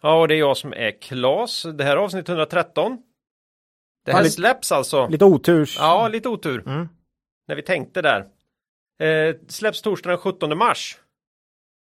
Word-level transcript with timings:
Ja, 0.00 0.20
och 0.20 0.28
det 0.28 0.34
är 0.34 0.38
jag 0.38 0.56
som 0.56 0.72
är 0.72 1.00
Klas. 1.00 1.66
Det 1.74 1.84
här 1.84 1.92
är 1.92 1.96
avsnitt 1.96 2.28
113. 2.28 3.02
Det 4.04 4.12
här 4.12 4.24
Ja, 4.24 4.30
släpps 4.30 4.72
alltså. 4.72 5.08
Lite 5.08 5.24
oturs. 5.24 5.76
Ja, 5.78 6.08
lite 6.08 6.28
otur. 6.28 6.62
Mm. 6.66 6.88
När 7.48 7.56
vi 7.56 7.62
tänkte 7.62 8.02
där. 8.02 8.26
Eh, 9.00 9.34
släpps 9.48 9.82
torsdagen 9.82 10.12
den 10.12 10.32
17 10.32 10.58
mars. 10.58 10.98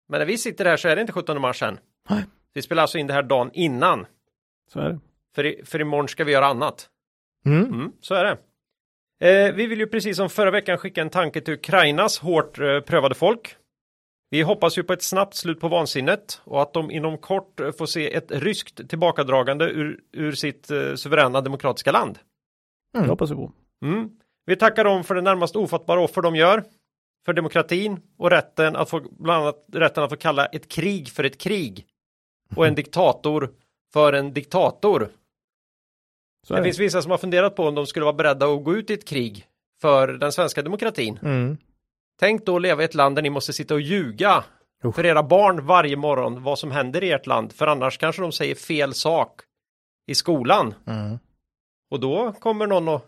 Men 0.10 0.20
när 0.20 0.26
vi 0.26 0.38
sitter 0.38 0.66
här 0.66 0.78
så 0.78 0.88
är 0.88 0.96
det 0.96 1.02
inte 1.02 1.14
17 1.14 1.42
mars 1.42 1.64
än. 1.64 1.80
Nej. 2.10 2.24
Vi 2.54 2.62
spelar 2.62 2.82
alltså 2.82 2.98
in 2.98 3.08
det 3.08 3.14
här 3.14 3.24
dagen 3.24 3.50
innan. 3.54 4.06
Så 4.74 4.80
är 4.80 4.90
det. 4.90 5.00
För, 5.36 5.46
i, 5.46 5.62
för 5.66 5.82
imorgon 5.82 6.08
ska 6.08 6.24
vi 6.24 6.32
göra 6.32 6.46
annat. 6.46 6.90
Mm. 7.46 7.64
Mm, 7.66 7.92
så 8.02 8.16
är 8.16 8.24
det. 8.24 8.38
Eh, 9.20 9.54
vi 9.56 9.68
vill 9.68 9.80
ju 9.80 9.88
precis 9.88 10.18
som 10.18 10.30
förra 10.30 10.52
veckan 10.52 10.78
skicka 10.78 11.02
en 11.02 11.10
tanke 11.10 11.42
till 11.42 11.54
Ukrainas 11.54 12.20
hårt 12.20 12.60
eh, 12.60 12.80
prövade 12.80 13.16
folk. 13.16 13.56
Vi 14.30 14.42
hoppas 14.42 14.78
ju 14.78 14.84
på 14.84 14.94
ett 14.94 15.04
snabbt 15.04 15.36
slut 15.36 15.60
på 15.60 15.68
vansinnet 15.68 16.42
och 16.44 16.62
att 16.62 16.74
de 16.74 16.92
inom 16.92 17.18
kort 17.18 17.62
får 17.78 17.86
se 17.86 18.14
ett 18.14 18.32
ryskt 18.32 18.90
tillbakadragande 18.90 19.66
ur, 19.66 20.00
ur 20.12 20.32
sitt 20.32 20.72
eh, 20.72 20.96
suveräna 20.96 21.42
demokratiska 21.42 21.92
land. 21.92 22.20
Det 22.94 23.08
hoppas 23.08 23.32
vi 23.32 23.36
på. 23.36 23.52
Mm. 23.86 24.10
Vi 24.46 24.56
tackar 24.56 24.84
dem 24.84 25.04
för 25.04 25.16
det 25.16 25.22
närmast 25.22 25.56
ofattbara 25.56 26.02
offer 26.02 26.22
de 26.22 26.36
gör. 26.36 26.64
För 27.26 27.34
demokratin 27.34 28.00
och 28.18 28.30
rätten 28.30 28.76
att 28.76 28.90
få, 28.90 29.02
bland 29.20 29.44
annat 29.44 29.66
rätten 29.74 30.04
att 30.04 30.10
få 30.10 30.16
kalla 30.16 30.46
ett 30.46 30.68
krig 30.72 31.10
för 31.10 31.24
ett 31.24 31.38
krig. 31.38 31.86
Och 32.56 32.68
en 32.68 32.76
diktator 32.82 33.50
för 33.94 34.14
en 34.14 34.34
diktator. 34.34 35.10
Så 36.48 36.54
Det 36.54 36.60
det. 36.60 36.64
finns 36.64 36.80
vissa 36.80 37.02
som 37.02 37.12
har 37.12 37.18
funderat 37.18 37.56
på 37.56 37.68
om 37.68 37.76
de 37.76 37.88
skulle 37.88 38.04
vara 38.06 38.16
beredda 38.16 38.46
att 38.46 38.64
gå 38.64 38.76
ut 38.76 38.90
i 38.90 38.94
ett 38.94 39.08
krig 39.08 39.46
för 39.82 40.08
den 40.08 40.32
svenska 40.32 40.62
demokratin. 40.62 41.20
Mm. 41.24 41.58
Tänk 42.20 42.46
då 42.46 42.56
att 42.56 42.62
leva 42.62 42.82
i 42.82 42.86
ett 42.86 42.96
land 42.96 43.16
där 43.16 43.22
ni 43.22 43.30
måste 43.30 43.54
sitta 43.54 43.74
och 43.74 43.82
ljuga 43.82 44.44
Usch. 44.86 44.96
för 44.96 45.06
era 45.06 45.24
barn 45.24 45.66
varje 45.66 45.96
morgon 45.96 46.44
vad 46.44 46.60
som 46.60 46.72
händer 46.72 47.04
i 47.04 47.12
ert 47.12 47.26
land. 47.28 47.54
För 47.54 47.68
annars 47.68 47.98
kanske 47.98 48.22
de 48.22 48.32
säger 48.32 48.56
fel 48.56 48.94
sak 48.94 49.42
i 50.08 50.16
skolan. 50.16 50.74
Mm. 50.88 51.20
Och 51.92 52.00
då 52.00 52.32
kommer 52.32 52.68
någon 52.68 52.88
och 52.88 53.06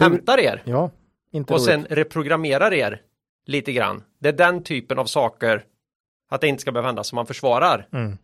hämtar 0.00 0.38
er. 0.38 0.62
Ja, 0.66 0.90
inte 1.32 1.52
och 1.52 1.58
roligt. 1.58 1.66
sen 1.66 1.86
reprogrammerar 1.90 2.72
er 2.74 3.02
lite 3.46 3.72
grann. 3.72 4.02
Det 4.18 4.28
är 4.28 4.32
den 4.32 4.62
typen 4.62 4.98
av 4.98 5.04
saker 5.06 5.64
att 6.30 6.40
det 6.40 6.48
inte 6.48 6.60
ska 6.60 6.72
behöva 6.72 6.88
hända 6.88 7.04
som 7.04 7.16
man 7.16 7.26
försvarar 7.26 7.88
Mm. 7.92 8.18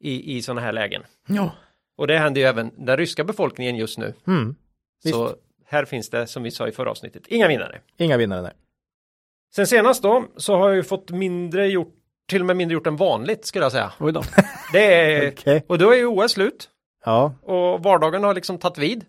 i, 0.00 0.36
i 0.36 0.42
sådana 0.42 0.60
här 0.60 0.72
lägen. 0.72 1.02
Ja. 1.26 1.52
Och 1.96 2.06
det 2.06 2.18
händer 2.18 2.40
ju 2.40 2.46
även 2.46 2.70
den 2.84 2.96
ryska 2.96 3.24
befolkningen 3.24 3.76
just 3.76 3.98
nu. 3.98 4.14
Mm. 4.26 4.54
Så 5.10 5.34
här 5.66 5.84
finns 5.84 6.10
det, 6.10 6.26
som 6.26 6.42
vi 6.42 6.50
sa 6.50 6.68
i 6.68 6.72
förra 6.72 6.90
avsnittet, 6.90 7.26
inga 7.26 7.48
vinnare. 7.48 7.80
Inga 7.96 8.16
vinnare 8.16 8.42
där. 8.42 8.52
Sen 9.56 9.66
senast 9.66 10.02
då 10.02 10.24
så 10.36 10.56
har 10.56 10.68
jag 10.68 10.76
ju 10.76 10.82
fått 10.82 11.10
mindre 11.10 11.66
gjort, 11.68 11.94
till 12.28 12.40
och 12.40 12.46
med 12.46 12.56
mindre 12.56 12.74
gjort 12.74 12.86
än 12.86 12.96
vanligt 12.96 13.46
skulle 13.46 13.64
jag 13.64 13.72
säga. 13.72 13.92
Oj 13.98 14.12
då. 14.12 14.22
Det 14.72 14.94
är, 14.94 15.32
Okej. 15.40 15.64
och 15.68 15.78
då 15.78 15.90
är 15.92 15.96
ju 15.96 16.06
OS 16.06 16.32
slut 16.32 16.68
Ja. 17.04 17.32
och 17.42 17.82
vardagen 17.82 18.24
har 18.24 18.34
liksom 18.34 18.58
tagit 18.58 18.78
vid. 18.78 19.04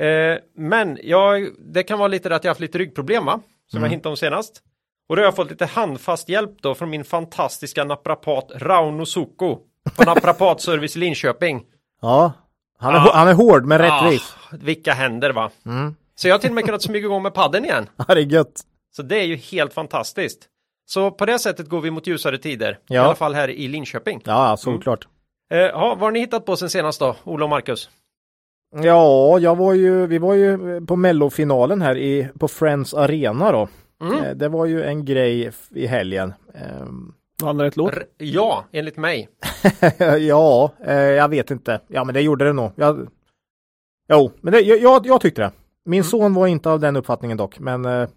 Eh, 0.00 0.38
men 0.56 0.98
jag, 1.02 1.48
det 1.58 1.82
kan 1.82 1.98
vara 1.98 2.08
lite 2.08 2.34
att 2.36 2.44
jag 2.44 2.48
har 2.48 2.54
haft 2.54 2.60
lite 2.60 2.78
ryggproblem 2.78 3.24
va? 3.24 3.40
Som 3.70 3.76
Mm. 3.78 3.86
jag 3.86 3.90
hintade 3.90 4.10
om 4.10 4.16
senast. 4.16 4.62
Och 5.08 5.16
då 5.16 5.22
har 5.22 5.24
jag 5.24 5.36
fått 5.36 5.50
lite 5.50 5.66
handfast 5.66 6.28
hjälp 6.28 6.50
då 6.62 6.74
från 6.74 6.90
min 6.90 7.04
fantastiska 7.04 7.84
naprapat 7.84 8.50
Rauno 8.54 9.06
Soko 9.06 9.58
på 9.96 10.04
Naprapatservice 10.06 10.96
i 10.96 10.98
Linköping. 10.98 11.62
Ja. 12.02 12.32
Han 12.78 12.94
är, 12.94 12.98
Ja. 12.98 13.12
han 13.14 13.28
är 13.28 13.34
hård 13.34 13.64
men 13.64 13.78
rättvis. 13.78 14.34
Ah, 14.52 14.56
vilka 14.60 14.92
händer 14.92 15.30
va? 15.32 15.50
Mm. 15.66 15.94
Så 16.14 16.28
jag 16.28 16.34
har 16.34 16.38
till 16.38 16.50
och 16.50 16.54
med 16.54 16.64
kunnat 16.64 16.82
smyga 16.82 17.04
igång 17.06 17.22
med 17.22 17.34
padden 17.34 17.64
igen. 17.64 17.88
Ja, 17.96 18.14
det 18.14 18.20
är 18.20 18.24
gött. 18.26 18.60
Så 18.96 19.02
det 19.02 19.16
är 19.20 19.24
ju 19.24 19.36
helt 19.36 19.72
fantastiskt. 19.72 20.48
Så 20.86 21.10
på 21.10 21.26
det 21.26 21.38
sättet 21.38 21.68
går 21.68 21.80
vi 21.80 21.90
mot 21.90 22.06
ljusare 22.06 22.38
tider. 22.38 22.78
Ja. 22.86 22.94
I 22.94 22.98
alla 22.98 23.14
fall 23.14 23.34
här 23.34 23.48
i 23.50 23.68
Linköping. 23.68 24.20
Ja, 24.24 24.56
såklart. 24.56 25.08
Eh, 25.52 25.58
ja, 25.58 25.88
vad 25.88 25.98
har 26.00 26.10
ni 26.10 26.18
hittat 26.20 26.44
på 26.46 26.56
sen 26.56 26.70
senast 26.70 27.00
då, 27.00 27.16
Ola 27.24 27.44
och 27.44 27.50
Marcus? 27.50 27.90
Ja, 28.82 29.38
jag 29.38 29.56
var 29.56 29.74
ju, 29.74 30.06
vi 30.06 30.18
var 30.18 30.34
ju 30.34 30.80
på 30.86 30.96
mellofinalen 30.96 31.82
här 31.82 31.96
i, 31.98 32.28
på 32.38 32.48
Friends 32.48 32.94
Arena 32.94 33.52
då. 33.52 33.68
Mm. 34.02 34.24
Eh, 34.24 34.30
Det 34.34 34.48
var 34.48 34.66
ju 34.66 34.82
en 34.82 35.04
grej 35.04 35.50
i 35.74 35.86
helgen. 35.86 36.34
Ehm, 36.54 37.14
Vann 37.42 37.60
rätt 37.60 37.76
låt. 37.76 37.92
R- 37.92 38.04
ja, 38.18 38.64
enligt 38.72 38.96
mig. 38.96 39.28
ja, 40.20 40.72
eh, 40.86 40.94
jag 40.94 41.28
vet 41.28 41.50
inte. 41.50 41.80
Ja, 41.88 42.04
men 42.04 42.14
det 42.14 42.20
gjorde 42.20 42.44
det 42.44 42.52
nog. 42.52 42.70
Jag... 42.76 43.08
Jo, 44.08 44.30
men 44.40 44.52
det, 44.52 44.60
jag, 44.60 44.78
jag, 44.78 45.06
jag 45.06 45.20
tyckte 45.20 45.42
det. 45.42 45.52
Min 45.84 46.00
Mm. 46.00 46.10
son 46.10 46.34
var 46.34 46.46
inte 46.46 46.70
av 46.70 46.80
den 46.80 46.96
uppfattningen 46.96 47.36
dock, 47.36 47.58
men 47.58 47.84
eh, 47.84 48.08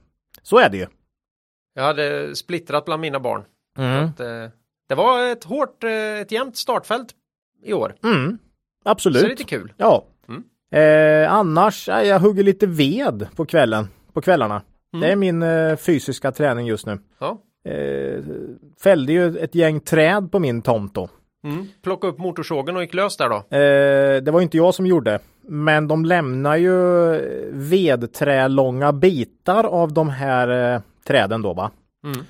så 0.47 0.58
är 0.58 0.69
det 0.69 0.78
ju. 0.78 0.88
Jag 1.74 1.84
hade 1.84 2.35
splittrat 2.35 2.85
bland 2.85 3.02
mina 3.02 3.19
barn. 3.19 3.44
Mm. 3.78 4.06
Att, 4.06 4.19
eh, 4.19 4.50
det 4.90 4.96
var 4.96 5.31
ett 5.31 5.44
hårt, 5.44 5.84
eh, 5.84 5.91
ett 5.91 6.31
jämnt 6.31 6.58
startfält 6.58 7.08
i 7.63 7.74
år. 7.74 7.96
Mm. 8.03 8.25
Så 8.28 8.30
det 8.84 8.90
är 8.90 8.91
Absolut. 8.91 9.24
lite 9.24 9.44
kul. 9.44 9.74
Ja. 9.78 10.06
Mm. 10.28 10.44
Eh, 10.72 11.34
annars, 11.34 11.90
eh, 11.90 12.02
jag 12.02 12.19
hugger 12.19 12.44
lite 12.44 12.68
ved 12.68 13.28
på 13.35 13.46
kvällen, 13.46 13.88
på 14.13 14.22
kvällarna. 14.22 14.62
Mm. 14.94 15.02
Det 15.02 15.12
är 15.12 15.16
min 15.16 15.44
eh, 15.44 15.75
fysiska 15.75 16.31
träning 16.31 16.68
just 16.68 16.85
nu. 16.85 17.00
Ja. 17.19 17.41
Eh, 17.72 18.24
fällde 18.84 19.14
ju 19.14 19.38
ett 19.38 19.56
gäng 19.56 19.79
träd 19.79 20.31
på 20.31 20.40
min 20.40 20.62
tomt 20.62 20.94
då. 20.94 21.09
Mm. 21.44 21.68
Plocka 21.84 22.08
upp 22.08 22.18
motorsågen 22.18 22.75
och 22.75 22.81
gick 22.81 22.94
lös 22.94 23.18
där 23.18 23.29
då. 23.29 23.44
Det 24.22 24.31
var 24.31 24.41
inte 24.41 24.58
jag 24.58 24.74
som 24.75 24.85
gjorde, 24.85 25.19
men 25.47 25.88
de 25.88 26.06
lämnar 26.06 26.56
ju 26.56 26.72
vedträlånga 27.52 28.94
bitar 28.94 29.63
av 29.63 29.94
de 29.94 30.09
här 30.09 30.74
eh, 30.75 30.81
träden 31.03 31.41
då 31.41 31.53
va? 31.53 31.72
Mm. 32.03 32.25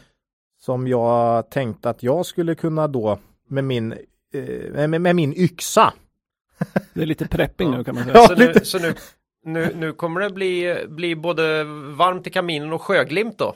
Som 0.60 0.88
jag 0.88 1.50
tänkte 1.50 1.90
att 1.90 2.04
jag 2.04 2.26
skulle 2.26 2.56
kunna 2.56 2.88
då 2.88 3.20
med 3.48 3.64
min, 3.64 3.92
eh, 4.34 4.88
med, 4.88 5.02
med 5.02 5.16
min 5.16 5.34
yxa. 5.34 5.94
Det 6.94 7.02
är 7.02 7.06
lite 7.06 7.28
prepping 7.28 7.72
nu 7.72 7.84
kan 7.84 7.96
man 7.96 8.04
säga. 8.04 8.18
Ja, 8.18 8.28
Så, 8.28 8.36
nu, 8.36 8.54
så 8.64 8.80
nu, 8.80 8.94
nu, 9.48 9.72
nu 9.76 9.94
kommer 9.94 10.22
det 10.22 10.30
bli, 10.30 10.78
bli 10.90 11.16
både 11.16 11.64
varmt 11.98 12.28
i 12.28 12.30
kaminen 12.30 12.74
och 12.74 12.82
sjöglimt 12.82 13.38
då. 13.38 13.56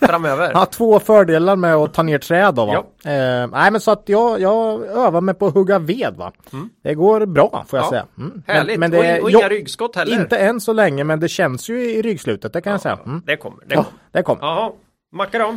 Framöver. 0.00 0.54
Har 0.54 0.66
två 0.66 1.00
fördelar 1.00 1.56
med 1.56 1.74
att 1.74 1.94
ta 1.94 2.02
ner 2.02 2.18
träd 2.18 2.54
då 2.54 2.66
va? 2.66 2.74
Eh, 3.04 3.46
nej 3.50 3.70
men 3.70 3.80
så 3.80 3.90
att 3.90 4.02
jag, 4.06 4.40
jag 4.40 4.82
övar 4.86 5.20
mig 5.20 5.34
på 5.34 5.46
att 5.46 5.54
hugga 5.54 5.78
ved 5.78 6.14
va? 6.16 6.32
Mm. 6.52 6.70
Det 6.82 6.94
går 6.94 7.26
bra 7.26 7.64
får 7.68 7.78
jag 7.78 7.86
Ja, 7.86 7.90
säga. 7.90 8.06
Mm. 8.18 8.42
Härligt. 8.46 8.78
Men, 8.78 8.90
men 8.90 9.00
det 9.02 9.18
och, 9.18 9.24
och 9.24 9.30
inga 9.30 9.48
ryggskott 9.48 9.96
heller. 9.96 10.20
inte 10.20 10.36
än 10.38 10.60
så 10.60 10.72
länge 10.72 11.04
men 11.04 11.20
det 11.20 11.28
känns 11.28 11.68
ju 11.70 11.90
i 11.90 12.02
ryggslutet 12.02 12.52
det 12.52 12.60
kan 12.60 12.70
jag 12.72 12.80
säga. 12.80 12.98
Mm. 13.06 13.22
Det 13.26 13.36
kommer. 13.36 13.58
Det 13.66 13.74
Ja, 13.74 13.82
kommer. 13.82 13.98
det 14.12 14.22
kommer. 14.22 14.42
Jaha. 14.42 14.72
Då? 15.32 15.56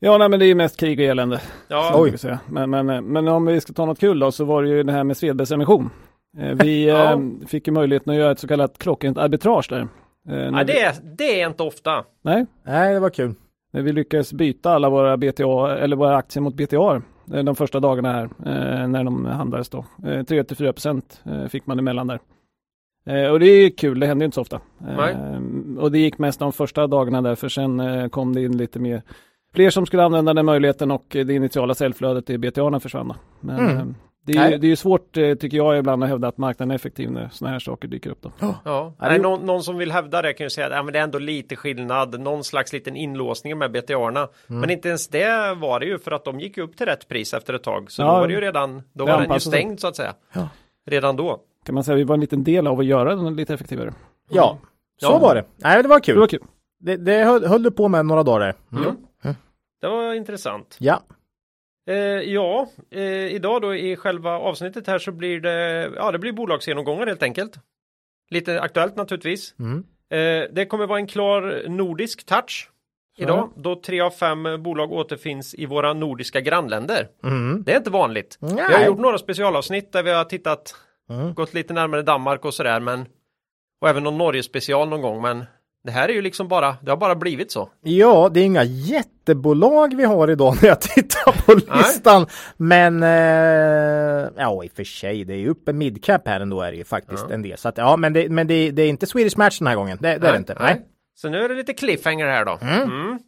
Ja, 0.00 0.18
nej, 0.18 0.28
men 0.28 0.38
det 0.38 0.44
är 0.44 0.48
ju 0.48 0.54
mest 0.54 0.80
krig 0.80 0.98
och 0.98 1.04
elände. 1.04 1.40
Ja. 1.68 1.92
Oj. 1.94 2.16
Men, 2.46 2.70
men, 2.70 2.86
men 3.04 3.28
om 3.28 3.46
vi 3.46 3.60
ska 3.60 3.72
ta 3.72 3.84
något 3.86 4.00
kul 4.00 4.18
då 4.18 4.32
så 4.32 4.44
var 4.44 4.62
det 4.62 4.68
ju 4.68 4.82
det 4.82 4.92
här 4.92 5.04
med 5.04 5.16
Svedbergs 5.16 5.50
emission. 5.52 5.90
Eh, 6.38 6.54
Vi 6.54 6.86
Ja. 6.88 7.12
eh, 7.12 7.18
fick 7.46 7.66
ju 7.66 7.72
möjligheten 7.72 8.10
att 8.12 8.18
göra 8.18 8.30
ett 8.32 8.38
så 8.38 8.48
kallat 8.48 8.78
klockrent 8.78 9.18
arbitrage 9.18 9.66
där. 9.70 9.88
Eh, 10.28 10.36
Ja, 10.38 10.58
vi- 10.58 10.64
det, 10.64 10.80
är, 10.80 10.94
det 11.18 11.40
är 11.40 11.46
inte 11.48 11.62
ofta. 11.62 12.04
Nej, 12.22 12.46
Nej 12.66 12.94
det 12.94 13.00
var 13.00 13.10
kul. 13.10 13.34
när 13.72 13.82
vi 13.82 13.92
lyckades 13.92 14.32
byta 14.32 14.70
alla 14.70 14.88
våra 14.90 15.16
BTA 15.16 15.76
eller 15.78 15.96
våra 15.96 16.16
aktier 16.16 16.42
mot 16.42 16.54
BTA 16.54 17.02
eh, 17.34 17.44
de 17.44 17.56
första 17.56 17.80
dagarna 17.80 18.12
här 18.12 18.24
eh, 18.24 18.88
när 18.88 19.04
de 19.04 19.24
handlades 19.24 19.68
då. 19.68 19.78
Eh, 19.78 20.04
3-4 20.04 20.72
procent 20.72 21.22
fick 21.48 21.66
man 21.66 21.78
emellan 21.78 22.06
där. 22.06 22.20
Eh, 23.06 23.30
och 23.30 23.40
det 23.40 23.46
är 23.46 23.70
kul, 23.70 24.00
det 24.00 24.06
händer 24.06 24.24
inte 24.24 24.34
så 24.34 24.40
ofta. 24.40 24.60
Nej. 24.78 25.12
Eh, 25.12 25.78
och 25.82 25.92
det 25.92 25.98
gick 25.98 26.18
mest 26.18 26.38
de 26.40 26.52
första 26.52 26.86
dagarna 26.86 27.22
där 27.22 27.34
för 27.34 27.48
sen 27.48 27.80
eh, 27.80 28.08
kom 28.08 28.34
det 28.34 28.42
in 28.44 28.56
lite 28.56 28.78
mer 28.78 29.02
fler 29.54 29.70
som 29.70 29.86
skulle 29.86 30.04
använda 30.04 30.34
den 30.34 30.46
möjligheten 30.46 30.90
och 30.90 31.04
det 31.10 31.32
initiala 31.32 31.74
säljflödet 31.74 32.30
i 32.30 32.38
BTA 32.38 32.80
försvann. 32.80 33.08
då. 33.08 33.14
Men 33.40 33.58
Mm. 33.70 33.94
Det 34.26 34.32
är, 34.32 34.50
ju, 34.50 34.58
det 34.58 34.66
är 34.66 34.68
ju 34.68 34.76
svårt 34.76 35.16
eh, 35.16 35.34
tycker 35.34 35.56
jag 35.56 35.78
ibland 35.78 36.02
att 36.04 36.08
hävda 36.08 36.28
att 36.28 36.38
marknaden 36.38 36.70
är 36.70 36.74
effektiv 36.74 37.10
när 37.10 37.28
sådana 37.28 37.52
här 37.52 37.58
saker 37.60 37.88
dyker 37.88 38.10
upp. 38.10 38.22
Då. 38.22 38.32
Ja. 38.40 38.54
Ja, 38.64 38.94
Nej, 38.98 39.18
någon, 39.18 39.46
någon 39.46 39.62
som 39.62 39.76
vill 39.76 39.92
hävda 39.92 40.22
det 40.22 40.32
kan 40.32 40.46
ju 40.46 40.50
säga 40.50 40.66
att 40.66 40.72
ja, 40.72 40.82
men 40.82 40.92
det 40.92 40.98
är 40.98 41.02
ändå 41.02 41.18
lite 41.18 41.56
skillnad, 41.56 42.20
någon 42.20 42.44
slags 42.44 42.72
liten 42.72 42.96
inlåsning 42.96 43.58
med 43.58 43.72
BTA-arna. 43.72 44.28
Mm. 44.48 44.60
Men 44.60 44.70
inte 44.70 44.88
ens 44.88 45.08
det 45.08 45.54
var 45.54 45.80
det 45.80 45.86
ju 45.86 45.98
för 45.98 46.10
att 46.10 46.24
de 46.24 46.40
gick 46.40 46.58
upp 46.58 46.76
till 46.76 46.86
rätt 46.86 47.08
pris 47.08 47.34
efter 47.34 47.54
ett 47.54 47.62
tag. 47.62 47.90
Så 47.90 48.02
Ja, 48.02 48.06
då 48.06 48.12
var 48.12 48.28
det 48.28 48.34
ju 48.34 48.40
redan, 48.40 48.82
då 48.92 49.06
var 49.06 49.20
den 49.20 49.32
ju 49.32 49.40
stängd 49.40 49.80
så 49.80 49.88
att 49.88 49.96
säga. 49.96 50.14
Ja. 50.32 50.48
Redan 50.86 51.16
då. 51.16 51.40
Kan 51.66 51.74
man 51.74 51.84
säga 51.84 51.96
vi 51.96 52.04
var 52.04 52.14
en 52.14 52.20
liten 52.20 52.44
del 52.44 52.66
av 52.66 52.78
att 52.80 52.86
göra 52.86 53.14
den 53.16 53.36
lite 53.36 53.54
effektivare. 53.54 53.94
Ja, 54.30 54.58
så 55.00 55.06
Ja. 55.06 55.18
var 55.18 55.34
det. 55.34 55.44
Nej 55.56 55.82
det 55.82 55.88
var 55.88 56.00
kul. 56.00 56.14
Det 56.14 56.20
var 56.20 56.26
kul. 56.26 56.42
Det, 56.80 56.96
det 56.96 57.24
höll, 57.24 57.46
höll 57.46 57.62
du 57.62 57.70
på 57.70 57.88
med 57.88 58.06
några 58.06 58.22
dagar. 58.22 58.54
Mm. 58.72 58.96
Det 59.80 59.88
var 59.88 60.14
intressant. 60.14 60.76
Ja. 60.80 61.00
Eh, 61.90 61.96
ja, 62.32 62.68
eh, 62.90 63.02
idag 63.34 63.62
då 63.62 63.74
i 63.74 63.96
själva 63.96 64.30
avsnittet 64.38 64.86
här 64.86 64.98
så 64.98 65.12
blir 65.12 65.40
det, 65.40 65.90
ja 65.96 66.10
det 66.12 66.18
blir 66.18 66.32
bolagsgenomgångar 66.32 67.06
helt 67.06 67.22
enkelt. 67.22 67.52
Lite 68.30 68.60
aktuellt 68.60 68.96
naturligtvis. 68.96 69.54
Mm. 69.58 69.84
Eh, 70.10 70.48
det 70.52 70.66
kommer 70.66 70.86
vara 70.86 70.98
en 70.98 71.06
klar 71.06 71.64
nordisk 71.68 72.26
touch 72.26 72.70
idag 73.18 73.50
då 73.56 73.74
tre 73.80 74.00
av 74.00 74.10
fem 74.10 74.62
bolag 74.62 74.92
återfinns 74.92 75.54
i 75.54 75.66
våra 75.66 75.92
nordiska 75.92 76.40
grannländer. 76.40 77.08
Mm. 77.24 77.62
Det 77.64 77.72
är 77.72 77.76
inte 77.76 77.90
vanligt. 77.90 78.38
Vi 78.40 78.46
har 78.46 78.70
Nej. 78.70 78.86
gjort 78.86 78.98
några 78.98 79.18
specialavsnitt 79.18 79.92
där 79.92 80.02
vi 80.02 80.10
har 80.10 80.24
tittat, 80.24 80.74
Mm. 81.10 81.34
gått 81.34 81.54
lite 81.54 81.72
närmare 81.72 82.02
Danmark 82.02 82.44
och 82.44 82.54
sådär 82.54 82.80
men 82.80 83.06
och 83.80 83.88
även 83.88 84.02
någon 84.02 84.18
Norge 84.18 84.42
special 84.42 84.88
någon 84.88 85.02
gång 85.02 85.22
men 85.22 85.44
det 85.84 85.90
här 85.90 86.08
är 86.08 86.12
ju 86.12 86.22
liksom 86.22 86.48
bara, 86.48 86.76
det 86.82 86.90
har 86.90 86.96
bara 86.96 87.14
blivit 87.14 87.52
så. 87.52 87.68
Ja, 87.82 88.28
det 88.32 88.40
är 88.40 88.44
inga 88.44 88.64
jättebolag 88.64 89.96
vi 89.96 90.04
har 90.04 90.30
idag 90.30 90.54
när 90.62 90.68
jag 90.68 90.80
tittar 90.80 91.46
på 91.46 91.54
listan. 91.78 92.26
Men 92.56 93.02
eh, 93.02 94.30
ja, 94.36 94.64
i 94.64 94.68
och 94.68 94.72
för 94.76 94.84
sig, 94.84 95.24
det 95.24 95.34
är 95.34 95.38
ju 95.38 95.48
uppe 95.48 95.72
midcap 95.72 96.28
här 96.28 96.40
ändå 96.40 96.60
är 96.62 96.70
det 96.70 96.76
ju 96.78 96.84
faktiskt 96.84 97.24
Ja. 97.28 97.34
en 97.34 97.42
del. 97.42 97.58
Så 97.58 97.68
att, 97.68 97.78
ja, 97.78 97.96
men 97.96 98.12
det, 98.12 98.28
men 98.28 98.46
det, 98.46 98.70
det 98.70 98.82
är 98.82 98.88
inte 98.88 99.06
Swedish 99.06 99.38
Match 99.38 99.58
den 99.58 99.66
här 99.68 99.74
gången. 99.76 99.98
Det, 100.00 100.18
det 100.18 100.28
är 100.28 100.32
det 100.32 100.38
inte. 100.38 100.56
Nej. 100.60 100.80
Så 101.14 101.28
nu 101.28 101.38
är 101.44 101.48
det 101.48 101.54
lite 101.54 101.72
cliffhanger 101.74 102.26
här 102.26 102.44
då. 102.44 102.58
Mm. 102.62 103.18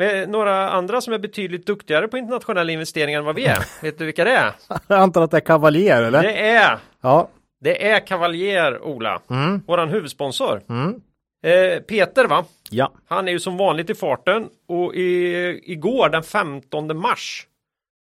Är 0.00 0.26
Några 0.26 0.70
andra 0.70 1.00
som 1.00 1.12
är 1.12 1.18
betydligt 1.18 1.66
duktigare 1.66 2.08
på 2.08 2.18
internationella 2.18 2.72
investeringar 2.72 3.18
än 3.18 3.24
vad 3.24 3.34
vi 3.34 3.44
är. 3.46 3.58
Vet 3.82 3.98
du 3.98 4.04
vilka 4.04 4.24
det 4.24 4.30
är? 4.32 4.52
Jag 4.86 4.98
antar 4.98 5.22
att 5.22 5.30
det 5.30 5.36
är 5.36 5.40
Cavalier 5.40 6.02
eller? 6.02 6.22
Det 6.22 6.38
är, 6.48 6.78
Ja. 7.00 7.28
det 7.60 7.88
är 7.90 8.06
Cavalier, 8.06 8.82
Ola. 8.82 9.20
Mm. 9.30 9.60
Våran 9.66 9.88
huvudsponsor. 9.88 10.60
Mm. 10.68 10.94
Eh, 11.42 11.80
Peter 11.82 12.24
va? 12.24 12.44
Ja. 12.70 12.92
Han 13.06 13.28
är 13.28 13.32
ju 13.32 13.40
som 13.40 13.56
vanligt 13.56 13.90
i 13.90 13.94
farten 13.94 14.48
och 14.68 14.94
i, 14.94 15.60
igår 15.72 16.08
den 16.08 16.22
15 16.22 16.98
mars 16.98 17.46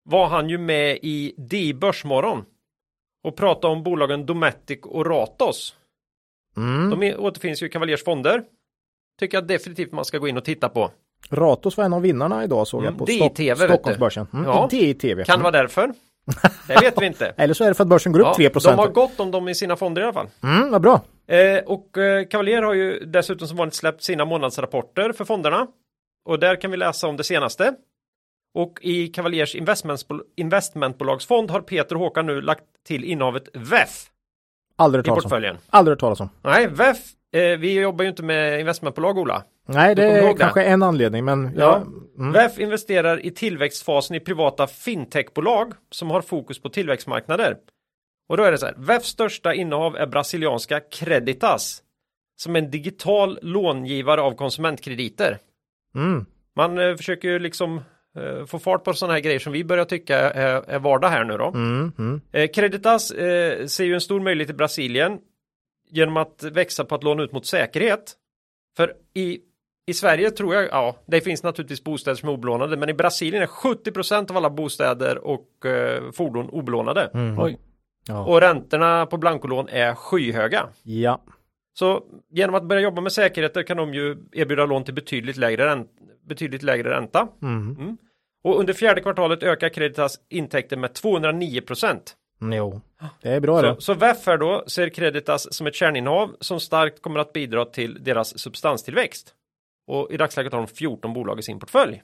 var 0.09 0.27
han 0.27 0.49
ju 0.49 0.59
med 0.59 0.99
i 1.03 1.35
DI 1.37 1.75
Börsmorgon 1.75 2.45
och 3.25 3.37
pratade 3.37 3.73
om 3.73 3.83
bolagen 3.83 4.27
Dometic 4.27 4.79
och 4.83 5.07
Ratos. 5.07 5.75
Mm. 6.57 6.91
De 6.91 7.03
är, 7.03 7.21
återfinns 7.21 7.63
ju 7.63 7.67
i 7.67 7.69
Cavaliers 7.69 8.05
fonder. 8.05 8.43
Tycker 9.21 9.37
jag 9.37 9.47
definitivt 9.47 9.93
man 9.93 10.05
ska 10.05 10.19
gå 10.19 10.29
in 10.29 10.37
och 10.37 10.45
titta 10.45 10.69
på. 10.69 10.91
Ratos 11.31 11.77
var 11.77 11.85
en 11.85 11.93
av 11.93 12.03
vinnarna 12.03 12.45
idag 12.45 12.67
såg 12.67 12.81
Mm, 12.81 12.93
jag 12.93 12.99
på 12.99 13.05
det 13.05 13.13
är 13.13 13.55
Stock-. 13.55 13.69
Stockholmsbörsen. 13.69 14.27
Mm. 14.33 14.45
Ja. 14.45 14.69
Det 14.71 14.77
är 14.77 14.89
i 14.89 14.95
TV. 14.95 15.25
Kan 15.25 15.39
det 15.39 15.43
vara 15.43 15.53
därför? 15.53 15.95
Det 16.69 16.81
vet 16.81 17.03
vi 17.03 17.07
inte. 17.07 17.35
Eller 17.37 17.55
så 17.55 17.65
är 17.65 17.69
det 17.69 17.75
för 17.75 17.85
att 17.85 17.89
börsen 17.89 18.13
går 18.13 18.21
upp 18.21 18.27
Ja, 18.27 18.35
3 18.35 18.49
de 18.49 18.79
har 18.79 18.89
gått 18.89 19.21
om 19.21 19.31
dem 19.31 19.49
i 19.49 19.55
sina 19.55 19.77
fonder 19.77 20.03
i 20.03 20.05
alla 20.05 20.13
fall. 20.13 20.29
Mm, 20.43 20.71
vad 20.71 20.83
bra. 20.83 21.01
Eh, 21.27 21.59
och 21.67 21.99
eh, 21.99 22.25
Cavalier 22.27 22.63
har 22.63 22.75
ju 22.75 22.99
dessutom 23.05 23.49
som 23.49 23.57
vanligt 23.57 23.75
släppt 23.75 24.03
sina 24.03 24.25
månadsrapporter 24.25 25.13
för 25.13 25.25
fonderna. 25.25 25.67
Och 26.25 26.39
där 26.39 26.61
kan 26.61 26.71
vi 26.71 26.77
läsa 26.77 27.09
om 27.09 27.17
det 27.17 27.25
senaste. 27.25 27.75
Och 28.55 28.79
i 28.83 29.09
Cavaliers 29.09 29.55
investmentbol- 29.57 30.23
investmentbolagsfond 30.37 31.51
har 31.51 31.61
Peter 31.61 31.95
och 31.95 32.01
Håkan 32.01 32.27
nu 32.27 32.41
lagt 32.41 32.65
till 32.87 33.05
innehavet 33.05 33.49
VEF 33.55 34.07
Aldrig 34.77 34.99
hört 35.09 35.23
talas 35.23 35.33
om. 35.51 35.57
Aldrig 35.71 35.93
hört 35.93 36.01
talas 36.01 36.21
om. 36.21 36.29
Nej, 36.43 36.67
VEF, 36.67 36.99
eh, 37.33 37.59
vi 37.59 37.81
jobbar 37.81 38.03
ju 38.05 38.11
inte 38.11 38.23
med 38.23 38.61
investmentbolag 38.61 39.19
Ola. 39.19 39.45
Nej, 39.69 39.95
det 39.95 40.05
är 40.05 40.23
ihåg 40.23 40.37
det? 40.37 40.41
kanske 40.41 40.65
en 40.65 40.83
anledning, 40.83 41.25
men 41.25 41.51
Ja. 41.57 41.61
ja. 41.61 41.87
Mm. 42.19 42.33
VEF 42.33 42.59
investerar 42.59 43.27
i 43.27 43.31
tillväxtfasen 43.31 44.17
i 44.17 44.21
privata 44.21 44.67
fintechbolag 44.67 45.73
som 45.91 46.11
har 46.11 46.21
fokus 46.21 46.63
på 46.63 46.69
tillväxtmarknader. 46.69 47.57
Och 48.33 48.39
då 48.39 48.45
är 48.45 48.53
det 48.53 48.59
så 48.59 48.67
här, 48.67 48.75
VEFs 48.79 49.07
största 49.09 49.55
innehav 49.55 49.97
är 49.97 50.07
brasilianska 50.07 50.81
Creditas 50.81 51.83
som 52.37 52.57
är 52.57 52.59
en 52.59 52.71
digital 52.71 53.39
långivare 53.43 54.21
av 54.21 54.33
konsumentkrediter. 54.33 55.39
Mm. 55.95 56.27
Man 56.57 56.79
eh, 56.79 56.97
försöker 56.97 57.29
ju 57.29 57.39
liksom 57.39 57.81
eh, 58.17 58.47
få 58.47 58.59
fart 58.59 58.85
på 58.85 58.95
sådana 58.95 59.13
här 59.15 59.21
grejer 59.21 59.39
som 59.39 59.53
vi 59.53 59.65
börjar 59.65 59.85
tycka 59.85 60.19
är, 60.19 60.71
är 60.71 60.79
vardag 60.79 61.09
här 61.09 61.25
nu 61.25 61.37
då. 61.39 61.47
Mm. 61.47 61.93
Mm. 61.99 62.21
Eh, 62.33 62.49
Creditas 62.49 63.11
eh, 63.11 63.67
ser 63.67 63.85
ju 63.85 63.95
en 63.95 64.01
stor 64.01 64.21
möjlighet 64.21 64.51
i 64.51 64.55
Brasilien 64.55 65.19
genom 65.91 66.17
att 66.17 66.43
växa 66.43 66.85
på 66.85 66.95
att 66.95 67.05
låna 67.05 67.23
ut 67.23 67.33
mot 67.33 67.47
säkerhet. 67.47 68.13
För 68.77 68.95
i, 69.15 69.39
i 69.87 69.95
Sverige 69.95 70.31
tror 70.31 70.55
jag, 70.55 70.65
ja, 70.65 70.97
det 71.07 71.21
finns 71.21 71.43
naturligtvis 71.43 71.85
bostäder 71.85 72.17
som 72.17 72.29
är 72.29 72.33
obelånade, 72.33 72.77
men 72.77 72.89
i 72.89 72.95
Brasilien 72.95 73.43
är 73.43 73.47
70% 73.47 74.31
av 74.31 74.37
alla 74.37 74.51
bostäder 74.51 75.19
och 75.19 75.67
eh, 75.67 76.11
fordon 76.13 76.49
obelånade. 76.49 77.11
Mm. 77.15 77.57
Ja. 78.09 78.25
Och 78.25 78.41
räntorna 78.41 79.07
på 79.07 79.17
blankolån 79.17 79.69
är 79.69 79.95
skyhöga. 79.95 80.69
ja. 80.83 81.21
Så 81.75 82.03
genom 82.31 82.55
att 82.55 82.65
börja 82.65 82.83
jobba 82.83 83.01
med 83.01 83.13
säkerheter 83.13 83.63
kan 83.63 83.77
de 83.77 83.95
ju 83.95 84.17
erbjuda 84.33 84.67
lån 84.67 84.85
till 84.85 84.95
betydligt 84.95 85.37
lägre, 85.37 85.67
ränt, 85.67 85.91
betydligt 86.29 86.63
lägre 86.63 86.91
ränta. 86.91 87.29
Mm. 87.43 87.97
Och 88.45 88.61
under 88.61 88.73
fjärde 88.73 89.01
kvartalet 89.01 89.43
ökar 89.43 89.69
Creditas 89.69 90.19
intäkter 90.29 90.77
med 90.77 90.95
209 90.95 91.61
procent. 91.61 92.17
Jo, 92.41 92.81
det 93.23 93.29
är 93.29 93.41
bra 93.41 93.63
det. 93.63 93.75
Så, 93.75 93.81
så 93.81 93.95
VEF 93.95 94.27
här 94.27 94.39
då 94.39 94.65
ser 94.67 94.89
Creditas 94.89 95.55
som 95.55 95.67
ett 95.67 95.75
kärninnehav 95.75 96.37
som 96.41 96.61
starkt 96.61 97.03
kommer 97.03 97.21
att 97.21 97.33
bidra 97.33 97.65
till 97.65 98.05
deras 98.05 98.39
substanstillväxt. 98.39 99.35
Och 99.87 100.13
i 100.13 100.17
dagsläget 100.17 100.53
har 100.53 100.61
de 100.61 100.67
14 100.67 101.13
bolag 101.15 101.39
i 101.39 101.43
sin 101.43 101.61
portfölj. 101.61 102.03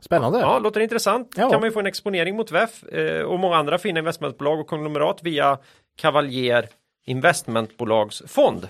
Spännande. 0.00 0.38
Ja, 0.38 0.58
låter 0.58 0.80
intressant. 0.80 1.34
Ja. 1.36 1.50
Kan 1.50 1.60
man 1.60 1.68
ju 1.68 1.72
få 1.72 1.80
en 1.80 1.86
exponering 1.86 2.36
mot 2.36 2.50
VEF 2.50 2.84
eh, 2.84 3.22
och 3.22 3.38
många 3.38 3.56
andra 3.56 3.78
fina 3.78 3.98
investmentbolag 3.98 4.60
och 4.60 4.66
konglomerat 4.66 5.22
via 5.22 5.58
Cavalier 5.96 6.68
investmentbolagsfond. 7.06 8.68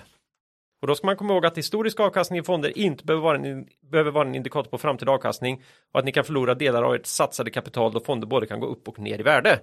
Och 0.81 0.87
då 0.87 0.95
ska 0.95 1.07
man 1.07 1.15
komma 1.15 1.33
ihåg 1.33 1.45
att 1.45 1.57
historisk 1.57 1.99
avkastning 1.99 2.39
i 2.39 2.43
fonder 2.43 2.77
inte 2.77 3.05
behöver 3.05 3.23
vara, 3.23 3.37
en, 3.37 3.67
behöver 3.91 4.11
vara 4.11 4.27
en 4.27 4.35
indikator 4.35 4.69
på 4.69 4.77
framtida 4.77 5.11
avkastning 5.11 5.63
och 5.93 5.99
att 5.99 6.05
ni 6.05 6.11
kan 6.11 6.23
förlora 6.23 6.55
delar 6.55 6.83
av 6.83 6.95
ert 6.95 7.05
satsade 7.05 7.51
kapital 7.51 7.91
då 7.91 7.99
fonder 7.99 8.27
både 8.27 8.45
kan 8.45 8.59
gå 8.59 8.67
upp 8.67 8.87
och 8.87 8.99
ner 8.99 9.19
i 9.19 9.23
värde. 9.23 9.59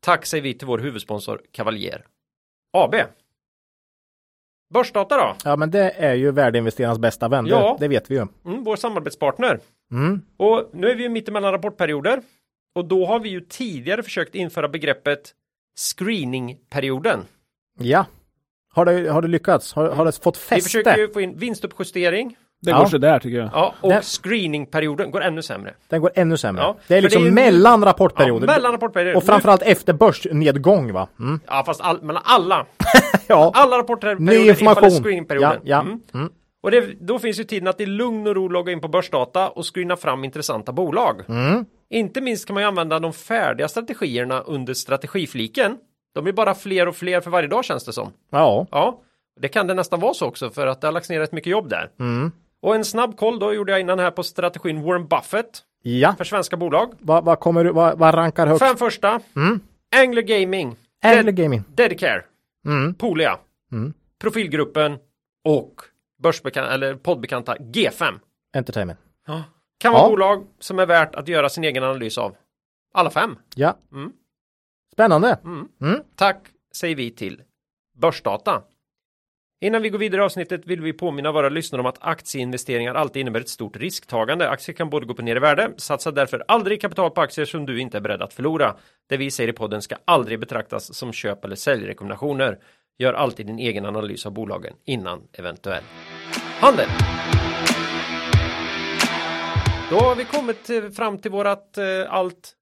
Tack 0.00 0.26
säger 0.26 0.42
vi 0.42 0.54
till 0.54 0.66
vår 0.66 0.78
huvudsponsor 0.78 1.40
Cavalier 1.52 2.04
AB. 2.72 2.94
Börsdata 4.74 5.16
då? 5.16 5.36
Ja, 5.44 5.56
men 5.56 5.70
det 5.70 5.90
är 5.90 6.14
ju 6.14 6.30
värdeinvesterarnas 6.30 6.98
bästa 6.98 7.28
vän. 7.28 7.46
Ja. 7.46 7.76
Det, 7.80 7.88
vet 7.88 8.10
vi 8.10 8.14
ju. 8.14 8.26
Mm, 8.44 8.64
vår 8.64 8.76
samarbetspartner. 8.76 9.60
Mm. 9.92 10.20
Och 10.36 10.70
nu 10.72 10.90
är 10.90 10.94
vi 10.94 11.02
ju 11.02 11.08
mitt 11.08 11.28
emellan 11.28 11.52
rapportperioder. 11.52 12.22
Och 12.74 12.84
då 12.84 13.06
har 13.06 13.20
vi 13.20 13.28
ju 13.28 13.40
tidigare 13.40 14.02
försökt 14.02 14.34
införa 14.34 14.68
begreppet 14.68 15.32
screeningperioden. 16.12 17.20
Ja. 17.78 18.06
Har 18.74 18.84
det, 18.84 19.10
har 19.10 19.22
det 19.22 19.28
lyckats? 19.28 19.72
Har, 19.74 19.88
har 19.88 20.04
det 20.04 20.22
fått 20.22 20.36
Vi 20.36 20.40
fäste? 20.40 20.62
försöker 20.62 20.96
ju 20.96 21.12
få 21.12 21.20
in 21.20 21.38
vinstuppjustering. 21.38 22.36
Det 22.62 22.70
Ja. 22.70 22.78
går 22.78 22.86
sådär 22.86 23.18
tycker 23.18 23.38
jag. 23.38 23.50
Ja, 23.52 23.74
och 23.80 23.90
Det- 23.90 24.02
screeningperioden 24.04 25.10
går 25.10 25.20
ännu 25.22 25.42
sämre. 25.42 25.74
Den 25.88 26.00
går 26.00 26.10
ännu 26.14 26.36
sämre. 26.36 26.62
Ja, 26.62 26.76
det 26.88 26.96
är 26.96 27.02
liksom 27.02 27.22
det 27.22 27.26
är 27.26 27.28
ju- 27.28 27.34
mellan 27.34 27.80
Ja, 27.82 27.86
rapportperioder. 27.88 28.46
mellan 28.46 28.72
rapportperioder. 28.72 29.16
och 29.16 29.24
framförallt 29.24 29.62
efter 29.62 29.92
börsnedgång 29.92 30.92
va? 30.92 31.08
Mm. 31.18 31.32
Nu, 31.34 31.40
ja, 31.46 31.62
fast 31.66 31.80
all, 31.80 32.02
mellan 32.02 32.22
alla. 32.26 32.66
Ja. 33.26 33.50
Alla 33.54 33.78
rapportperioder 33.78 34.22
Ny 34.24 34.48
information. 34.48 34.90
screeningperioden. 34.90 35.60
Ja, 35.64 35.76
ja. 35.76 35.80
Mm. 35.80 36.00
Mm. 36.14 36.32
Och 36.68 36.72
det, 36.72 36.94
då 37.00 37.18
finns 37.18 37.40
ju 37.40 37.44
tiden 37.44 37.68
att 37.68 37.80
i 37.80 37.86
lugn 37.86 38.26
och 38.26 38.34
ro 38.34 38.48
logga 38.48 38.72
in 38.72 38.80
på 38.80 38.88
börsdata 38.88 39.48
och 39.48 39.74
screena 39.74 39.96
fram 39.96 40.24
intressanta 40.24 40.72
bolag. 40.72 41.22
Mm. 41.28 41.64
Inte 41.90 42.20
minst 42.20 42.46
kan 42.46 42.54
man 42.54 42.62
ju 42.62 42.66
använda 42.68 42.98
de 42.98 43.12
färdiga 43.12 43.68
strategierna 43.68 44.40
under 44.40 44.74
strategifliken. 44.74 45.76
De 46.14 46.26
är 46.26 46.32
bara 46.32 46.54
fler 46.54 46.88
och 46.88 46.96
fler 46.96 47.20
för 47.20 47.30
varje 47.30 47.48
dag 47.48 47.64
känns 47.64 47.84
det 47.84 47.92
som. 47.92 48.12
ja. 48.30 48.66
Ja, 48.70 49.00
det 49.40 49.48
kan 49.48 49.66
det 49.66 49.74
nästan 49.74 50.00
vara 50.00 50.14
så 50.14 50.26
också 50.26 50.50
för 50.50 50.66
att 50.66 50.80
det 50.80 50.86
har 50.86 50.92
lagts 50.92 51.10
ner 51.10 51.20
rätt 51.20 51.32
mycket 51.32 51.50
jobb 51.50 51.68
där. 51.68 51.90
Mm. 52.00 52.32
Och 52.62 52.74
en 52.74 52.84
snabb 52.84 53.16
koll 53.16 53.38
då 53.38 53.54
gjorde 53.54 53.72
jag 53.72 53.80
innan 53.80 53.98
här 53.98 54.10
på 54.10 54.22
strategin 54.22 54.82
Warren 54.82 55.06
Buffett 55.08 55.62
Ja. 55.82 56.14
för 56.18 56.24
svenska 56.24 56.56
bolag. 56.56 56.92
Vad 56.98 57.24
vad 57.24 57.40
kommer 57.40 57.64
du, 57.64 57.70
vad, 57.72 57.98
vad 57.98 58.14
rankar 58.14 58.46
högst? 58.46 58.62
Fem 58.66 58.76
första. 58.76 59.20
Mm. 59.36 59.60
Angler 59.96 60.22
Gaming. 60.22 60.76
Angler 61.04 61.32
Gaming. 61.32 61.62
Dedicare. 61.74 62.22
Mm. 62.66 62.94
Polia. 62.94 63.38
Mm. 63.72 63.92
Profilgruppen 64.20 64.96
och 65.44 65.74
börsbekanta 66.22 66.72
eller 66.74 66.94
poddbekanta 66.94 67.56
G5. 67.56 68.18
Entertainment. 68.56 68.98
Kan 69.78 69.92
vara 69.92 70.02
Ja. 70.02 70.08
bolag 70.08 70.46
som 70.58 70.78
är 70.78 70.86
värt 70.86 71.14
att 71.14 71.28
göra 71.28 71.48
sin 71.48 71.64
egen 71.64 71.84
analys 71.84 72.18
av. 72.18 72.36
Alla 72.94 73.10
fem. 73.10 73.36
Ja. 73.54 73.78
Mm. 73.92 74.12
Spännande. 74.92 75.38
Mm. 75.44 75.68
Mm. 75.80 76.00
Tack 76.16 76.48
säger 76.74 76.96
vi 76.96 77.10
till 77.10 77.42
Börsdata. 77.96 78.62
Innan 79.60 79.82
vi 79.82 79.88
går 79.90 79.98
vidare 79.98 80.20
i 80.20 80.24
avsnittet 80.24 80.66
vill 80.66 80.80
vi 80.80 80.92
påminna 80.92 81.32
våra 81.32 81.48
lyssnare 81.48 81.80
om 81.80 81.86
att 81.86 81.98
aktieinvesteringar 82.00 82.94
alltid 82.94 83.20
innebär 83.20 83.40
ett 83.40 83.48
stort 83.48 83.76
risktagande. 83.76 84.50
Aktier 84.50 84.76
kan 84.76 84.90
både 84.90 85.06
gå 85.06 85.12
upp 85.12 85.18
och 85.18 85.24
ner 85.24 85.36
i 85.36 85.38
värde. 85.38 85.70
Satsa 85.76 86.10
därför 86.10 86.44
aldrig 86.48 86.80
kapital 86.80 87.10
på 87.10 87.20
aktier 87.20 87.44
som 87.44 87.66
du 87.66 87.80
inte 87.80 87.96
är 87.96 88.00
beredd 88.00 88.22
att 88.22 88.32
förlora. 88.32 88.76
Det 89.08 89.16
vi 89.16 89.30
säger 89.30 89.48
i 89.48 89.52
podden 89.52 89.82
ska 89.82 89.96
aldrig 90.04 90.40
betraktas 90.40 90.94
som 90.94 91.12
köp 91.12 91.44
eller 91.44 91.56
säljrekommendationer. 91.56 92.58
Gör 93.00 93.12
alltid 93.14 93.46
din 93.46 93.58
egen 93.58 93.86
analys 93.86 94.26
av 94.26 94.32
bolagen 94.32 94.74
innan 94.84 95.22
eventuell 95.32 95.82
handel. 96.60 96.86
Då 99.90 99.96
har 99.96 100.14
vi 100.16 100.24
kommit 100.24 100.64
till- 100.64 100.90
fram 100.90 101.18
till 101.18 101.30
vårat 101.30 101.78
eh, 101.78 101.84
allt 102.14 102.52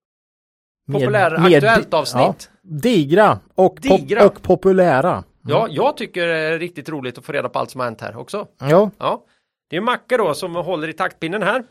Med- 0.86 1.00
populära 1.00 1.38
med- 1.40 1.54
aktuellt 1.54 1.94
avsnitt. 1.94 2.50
Ja. 2.62 2.70
Digra 2.82 3.38
och, 3.54 3.74
pop- 3.76 3.98
Digra. 4.00 4.26
och 4.26 4.42
populära. 4.42 5.24
Ja, 5.48 5.66
jag 5.70 5.96
tycker 5.96 6.26
det 6.26 6.34
är 6.38 6.58
riktigt 6.58 6.88
roligt 6.88 7.18
att 7.18 7.24
få 7.24 7.32
reda 7.32 7.48
på 7.48 7.58
allt 7.58 7.70
som 7.70 7.80
har 7.80 7.84
hänt 7.86 8.00
här 8.00 8.16
också. 8.16 8.46
Ja. 8.58 8.90
Ja, 8.98 9.24
det 9.70 9.76
är 9.76 9.80
Macke 9.80 10.16
då 10.16 10.34
som 10.34 10.54
håller 10.56 10.88
i 10.88 10.92
taktpinnen 10.92 11.42
här. 11.42 11.64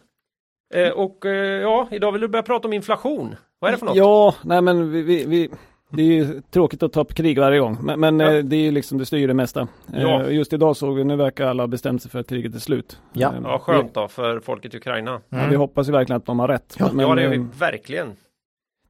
Eh, 0.73 0.89
och 0.89 1.25
eh, 1.25 1.61
ja, 1.61 1.87
idag 1.91 2.11
vill 2.11 2.21
du 2.21 2.27
börja 2.27 2.43
prata 2.43 2.67
om 2.67 2.73
inflation. 2.73 3.35
Vad 3.59 3.67
är 3.69 3.71
det 3.71 3.77
för 3.79 3.85
något? 3.85 3.95
Ja, 3.95 4.35
nej 4.43 4.61
men 4.61 4.91
vi, 4.91 5.01
vi, 5.01 5.25
vi 5.25 5.49
det 5.89 6.01
är 6.01 6.05
ju 6.05 6.41
tråkigt 6.41 6.83
att 6.83 6.93
ta 6.93 7.01
upp 7.01 7.13
krig 7.13 7.39
varje 7.39 7.59
gång, 7.59 7.77
men, 7.81 7.99
men 7.99 8.19
Ja. 8.19 8.33
eh, 8.33 8.43
det 8.43 8.55
är 8.55 8.61
ju 8.61 8.71
liksom, 8.71 8.97
det 8.97 9.05
styr 9.05 9.27
det 9.27 9.33
mesta. 9.33 9.67
Ja. 9.93 10.23
Eh, 10.23 10.35
Just 10.35 10.53
idag 10.53 10.77
såg 10.77 10.95
vi, 10.95 11.03
nu 11.03 11.15
verkar 11.15 11.47
alla 11.47 11.63
ha 11.63 11.67
bestämt 11.67 12.01
sig 12.01 12.11
för 12.11 12.19
att 12.19 12.27
kriget 12.29 12.55
är 12.55 12.59
slut. 12.59 12.99
Ja. 13.13 13.27
Eh, 13.33 13.39
Ja, 13.43 13.59
skönt 13.59 13.93
då 13.93 14.07
för 14.07 14.39
folket 14.39 14.73
i 14.73 14.77
Ukraina. 14.77 15.21
Vi, 15.29 15.37
ja, 15.37 15.43
vi 15.49 15.55
hoppas 15.55 15.87
ju 15.87 15.91
verkligen 15.91 16.17
att 16.17 16.25
de 16.25 16.39
har 16.39 16.47
rätt. 16.47 16.75
Ja, 16.79 16.89
men, 16.93 17.07
ja, 17.07 17.15
det 17.15 17.21
gör 17.21 17.29
vi 17.29 17.45
verkligen. 17.59 18.07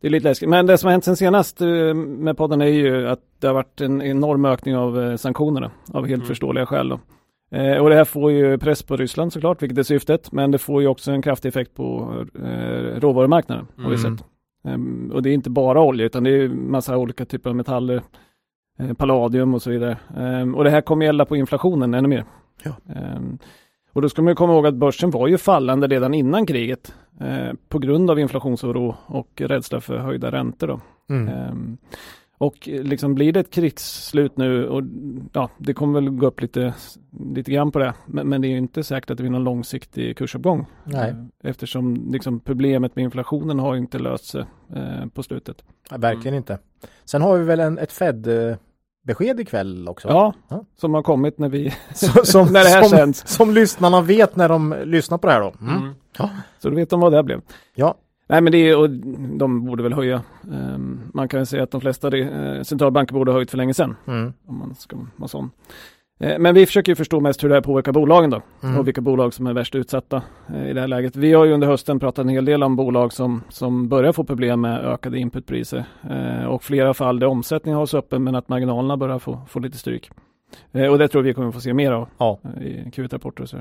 Det 0.02 0.08
är 0.08 0.12
lite 0.12 0.24
läskigt. 0.28 0.50
Men 0.50 0.66
det 0.66 0.78
som 0.78 0.88
har 0.88 0.92
hänt 0.92 1.04
sen 1.04 1.16
senast 1.18 1.60
med 1.96 2.38
podden 2.38 2.62
är 2.62 2.66
ju 2.66 3.08
att 3.08 3.20
det 3.40 3.48
har 3.48 3.54
varit 3.54 3.82
en 3.82 4.02
enorm 4.02 4.46
ökning 4.46 4.76
av 4.76 5.18
sanktionerna 5.18 5.72
av 5.94 6.02
helt 6.08 6.16
Mm. 6.20 6.28
förståeliga 6.28 6.66
skäl. 6.66 6.90
Då. 6.90 7.00
Och 7.82 7.90
det 7.90 7.96
här 7.96 8.06
får 8.06 8.32
ju 8.32 8.58
press 8.58 8.84
på 8.84 8.98
Ryssland 8.98 9.34
såklart, 9.34 9.62
vilket 9.62 9.78
är 9.78 9.84
syftet. 9.84 10.32
Men 10.32 10.52
det 10.52 10.58
får 10.58 10.82
ju 10.82 10.88
också 10.88 11.12
en 11.12 11.22
kraftig 11.22 11.50
effekt 11.50 11.76
på 11.76 12.14
råvarumarknaden 12.98 13.68
har 13.78 13.90
vi 13.90 13.96
Mm. 13.96 14.18
sett. 14.18 14.26
Ehm, 14.66 15.12
och 15.14 15.22
det 15.22 15.30
är 15.30 15.34
inte 15.34 15.50
bara 15.50 15.82
olja 15.82 16.06
utan 16.06 16.24
det 16.24 16.30
är 16.30 16.50
massa 16.50 16.98
olika 16.98 17.26
typer 17.26 17.50
av 17.50 17.56
metaller, 17.56 18.02
eh, 18.80 18.94
palladium 18.94 19.54
och 19.54 19.62
så 19.62 19.70
vidare. 19.70 19.98
Ehm, 20.18 20.56
och 20.56 20.64
det 20.64 20.70
här 20.70 20.82
kommer 20.82 21.06
gälla 21.06 21.26
på 21.26 21.36
inflationen 21.36 21.94
ännu 21.94 22.08
mer. 22.08 22.26
Ja. 22.64 22.72
Ehm, 22.96 23.38
och 23.94 24.02
då 24.02 24.10
ska 24.10 24.22
man 24.22 24.32
ju 24.32 24.36
komma 24.36 24.54
ihåg 24.54 24.68
att 24.68 24.76
börsen 24.76 25.12
var 25.12 25.28
ju 25.28 25.38
fallande 25.38 25.88
redan 25.88 26.14
innan 26.14 26.46
kriget 26.46 26.94
eh, 27.22 27.54
på 27.70 27.80
grund 27.80 28.12
av 28.12 28.20
inflationsoro 28.20 28.96
och 29.06 29.42
rädsla 29.42 29.82
för 29.82 29.98
höjda 29.98 30.32
räntor. 30.32 30.68
Då. 30.68 30.80
Mm. 31.10 31.78
Och 32.38 32.70
eh, 32.70 32.84
liksom 32.84 33.16
blir 33.16 33.34
det 33.34 33.40
ett 33.40 33.52
krigsslut 33.52 34.38
nu 34.38 34.68
och 34.68 34.84
ja, 35.34 35.50
det 35.58 35.74
kommer 35.74 36.02
väl 36.02 36.10
gå 36.10 36.28
upp 36.28 36.42
lite, 36.42 36.74
lite 37.34 37.52
grann 37.52 37.72
på 37.72 37.80
det. 37.80 37.94
Men, 38.06 38.30
men 38.30 38.42
det 38.42 38.48
är 38.48 38.50
ju 38.50 38.58
inte 38.58 38.84
säkert 38.84 39.10
att 39.12 39.18
det 39.18 39.24
blir 39.24 39.32
någon 39.32 39.44
långsiktig 39.44 40.18
kursuppgång. 40.18 40.66
Nej. 40.84 41.10
Eh, 41.10 41.50
Eftersom 41.50 42.12
liksom, 42.12 42.40
problemet 42.40 42.96
med 42.96 43.04
inflationen 43.04 43.60
har 43.60 43.76
inte 43.76 44.00
löst 44.00 44.26
sig 44.26 44.46
eh, 44.76 45.06
på 45.14 45.24
slutet. 45.24 45.64
Ja, 45.90 45.98
verkligen 45.98 46.38
inte. 46.38 46.60
Sen 47.06 47.22
har 47.22 47.38
vi 47.38 47.44
väl 47.44 47.60
en, 47.60 47.78
ett 47.78 47.92
Fed-besked 47.92 49.40
ikväll 49.40 49.88
också. 49.88 50.08
Ja, 50.08 50.34
Ja. 50.48 50.66
som 50.76 50.94
har 50.94 51.04
kommit 51.04 51.38
när 51.40 51.50
vi, 51.50 51.74
som, 52.24 52.48
när 52.54 52.64
det 52.64 52.70
här 52.70 52.82
som, 52.82 52.90
sänds. 52.98 53.28
som 53.28 53.54
lyssnarna 53.54 54.02
vet 54.02 54.36
när 54.36 54.50
de 54.50 54.76
lyssnar 54.86 55.18
på 55.18 55.28
det 55.28 55.34
här 55.34 55.42
då. 55.42 55.54
Mm. 55.62 55.74
Mm. 55.84 55.94
Så 56.60 56.70
då 56.70 56.76
vet 56.76 56.90
de 56.90 57.00
vad 57.00 57.12
det 57.12 57.16
här 57.18 57.24
blev. 57.24 57.42
Ja. 57.76 57.96
Nej 58.28 58.42
men 58.42 58.52
det 58.52 58.58
är, 58.70 58.78
och 58.80 58.90
de 59.40 59.66
borde 59.66 59.84
väl 59.84 59.94
höja. 59.94 60.22
Ehm, 60.54 61.02
man 61.14 61.28
kan 61.28 61.46
säga 61.46 61.64
att 61.64 61.72
de 61.72 61.82
flesta 61.82 62.18
eh, 62.18 62.62
centralbanker 62.62 63.14
borde 63.14 63.32
ha 63.32 63.38
höjt 63.38 63.52
för 63.52 63.58
länge 63.58 63.74
sedan. 63.74 63.96
Mm. 64.08 64.34
Om 64.48 64.60
man 64.60 64.76
ska 64.76 64.98
vara 65.16 65.28
sån. 65.28 65.52
Eh, 66.20 66.40
Men 66.40 66.56
vi 66.56 66.66
försöker 66.66 66.96
förstå 66.96 67.20
mest 67.20 67.44
hur 67.44 67.50
det 67.50 67.56
här 67.56 67.62
påverkar 67.62 67.92
bolagen 67.92 68.30
då. 68.30 68.42
Mm. 68.64 68.78
Och 68.80 68.88
vilka 68.88 69.02
bolag 69.02 69.34
som 69.34 69.48
är 69.48 69.54
värst 69.54 69.76
utsatta 69.76 70.22
eh, 70.54 70.70
i 70.70 70.74
det 70.74 70.82
här 70.82 70.88
läget. 70.88 71.16
Vi 71.16 71.34
har 71.34 71.46
ju 71.46 71.54
under 71.54 71.68
hösten 71.68 72.00
pratat 72.00 72.24
en 72.24 72.30
hel 72.30 72.46
del 72.46 72.64
om 72.64 72.76
bolag 72.76 73.14
som, 73.14 73.42
som 73.50 73.90
börjar 73.90 74.12
få 74.12 74.24
problem 74.24 74.62
med 74.62 74.80
ökade 74.86 75.20
inputpriser. 75.20 75.86
Och 76.50 76.64
flera 76.64 76.94
fall 76.94 77.20
där 77.20 77.28
omsättningen 77.28 77.78
hålls 77.78 77.94
uppe 77.94 78.20
men 78.20 78.36
att 78.36 78.50
marginalerna 78.50 78.98
börjar 78.98 79.20
få, 79.20 79.42
få 79.48 79.60
lite 79.60 79.78
stryk. 79.78 80.10
Och 80.92 80.98
det 80.98 81.08
tror 81.08 81.22
vi 81.22 81.34
kommer 81.34 81.52
få 81.52 81.60
se 81.60 81.74
mer 81.74 81.92
av 81.92 82.08
Ja. 82.18 82.40
i 82.62 82.90
Q1-rapporter 82.90 83.44
och 83.44 83.50
så. 83.50 83.58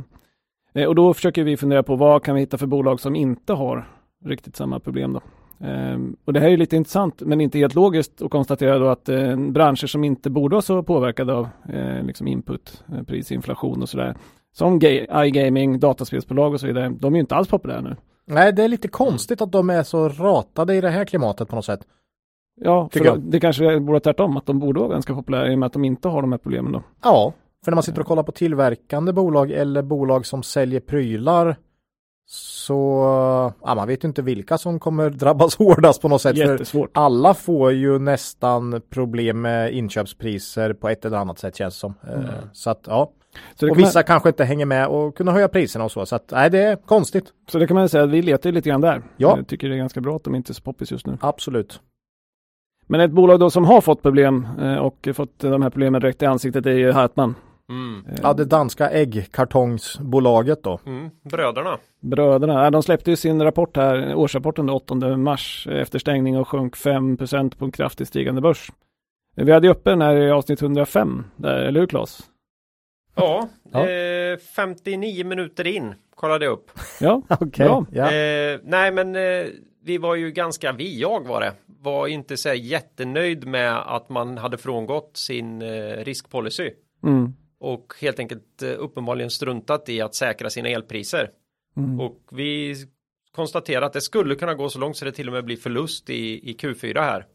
Och 0.88 0.94
då 0.94 1.14
försöker 1.14 1.44
vi 1.44 1.56
fundera 1.56 1.83
på 1.83 1.97
vad 1.97 2.23
kan 2.23 2.35
vi 2.35 2.40
hitta 2.40 2.59
för 2.59 2.66
bolag 2.66 3.00
som 3.00 3.16
inte 3.16 3.52
har 3.52 3.88
riktigt 4.25 4.57
samma 4.57 4.81
problem 4.81 5.12
då. 5.12 5.21
Ehm, 5.66 6.16
och 6.25 6.33
det 6.33 6.40
här 6.40 6.49
är 6.49 6.57
lite 6.57 6.76
intressant 6.76 7.21
men 7.21 7.40
inte 7.40 7.59
helt 7.59 7.75
logiskt 7.75 8.23
att 8.23 8.31
konstatera 8.31 8.78
då 8.78 8.88
att 8.88 9.09
eh, 9.09 9.37
branscher 9.37 9.87
som 9.87 10.04
inte 10.04 10.31
borde 10.31 10.54
vara 10.54 10.62
så 10.62 10.83
påverkade 10.83 11.35
av 11.35 11.49
eh, 11.69 12.02
liksom 12.02 12.26
input, 12.28 12.85
eh, 12.93 13.02
prisinflation 13.02 13.83
och 13.83 13.88
sådär. 13.88 14.14
Som 14.52 14.81
ga- 14.81 15.25
iGaming, 15.25 15.78
dataspelsbolag 15.81 16.52
och 16.52 16.61
så 16.61 16.66
vidare. 16.66 16.93
De 17.00 17.12
är 17.14 17.16
ju 17.16 17.21
inte 17.21 17.35
alls 17.35 17.49
populära 17.49 17.81
nu. 17.81 17.97
Nej, 18.26 18.52
det 18.52 18.64
är 18.64 18.69
lite 18.69 18.88
konstigt 18.88 19.40
att 19.40 19.52
de 19.52 19.71
är 19.71 19.83
så 19.83 20.09
ratade 20.09 20.75
i 20.75 20.81
det 20.81 20.90
här 20.90 21.04
klimatet 21.04 21.49
på 21.49 21.57
något 21.57 21.64
sätt. 21.64 21.81
Ja, 22.61 22.88
för 22.93 23.16
det 23.16 23.40
kanske 23.40 23.81
borde 23.81 23.93
vara 23.93 24.00
tvärtom, 24.00 24.37
att 24.37 24.47
de 24.47 24.59
borde 24.59 24.81
vara 24.81 24.90
ganska 24.90 25.14
populära 25.14 25.52
i 25.52 25.54
och 25.54 25.59
med 25.59 25.66
att 25.66 25.73
de 25.73 25.85
inte 25.85 26.09
har 26.09 26.23
de 26.23 26.33
här 26.33 26.38
problemen 26.38 26.73
då. 26.73 26.83
Ja, 27.02 27.33
för 27.64 27.71
när 27.73 27.76
man 27.76 27.83
sitter 27.83 28.00
och 28.00 28.07
kollar 28.07 28.23
på 28.23 28.33
tillverkande 28.33 29.12
bolag 29.12 29.50
eller 29.50 29.83
bolag 29.83 30.26
som 30.26 30.43
säljer 30.43 30.81
prylar 30.81 31.57
så 32.26 32.75
ja, 33.62 33.75
man 33.75 33.88
vet 33.88 34.04
ju 34.04 34.09
inte 34.09 34.23
vilka 34.23 34.59
som 34.59 34.78
kommer 34.78 35.11
drabbas 35.11 35.57
hårdast 35.59 36.02
på 36.02 36.09
något 36.09 36.23
sätt. 36.23 36.37
För 36.38 36.45
Jättesvårt. 36.52 36.90
alla 36.95 37.35
får 37.35 37.73
ju 37.73 37.99
nästan 37.99 38.83
problem 38.90 39.40
med 39.40 39.73
inköpspriser 39.75 40.73
på 40.73 40.88
ett 40.88 41.04
eller 41.04 41.16
annat 41.16 41.38
sätt 41.38 41.57
känns 41.57 41.75
det 41.75 41.78
som. 41.81 41.95
Eh, 42.09 42.21
Så 42.52 42.71
att 42.71 42.85
ja, 42.87 43.11
Så 43.54 43.66
och 43.66 43.71
kan 43.71 43.81
man, 43.81 43.87
vissa 43.87 44.02
kanske 44.02 44.28
inte 44.28 44.45
hänger 44.45 44.66
med 44.66 44.87
och 44.88 45.16
kunna 45.16 45.33
höja 45.33 45.49
priserna 45.49 45.85
och 45.85 45.93
så. 45.93 46.07
Så 46.07 46.16
att 46.16 46.31
nej, 46.31 46.50
det 46.50 46.59
är 46.62 46.76
konstigt. 46.76 47.25
så 47.50 47.59
det 47.59 47.66
kan 47.66 47.75
man 47.75 47.88
säga 47.88 48.04
att 48.04 48.11
vi 48.11 48.23
letar 48.23 48.52
lite 48.52 48.69
grann 48.69 48.81
där. 48.81 49.02
Ja. 49.16 49.37
Jag 49.37 49.47
tycker 49.49 49.69
det 49.69 49.75
är 49.75 49.78
ganska 49.78 50.00
bra 50.00 50.16
att 50.16 50.25
de 50.25 50.35
inte 50.35 50.52
är 50.52 50.54
så 50.54 50.62
poppis 50.62 50.90
just 50.93 51.07
nu. 51.07 51.19
Absolut. 51.21 51.81
Men 52.87 53.00
ett 53.00 53.11
bolag 53.11 53.40
då 53.40 53.50
som 53.50 53.64
har 53.64 53.81
fått 53.81 54.02
problem 54.02 54.47
eh, 54.61 54.76
och 54.76 55.09
fått 55.14 55.38
de 55.38 55.62
här 55.62 55.71
problemen 55.71 56.00
direkt 56.00 56.23
i 56.23 56.26
ansiktet 56.26 56.66
är 56.66 56.71
ju 56.71 56.93
Hartman. 56.93 57.35
Mm. 57.68 58.06
Eh, 58.09 58.14
Ja, 58.23 58.33
det 58.33 58.44
danska 58.44 58.90
äggkartongsbolaget 58.90 60.62
då. 60.62 60.80
Mm. 60.87 61.11
Bröderna. 61.23 61.78
Bröderna, 62.00 62.71
de 62.71 62.83
släppte 62.83 63.11
ju 63.11 63.16
sin 63.16 63.42
rapport 63.42 63.76
här, 63.76 64.14
årsrapporten 64.14 64.66
den 64.66 64.75
8 64.75 65.16
mars 65.16 65.68
efter 65.71 65.99
stängning 65.99 66.38
och 66.38 66.49
sjönk 66.49 66.76
5% 66.76 67.59
på 67.59 67.64
en 67.64 67.73
kraftigt 67.73 68.09
stigande 68.09 68.40
börs. 68.40 68.73
Vi 69.37 69.52
hade 69.52 69.66
ju 69.66 69.73
uppe 69.73 69.90
den 69.90 70.02
här 70.02 70.16
i 70.16 70.30
avsnitt 70.30 70.62
105, 70.62 71.25
där, 71.37 71.59
eller 71.59 71.80
hur 71.80 71.87
Claes? 71.87 72.18
Ja, 73.16 73.49
Ja. 73.73 73.88
Eh, 73.88 74.38
59 74.56 75.25
minuter 75.26 75.66
in 75.66 75.94
kollade 76.14 76.44
jag 76.44 76.52
upp. 76.52 76.71
Ja, 77.00 77.23
Okej. 77.40 77.66
Bra. 77.66 77.87
Ja. 77.92 78.04
Eh, 78.12 78.61
nej 78.62 78.92
men 78.92 79.16
eh, 79.16 79.47
vi 79.85 79.99
var 79.99 80.14
ju 80.14 80.30
ganska, 80.30 80.73
vi, 80.73 81.00
jag 81.00 81.26
var 81.26 81.40
det, 81.40 81.52
var 81.66 82.06
inte 82.06 82.37
så 82.37 82.54
jättenöjd 82.54 83.47
med 83.47 83.94
att 83.94 84.09
man 84.09 84.38
hade 84.38 84.59
frångått 84.59 85.16
sin 85.16 85.62
eh, 85.62 86.04
riskpolicy 86.04 86.71
mm. 87.02 87.35
Och 87.64 87.94
helt 88.00 88.18
enkelt 88.18 88.62
eh, 88.62 88.68
uppenbarligen 88.78 89.30
struntat 89.30 89.88
i 89.88 90.00
att 90.00 90.14
säkra 90.14 90.50
sina 90.50 90.68
elpriser. 90.68 91.30
Mm. 91.76 92.00
Och 92.00 92.21
vi 92.30 92.75
konstaterar 93.35 93.83
att 93.83 93.92
det 93.92 94.00
skulle 94.00 94.35
kunna 94.35 94.54
gå 94.54 94.68
så 94.68 94.78
långt 94.78 94.97
så 94.97 95.04
det 95.04 95.12
till 95.12 95.28
och 95.28 95.33
med 95.35 95.44
blir 95.44 95.56
förlust 95.56 96.11
i, 96.11 96.50
i 96.50 96.56
Q4 96.61 97.00
här. 97.00 97.26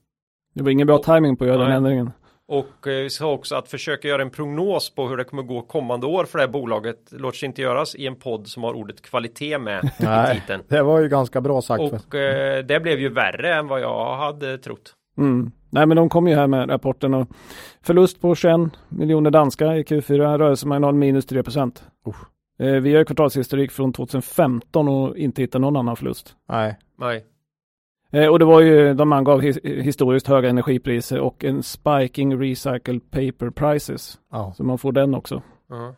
Det 0.53 0.63
var 0.63 0.71
ingen 0.71 0.87
bra 0.87 0.97
timing 0.97 1.37
på 1.37 1.43
att 1.43 1.47
göra 1.47 1.57
den 1.57 1.67
Nej. 1.67 1.77
ändringen. 1.77 2.11
Och 2.47 2.87
eh, 2.87 3.03
vi 3.03 3.09
sa 3.09 3.31
också 3.31 3.55
att 3.55 3.67
försöka 3.67 4.07
göra 4.07 4.21
en 4.21 4.29
prognos 4.29 4.95
på 4.95 5.07
hur 5.07 5.17
det 5.17 5.23
kommer 5.23 5.43
gå 5.43 5.61
kommande 5.61 6.07
år 6.07 6.25
för 6.25 6.37
det 6.37 6.43
här 6.43 6.51
bolaget 6.51 7.11
låter 7.11 7.37
sig 7.37 7.47
inte 7.47 7.61
göras 7.61 7.95
i 7.95 8.07
en 8.07 8.15
podd 8.15 8.47
som 8.47 8.63
har 8.63 8.73
ordet 8.73 9.01
kvalitet 9.01 9.57
med 9.57 9.83
i 9.83 10.03
Nej, 10.03 10.41
titeln. 10.41 10.63
det 10.67 10.83
var 10.83 10.99
ju 10.99 11.09
ganska 11.09 11.41
bra 11.41 11.61
sagt. 11.61 11.81
Och 11.81 12.15
eh, 12.15 12.65
det 12.65 12.79
blev 12.79 12.99
ju 12.99 13.09
värre 13.09 13.55
än 13.55 13.67
vad 13.67 13.81
jag 13.81 14.17
hade 14.17 14.57
trott. 14.57 14.93
Mm. 15.17 15.51
Nej 15.69 15.85
men 15.85 15.97
de 15.97 16.09
kom 16.09 16.27
ju 16.27 16.35
här 16.35 16.47
med 16.47 16.69
rapporten 16.69 17.13
och 17.13 17.27
förlust 17.81 18.21
på 18.21 18.35
21 18.35 18.59
miljoner 18.89 19.31
danska 19.31 19.75
i 19.75 19.83
Q4, 19.83 20.37
rörelsemarginal 20.37 20.93
minus 20.93 21.25
3 21.25 21.43
procent. 21.43 21.83
Eh, 22.59 22.71
vi 22.71 22.91
har 22.91 22.99
ju 22.99 23.05
kvartalshistorik 23.05 23.71
från 23.71 23.93
2015 23.93 24.87
och 24.87 25.17
inte 25.17 25.41
hittat 25.41 25.61
någon 25.61 25.75
annan 25.75 25.95
förlust. 25.95 26.35
Nej. 26.49 26.77
Nej. 26.97 27.25
Eh, 28.11 28.27
och 28.27 28.39
det 28.39 28.45
var 28.45 28.61
ju, 28.61 28.93
de 28.93 29.13
angav 29.13 29.41
his 29.41 29.59
historiskt 29.63 30.27
höga 30.27 30.49
energipriser 30.49 31.19
och 31.19 31.43
en 31.43 31.63
spiking 31.63 32.39
recycled 32.41 33.11
paper 33.11 33.49
prices. 33.49 34.19
Ja. 34.31 34.53
Så 34.57 34.63
man 34.63 34.77
får 34.77 34.91
den 34.91 35.15
också. 35.15 35.41
Ja. 35.69 35.95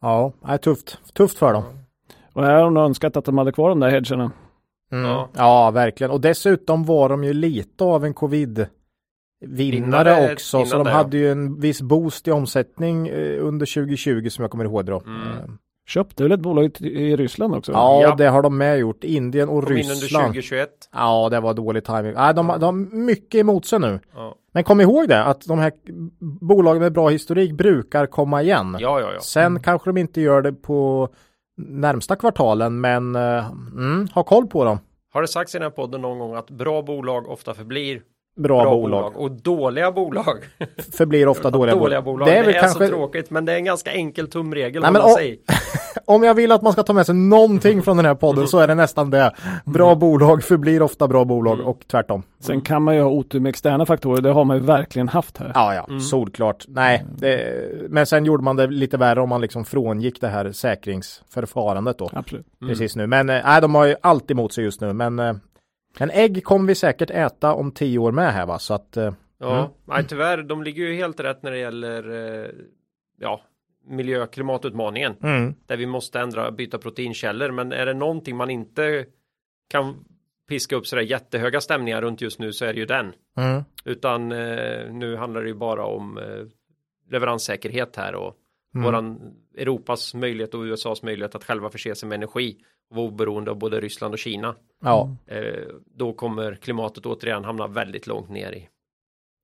Ja, 0.00 0.32
nej, 0.44 0.58
tufft. 0.58 1.14
Tufft 1.14 1.38
för 1.38 1.52
dem. 1.52 1.64
Och 2.32 2.44
här 2.44 2.54
har 2.54 2.64
de 2.64 2.76
önskat 2.76 3.16
att 3.16 3.24
de 3.24 3.38
hade 3.38 3.52
kvar 3.52 3.68
de 3.68 3.80
där 3.80 3.90
hedgerna. 3.90 4.30
Mm. 4.92 5.10
Ja. 5.10 5.28
Ja. 5.36 5.70
verkligen. 5.70 6.10
Och 6.10 6.20
dessutom 6.20 6.84
var 6.84 7.08
de 7.08 7.24
ju 7.24 7.32
lite 7.32 7.84
av 7.84 8.04
en 8.04 8.14
covid 8.14 8.66
vinnare 9.40 10.04
Vinnare 10.14 10.32
också. 10.32 10.64
så 10.64 10.76
innan 10.76 10.78
de 10.78 10.84
det, 10.84 10.90
ja. 10.90 10.96
hade 10.96 11.16
ju 11.18 11.30
en 11.32 11.60
viss 11.60 11.82
boost 11.82 12.28
i 12.28 12.30
omsättning 12.30 13.08
eh, 13.08 13.44
under 13.46 13.66
2020 13.74 14.28
som 14.28 14.42
jag 14.42 14.50
kommer 14.50 14.64
ihåg 14.64 14.84
då. 14.84 15.02
Mm. 15.06 15.22
Eh, 15.22 15.44
Köpte 15.88 16.22
väl 16.22 16.32
ett 16.32 16.40
bolag 16.40 16.76
i, 16.80 17.16
Ryssland 17.16 17.54
också? 17.54 17.72
Ja, 17.72 18.02
Ja. 18.02 18.14
det 18.14 18.28
har 18.28 18.42
de 18.42 18.58
med 18.58 18.78
gjort. 18.78 19.04
Indien 19.04 19.48
och 19.48 19.64
Kom 19.64 19.76
in 19.76 19.84
under 19.84 19.94
Ryssland. 19.94 20.24
2021. 20.26 20.68
Ja, 20.92 21.28
det 21.28 21.40
var 21.40 21.54
dålig 21.54 21.84
timing. 21.84 22.12
Nej, 22.14 22.34
de, 22.34 22.46
de 22.46 22.62
har 22.64 22.96
mycket 22.96 23.38
emot 23.38 23.66
sig 23.66 23.78
nu. 23.80 24.00
Ja. 24.14 24.34
Men 24.52 24.64
kom 24.64 24.80
ihåg 24.80 25.08
det, 25.08 25.24
att 25.24 25.46
de 25.46 25.58
här 25.58 25.72
bolagen 26.40 26.82
med 26.82 26.92
bra 26.92 27.08
historik 27.08 27.52
brukar 27.52 28.06
komma 28.06 28.42
igen. 28.42 28.76
Ja, 28.80 29.00
ja, 29.00 29.12
ja. 29.12 29.20
Sen 29.20 29.60
kanske 29.62 29.88
de 29.92 29.96
inte 30.00 30.20
gör 30.20 30.42
det 30.42 30.52
på 30.52 31.08
närmsta 31.56 32.16
kvartalen, 32.16 32.80
men 32.80 33.16
eh, 33.16 33.50
mm, 33.76 34.08
ha 34.14 34.22
koll 34.22 34.46
på 34.46 34.64
dem. 34.64 34.78
Har 35.12 35.22
det 35.22 35.28
sagts 35.28 35.54
i 35.54 35.58
den 35.58 35.62
här 35.62 35.70
podden 35.70 36.00
någon 36.00 36.18
gång 36.18 36.34
att 36.34 36.50
bra 36.50 36.82
bolag 36.82 37.28
ofta 37.28 37.54
förblir 37.54 38.00
bra, 38.36 38.62
bra 38.62 38.70
bolag. 38.74 39.12
bolag. 39.12 39.16
och 39.16 39.30
dåliga 39.30 39.92
bolag. 39.92 40.36
Förblir 40.92 41.28
ofta 41.28 41.50
dåliga, 41.50 41.74
dåliga 41.76 42.02
bolag. 42.02 42.18
bolag. 42.26 42.28
Det 42.28 42.36
är, 42.56 42.62
väl 42.62 42.70
så 42.70 42.78
tråkigt 42.88 43.30
men 43.30 43.44
det 43.44 43.52
är 43.52 43.56
en 43.56 43.64
ganska 43.64 43.92
enkel 43.92 44.28
tumregel. 44.30 44.82
Nej, 44.82 44.88
om 44.88 44.92
men 44.92 45.02
man 45.02 45.10
o- 45.12 45.14
säger. 45.16 45.36
Om 46.04 46.22
jag 46.22 46.34
vill 46.34 46.52
att 46.52 46.62
man 46.62 46.72
ska 46.72 46.82
ta 46.82 46.92
med 46.92 47.06
sig 47.06 47.14
någonting 47.14 47.82
från 47.82 47.96
den 47.96 48.06
här 48.06 48.14
podden 48.14 48.48
så 48.48 48.58
är 48.58 48.66
det 48.68 48.74
nästan 48.74 49.10
det. 49.10 49.32
Bra 49.64 49.94
bolag 49.94 50.42
förblir 50.44 50.82
ofta 50.82 51.08
bra 51.08 51.24
bolag 51.24 51.54
Mm. 51.54 51.66
och 51.66 51.80
tvärtom. 51.90 52.22
Sen 52.40 52.60
kan 52.60 52.82
man 52.82 52.94
ju 52.96 53.00
ha 53.02 53.10
otur 53.10 53.40
med 53.40 53.50
externa 53.50 53.86
faktorer. 53.86 54.20
Det 54.22 54.30
har 54.30 54.44
man 54.44 54.56
ju 54.56 54.62
verkligen 54.62 55.08
haft 55.08 55.36
här. 55.38 55.52
Ja, 55.54 55.74
ja, 55.74 55.84
Mm. 55.88 56.00
solklart. 56.00 56.64
Nej, 56.68 57.04
det, 57.18 57.62
men 57.88 58.06
sen 58.06 58.24
gjorde 58.24 58.42
man 58.44 58.56
det 58.56 58.66
lite 58.66 58.96
värre 58.96 59.20
om 59.20 59.28
man 59.28 59.40
liksom 59.40 59.64
frångick 59.64 60.20
det 60.20 60.28
här 60.28 60.52
säkringsförfarandet 60.52 61.98
då. 61.98 62.10
Absolut. 62.12 62.46
Precis 62.68 62.96
nu. 62.96 63.06
Men 63.06 63.30
eh, 63.30 63.40
nej, 63.44 63.60
de 63.60 63.74
har 63.74 63.84
ju 63.86 63.94
allt 64.00 64.30
emot 64.30 64.52
sig 64.52 64.64
just 64.64 64.80
nu. 64.80 64.92
Men 64.92 65.18
eh, 65.18 65.34
en 66.04 66.10
ägg 66.10 66.44
kommer 66.44 66.66
vi 66.68 66.74
säkert 66.74 67.10
äta 67.10 67.54
om 67.54 67.72
tio 67.72 67.98
år 67.98 68.12
med 68.12 68.32
här 68.32 68.46
va. 68.46 68.58
Så 68.58 68.74
att 68.74 68.96
eh, 68.96 69.12
Ja, 69.38 69.58
Mm. 69.58 69.70
nej 69.84 70.04
tyvärr, 70.08 70.42
de 70.42 70.62
ligger 70.62 70.82
ju 70.84 70.94
helt 70.94 71.20
rätt 71.20 71.42
när 71.42 71.50
det 71.50 71.58
gäller 71.58 72.10
eh, 72.44 72.50
ja, 73.20 73.40
miljö 73.88 74.22
och 74.22 74.32
klimatutmaningen. 74.32 75.16
mm, 75.22 75.54
Där 75.66 75.76
vi 75.76 75.86
måste 75.86 76.20
ändra, 76.20 76.50
byta 76.50 76.78
proteinkällor. 76.78 77.50
Men 77.50 77.72
är 77.72 77.86
det 77.86 77.94
någonting 77.94 78.36
man 78.36 78.50
inte 78.50 79.06
kan 79.70 80.04
piska 80.48 80.76
upp 80.76 80.86
sådär 80.86 81.02
jättehöga 81.02 81.60
stämningar 81.60 82.02
runt 82.02 82.20
just 82.20 82.38
nu 82.38 82.52
så 82.52 82.64
är 82.64 82.72
det 82.72 82.80
ju 82.80 82.86
den. 82.86 83.12
mm, 83.36 83.62
Utan 83.84 84.32
eh, 84.32 84.92
nu 84.92 85.16
handlar 85.16 85.42
det 85.42 85.48
ju 85.48 85.54
bara 85.54 85.84
om 85.84 86.18
eh, 86.18 86.24
leveranssäkerhet 87.10 87.96
här 87.96 88.14
och 88.14 88.34
mm. 88.74 88.84
våran 88.84 89.34
Europas 89.58 90.14
möjlighet 90.14 90.54
och 90.54 90.60
USAs 90.60 91.02
möjlighet 91.02 91.34
att 91.34 91.44
själva 91.44 91.70
förse 91.70 91.94
sig 91.94 92.08
med 92.08 92.16
energi 92.16 92.56
och 92.90 92.96
vara 92.96 93.06
oberoende 93.06 93.50
av 93.50 93.58
både 93.58 93.80
Ryssland 93.80 94.12
och 94.14 94.18
Kina. 94.18 94.54
Ja, 94.84 95.16
Eh, 95.26 95.38
då 95.96 96.12
kommer 96.12 96.54
klimatet 96.54 97.06
återigen 97.06 97.44
hamna 97.44 97.66
väldigt 97.66 98.06
långt 98.06 98.30
ner 98.30 98.52
i. 98.52 98.68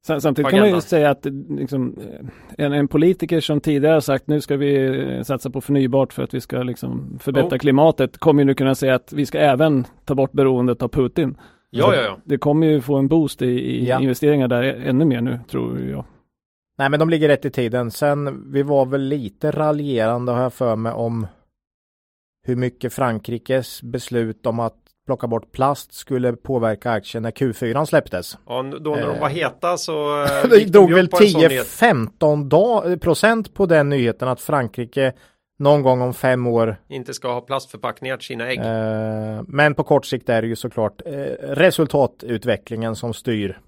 Sam- 0.06 0.20
Samtidigt 0.20 0.50
kan 0.50 0.60
man 0.60 0.68
ju 0.74 0.80
säga 0.80 1.10
att 1.10 1.26
liksom, 1.48 1.96
eh, 2.00 2.64
en, 2.66 2.72
en 2.72 2.88
politiker 2.88 3.40
som 3.40 3.60
tidigare 3.60 3.94
har 3.94 4.00
sagt 4.00 4.26
nu 4.26 4.40
ska 4.40 4.56
vi 4.56 4.98
eh, 5.16 5.22
satsa 5.22 5.50
på 5.50 5.60
förnybart 5.60 6.12
för 6.12 6.22
att 6.22 6.34
vi 6.34 6.40
ska 6.40 6.62
liksom 6.62 7.18
förbättra 7.20 7.56
Oh. 7.56 7.58
klimatet 7.60 8.18
kommer 8.18 8.42
ju 8.42 8.46
nu 8.46 8.54
kunna 8.54 8.74
säga 8.74 8.94
att 8.94 9.12
vi 9.12 9.26
ska 9.26 9.38
även 9.38 9.84
ta 10.04 10.14
bort 10.14 10.32
beroendet 10.32 10.82
av 10.82 10.88
Putin. 10.88 11.36
Ja, 11.70 11.94
ja, 11.94 12.02
ja. 12.02 12.18
Det 12.24 12.38
kommer 12.38 12.66
ju 12.66 12.80
få 12.80 12.96
en 12.96 13.08
boost 13.08 13.42
i, 13.42 13.46
i 13.46 13.88
Ja. 13.88 14.00
investeringar 14.00 14.48
där 14.48 14.62
ännu 14.62 15.04
mer 15.04 15.20
nu 15.20 15.40
tror 15.50 15.80
jag. 15.80 16.04
nej 16.78 16.90
men 16.90 17.00
de 17.00 17.10
ligger 17.10 17.28
rätt 17.28 17.44
i 17.44 17.50
tiden. 17.50 17.90
Sen 17.90 18.52
vi 18.52 18.62
var 18.62 18.86
väl 18.86 19.02
lite 19.02 19.50
raljerande 19.50 20.32
har 20.32 20.42
jag 20.42 20.52
för 20.52 20.76
mig 20.76 20.92
om 20.92 21.26
hur 22.46 22.56
mycket 22.56 22.92
Frankrikes 22.92 23.82
beslut 23.82 24.46
om 24.46 24.60
att 24.60 24.74
plocka 25.06 25.26
bort 25.26 25.52
plast 25.52 25.94
skulle 25.94 26.32
påverka 26.32 26.90
aktien 26.90 27.22
när 27.22 27.30
Q4 27.30 27.84
släpptes. 27.84 28.38
ja 28.46 28.62
då 28.80 28.94
när 28.94 29.06
de 29.06 29.10
Eh. 29.14 29.20
var 29.20 29.28
heta 29.28 29.76
så 29.76 30.22
eh, 30.22 30.28
Det 30.50 30.58
de 30.58 30.64
drog 30.64 30.92
väl 30.92 31.04
upp 31.04 31.10
på 31.10 31.22
en 31.22 31.28
sån 31.28 31.40
nyhet. 31.40 31.66
10-15 31.66 32.48
da- 32.48 32.96
procent 32.96 33.54
på 33.54 33.66
den 33.66 33.88
nyheten 33.88 34.28
att 34.28 34.40
Frankrike 34.40 35.12
någon 35.58 35.82
gång 35.82 36.00
om 36.02 36.14
fem 36.14 36.46
år 36.46 36.76
inte 36.88 37.14
ska 37.14 37.32
ha 37.32 37.40
plastförpackningar 37.40 38.16
till 38.16 38.26
sina 38.26 38.48
ägg. 38.50 38.58
eh, 38.58 39.42
men 39.48 39.74
på 39.74 39.82
kort 39.84 40.06
sikt 40.06 40.28
är 40.28 40.42
det 40.42 40.48
ju 40.48 40.56
såklart 40.56 41.02
eh, 41.06 41.12
resultatutvecklingen 41.48 42.96
som 42.96 43.14
styr 43.14 43.60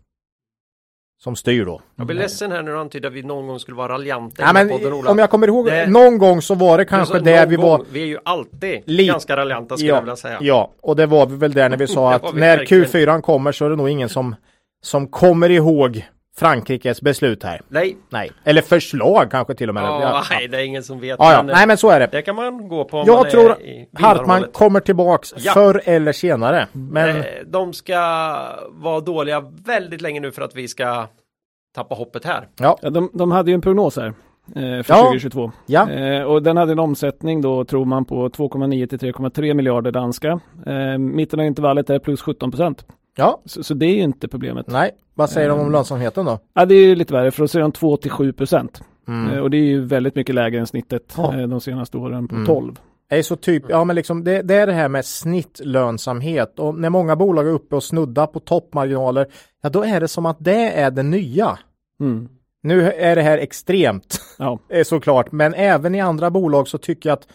som 1.22 1.36
styr 1.36 1.64
då. 1.64 1.80
Jag 1.96 2.06
blir 2.06 2.16
ledsen 2.16 2.52
här 2.52 2.62
när 2.62 2.72
du 2.72 2.78
antyder 2.78 3.08
att 3.08 3.14
vi 3.14 3.22
någon 3.22 3.46
gång 3.46 3.58
skulle 3.58 3.76
vara 3.76 3.92
raljanta 3.92 4.42
Ja, 4.42 4.52
men 4.52 4.68
podden, 4.68 4.92
om 5.06 5.18
jag 5.18 5.30
kommer 5.30 5.46
ihåg 5.48 5.66
Det- 5.66 5.86
någon 5.86 6.18
gång 6.18 6.42
så 6.42 6.54
var 6.54 6.78
det 6.78 6.84
kanske 6.84 7.18
det 7.18 7.46
vi 7.46 7.56
gång, 7.56 7.64
var 7.64 7.82
Vi 7.92 8.02
är 8.02 8.06
ju 8.06 8.18
alltid 8.24 8.82
Lite- 8.84 9.12
ganska 9.12 9.36
raljanta 9.36 9.76
skulle 9.76 9.92
jag 9.92 10.00
vilja 10.00 10.16
säga. 10.16 10.38
Ja, 10.40 10.70
och 10.82 10.96
det 10.96 11.06
var 11.06 11.26
vi 11.26 11.36
väl 11.36 11.52
där 11.52 11.68
när 11.68 11.76
vi 11.76 11.86
sa 11.86 12.12
att 12.14 12.22
när 12.34 12.56
verkligen. 12.56 12.84
Q4 12.84 13.20
kommer 13.20 13.52
så 13.52 13.64
är 13.66 13.70
det 13.70 13.76
nog 13.76 13.88
ingen 13.90 14.08
som 14.08 14.34
som 14.82 15.06
kommer 15.08 15.50
ihåg 15.50 16.06
Frankrikes 16.36 17.02
beslut 17.02 17.42
här. 17.42 17.60
Nej, 17.68 17.96
Nej, 18.10 18.30
eller 18.44 18.62
förslag 18.62 19.30
kanske 19.30 19.54
till 19.54 19.68
och 19.68 19.74
med. 19.74 19.84
ja, 19.84 20.00
Ja, 20.02 20.22
nej, 20.30 20.48
det 20.48 20.56
är 20.56 20.64
ingen 20.64 20.82
som 20.82 21.00
vet. 21.00 21.16
ja, 21.18 21.32
ja. 21.32 21.42
men, 21.42 21.54
nej 21.54 21.66
men 21.66 21.76
så 21.76 21.90
är 21.90 22.00
det. 22.00 22.08
Det 22.12 22.22
kan 22.22 22.36
man 22.36 22.68
gå 22.68 22.84
på 22.84 22.96
Jag 23.06 23.16
man 23.22 23.30
tror 23.30 23.56
Hartman 23.92 24.44
kommer 24.52 24.80
tillbaks 24.80 25.34
Ja. 25.36 25.52
förr 25.52 25.80
eller 25.84 26.12
senare. 26.12 26.66
Men 26.72 27.16
Eh, 27.16 27.24
De 27.46 27.72
ska 27.72 27.96
vara 28.70 29.00
dåliga 29.00 29.40
väldigt 29.66 30.00
länge 30.00 30.20
nu 30.20 30.32
för 30.32 30.42
att 30.42 30.54
vi 30.56 30.68
ska 30.68 31.06
tappa 31.74 31.94
hoppet 31.94 32.24
här. 32.24 32.48
ja, 32.60 32.78
Ja, 32.82 32.90
de, 32.90 33.10
de 33.12 33.32
hade 33.32 33.50
ju 33.50 33.54
en 33.54 33.60
prognos 33.60 33.96
här 33.96 34.06
eh, 34.06 34.12
för 34.54 34.84
Ja. 34.88 35.02
2022. 35.04 35.52
ja, 35.66 35.90
Eh, 35.90 36.22
och 36.22 36.42
den 36.42 36.56
hade 36.56 36.72
en 36.72 36.78
omsättning 36.78 37.40
då 37.42 37.64
tror 37.64 37.84
man 37.84 38.04
på 38.04 38.28
2,9 38.28 38.86
till 38.86 38.98
3,3 38.98 39.54
miljarder 39.54 39.90
danska. 39.92 40.40
Eh, 40.66 40.98
mitten 40.98 41.40
av 41.40 41.46
intervallet 41.46 41.90
är 41.90 41.98
plus 41.98 42.22
17 42.22 42.50
procent. 42.50 42.84
Ja, 43.16 43.40
Så, 43.44 43.64
så 43.64 43.74
det 43.74 43.86
är 43.86 43.94
ju 43.94 44.02
inte 44.02 44.28
problemet. 44.28 44.66
nej. 44.68 44.90
Vad 45.14 45.30
säger 45.30 45.48
de 45.48 45.60
om 45.60 45.66
Eh. 45.66 45.72
lönsamheten 45.72 46.24
då? 46.26 46.38
Ja, 46.54 46.64
det 46.66 46.74
är 46.74 46.86
ju 46.86 46.94
lite 46.94 47.12
värre 47.12 47.30
för 47.30 47.40
då 47.42 47.48
säger 47.48 47.62
de 47.62 47.72
2 47.72 47.96
till 47.96 48.10
7 48.10 48.32
procent. 48.32 48.82
Mm. 49.08 49.30
Eh, 49.32 49.38
och 49.40 49.50
det 49.50 49.56
är 49.56 49.62
ju 49.64 49.80
väldigt 49.84 50.14
mycket 50.14 50.34
lägre 50.34 50.60
än 50.60 50.66
snittet 50.66 51.18
eh, 51.18 51.32
de 51.36 51.60
senaste 51.60 51.96
åren 51.98 52.28
på 52.28 52.34
Mm. 52.34 52.46
12. 52.46 52.78
Det 53.08 53.18
är 53.18 53.22
så 53.22 53.36
typ, 53.36 53.64
ja 53.68 53.84
men 53.84 53.96
liksom 53.96 54.24
det, 54.24 54.42
det 54.42 54.54
är 54.54 54.66
det 54.66 54.72
här 54.72 54.88
med 54.88 55.04
snittlönsamhet 55.04 56.58
och 56.58 56.74
när 56.78 56.90
många 56.90 57.16
bolag 57.16 57.46
är 57.48 57.50
uppe 57.52 57.76
och 57.76 57.82
snuddar 57.82 58.26
på 58.26 58.40
toppmarginaler, 58.40 59.26
ja 59.62 59.68
då 59.68 59.82
är 59.84 60.00
det 60.00 60.08
som 60.08 60.26
att 60.26 60.36
det 60.40 60.70
är 60.80 60.90
det 60.90 61.02
nya. 61.02 61.58
Mm. 62.00 62.28
Nu 62.62 62.90
är 62.92 63.16
det 63.16 63.22
här 63.22 63.38
extremt 63.38 64.20
Ja. 64.38 64.58
eh, 64.70 64.84
såklart, 64.84 65.32
men 65.32 65.54
även 65.54 65.94
i 65.94 66.00
andra 66.00 66.30
bolag 66.30 66.68
så 66.68 66.78
tycker 66.78 67.08
jag 67.08 67.16
att 67.16 67.26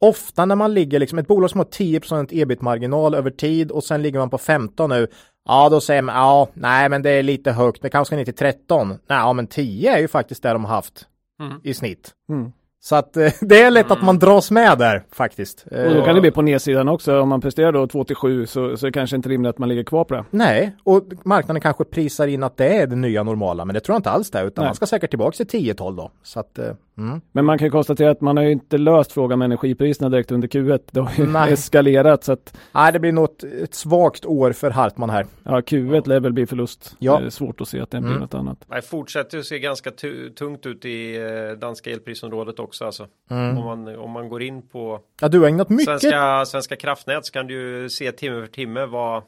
ofta 0.00 0.44
när 0.44 0.56
man 0.56 0.74
ligger 0.74 0.98
liksom 0.98 1.18
ett 1.18 1.26
bolag 1.26 1.50
som 1.50 1.60
har 1.60 1.64
10% 1.66 2.28
ebit-marginal 2.32 3.14
över 3.14 3.30
tid 3.30 3.70
och 3.70 3.84
sen 3.84 4.02
ligger 4.02 4.18
man 4.18 4.30
på 4.30 4.38
15 4.38 4.90
nu, 4.90 5.06
ja 5.46 5.68
då 5.68 5.80
säger 5.80 6.02
man 6.02 6.14
ja, 6.14 6.48
nej 6.54 6.88
men 6.88 7.02
det 7.02 7.10
är 7.10 7.22
lite 7.22 7.52
högt, 7.52 7.82
det 7.82 7.90
kanske 7.90 8.08
ska 8.08 8.16
ner 8.16 8.24
till 8.24 8.34
13. 8.34 8.88
Nej, 8.88 8.96
ja 9.08 9.32
men 9.32 9.46
10 9.46 9.94
är 9.94 9.98
ju 9.98 10.08
faktiskt 10.08 10.42
det 10.42 10.52
de 10.52 10.64
har 10.64 10.74
haft 10.74 11.06
Mm. 11.40 11.60
i 11.64 11.74
snitt. 11.74 12.10
Mm. 12.28 12.52
Så 12.80 12.96
att 12.96 13.16
eh, 13.16 13.32
det 13.40 13.62
är 13.62 13.70
lätt 13.70 13.90
att 13.90 14.02
man 14.02 14.18
dras 14.18 14.50
med 14.50 14.78
där 14.78 15.04
faktiskt. 15.12 15.66
Och 15.70 15.94
då 15.94 16.04
kan 16.04 16.14
det 16.14 16.20
bli 16.20 16.30
på 16.30 16.42
nedsidan 16.42 16.88
också. 16.88 17.20
Om 17.20 17.28
man 17.28 17.40
presterar 17.40 17.72
då 17.72 17.86
2 17.86 18.04
till 18.04 18.16
7 18.16 18.46
så, 18.46 18.76
så 18.76 18.86
är 18.86 18.88
det 18.88 18.92
kanske 18.92 19.16
inte 19.16 19.28
rimligt 19.28 19.50
att 19.50 19.58
man 19.58 19.68
ligger 19.68 19.84
kvar 19.84 20.04
på 20.04 20.14
det. 20.14 20.24
Nej, 20.30 20.76
och 20.84 21.02
marknaden 21.24 21.60
kanske 21.60 21.84
prisar 21.84 22.26
in 22.26 22.42
att 22.42 22.56
det 22.56 22.68
är 22.76 22.86
det 22.86 22.96
nya 22.96 23.22
normala, 23.22 23.64
men 23.64 23.74
det 23.74 23.80
tror 23.80 23.94
jag 23.94 23.98
inte 23.98 24.10
alls 24.10 24.30
det, 24.30 24.42
utan 24.42 24.62
Nej. 24.62 24.68
man 24.68 24.74
ska 24.74 24.86
säkert 24.86 25.10
tillbaka 25.10 25.44
till 25.44 25.74
10-12 25.74 25.96
då. 25.96 26.10
Så 26.22 26.40
att, 26.40 26.58
eh, 26.58 26.72
mm. 26.98 27.20
Men 27.32 27.44
man 27.44 27.58
kan 27.58 27.70
konstatera 27.70 28.10
att 28.10 28.20
man 28.20 28.36
har 28.36 28.44
ju 28.44 28.52
inte 28.52 28.78
löst 28.78 29.12
frågan 29.12 29.38
med 29.38 29.46
energipriserna 29.46 30.08
direkt 30.08 30.32
under 30.32 30.48
Q1. 30.48 30.80
Det 30.92 31.00
har 31.00 31.12
ju 31.18 31.26
Nej. 31.26 31.52
eskalerat 31.52 32.24
så 32.24 32.32
att 32.32 32.58
Nej, 32.74 32.92
det 32.92 32.98
blir 32.98 33.12
nog 33.12 33.24
ett, 33.24 33.44
ett 33.44 33.74
svagt 33.74 34.26
år 34.26 34.52
för 34.52 34.70
Hartman 34.70 35.10
här. 35.10 35.26
ja, 35.44 35.60
Q1 35.60 36.08
lär 36.08 36.20
väl 36.20 36.32
bli 36.32 36.46
förlust. 36.46 36.96
Ja. 36.98 37.18
Det 37.18 37.26
är 37.26 37.30
svårt 37.30 37.60
att 37.60 37.68
se 37.68 37.80
att 37.80 37.90
det 37.90 38.00
blir 38.00 38.10
Mm. 38.10 38.20
något 38.20 38.34
annat. 38.34 38.64
Det 38.68 38.82
fortsätter 38.82 39.38
att 39.38 39.44
se 39.46 39.58
ganska 39.58 39.90
tu- 39.90 40.30
tungt 40.30 40.66
ut 40.66 40.84
i 40.84 41.16
eh, 41.16 41.58
danska 41.58 41.90
elprisområdet 41.90 42.58
också 42.58 42.84
alltså. 42.84 43.06
Mm. 43.30 43.58
Om, 43.58 43.64
man, 43.64 43.96
om 43.96 44.10
man 44.10 44.28
går 44.28 44.42
in 44.42 44.68
på 44.68 45.00
Ja, 45.20 45.28
du 45.28 45.40
har 45.40 45.46
ägnat 45.48 45.68
mycket. 45.68 45.84
svenska, 46.00 46.44
svenska 46.46 46.76
kraftnät 46.76 47.26
så 47.26 47.32
kan 47.32 47.46
du 47.46 47.54
ju 47.54 47.88
se 47.88 48.12
timme 48.12 48.40
för 48.40 48.46
timme 48.52 48.86
vad, 48.86 49.22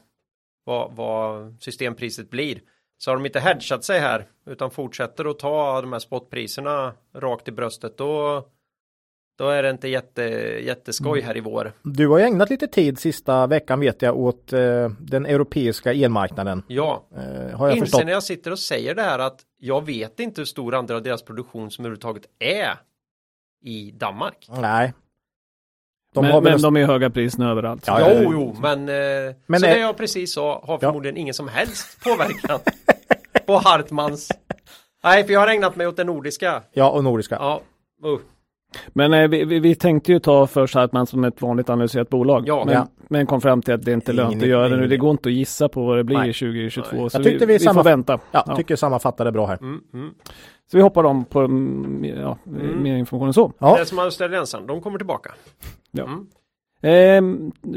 vad, 0.65 0.95
vad 0.95 1.55
systempriset 1.59 2.29
blir. 2.29 2.59
Så 3.01 3.11
har 3.11 3.15
de 3.15 3.25
inte 3.25 3.39
hedgat 3.39 3.83
sig 3.83 3.99
här 3.99 4.25
utan 4.45 4.71
fortsätter 4.71 5.25
att 5.31 5.39
ta 5.39 5.81
de 5.81 5.93
här 5.93 5.99
spotpriserna 5.99 6.93
rakt 7.15 7.47
i 7.47 7.51
bröstet 7.51 7.97
då, 7.97 8.43
då 9.37 9.49
är 9.49 9.63
det 9.63 9.69
inte 9.69 9.87
jätte, 9.87 10.21
jätteskoj 10.63 11.21
här 11.21 11.37
i 11.37 11.39
vår. 11.39 11.73
Du 11.83 12.07
har 12.07 12.19
ju 12.19 12.25
ägnat 12.25 12.49
lite 12.49 12.67
tid 12.67 12.99
sista 12.99 13.47
veckan 13.47 13.79
vet 13.79 14.01
jag 14.01 14.17
åt 14.17 14.53
eh, 14.53 14.89
den 14.99 15.25
europeiska 15.25 15.93
elmarknaden. 15.93 16.63
Ja, 16.67 17.07
Eh, 17.15 17.57
har 17.57 17.67
jag 17.67 17.77
inser 17.77 17.85
förstått. 17.85 18.05
när 18.05 18.11
jag 18.11 18.23
sitter 18.23 18.51
och 18.51 18.59
säger 18.59 18.95
det 18.95 19.01
här 19.01 19.19
att 19.19 19.41
jag 19.57 19.85
vet 19.85 20.19
inte 20.19 20.41
hur 20.41 20.45
stor 20.45 20.75
andel 20.75 20.95
av 20.95 21.03
deras 21.03 21.23
produktion 21.23 21.71
som 21.71 21.85
överhuvudtaget 21.85 22.23
är 22.39 22.79
i 23.63 23.91
Danmark. 23.91 24.47
Nej. 24.49 24.93
De 26.15 26.21
men 26.25 26.43
men 26.43 26.61
de 26.61 26.77
är 26.77 26.85
höga 26.85 27.09
priserna 27.09 27.51
överallt. 27.51 27.83
Ja, 27.87 27.99
ja, 27.99 28.07
Jo, 28.23 28.29
jo, 28.33 28.55
men, 28.61 28.89
eh, 28.89 28.95
Men 29.47 29.59
så 29.59 29.65
är- 29.65 29.73
det 29.73 29.79
jag 29.79 29.97
precis 29.97 30.33
sa 30.33 30.63
har 30.67 30.77
förmodligen 30.77 31.17
ingen 31.17 31.33
som 31.33 31.47
helst 31.47 32.03
påverkan 32.03 32.59
på 33.45 33.57
Hartmans. 33.57 34.29
Nej, 35.03 35.23
för 35.23 35.33
jag 35.33 35.39
har 35.39 35.47
ägnat 35.47 35.75
mig 35.75 35.87
åt 35.87 35.97
det 35.97 36.03
nordiska. 36.03 36.61
Ja, 36.73 36.89
och 36.89 37.03
nordiska. 37.03 37.35
Ja, 37.39 37.61
uh. 38.05 38.19
Men 38.87 39.13
eh, 39.13 39.27
vi, 39.27 39.43
vi, 39.45 39.59
vi 39.59 39.75
tänkte 39.75 40.11
ju 40.11 40.19
ta 40.19 40.47
först 40.47 40.75
Hartman 40.75 41.07
som 41.07 41.23
ett 41.23 41.41
vanligt 41.41 41.69
analyserat 41.69 42.09
bolag. 42.09 42.43
Ja. 42.47 42.63
men, 42.65 42.73
Ja. 42.73 42.87
men 43.07 43.25
kom 43.25 43.41
fram 43.41 43.61
till 43.61 43.73
att 43.73 43.85
det 43.85 43.91
inte 43.91 44.11
är 44.11 44.13
lönt 44.13 44.41
att 44.43 44.47
göra 44.49 44.69
det 44.69 44.77
nu. 44.77 44.87
Det 44.87 44.97
går 44.97 45.11
inte 45.11 45.29
att 45.29 45.33
gissa 45.35 45.69
på 45.69 45.85
vad 45.85 45.97
det 45.97 46.03
blir 46.03 46.17
Nej. 46.17 46.33
2022. 46.33 46.95
Nej. 47.01 47.09
Så 47.09 47.17
Jag 47.17 47.23
tyckte 47.23 47.45
vi, 47.45 47.53
vi 47.53 47.57
vi 47.57 47.59
samma- 47.65 47.73
får 47.83 47.89
vänta. 47.89 48.19
Ja, 48.31 48.43
Ja. 48.47 48.55
tycker 48.55 48.75
sammanfattade 48.75 49.31
bra 49.31 49.45
här. 49.45 49.57
mm, 49.61 49.79
mm. 49.93 50.13
Så 50.71 50.77
vi 50.77 50.83
hoppar 50.83 51.03
om 51.03 51.25
på 51.25 51.39
mm, 51.39 52.05
ja, 52.05 52.37
Mm. 52.47 52.83
mer 52.83 52.95
information 52.95 53.27
än 53.27 53.33
så. 53.33 53.53
Ja, 53.59 53.75
Det 53.75 53.81
är 53.81 53.85
som 53.85 53.99
australiensaren, 53.99 54.67
de 54.67 54.81
kommer 54.81 54.97
tillbaka. 54.97 55.31
Ja. 55.91 56.03
Mm. 56.03 56.27
Eh, 56.81 57.21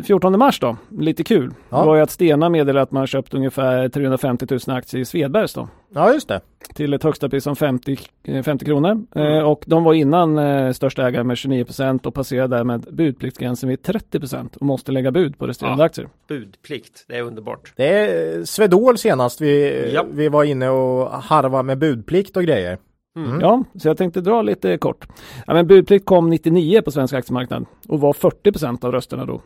14 0.04 0.38
mars 0.38 0.60
då, 0.60 0.76
lite 0.98 1.24
kul. 1.24 1.54
Ja. 1.70 1.80
Det 1.80 1.86
var 1.86 1.96
ju 1.96 2.02
att 2.02 2.10
Stena 2.10 2.48
meddelade 2.48 2.82
att 2.82 2.90
man 2.90 3.06
köpt 3.06 3.34
ungefär 3.34 3.88
350 3.88 4.46
000 4.50 4.76
aktier 4.76 5.00
i 5.00 5.04
Svedbergs 5.04 5.54
då. 5.54 5.68
Ja, 5.94 6.12
just 6.12 6.28
det. 6.28 6.40
Till 6.74 6.94
ett 6.94 7.02
högsta 7.02 7.28
pris 7.28 7.46
om 7.46 7.56
50, 7.56 7.98
eh, 8.24 8.42
50 8.42 8.64
kronor. 8.64 9.04
Eh, 9.16 9.38
och 9.38 9.62
de 9.66 9.84
var 9.84 9.94
innan 9.94 10.38
eh, 10.38 10.72
största 10.72 11.06
ägare 11.08 11.24
med 11.24 11.34
29% 11.36 12.06
och 12.06 12.14
passerade 12.14 12.56
därmed 12.56 12.86
budpliktsgränsen 12.90 13.68
vid 13.68 13.78
30% 13.82 14.56
och 14.56 14.62
måste 14.66 14.92
lägga 14.92 15.10
bud 15.10 15.38
på 15.38 15.46
resterande 15.46 15.82
Ja. 15.82 15.86
aktier. 15.86 16.08
Budplikt, 16.28 17.04
det 17.08 17.16
är 17.16 17.22
underbart. 17.22 17.72
Det 17.76 17.88
är 17.88 18.44
Swedol 18.44 18.98
senast 18.98 19.40
vi, 19.40 19.90
Ja. 19.94 20.04
vi 20.12 20.28
var 20.28 20.44
inne 20.44 20.68
och 20.68 21.10
harva 21.10 21.62
med 21.62 21.78
budplikt 21.78 22.36
och 22.36 22.42
grejer. 22.44 22.78
Mm. 23.16 23.40
Ja, 23.40 23.64
så 23.74 23.88
jag 23.88 23.96
tänkte 23.96 24.20
dra 24.20 24.42
lite 24.42 24.78
kort. 24.78 25.06
Ja, 25.46 25.54
men 25.54 25.66
budplikt 25.66 26.06
kom 26.06 26.30
99 26.30 26.82
på 26.82 26.90
svensk 26.90 27.14
aktiemarknad 27.14 27.66
och 27.88 28.00
var 28.00 28.12
40% 28.12 28.84
av 28.84 28.92
rösterna 28.92 29.24
då. 29.24 29.40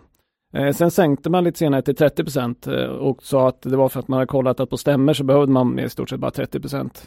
Eh, 0.55 0.73
sen 0.73 0.91
sänkte 0.91 1.31
man 1.31 1.45
lite 1.45 1.59
senare 1.59 1.83
till 1.83 1.97
30 1.97 2.73
eh, 2.73 2.89
och 2.89 3.23
sa 3.23 3.49
att 3.49 3.63
det 3.63 3.77
var 3.77 3.89
för 3.89 4.01
att 4.01 4.09
man 4.09 4.17
hade 4.17 4.27
kollat 4.27 4.61
att 4.61 4.71
på 4.71 4.77
stämmer 4.77 5.13
så 5.13 5.25
behövde 5.25 5.53
man 5.53 5.79
i 5.79 5.89
stort 5.89 6.11
sett 6.11 6.21
bara 6.21 6.31
30 6.31 6.61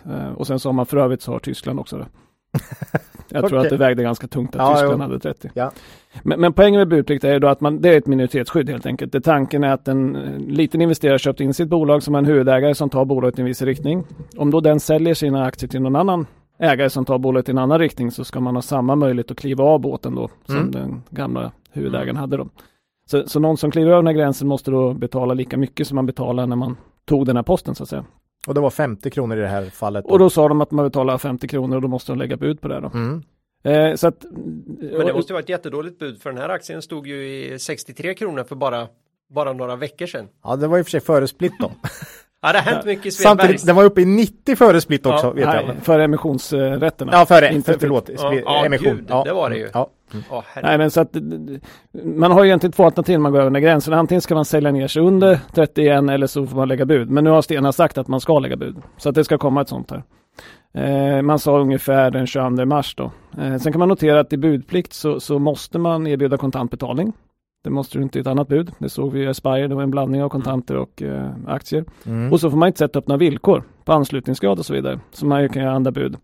eh, 0.06 0.32
och 0.36 0.48
sen 0.48 0.60
sa 0.60 0.72
man 0.72 0.86
för 0.86 0.98
övrigt 0.98 1.22
så 1.22 1.32
har 1.32 1.40
Tyskland 1.40 1.80
också 1.80 1.98
det. 1.98 2.08
Jag 3.32 3.48
tror 3.48 3.60
Okej. 3.60 3.68
att 3.68 3.70
det 3.70 3.78
vägde 3.78 4.04
ganska 4.04 4.28
tungt 4.28 4.56
att 4.56 4.62
Ja, 4.62 4.74
Tyskland 4.74 5.02
jo. 5.02 5.02
hade 5.02 5.20
30. 5.20 5.50
Ja. 5.54 5.72
Men, 6.24 6.42
men 6.42 6.54
poängen 6.54 6.80
med 6.80 6.88
budplikt 6.88 7.24
är 7.24 7.34
ju 7.34 7.40
då 7.40 7.48
att 7.48 7.62
man, 7.62 7.82
det 7.82 7.90
är 7.90 7.98
ett 7.98 8.08
minoritetsskydd 8.08 8.70
helt 8.70 8.86
enkelt. 8.86 9.12
Det 9.12 9.22
tanken 9.22 9.64
är 9.64 9.74
att 9.74 9.88
en 9.88 10.16
eh, 10.16 10.40
liten 10.40 10.82
investerare 10.82 11.20
köpt 11.20 11.42
in 11.42 11.54
sitt 11.54 11.70
bolag 11.70 12.04
som 12.04 12.16
en 12.16 12.26
huvudägare 12.26 12.76
som 12.76 12.90
tar 12.90 13.06
bolaget 13.06 13.40
i 13.40 13.42
en 13.42 13.46
viss 13.46 13.62
riktning. 13.62 14.04
Om 14.38 14.52
då 14.52 14.62
den 14.62 14.80
säljer 14.80 15.14
sina 15.14 15.46
aktier 15.46 15.70
till 15.70 15.82
någon 15.82 15.96
annan 15.96 16.26
ägare 16.60 16.90
som 16.90 17.06
tar 17.06 17.18
bolaget 17.18 17.50
i 17.50 17.52
en 17.52 17.58
annan 17.58 17.80
riktning 17.80 18.12
så 18.12 18.24
ska 18.24 18.40
man 18.40 18.56
ha 18.56 18.62
samma 18.62 18.96
möjlighet 18.96 19.32
att 19.32 19.38
kliva 19.38 19.64
av 19.64 19.80
båten 19.80 20.16
då 20.16 20.30
som 20.46 20.56
Mm. 20.58 20.72
den 20.72 21.04
gamla 21.10 21.52
huvudägaren 21.72 22.16
hade 22.16 22.38
då. 22.38 22.50
Så, 23.06 23.28
så 23.28 23.40
någon 23.40 23.58
som 23.58 23.72
kliver 23.72 23.88
över 23.92 23.98
den 23.98 24.08
här 24.08 24.14
gränsen 24.14 24.48
måste 24.48 24.72
då 24.72 24.94
betala 24.94 25.34
lika 25.34 25.58
mycket 25.58 25.88
som 25.88 25.96
man 25.96 26.06
betalar 26.06 26.48
när 26.48 26.56
man 26.56 26.78
tog 27.06 27.26
den 27.26 27.36
här 27.36 27.44
posten 27.44 27.76
så 27.76 27.84
att 27.84 27.90
säga. 27.90 28.06
Och 28.48 28.54
det 28.54 28.60
var 28.62 28.70
50 28.70 29.10
kronor 29.10 29.38
i 29.38 29.42
det 29.42 29.48
här 29.48 29.66
fallet. 29.66 30.06
Och 30.06 30.20
då 30.20 30.30
sa 30.30 30.48
de 30.48 30.62
att 30.62 30.72
man 30.72 30.86
betalar 30.86 31.18
50 31.18 31.48
kronor 31.48 31.76
och 31.76 31.82
då 31.82 31.88
måste 31.88 32.12
de 32.12 32.18
lägga 32.20 32.38
bud 32.38 32.62
på 32.62 32.68
det 32.68 32.80
då. 32.80 32.92
Mm. 32.94 33.24
Eh, 33.64 33.96
så 33.96 34.08
att, 34.08 34.26
Men 34.80 35.06
det 35.06 35.14
måste 35.14 35.32
ju 35.32 35.34
vara 35.34 35.44
ett 35.44 35.50
jättedåligt 35.50 36.00
bud 36.00 36.22
för 36.22 36.30
den 36.30 36.42
här 36.42 36.50
aktien 36.50 36.82
stod 36.82 37.08
ju 37.08 37.28
i 37.28 37.60
63 37.60 38.14
kronor 38.14 38.44
för 38.44 38.56
bara, 38.56 38.88
bara 39.34 39.54
några 39.54 39.76
veckor 39.76 40.06
sedan. 40.06 40.28
Ja, 40.44 40.56
det 40.56 40.68
var 40.68 40.78
i 40.78 40.82
och 40.82 40.86
för 40.86 40.92
sig 40.92 41.00
före 41.00 41.28
split 41.28 41.54
då. 41.60 41.72
Ja, 42.42 42.52
det 42.54 42.60
har 42.60 42.72
hänt 42.72 42.86
mycket 42.86 43.06
i 43.06 43.12
Samtidigt, 43.12 43.42
Svedbergs. 43.50 43.64
den 43.64 43.76
var 43.76 43.84
uppe 43.84 44.02
i 44.02 44.06
90 44.06 44.56
före 44.56 44.82
split 44.82 45.06
också, 45.06 45.26
Ja, 45.28 45.32
vet 45.32 45.46
nej, 45.46 45.64
jag. 45.68 45.76
för 45.86 46.00
emissionsrätterna. 46.00 47.12
Ja, 47.14 47.26
före. 47.26 47.54
Inte 47.54 47.74
För, 47.74 47.80
förlåt. 47.80 48.10
Ja, 48.10 48.18
Split, 48.18 48.44
ja, 48.46 48.66
emission. 48.66 48.96
gud, 48.96 49.06
det 49.26 49.34
var 49.34 49.50
det 49.50 49.58
ju. 49.58 49.70
Ja. 49.74 49.90
Åh, 50.30 50.44
herregud. 50.48 50.70
Nej 50.70 50.78
men 50.78 50.92
så 50.92 51.02
att 51.02 51.16
man 52.04 52.32
har 52.32 52.44
ju 52.44 52.48
egentligen 52.50 52.72
två 52.72 52.86
alternativ 52.86 53.14
när 53.14 53.20
man 53.20 53.32
går 53.32 53.40
över 53.40 53.52
den 53.52 53.62
gränsen. 53.62 53.94
Antingen 53.94 54.22
ska 54.22 54.36
man 54.36 54.46
sälja 54.46 54.72
ner 54.72 54.88
sig 54.88 55.02
under 55.02 55.40
31 55.54 56.10
eller 56.10 56.28
så 56.28 56.48
får 56.48 56.56
man 56.58 56.68
lägga 56.68 56.86
bud. 56.86 57.10
Men 57.10 57.24
nu 57.24 57.30
har 57.30 57.42
Stena 57.42 57.72
sagt 57.72 57.98
att 57.98 58.08
man 58.08 58.22
ska 58.22 58.40
lägga 58.40 58.56
bud. 58.56 58.76
Så 58.98 59.10
att 59.10 59.16
det 59.16 59.24
ska 59.24 59.38
komma 59.38 59.62
ett 59.62 59.70
sånt 59.70 59.92
här. 59.92 60.04
Eh, 60.74 61.22
man 61.22 61.40
sa 61.40 61.60
ungefär 61.60 62.12
den 62.12 62.28
22 62.28 62.66
mars 62.66 62.96
då. 62.96 63.12
Eh, 63.42 63.58
sen 63.58 63.72
kan 63.74 63.80
man 63.80 63.90
notera 63.90 64.20
att 64.20 64.34
i 64.34 64.38
budplikt 64.38 64.94
så, 64.94 65.20
så 65.20 65.40
måste 65.40 65.80
man 65.80 66.08
erbjuda 66.08 66.38
kontantbetalning. 66.38 67.14
Det 67.64 67.70
måste 67.70 67.98
du 67.98 68.04
inte 68.04 68.18
i 68.20 68.22
ett 68.22 68.28
annat 68.28 68.48
bud. 68.48 68.72
Det 68.80 68.90
såg 68.90 69.12
vi 69.14 69.24
i 69.24 69.28
Aspire. 69.28 69.68
Det 69.68 69.76
var 69.76 69.84
en 69.84 69.92
blandning 69.92 70.24
av 70.24 70.30
kontanter 70.30 70.76
och 70.78 71.02
eh, 71.02 71.32
aktier. 71.48 71.86
Mm. 72.06 72.34
Och 72.34 72.40
så 72.40 72.50
får 72.50 72.58
man 72.58 72.68
inte 72.68 72.80
sätta 72.80 73.00
upp 73.00 73.08
några 73.08 73.18
villkor 73.18 73.64
på 73.86 73.94
anslutningsgrad 73.94 74.60
och 74.60 74.66
så 74.66 74.74
vidare. 74.74 75.00
Så 75.12 75.26
man 75.26 75.42
ju 75.42 75.50
kan 75.50 75.64
göra 75.64 75.74
andra 75.76 75.92
bud. 75.92 76.18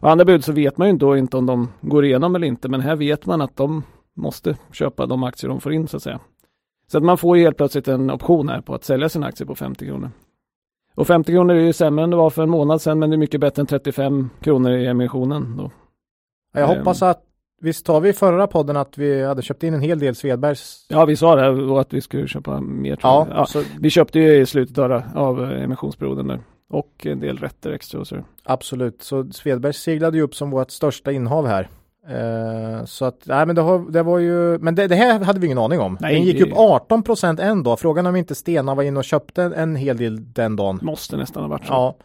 Och 0.00 0.10
andra 0.10 0.24
bud 0.24 0.44
så 0.44 0.52
vet 0.52 0.78
man 0.78 0.88
ju 0.88 0.96
då 0.96 1.16
inte 1.16 1.36
om 1.36 1.46
de 1.46 1.68
går 1.80 2.04
igenom 2.04 2.34
eller 2.36 2.46
inte. 2.46 2.68
Men 2.68 2.80
här 2.80 2.96
vet 2.96 3.26
man 3.26 3.40
att 3.40 3.56
de 3.56 3.82
måste 4.16 4.56
köpa 4.72 5.06
de 5.06 5.22
aktier 5.22 5.48
de 5.48 5.60
får 5.60 5.72
in 5.72 5.88
så 5.88 5.96
att 5.96 6.02
säga. 6.02 6.20
Så 6.92 6.98
att 6.98 7.04
man 7.04 7.18
får 7.18 7.36
ju 7.36 7.42
helt 7.44 7.56
plötsligt 7.56 7.88
en 7.88 8.10
option 8.10 8.48
här 8.48 8.60
på 8.60 8.74
att 8.74 8.84
sälja 8.84 9.08
sina 9.08 9.26
aktier 9.26 9.46
på 9.46 9.54
50 9.54 9.86
kronor. 9.86 10.10
Och 10.94 11.06
50 11.06 11.32
kronor 11.32 11.54
är 11.54 11.60
ju 11.60 11.72
sämre 11.72 12.04
än 12.04 12.10
det 12.10 12.16
var 12.16 12.30
för 12.30 12.42
en 12.42 12.50
månad 12.50 12.80
sedan 12.82 12.98
men 12.98 13.10
det 13.10 13.16
är 13.16 13.18
mycket 13.18 13.40
bättre 13.40 13.60
än 13.62 13.66
35 13.66 14.30
kronor 14.40 14.70
i 14.72 14.86
emissionen. 14.86 15.56
Då. 15.56 15.70
Jag 16.52 16.70
Ehm. 16.70 16.78
hoppas 16.78 17.02
att, 17.02 17.22
visst 17.60 17.86
tar 17.86 18.00
vi 18.00 18.08
i 18.08 18.12
förra 18.12 18.46
podden 18.46 18.76
att 18.76 18.98
vi 18.98 19.24
hade 19.24 19.42
köpt 19.42 19.62
in 19.62 19.74
en 19.74 19.80
hel 19.80 19.98
del 19.98 20.14
Svedbergs? 20.14 20.86
Ja 20.88 21.04
vi 21.04 21.16
sa 21.16 21.36
det 21.36 21.48
och 21.48 21.80
att 21.80 21.92
vi 21.92 22.00
skulle 22.00 22.28
köpa 22.28 22.60
mer. 22.60 22.98
Ja, 23.02 23.26
ja. 23.30 23.46
Så, 23.46 23.62
Vi 23.80 23.90
köpte 23.90 24.18
ju 24.18 24.40
i 24.40 24.46
slutet 24.46 24.78
av, 24.78 25.02
av 25.14 25.52
emissionsperioden 25.52 26.26
där. 26.28 26.40
Och 26.70 27.06
en 27.06 27.20
del 27.20 27.38
rätter 27.38 27.72
extra 27.72 28.00
och 28.00 28.06
så. 28.06 28.16
absolut. 28.44 29.02
Så 29.02 29.28
Svedbergs 29.32 29.76
seglade 29.76 30.16
ju 30.16 30.22
upp 30.22 30.34
som 30.34 30.50
vårt 30.50 30.70
största 30.70 31.12
innehav 31.12 31.46
här. 31.46 31.68
Eh, 32.08 32.84
så 32.84 33.04
att, 33.04 33.22
nej 33.24 33.46
men 33.46 33.56
det, 33.56 33.62
har, 33.62 33.90
det 33.90 34.02
var 34.02 34.18
ju, 34.18 34.58
men 34.58 34.74
det, 34.74 34.86
det 34.86 34.94
här 34.94 35.20
hade 35.20 35.40
vi 35.40 35.46
ingen 35.46 35.58
aning 35.58 35.80
om. 35.80 35.98
Nej, 36.00 36.14
den 36.14 36.22
gick 36.24 36.40
upp 36.40 36.52
18 36.52 37.02
procent 37.02 37.40
en 37.40 37.62
dag. 37.62 37.80
Frågan 37.80 38.06
är 38.06 38.10
om 38.10 38.16
inte 38.16 38.34
Stena 38.34 38.74
var 38.74 38.82
inne 38.82 38.98
och 38.98 39.04
köpte 39.04 39.42
en 39.42 39.76
hel 39.76 39.96
del 39.96 40.32
den 40.32 40.56
dagen. 40.56 40.78
Måste 40.82 41.16
nästan 41.16 41.42
ha 41.42 41.48
varit 41.48 41.66
så. 41.66 41.72
Ja, 41.72 41.96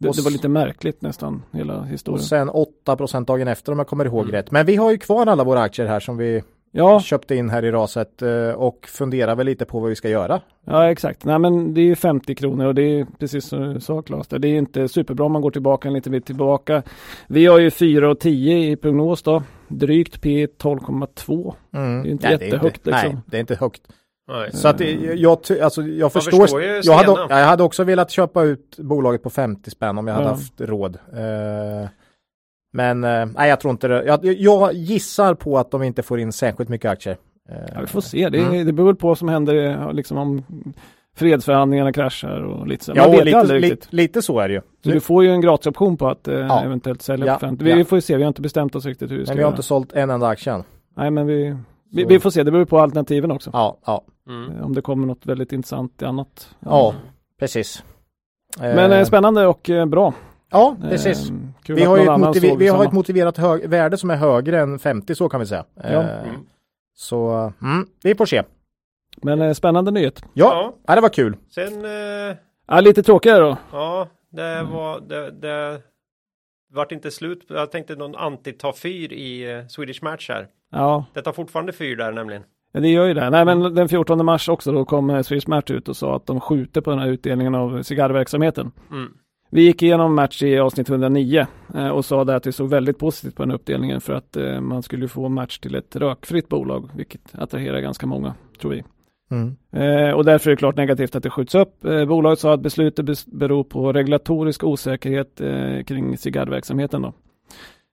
Det, 0.00 0.08
Och 0.08 0.16
det 0.16 0.22
var 0.22 0.30
lite 0.30 0.48
märkligt 0.48 1.02
nästan, 1.02 1.42
hela 1.52 1.78
och 1.80 1.86
historien. 1.86 2.22
sen 2.24 2.48
8 2.48 2.96
procent 2.96 3.28
dagen 3.28 3.48
efter 3.48 3.72
om 3.72 3.78
jag 3.78 3.86
kommer 3.88 4.04
ihåg 4.04 4.22
Mm. 4.22 4.32
rätt. 4.32 4.50
Men 4.50 4.66
vi 4.66 4.76
har 4.76 4.90
ju 4.90 4.98
kvar 4.98 5.26
alla 5.26 5.44
våra 5.44 5.60
aktier 5.60 5.86
här 5.86 6.00
som 6.00 6.16
vi 6.16 6.42
Ja, 6.72 7.00
köpte 7.00 7.34
in 7.34 7.50
här 7.50 7.64
i 7.64 7.70
raset 7.70 8.22
eh, 8.22 8.50
och 8.50 8.86
funderar 8.88 9.36
väl 9.36 9.46
lite 9.46 9.64
på 9.64 9.80
vad 9.80 9.88
vi 9.88 9.96
ska 9.96 10.08
göra. 10.08 10.40
ja, 10.66 10.90
exakt. 10.90 11.24
Nej, 11.24 11.38
men 11.38 11.74
det 11.74 11.80
är 11.80 11.84
ju 11.84 11.96
50 11.96 12.34
kronor 12.34 12.66
och 12.66 12.74
det 12.74 12.82
är 12.82 13.06
precis 13.18 13.44
som 13.44 13.74
du 13.74 13.80
sa 13.80 14.02
Claes, 14.02 14.28
det 14.28 14.48
är 14.48 14.58
inte 14.58 14.88
superbra 14.88 15.24
om 15.26 15.32
man 15.32 15.42
går 15.42 15.50
tillbaka 15.50 15.88
en 15.88 15.94
liten 15.94 16.12
bit 16.12 16.26
tillbaka. 16.26 16.82
Vi 17.28 17.46
har 17.46 17.58
ju 17.58 17.70
4 17.70 18.10
och 18.10 18.20
10 18.20 18.70
i 18.72 18.76
prognos 18.76 19.22
då. 19.22 19.42
Drygt 19.68 20.20
P 20.20 20.46
12,2. 20.46 21.54
Mm. 21.74 22.02
Det 22.02 22.08
är 22.08 22.12
inte 22.12 22.28
Nej, 22.28 22.38
jättehögt, 22.48 22.80
Nej, 22.84 22.94
liksom. 23.04 23.20
det 23.26 23.36
är 23.36 23.40
inte 23.40 23.54
högt. 23.54 23.82
Nej. 24.28 24.52
Så 24.52 24.68
att 24.68 24.80
eh, 24.80 25.12
jag, 25.14 25.38
alltså, 25.62 25.82
jag 25.82 26.12
förstår. 26.12 26.40
förstår 26.40 26.62
ju 26.62 26.80
jag, 26.84 26.92
hade, 26.94 27.34
jag 27.40 27.46
hade 27.46 27.62
också 27.62 27.84
velat 27.84 28.10
köpa 28.10 28.42
ut 28.42 28.76
bolaget 28.78 29.22
på 29.22 29.30
50 29.30 29.70
spänn 29.70 29.98
om 29.98 30.06
jag 30.06 30.14
hade 30.14 30.26
Ja. 30.26 30.30
haft 30.30 30.60
råd. 30.60 30.98
Eh, 31.12 31.88
men 32.72 33.04
eh, 33.04 33.26
nej, 33.36 33.48
jag 33.48 33.60
tror 33.60 33.70
inte 33.70 33.88
det. 33.88 34.04
Jag, 34.04 34.24
jag 34.24 34.72
gissar 34.72 35.34
på 35.34 35.58
att 35.58 35.70
de 35.70 35.82
inte 35.82 36.02
får 36.02 36.20
in 36.20 36.32
särskilt 36.32 36.68
mycket 36.70 36.90
aktier. 36.90 37.16
Eh, 37.50 37.56
Ja, 37.74 37.80
vi 37.80 37.86
får 37.86 38.00
se. 38.00 38.28
Det, 38.28 38.38
Mm. 38.38 38.66
det 38.66 38.72
beror 38.72 38.94
på 38.94 39.08
vad 39.08 39.18
som 39.18 39.28
händer 39.28 39.92
liksom 39.92 40.18
om 40.18 40.42
fredsförhandlingarna 41.16 41.92
kraschar 41.92 42.40
och 42.40 42.66
lite 42.66 42.84
så. 42.84 42.94
Man 42.94 43.04
Ja, 43.04 43.10
vet 43.10 43.24
lite, 43.24 43.38
aldrig 43.38 43.60
lite, 43.60 43.74
riktigt. 43.74 43.92
lite 43.92 44.22
så 44.22 44.40
är 44.40 44.48
det 44.48 44.54
ju. 44.54 44.60
Så 44.84 44.90
du 44.90 45.00
får 45.00 45.24
ju 45.24 45.30
en 45.30 45.40
gratisoption 45.40 45.96
på 45.96 46.08
att 46.08 46.28
eh, 46.28 46.34
Ja. 46.34 46.62
eventuellt 46.64 47.02
sälja 47.02 47.26
Ja, 47.26 47.34
på 47.34 47.40
50. 47.40 47.64
Vi 47.64 47.70
ja. 47.78 47.84
får 47.84 47.96
ju 47.96 48.02
se, 48.02 48.16
vi 48.16 48.22
har 48.22 48.28
inte 48.28 48.42
bestämt 48.42 48.74
oss 48.74 48.84
riktigt 48.86 49.10
hur 49.10 49.18
vi 49.18 49.24
ska 49.24 49.30
Men 49.32 49.36
vi 49.36 49.42
har 49.42 49.48
göra. 49.50 49.54
inte 49.56 49.62
sålt 49.66 49.92
en 49.92 50.10
enda 50.10 50.26
aktie 50.26 50.52
än. 50.52 50.62
Nej, 50.96 51.10
men 51.10 51.26
vi, 51.26 51.56
vi, 51.92 52.04
vi 52.04 52.20
får 52.20 52.30
se. 52.30 52.42
Det 52.42 52.50
beror 52.50 52.64
på 52.64 52.78
alternativen 52.78 53.30
också. 53.30 53.50
Ja, 53.52 53.78
ja, 53.86 54.04
Mm. 54.28 54.56
Eh, 54.56 54.64
Om 54.64 54.74
det 54.74 54.82
kommer 54.82 55.06
något 55.06 55.26
väldigt 55.26 55.52
intressant 55.52 56.02
i 56.02 56.04
annat. 56.04 56.56
ja, 56.60 56.94
precis. 57.38 57.84
Eh, 58.60 58.74
Men 58.74 58.92
eh, 58.92 59.04
spännande 59.04 59.46
och 59.46 59.70
eh, 59.70 59.86
bra. 59.86 60.14
Ja, 60.50 60.76
precis. 60.80 61.30
Eh, 61.30 61.74
Vi 61.74 61.84
har, 61.84 61.98
ett, 61.98 62.06
motiver- 62.08 62.56
vi 62.56 62.68
har 62.68 62.84
ett 62.84 62.92
motiverat 62.92 63.38
värde 63.64 63.96
som 63.96 64.10
är 64.10 64.16
högre 64.16 64.60
än 64.60 64.78
50 64.78 65.14
så 65.14 65.28
kan 65.28 65.40
vi 65.40 65.46
säga. 65.46 65.64
Ja. 65.74 65.82
Eh, 65.82 66.22
Mm. 66.28 66.40
Så 66.94 67.52
mm, 67.62 67.86
vi 68.02 68.14
får 68.14 68.26
se. 68.26 68.42
Men 69.22 69.42
eh, 69.42 69.52
spännande 69.52 69.90
nyhet. 69.90 70.22
Ja, 70.34 70.74
Ja. 70.86 70.94
det 70.94 71.00
var 71.00 71.08
kul. 71.08 71.36
Sen, 71.54 71.84
eh, 71.84 72.36
Ja, 72.68 72.80
lite 72.80 73.02
tråkigare 73.02 73.40
då. 73.40 73.56
ja, 73.72 74.08
det 74.30 74.62
var, 74.62 75.00
det, 75.00 75.30
det 75.30 75.82
vart 76.74 76.92
inte 76.92 77.10
slut. 77.10 77.44
Jag 77.48 77.70
tänkte 77.70 77.94
någon 77.96 78.14
anti-ta 78.16 78.72
fyr 78.72 79.12
i 79.12 79.52
eh, 79.52 79.66
Swedish 79.66 80.02
Match 80.02 80.28
här. 80.28 80.48
Ja, 80.70 81.04
Det 81.14 81.22
tar 81.22 81.32
fortfarande 81.32 81.72
fyr 81.72 81.96
där 81.96 82.12
nämligen. 82.12 82.42
Ja, 82.72 82.80
det 82.80 82.88
gör 82.88 83.06
ju 83.06 83.14
det. 83.14 83.30
Nej, 83.30 83.44
men 83.44 83.74
den 83.74 83.88
14 83.88 84.24
mars 84.24 84.48
också 84.48 84.72
då 84.72 84.84
kom 84.84 85.10
eh, 85.10 85.22
Swedish 85.22 85.48
Match 85.48 85.70
ut 85.70 85.88
och 85.88 85.96
sa 85.96 86.16
att 86.16 86.26
de 86.26 86.40
skjuter 86.40 86.80
på 86.80 86.90
den 86.90 86.98
här 86.98 87.08
utdelningen 87.08 87.54
av 87.54 87.82
cigarrverksamheten. 87.82 88.70
Mm. 88.90 89.12
Vi 89.50 89.62
gick 89.62 89.82
igenom 89.82 90.14
Match 90.14 90.42
i 90.42 90.58
avsnitt 90.58 90.88
109 90.90 91.46
eh, 91.74 91.88
och 91.88 92.04
sa 92.04 92.24
där 92.24 92.36
att 92.36 92.46
vi 92.46 92.52
såg 92.52 92.70
väldigt 92.70 92.98
positivt 92.98 93.36
på 93.36 93.42
den 93.42 93.54
uppdelningen 93.54 94.00
för 94.00 94.12
att 94.12 94.36
eh, 94.36 94.60
man 94.60 94.82
skulle 94.82 95.08
få 95.08 95.28
Match 95.28 95.58
till 95.58 95.74
ett 95.74 95.96
rökfritt 95.96 96.48
bolag, 96.48 96.90
vilket 96.94 97.34
attraherar 97.34 97.80
ganska 97.80 98.06
många, 98.06 98.34
tror 98.60 98.70
vi. 98.70 98.84
Mm. 99.30 99.56
Och 100.14 100.24
därför 100.24 100.50
är 100.50 100.54
det 100.54 100.58
klart 100.58 100.76
negativt 100.76 101.16
att 101.16 101.22
det 101.22 101.30
skjuts 101.30 101.54
upp. 101.54 101.80
Bolaget 102.08 102.38
sa 102.38 102.54
att 102.54 102.60
beslutet 102.60 103.04
bes- 103.06 103.38
beror 103.38 103.64
på 103.64 103.92
regulatorisk 103.92 104.64
osäkerhet 104.64 105.40
kring 105.86 106.18
cigarrverksamheten 106.18 107.02
då. 107.02 107.12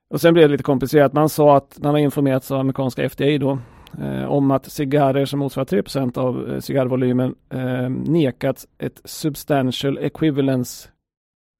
Och 0.09 0.21
sen 0.21 0.33
blev 0.33 0.47
det 0.47 0.51
lite 0.51 0.63
komplicerat. 0.63 1.13
Man 1.13 1.29
sa 1.29 1.57
att 1.57 1.79
man 1.81 1.91
har 1.93 1.99
informerats 1.99 2.51
av 2.51 2.59
amerikanska 2.59 3.09
FDA 3.09 3.37
då 3.37 3.57
eh, 4.01 4.25
om 4.25 4.51
att 4.51 4.71
cigarrer 4.71 5.25
som 5.25 5.39
motsvarar 5.39 5.65
3% 5.65 6.17
av 6.17 6.49
eh, 6.49 6.59
cigarrvolymen 6.59 7.35
eh, 7.49 7.89
nekats 7.89 8.67
ett 8.77 9.01
substantial 9.03 9.97
equivalence 9.97 10.89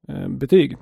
eh, 0.08 0.28
betyg. 0.28 0.78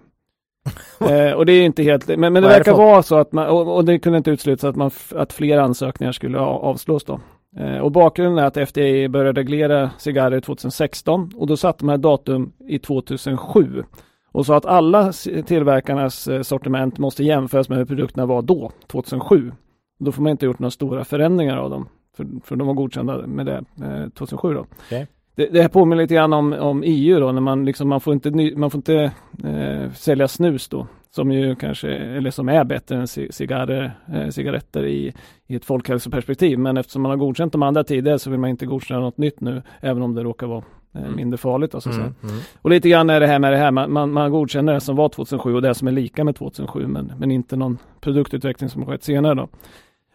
eh, 1.10 1.32
och 1.32 1.46
det 1.46 1.54
är 1.54 1.66
inte 1.66 1.84
helt, 1.84 2.08
men, 2.08 2.34
men 2.34 2.44
det 2.44 2.50
verkar 2.50 2.74
vara 2.74 3.04
så 3.04 3.16
att 3.16 3.32
man, 3.32 3.48
och, 3.48 3.76
och 3.76 3.86
det 3.86 4.00
kunde 4.00 4.18
inte 4.18 4.32
uteslutas 4.32 4.64
att, 4.64 4.76
man, 4.76 4.92
att 5.16 5.34
fler 5.34 5.58
ansökningar 5.58 6.12
skulle 6.12 6.40
avslås 6.40 7.04
då. 7.04 7.20
Eh, 7.58 7.78
och 7.78 7.92
bakgrunden 7.92 8.44
är 8.44 8.48
att 8.48 8.70
FDA 8.70 9.10
började 9.10 9.42
reglera 9.42 9.90
cigarrer 9.98 10.40
2016 10.40 11.32
och 11.36 11.48
då 11.48 11.58
satte 11.58 11.86
man 11.86 12.02
datum 12.02 12.52
i 12.68 12.80
2007 12.80 13.84
och 14.32 14.46
sa 14.46 14.58
att 14.58 14.66
alla 14.66 15.14
tillverkarnas 15.46 16.28
eh, 16.28 16.42
sortiment 16.42 16.98
måste 16.98 17.24
jämföras 17.24 17.70
med 17.70 17.78
hur 17.78 17.86
produkterna 17.86 18.26
var 18.26 18.42
då, 18.42 18.72
2007. 18.88 19.52
Då 20.00 20.12
får 20.12 20.22
man 20.22 20.32
inte 20.32 20.46
gjort 20.46 20.60
några 20.60 20.72
stora 20.72 21.04
förändringar 21.06 21.58
av 21.58 21.70
dem 21.70 21.88
För, 22.18 22.28
för 22.44 22.56
de 22.56 22.68
var 22.68 22.74
godkända 22.74 23.28
med 23.28 23.46
det 23.46 23.64
eh, 23.82 24.10
2007 24.10 24.54
då. 24.54 24.66
Okej. 24.86 25.08
Det, 25.36 25.46
det 25.46 25.62
här 25.62 25.70
påminner 25.70 26.04
lite 26.04 26.14
grann 26.14 26.34
om, 26.34 26.54
om 26.54 26.84
EU 26.86 27.20
då, 27.20 27.32
när 27.32 27.42
man 27.42 27.66
liksom, 27.66 27.90
man 27.90 28.02
får 28.02 28.14
inte, 28.14 28.30
ny, 28.30 28.56
man 28.56 28.72
får 28.72 28.78
inte 28.80 29.12
eh, 29.44 29.92
sälja 29.92 30.28
snus 30.28 30.68
då. 30.68 30.88
Som 31.10 31.32
ju 31.32 31.56
kanske, 31.56 31.90
eller 31.90 32.32
som 32.32 32.50
är 32.50 32.64
bättre 32.64 32.96
än 32.96 33.06
ci- 33.06 33.32
cigarrer, 33.32 34.00
eh, 34.14 34.30
cigaretter 34.30 34.86
i, 34.86 35.14
i 35.48 35.56
ett 35.56 35.66
folkhälsoperspektiv. 35.66 36.60
Men 36.60 36.78
eftersom 36.78 37.02
man 37.02 37.10
har 37.10 37.18
godkänt 37.18 37.52
de 37.52 37.64
andra 37.64 37.84
tidigare 37.84 38.20
så 38.20 38.30
vill 38.30 38.40
man 38.40 38.50
inte 38.50 38.66
godkänna 38.66 39.00
något 39.00 39.18
nytt 39.18 39.42
nu, 39.42 39.62
även 39.82 40.04
om 40.04 40.16
det 40.16 40.24
råkar 40.24 40.48
vara 40.48 40.64
eh, 40.96 41.10
mindre 41.16 41.38
farligt. 41.38 41.72
Då, 41.72 41.82
så. 41.82 41.90
Mm. 41.90 42.02
Mm. 42.02 42.36
Och 42.62 42.70
lite 42.70 42.90
grann 42.90 43.10
är 43.10 43.20
det 43.20 43.28
här 43.28 43.40
med 43.40 43.52
det 43.54 43.58
här, 43.58 43.72
man, 43.72 43.92
man, 43.92 44.12
man 44.12 44.32
godkänner 44.32 44.74
det 44.74 44.82
som 44.82 44.96
var 44.96 45.10
2007 45.10 45.56
och 45.56 45.62
det 45.62 45.74
som 45.74 45.88
är 45.88 45.92
lika 45.92 46.24
med 46.24 46.36
2007 46.36 46.88
men, 46.88 47.12
men 47.18 47.32
inte 47.32 47.56
någon 47.56 47.78
produktutveckling 48.02 48.70
som 48.70 48.84
har 48.84 48.92
skett 48.92 49.04
senare 49.04 49.34
då. 49.36 49.48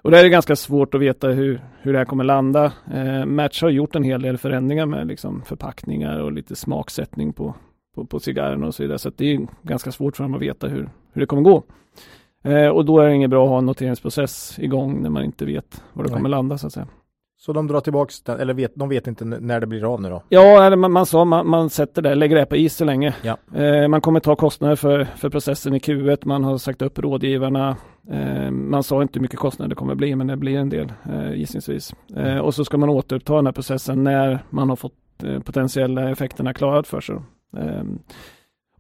Och 0.08 0.12
det 0.12 0.20
är 0.20 0.28
ganska 0.28 0.56
svårt 0.56 0.94
att 0.94 1.00
veta 1.00 1.28
hur, 1.28 1.60
hur 1.80 1.92
det 1.92 1.98
här 1.98 2.04
kommer 2.04 2.24
landa. 2.24 2.72
Eh, 2.94 3.24
Match 3.26 3.62
har 3.62 3.70
gjort 3.70 3.96
en 3.96 4.02
hel 4.02 4.22
del 4.22 4.38
förändringar 4.38 4.86
med 4.86 5.06
liksom 5.06 5.42
förpackningar 5.42 6.20
och 6.20 6.32
lite 6.32 6.56
smaksättning 6.56 7.32
på, 7.32 7.54
på, 7.94 8.04
på 8.04 8.20
cigarrerna 8.20 8.66
och 8.66 8.74
så 8.74 8.82
vidare. 8.82 8.98
Så 8.98 9.10
det 9.16 9.32
är 9.32 9.46
ganska 9.62 9.92
svårt 9.92 10.16
för 10.16 10.24
dem 10.24 10.34
att 10.34 10.42
veta 10.42 10.68
hur, 10.68 10.88
hur 11.12 11.20
det 11.20 11.26
kommer 11.26 11.42
gå. 11.42 11.62
Eh, 12.44 12.68
och 12.68 12.84
då 12.84 12.98
är 12.98 13.06
det 13.06 13.14
inget 13.14 13.30
bra 13.30 13.44
att 13.44 13.50
ha 13.50 13.58
en 13.58 13.66
noteringsprocess 13.66 14.58
igång 14.58 15.02
när 15.02 15.10
man 15.10 15.24
inte 15.24 15.44
vet 15.44 15.82
var 15.92 16.04
det 16.04 16.10
Nej. 16.10 16.16
kommer 16.16 16.28
landa 16.28 16.58
så 16.58 16.66
att 16.66 16.72
säga. 16.72 16.88
Så 17.48 17.52
de 17.52 17.66
drar 17.66 17.80
tillbaks 17.80 18.22
den, 18.22 18.40
eller 18.40 18.54
vet, 18.54 18.72
de 18.74 18.88
vet 18.88 19.06
inte 19.06 19.24
när 19.24 19.60
det 19.60 19.66
blir 19.66 19.94
av 19.94 20.00
nu 20.02 20.08
då? 20.08 20.22
Ja, 20.28 20.64
eller 20.64 20.76
man, 20.76 20.92
man 20.92 21.06
sa 21.06 21.24
man, 21.24 21.48
man 21.48 21.70
sätter 21.70 22.02
det, 22.02 22.14
lägger 22.14 22.36
det 22.36 22.46
på 22.46 22.56
is 22.56 22.76
så 22.76 22.84
länge. 22.84 23.14
Ja. 23.22 23.36
Eh, 23.62 23.88
man 23.88 24.00
kommer 24.00 24.20
ta 24.20 24.36
kostnader 24.36 24.76
för, 24.76 25.04
för 25.04 25.30
processen 25.30 25.74
i 25.74 25.78
Q1, 25.78 26.18
man 26.24 26.44
har 26.44 26.58
sagt 26.58 26.82
upp 26.82 26.98
rådgivarna. 26.98 27.76
Eh, 28.10 28.50
man 28.50 28.82
sa 28.82 29.02
inte 29.02 29.18
hur 29.18 29.22
mycket 29.22 29.38
kostnader 29.38 29.68
det 29.68 29.74
kommer 29.74 29.94
bli, 29.94 30.16
men 30.16 30.26
det 30.26 30.36
blir 30.36 30.56
en 30.58 30.68
del 30.68 30.92
eh, 31.12 31.34
gissningsvis. 31.34 31.94
Eh, 32.16 32.38
och 32.38 32.54
så 32.54 32.64
ska 32.64 32.76
man 32.78 32.88
återuppta 32.88 33.34
den 33.36 33.46
här 33.46 33.52
processen 33.52 34.04
när 34.04 34.38
man 34.50 34.68
har 34.68 34.76
fått 34.76 35.22
eh, 35.24 35.40
potentiella 35.40 36.10
effekterna 36.10 36.54
klarat 36.54 36.86
för 36.86 37.00
sig. 37.00 37.16
Eh, 37.56 37.82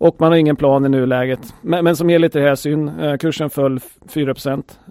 och 0.00 0.16
man 0.18 0.32
har 0.32 0.38
ingen 0.38 0.56
plan 0.56 0.86
i 0.86 0.88
nuläget. 0.88 1.54
Men, 1.62 1.84
men 1.84 1.96
som 1.96 2.10
ger 2.10 2.18
lite 2.18 2.40
hänsyn, 2.40 2.88
eh, 2.88 3.16
kursen 3.16 3.50
föll 3.50 3.76
f- 3.76 3.98
4 4.08 4.34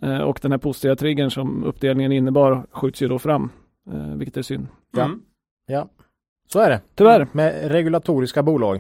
eh, 0.01 0.17
och 0.19 0.39
den 0.41 0.51
här 0.51 0.57
positiva 0.59 0.95
triggern 0.95 1.29
som 1.31 1.63
uppdelningen 1.63 2.11
innebar 2.11 2.65
skjuts 2.71 3.01
ju 3.01 3.07
då 3.07 3.19
fram, 3.19 3.49
eh, 3.93 4.15
vilket 4.15 4.37
är 4.37 4.41
synd. 4.41 4.67
Ja. 4.91 5.03
Mm. 5.03 5.21
Ja, 5.67 5.87
så 6.47 6.59
är 6.59 6.69
det. 6.69 6.81
Tyvärr. 6.95 7.27
Med 7.31 7.71
regulatoriska 7.71 8.43
bolag. 8.43 8.79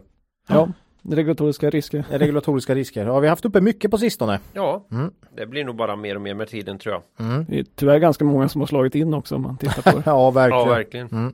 Ja, 0.49 0.69
regulatoriska 1.09 1.69
risker. 1.69 2.05
Regulatoriska 2.11 2.75
risker. 2.75 3.05
Ja, 3.05 3.19
vi 3.19 3.27
har 3.27 3.31
haft 3.31 3.45
uppe 3.45 3.61
mycket 3.61 3.91
på 3.91 3.97
sistone. 3.97 4.39
Ja, 4.53 4.87
Mm. 4.91 5.11
det 5.35 5.45
blir 5.45 5.63
nog 5.65 5.75
bara 5.75 5.95
mer 5.95 6.15
och 6.15 6.21
mer 6.21 6.33
med 6.33 6.47
tiden 6.47 6.77
tror 6.77 6.93
jag. 6.95 7.27
Mm. 7.29 7.45
Det 7.49 7.59
är 7.59 7.65
tyvärr 7.75 7.99
ganska 7.99 8.25
många 8.25 8.49
som 8.49 8.61
har 8.61 8.65
slagit 8.67 8.95
in 8.95 9.13
också 9.13 9.35
om 9.35 9.41
man 9.41 9.57
tittar 9.57 9.91
på 9.91 9.97
det. 9.97 10.03
Ja, 10.05 10.31
verkligen. 10.31 10.67
Ja, 10.67 10.73
verkligen. 10.73 11.07
Mm. 11.07 11.33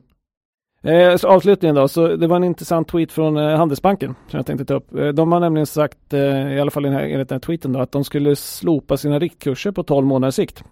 eh, 0.82 1.16
så 1.16 1.28
avslutningen 1.28 1.74
då, 1.74 1.88
så 1.88 2.16
det 2.16 2.26
var 2.26 2.36
en 2.36 2.44
intressant 2.44 2.88
tweet 2.88 3.12
från 3.12 3.36
eh, 3.36 3.56
Handelsbanken 3.56 4.14
som 4.28 4.36
jag 4.36 4.46
tänkte 4.46 4.64
ta 4.64 4.74
upp. 4.74 4.94
Eh, 4.94 5.08
de 5.08 5.32
har 5.32 5.40
nämligen 5.40 5.66
sagt, 5.66 6.12
eh, 6.12 6.52
i 6.52 6.60
alla 6.60 6.70
fall 6.70 6.86
i 6.86 6.88
den 6.88 6.98
här, 6.98 7.04
enligt 7.06 7.28
den 7.28 7.36
här 7.36 7.40
tweeten 7.40 7.72
då, 7.72 7.80
att 7.80 7.92
de 7.92 8.04
skulle 8.04 8.36
slopa 8.36 8.96
sina 8.96 9.18
riktkurser 9.18 9.72
på 9.72 9.82
12 9.82 10.06
månaders 10.06 10.34
sikt. 10.34 10.64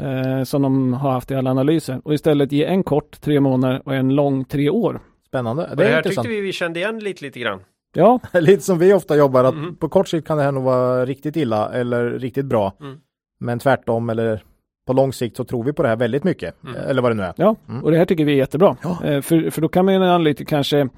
Eh, 0.00 0.42
som 0.44 0.62
de 0.62 0.92
har 0.92 1.10
haft 1.10 1.30
i 1.30 1.34
alla 1.34 1.50
analyser 1.50 2.00
och 2.04 2.14
istället 2.14 2.52
ge 2.52 2.64
en 2.64 2.82
kort 2.82 3.20
tre 3.20 3.40
månader 3.40 3.82
och 3.84 3.94
en 3.94 4.14
lång 4.14 4.44
tre 4.44 4.70
år. 4.70 5.00
Spännande. 5.28 5.62
Det, 5.62 5.68
Det 5.68 5.74
det 5.76 5.84
är 5.84 5.90
här 5.90 5.96
intressant. 5.98 6.24
tyckte 6.26 6.36
vi 6.40 6.46
vi 6.46 6.52
kände 6.52 6.80
igen 6.80 6.98
lite, 6.98 7.24
lite 7.24 7.40
grann. 7.40 7.60
Ja, 7.96 8.20
Lite 8.32 8.62
som 8.62 8.78
vi 8.78 8.92
ofta 8.92 9.16
jobbar, 9.16 9.44
att 9.44 9.54
Mm. 9.54 9.76
på 9.76 9.88
kort 9.88 10.08
sikt 10.08 10.26
kan 10.26 10.36
det 10.36 10.42
här 10.44 10.52
nog 10.52 10.64
vara 10.64 11.06
riktigt 11.06 11.36
illa 11.36 11.68
eller 11.72 12.10
riktigt 12.10 12.46
bra. 12.46 12.72
Mm. 12.80 12.96
Men 13.40 13.58
tvärtom 13.58 14.10
eller 14.10 14.42
på 14.86 14.92
lång 14.92 15.12
sikt 15.12 15.36
så 15.36 15.44
tror 15.44 15.64
vi 15.64 15.72
på 15.72 15.82
det 15.82 15.88
här 15.88 15.96
väldigt 15.96 16.24
mycket. 16.24 16.64
Mm. 16.64 16.76
Eller 16.76 17.02
vad 17.02 17.10
det 17.10 17.14
nu 17.14 17.22
är. 17.22 17.32
Ja, 17.36 17.56
Mm. 17.68 17.84
och 17.84 17.90
det 17.90 17.96
här 17.98 18.04
tycker 18.04 18.24
vi 18.24 18.32
är 18.32 18.36
jättebra. 18.36 18.76
Ja. 18.82 19.04
Eh, 19.04 19.20
för, 19.20 19.50
för 19.50 19.60
då 19.62 19.68
kan 19.68 19.84
man 19.84 19.94
ju 19.94 20.00
analytiker 20.00 20.44
kanske 20.44 20.88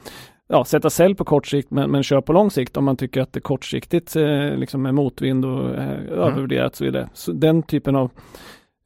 ja, 0.49 0.65
sätta 0.65 0.91
sälj 0.91 1.15
på 1.15 1.25
kort 1.25 1.47
sikt 1.47 1.71
men, 1.71 1.91
men 1.91 2.03
köra 2.03 2.23
på 2.23 2.33
lång 2.33 2.51
sikt 2.51 2.77
om 2.77 2.85
man 2.85 2.97
tycker 2.97 3.21
att 3.21 3.33
det 3.33 3.41
kortsiktigt 3.41 4.17
eh, 4.17 4.51
liksom 4.57 4.87
är 4.87 4.93
motvind 4.93 5.45
och 5.45 5.75
eh, 5.75 6.01
övervärderat 6.11 6.71
och 6.73 6.77
så 6.77 6.85
vidare. 6.85 7.09
Så 7.15 7.33
den 7.33 7.63
typen 7.63 7.97
av 7.97 8.11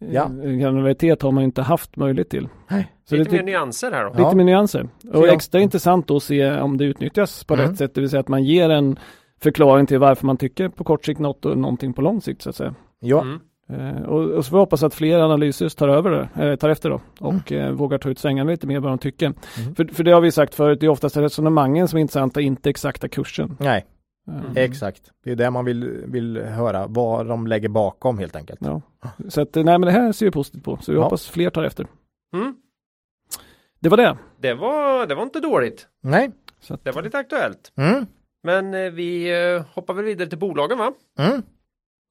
Ja. 0.08 0.28
granularitet 0.58 1.22
har 1.22 1.32
man 1.32 1.44
inte 1.44 1.62
haft 1.62 1.96
möjlighet 1.96 2.28
till. 2.30 2.48
Nej. 2.68 2.92
Så 3.08 3.16
lite 3.16 3.30
det 3.30 3.36
mer 3.36 3.42
nyanser 3.44 3.92
här 3.92 4.04
då. 4.04 4.10
Ja. 4.16 4.24
lite 4.24 4.36
mer 4.36 4.44
nyanser. 4.44 4.88
Och 5.12 5.28
Ja. 5.28 5.32
extra 5.32 5.60
intressant 5.60 6.06
då 6.06 6.16
att 6.16 6.22
se 6.22 6.50
om 6.60 6.76
det 6.76 6.84
utnyttjas 6.84 7.44
på 7.44 7.54
Mm. 7.54 7.66
rätt 7.68 7.78
sätt, 7.78 7.94
det 7.94 8.00
vill 8.00 8.10
säga 8.10 8.20
att 8.20 8.28
man 8.28 8.44
ger 8.44 8.70
en 8.70 8.98
förklaring 9.42 9.86
till 9.86 9.98
varför 9.98 10.26
man 10.26 10.36
tycker 10.36 10.68
på 10.68 10.84
kort 10.84 11.04
sikt 11.04 11.20
något 11.20 11.44
och 11.44 11.58
någonting 11.58 11.92
på 11.92 12.02
lång 12.02 12.20
sikt 12.20 12.42
så 12.42 12.50
att 12.50 12.56
säga. 12.56 12.74
Ja, 13.00 13.22
Mm. 13.22 13.40
Eh, 13.96 14.02
och, 14.02 14.20
och 14.30 14.44
så 14.44 14.50
får 14.50 14.56
vi 14.56 14.60
hoppas 14.60 14.82
att 14.82 14.94
fler 14.94 15.18
analyser 15.20 15.68
tar 15.68 15.88
över 15.88 16.10
det, 16.10 16.44
eh, 16.50 16.56
tar 16.56 16.68
efter 16.68 16.90
då 16.90 17.00
och 17.20 17.52
Mm. 17.52 17.64
eh, 17.66 17.70
vågar 17.72 17.98
ta 17.98 18.08
ut 18.10 18.18
svängarna 18.18 18.50
lite 18.50 18.66
mer 18.66 18.80
vad 18.80 18.90
de 18.92 18.98
tycker. 18.98 19.32
För, 19.76 19.94
för 19.94 20.04
det 20.04 20.10
har 20.10 20.20
vi 20.20 20.30
sagt 20.32 20.54
förut, 20.54 20.80
det 20.80 20.86
är 20.86 20.90
oftast 20.90 21.16
resonemangen 21.16 21.88
som 21.88 21.96
är 21.96 22.00
intressanta, 22.00 22.40
inte 22.40 22.70
exakta 22.70 23.08
kursen. 23.08 23.56
nej, 23.60 23.78
Eh, 23.78 23.84
Mm. 24.28 24.56
exakt. 24.56 25.10
Det 25.24 25.30
är 25.30 25.36
det 25.36 25.50
man 25.50 25.64
vill, 25.64 25.84
vill 26.06 26.36
höra, 26.38 26.86
vad 26.86 27.26
de 27.26 27.46
lägger 27.46 27.68
bakom 27.68 28.18
helt 28.18 28.36
enkelt. 28.36 28.60
Ja. 28.62 28.80
Så 29.28 29.40
att, 29.40 29.54
nej 29.54 29.64
men 29.64 29.80
det 29.80 29.90
här 29.90 30.12
ser 30.12 30.26
vi 30.26 30.32
positivt 30.32 30.64
på, 30.64 30.76
så 30.80 30.92
vi 30.92 30.98
Ja. 30.98 31.04
hoppas 31.04 31.28
fler 31.28 31.50
tar 31.50 31.62
efter. 31.64 31.86
Mm. 32.34 32.54
Det 33.80 33.88
var 33.88 33.96
det. 33.96 34.16
Det, 34.40 34.54
var, 34.54 35.06
det 35.06 35.14
var 35.14 35.22
inte 35.22 35.40
dåligt. 35.40 35.88
Nej. 36.02 36.30
Så 36.60 36.74
att, 36.74 36.84
Det 36.84 36.92
var 36.92 37.02
lite 37.02 37.18
aktuellt. 37.18 37.72
Mm. 37.76 38.06
Men 38.42 38.74
eh, 38.74 38.90
vi 38.90 39.40
eh, 39.54 39.62
hoppar 39.74 39.94
väl 39.94 40.04
vidare 40.04 40.28
till 40.28 40.38
bolagen 40.38 40.78
va? 40.78 40.92
Mm. 41.18 41.42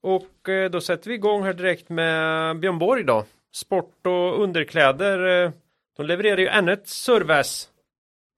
Och 0.02 0.48
eh, 0.48 0.70
då 0.70 0.80
sätter 0.80 1.08
vi 1.08 1.14
igång 1.14 1.42
här 1.42 1.54
direkt 1.54 1.88
med 1.88 2.60
Björn 2.60 2.78
Borg 2.78 3.04
då. 3.04 3.24
Sport 3.54 4.06
och 4.06 4.42
underkläder. 4.42 5.52
De 5.96 6.06
levererar 6.06 6.38
ju 6.38 6.46
ännu 6.48 6.72
ett 6.72 6.88
service 6.88 7.68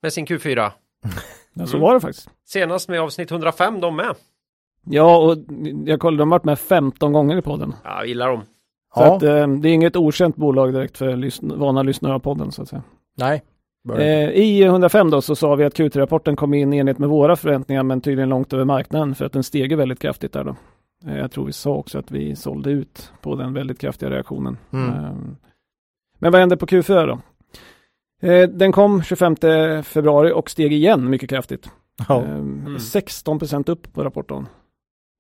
med 0.03 0.13
sin 0.13 0.27
Q4. 0.27 0.71
ja, 1.55 1.67
så 1.67 1.77
Mm. 1.77 1.81
var 1.87 1.95
det 1.95 2.01
faktiskt. 2.01 2.31
Senast 2.45 2.89
med 2.89 3.01
avsnitt 3.01 3.31
105 3.31 3.81
de 3.81 3.97
med. 3.97 4.15
Ja, 4.85 5.17
och 5.19 5.37
jag 5.85 6.01
kollade, 6.01 6.23
de 6.23 6.31
har 6.33 6.39
varit 6.39 6.45
med 6.45 6.59
15 6.59 7.13
gånger 7.13 7.37
i 7.37 7.43
podden. 7.43 7.75
Ja, 7.85 7.91
jag 7.97 8.07
gillar 8.07 8.29
dem. 8.29 8.41
Så 8.95 9.01
Ja, 9.01 9.17
att, 9.17 9.23
eh, 9.23 9.47
det 9.49 9.69
är 9.69 9.73
inget 9.75 9.97
okänt 9.97 10.37
bolag 10.37 10.73
direkt 10.73 10.99
för 10.99 11.17
lysn- 11.17 11.57
vana 11.59 11.83
lyssnare 11.83 12.15
av 12.15 12.19
podden 12.19 12.53
så 12.53 12.63
att 12.63 12.69
säga. 12.69 12.83
nej. 13.17 13.43
Eh, 13.99 14.31
I 14.31 14.63
105 14.65 15.11
då 15.11 15.23
så 15.23 15.37
sa 15.37 15.55
vi 15.55 15.65
att 15.65 15.75
Q3-rapporten 15.79 16.37
kom 16.37 16.55
in 16.55 16.73
i 16.73 16.79
enlighet 16.79 16.99
med 16.99 17.09
våra 17.09 17.37
förväntningar 17.37 17.83
men 17.83 18.01
tydligen 18.01 18.29
långt 18.29 18.53
över 18.53 18.65
marknaden 18.65 19.15
för 19.15 19.25
att 19.25 19.33
den 19.33 19.43
steg 19.43 19.77
väldigt 19.77 19.99
kraftigt 19.99 20.33
där 20.33 20.45
då. 20.45 20.57
Eh, 21.07 21.19
jag 21.19 21.33
tror 21.33 21.45
vi 21.47 21.53
sa 21.53 21.71
också 21.71 21.99
att 21.99 22.11
vi 22.11 22.37
sålde 22.37 22.71
ut 22.71 23.13
på 23.21 23.35
den 23.35 23.53
väldigt 23.53 23.79
kraftiga 23.79 24.11
reaktionen. 24.11 24.59
Mm. 24.73 24.89
Eh, 25.05 25.11
men 26.19 26.33
vad 26.33 26.41
hände 26.41 26.57
på 26.57 26.67
Q4 26.67 27.07
då? 27.07 27.19
Eh, 28.23 28.49
den 28.49 28.73
kom 28.73 29.03
25 29.03 29.37
februari 29.83 30.33
och 30.33 30.51
steg 30.51 30.73
igen 30.73 31.11
mycket 31.11 31.31
kraftigt. 31.31 31.71
Ja. 32.09 32.23
Eh, 32.23 32.79
16 32.79 33.39
procent 33.39 33.69
upp 33.69 33.93
på 33.93 34.05
rapporten. 34.05 34.47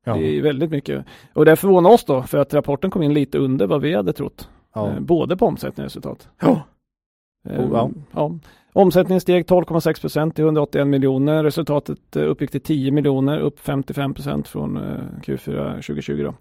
Ja. 0.04 0.14
Det 0.14 0.38
är 0.38 0.42
väldigt 0.42 0.70
mycket. 0.70 1.04
Och 1.32 1.44
det 1.44 1.56
förvånar 1.56 1.90
oss 1.90 2.04
då 2.04 2.22
för 2.22 2.38
att 2.38 2.54
rapporten 2.54 2.90
kom 2.90 3.02
in 3.02 3.14
lite 3.14 3.38
under 3.38 3.66
vad 3.66 3.80
vi 3.80 3.94
hade 3.94 4.12
trott. 4.12 4.48
Ja. 4.74 4.90
Eh, 4.90 5.00
både 5.00 5.36
på 5.36 5.46
omsättning 5.46 5.84
och 5.84 5.86
resultat. 5.86 6.28
Ja. 6.40 6.62
Oh, 7.44 7.90
ja. 8.12 8.38
Omsättningen 8.72 9.20
steg 9.20 9.44
12,6 9.44 10.00
procent 10.00 10.34
till 10.34 10.44
181 10.44 10.86
miljoner. 10.86 11.44
Resultatet 11.44 12.16
uppgick 12.16 12.50
till 12.50 12.60
10 12.60 12.90
miljoner, 12.90 13.38
upp 13.38 13.60
55 13.60 14.14
procent 14.14 14.48
från 14.48 14.76
eh, 14.76 14.82
Q4 15.22 15.74
2020. 15.74 16.22
Då. 16.22 16.34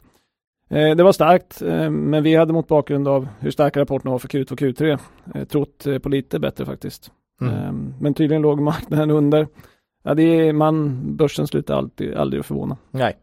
Eh, 0.71 0.95
Det 0.95 1.03
var 1.03 1.11
starkt, 1.11 1.61
eh, 1.61 1.89
men 1.89 2.23
vi 2.23 2.35
hade 2.35 2.53
mot 2.53 2.67
bakgrund 2.67 3.07
av 3.07 3.27
hur 3.39 3.51
starka 3.51 3.79
rapporterna 3.79 4.11
var 4.11 4.19
för 4.19 4.27
Q2 4.27 4.51
och 4.51 4.59
Q3 4.59 4.99
eh, 5.35 5.43
trott 5.43 5.87
eh, 5.87 5.97
på 5.99 6.09
lite 6.09 6.39
bättre 6.39 6.65
faktiskt. 6.65 7.11
Mm. 7.41 7.53
Eh, 7.55 7.71
Men 8.01 8.13
tydligen 8.13 8.41
låg 8.41 8.61
marknaden 8.61 9.11
under. 9.11 9.47
Ja, 10.03 10.13
det 10.13 10.23
är, 10.23 10.53
man, 10.53 11.01
börsen 11.15 11.47
slutar 11.47 11.75
alltid, 11.75 12.13
aldrig 12.15 12.39
att 12.39 12.45
förvåna. 12.45 12.77
Nej. 12.91 13.17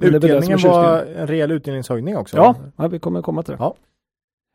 Utdelningen 0.00 0.58
var 0.58 1.02
en 1.02 1.26
rejäl 1.26 1.50
utdelningshöjning 1.50 2.16
också. 2.16 2.36
Ja, 2.36 2.54
ja, 2.76 2.88
vi 2.88 2.98
kommer 2.98 3.22
komma 3.22 3.42
till 3.42 3.52
det. 3.52 3.58
Ja. 3.60 3.74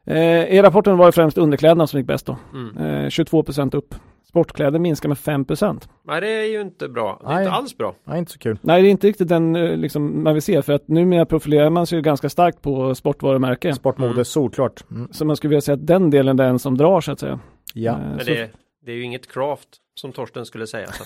Eh, 0.06 0.44
I 0.58 0.62
rapporten 0.62 0.98
var 0.98 1.06
det 1.06 1.12
främst 1.12 1.38
underkläderna 1.38 1.88
som 1.88 2.00
gick 2.00 2.08
bäst 2.08 2.26
då. 2.26 2.38
Mm. 2.54 2.78
Eh, 3.04 3.10
22 3.10 3.44
procent 3.44 3.74
upp. 3.74 3.96
Sportkläder 4.30 4.80
minskar 4.80 5.10
med 5.10 5.18
5 5.18 5.46
procent. 5.46 5.90
Nej, 6.04 6.22
det 6.22 6.28
är 6.28 6.44
ju 6.46 6.62
inte 6.62 6.90
bra. 6.90 7.20
Det 7.22 7.28
är 7.28 7.34
Nej. 7.36 7.44
inte 7.44 7.52
alls 7.56 7.78
bra. 7.78 7.96
Nej, 8.04 8.20
inte 8.20 8.32
så 8.32 8.40
kul. 8.40 8.60
Nej, 8.62 8.82
det 8.82 8.88
är 8.88 8.92
inte 8.92 9.08
riktigt 9.08 9.28
den 9.28 9.56
eh, 9.56 9.78
liksom, 9.78 10.24
man 10.24 10.34
vill 10.34 10.42
se 10.44 10.62
för 10.62 10.74
att 10.74 10.88
numera 10.88 11.26
profilerar 11.26 11.70
man 11.70 11.88
sig 11.88 11.96
ju 11.98 12.02
ganska 12.02 12.30
starkt 12.30 12.62
på 12.62 12.96
sportvarumärken. 12.96 13.76
Sportmode, 13.76 14.12
Mm. 14.12 14.26
solklart. 14.26 14.84
Mm. 14.92 15.08
Så 15.12 15.26
man 15.26 15.36
skulle 15.36 15.50
vilja 15.50 15.62
säga 15.62 15.74
att 15.76 15.88
den 15.88 16.10
delen 16.10 16.40
är 16.40 16.44
den 16.44 16.60
som 16.60 16.78
drar 16.78 17.02
så 17.02 17.12
att 17.12 17.20
säga. 17.20 17.40
Ja. 17.74 17.92
Eh, 17.92 17.98
Men 18.00 18.26
det, 18.26 18.52
det 18.86 18.92
är 18.92 18.96
ju 18.96 19.04
inget 19.04 19.32
craft 19.34 19.70
som 19.96 20.12
Torsten 20.12 20.46
skulle 20.46 20.68
säga. 20.68 20.88
Så. 20.88 21.04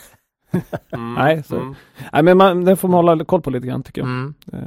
Mm. 0.91 1.13
Nej, 1.13 1.43
så- 1.43 1.55
Mm. 1.55 1.75
nej, 2.13 2.23
men 2.23 2.38
man, 2.38 2.65
den 2.65 2.77
får 2.77 2.88
man 2.88 3.05
hålla 3.05 3.25
koll 3.25 3.41
på 3.41 3.49
lite 3.49 3.67
grann 3.67 3.83
tycker 3.83 4.01
jag. 4.01 4.07
Mm. 4.09 4.33
Eh, 4.53 4.59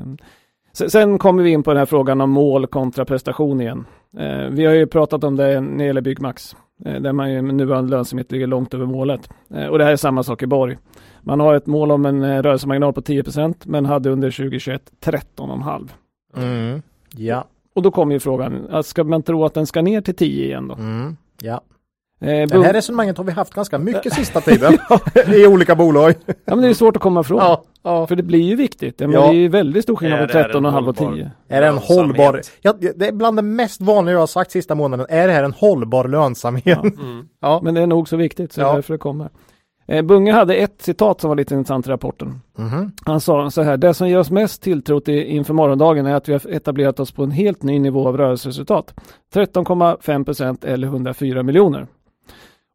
Sen, 0.73 0.91
sen 0.91 1.19
kommer 1.19 1.43
vi 1.43 1.51
in 1.51 1.63
på 1.63 1.71
den 1.71 1.79
här 1.79 1.87
frågan 1.87 2.21
om 2.21 2.31
mål 2.31 2.67
kontra 2.67 3.05
prestation 3.05 3.61
igen. 3.61 3.85
Eh, 4.19 4.47
vi 4.51 4.65
har 4.65 4.73
ju 4.75 4.87
pratat 4.87 5.25
om 5.25 5.37
det 5.37 5.61
när 5.61 5.79
det 5.79 5.85
gäller 5.85 6.01
Byggmax, 6.01 6.57
där 6.77 7.13
man 7.13 7.33
ju 7.33 7.43
med 7.43 7.55
nuvarande 7.55 7.91
lönsamhet 7.91 8.33
ligger 8.33 8.47
långt 8.47 8.75
över 8.75 8.87
målet. 8.87 9.31
Eh, 9.51 9.67
och 9.67 9.79
det 9.79 9.85
här 9.85 9.93
är 9.93 9.97
samma 9.97 10.23
sak 10.23 10.43
i 10.43 10.47
Borg. 10.47 10.77
Man 11.21 11.41
har 11.41 11.55
ett 11.55 11.67
mål 11.67 11.91
om 11.91 12.07
en 12.07 12.23
eh, 12.23 12.43
rörelsemarginal 12.43 12.93
på 12.93 13.01
10% 13.01 13.55
men 13.65 13.87
hade 13.87 14.11
under 14.11 14.31
2021 14.31 14.83
13,5. 15.01 15.89
Mm. 16.37 16.83
Ja. 17.11 17.45
Och 17.75 17.83
då 17.83 17.91
kommer 17.91 18.13
ju 18.15 18.21
frågan, 18.21 18.83
ska 18.85 19.05
man 19.05 19.23
tro 19.23 19.45
att 19.45 19.55
den 19.55 19.67
ska 19.67 19.83
ner 19.83 20.01
till 20.01 20.17
10 20.17 20.45
igen 20.45 20.69
då? 20.69 20.75
Mm. 20.75 21.17
Ja. 21.41 21.61
Eh, 22.21 22.47
Det 22.49 22.63
här 22.65 22.73
resonemanget 22.73 23.17
har 23.19 23.25
vi 23.25 23.33
haft 23.33 23.55
ganska 23.55 23.79
mycket 23.79 24.13
sista 24.15 24.41
tiden 24.41 24.79
i 25.35 25.47
olika 25.47 25.75
bolag. 25.75 26.15
ja 26.27 26.35
men 26.57 26.61
det 26.63 26.69
är 26.69 26.75
svårt 26.75 26.97
att 26.97 27.03
komma 27.03 27.21
ifrån. 27.21 27.39
Ja, 27.39 27.63
ja. 27.83 28.07
För 28.07 28.17
det 28.17 28.23
blir 28.23 28.41
ju 28.43 28.57
viktigt. 28.57 29.01
Ja. 29.01 29.07
Det 29.07 29.17
är 29.19 29.33
ju 29.33 29.49
väldigt 29.49 29.83
stor 29.83 29.97
skillnad 29.97 30.21
på 30.21 30.27
det 30.27 30.33
här 30.39 30.45
en 30.49 30.65
13,5 30.67 30.67
och 30.67 30.73
hållbar- 30.97 31.15
10. 31.15 31.31
Är 31.49 31.61
det 31.61 31.67
en 31.67 31.79
hållbar, 31.79 32.41
ja, 32.61 32.75
det 32.97 33.09
är 33.09 33.13
bland 33.13 33.39
det 33.39 33.43
mest 33.43 33.81
vanliga 33.81 34.13
jag 34.13 34.21
har 34.21 34.27
sagt 34.27 34.51
sista 34.51 34.75
månaden, 34.75 35.07
är 35.09 35.27
det 35.27 35.33
här 35.33 35.45
en 35.45 35.53
hållbar 35.53 36.09
lönsamhet? 36.09 36.65
Ja. 36.83 36.91
Mm. 37.03 37.29
Ja. 37.41 37.61
Men 37.63 37.75
det 37.75 37.81
är 37.81 37.87
nog 37.87 38.09
så 38.09 38.17
viktigt, 38.17 38.53
så 38.53 38.61
det 38.61 38.67
är 38.67 38.75
därför 38.75 38.95
det 38.95 38.99
kommer. 38.99 39.29
Eh, 39.89 40.03
Bunge 40.03 40.33
hade 40.33 40.55
ett 40.55 40.83
citat 40.83 41.21
som 41.21 41.29
var 41.29 41.37
lite 41.37 41.55
intressant 41.55 41.87
i 41.87 41.91
rapporten. 41.91 42.41
Mhm. 42.59 42.93
Han 43.05 43.21
sa 43.21 43.51
så 43.51 43.63
här, 43.63 43.77
det 43.77 43.95
som 43.95 44.09
ger 44.09 44.19
oss 44.19 44.31
mest 44.31 44.63
tilltro 44.63 45.01
till 45.01 45.23
inför 45.23 45.55
morgondagen 45.55 46.07
är 46.07 46.15
att 46.15 46.29
vi 46.29 46.33
har 46.33 46.51
etablerat 46.51 47.01
oss 47.01 47.13
på 47.13 47.23
en 47.23 47.31
helt 47.31 47.63
ny 47.63 47.79
nivå 47.79 48.09
av 48.09 48.17
rörelseresultat. 48.17 48.95
13,5 49.35 50.25
procent 50.25 50.65
eller 50.65 50.87
104 50.87 51.43
miljoner. 51.43 51.87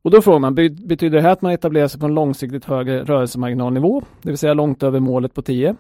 Och 0.03 0.11
då 0.11 0.21
frågar 0.21 0.39
man, 0.39 0.55
be- 0.55 0.69
betyder 0.69 1.17
det 1.17 1.21
här 1.23 1.31
att 1.31 1.41
man 1.41 1.51
etablerar 1.51 1.87
sig 1.87 1.99
på 1.99 2.05
en 2.05 2.13
långsiktigt 2.13 2.65
högre 2.65 3.03
rörelsemarginalnivå, 3.03 4.01
det 4.21 4.29
vill 4.29 4.37
säga 4.37 4.53
långt 4.53 4.83
över 4.83 4.99
målet 4.99 5.33
på 5.33 5.41
10? 5.41 5.75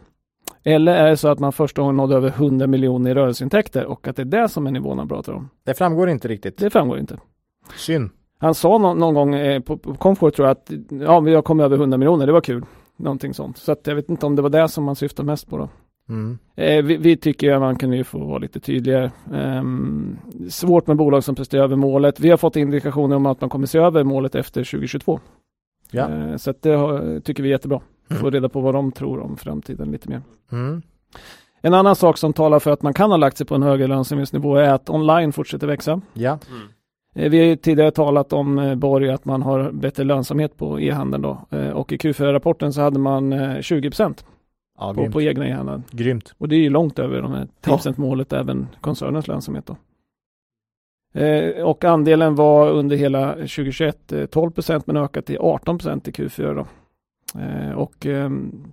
Eller 0.63 0.93
är 0.93 1.09
det 1.09 1.17
så 1.17 1.27
att 1.27 1.39
man 1.39 1.51
första 1.51 1.81
gången 1.81 1.97
nådde 1.97 2.15
över 2.15 2.29
100 2.29 2.67
miljoner 2.67 3.11
i 3.11 3.13
rörelseintäkter 3.13 3.85
och 3.85 4.07
att 4.07 4.15
det 4.15 4.21
är 4.21 4.25
det 4.25 4.49
som 4.49 4.67
är 4.67 4.71
nivån 4.71 4.97
man 4.97 5.07
pratar 5.07 5.33
om? 5.33 5.49
Det 5.63 5.73
framgår 5.73 6.09
inte 6.09 6.27
riktigt. 6.27 6.57
Det 6.57 6.69
framgår 6.69 6.99
inte. 6.99 7.17
Synd. 7.77 8.09
Han 8.39 8.55
sa 8.55 8.77
nå- 8.77 8.93
någon 8.93 9.13
gång 9.13 9.35
eh, 9.35 9.61
på, 9.61 9.77
på 9.77 9.93
Comfort 9.93 10.35
tror 10.35 10.47
jag 10.47 10.51
att 10.57 10.71
ja, 10.89 11.19
vi 11.19 11.33
har 11.35 11.41
kommit 11.41 11.63
över 11.63 11.77
100 11.77 11.97
miljoner, 11.97 12.25
det 12.27 12.31
var 12.33 12.41
kul. 12.41 12.65
Någonting 12.97 13.33
sånt. 13.33 13.57
Så 13.57 13.71
att 13.71 13.87
jag 13.87 13.95
vet 13.95 14.09
inte 14.09 14.25
om 14.25 14.35
det 14.35 14.41
var 14.41 14.49
det 14.49 14.67
som 14.69 14.83
man 14.83 14.95
syftar 14.95 15.23
mest 15.23 15.49
på 15.49 15.57
då. 15.57 15.69
Mm. 16.11 16.37
Eh, 16.55 16.83
vi, 16.83 16.97
vi 16.97 17.17
tycker 17.17 17.53
att 17.53 17.59
man 17.61 17.75
kan 17.75 17.93
ju 17.93 18.03
få 18.03 18.19
vara 18.25 18.37
lite 18.37 18.59
tydligare. 18.59 19.11
Ehm, 19.33 20.17
svårt 20.49 20.87
med 20.87 20.97
bolag 20.97 21.23
som 21.23 21.35
presterar 21.35 21.63
över 21.63 21.75
målet. 21.75 22.19
Vi 22.19 22.29
har 22.29 22.37
fått 22.37 22.55
indikationer 22.55 23.15
om 23.15 23.25
att 23.25 23.41
man 23.41 23.49
kommer 23.49 23.67
se 23.67 23.77
över 23.79 24.03
målet 24.03 24.35
efter 24.35 24.63
2022. 24.63 25.19
Ja. 25.91 26.09
Eh, 26.09 26.35
så 26.37 26.49
att 26.51 26.61
det 26.61 26.69
har, 26.75 27.19
tycker 27.19 27.43
vi 27.43 27.49
är 27.49 27.51
jättebra. 27.51 27.81
Mm. 28.09 28.21
Få 28.21 28.29
reda 28.29 28.49
på 28.49 28.61
vad 28.61 28.73
de 28.75 28.91
tror 28.91 29.19
om 29.19 29.37
framtiden 29.37 29.91
lite 29.91 30.09
mer. 30.09 30.21
Mm. 30.51 30.81
En 31.61 31.73
annan 31.73 31.95
sak 31.95 32.17
som 32.17 32.33
talar 32.33 32.59
för 32.59 32.71
att 32.71 32.81
man 32.81 32.93
kan 32.93 33.09
ha 33.11 33.17
lagt 33.17 33.37
sig 33.37 33.45
på 33.47 33.55
en 33.55 33.63
högre 33.63 33.87
lönsamhetsnivå 33.87 34.55
är 34.55 34.69
att 34.73 34.89
online 34.89 35.31
fortsätter 35.33 35.67
växa. 35.67 36.01
Ja. 36.13 36.39
Mm. 36.49 36.67
Eh, 37.15 37.29
Vi 37.31 37.37
har 37.39 37.45
ju 37.45 37.55
tidigare 37.55 37.91
talat 37.91 38.33
om 38.33 38.59
eh, 38.59 38.75
Borg 38.75 39.09
att 39.09 39.25
man 39.25 39.41
har 39.41 39.71
bättre 39.71 40.03
lönsamhet 40.03 40.57
på 40.57 40.79
e-handeln 40.79 41.21
då. 41.23 41.57
Eh, 41.57 41.69
Och 41.69 41.91
i 41.91 41.97
Q4-rapporten 41.97 42.73
så 42.73 42.81
hade 42.81 42.99
man 42.99 43.33
eh, 43.33 43.39
20% 43.39 44.23
Ja, 44.81 44.93
på, 44.93 45.11
på 45.11 45.21
egna 45.21 45.47
e-handeln. 45.47 45.83
grymt. 45.91 46.33
Och 46.37 46.47
det 46.49 46.55
är 46.55 46.59
ju 46.59 46.69
långt 46.69 46.99
över 46.99 47.21
de 47.21 47.31
här 47.31 47.47
10% 47.61 47.93
målet 47.97 48.33
även 48.33 48.67
koncernens 48.81 49.27
lönsamhet 49.27 49.65
då. 49.65 49.75
Eh, 51.19 51.63
och 51.63 51.83
andelen 51.85 52.35
var 52.35 52.69
under 52.71 52.95
hela 52.95 53.33
2021 53.33 54.11
eh, 54.11 54.17
12% 54.17 54.83
men 54.85 54.97
ökat 54.97 55.25
till 55.25 55.37
18% 55.37 56.09
i 56.09 56.11
Q4 56.11 56.55
då. 56.55 56.67
Eh, 57.39 57.71
och 57.71 58.05
ehm, 58.05 58.63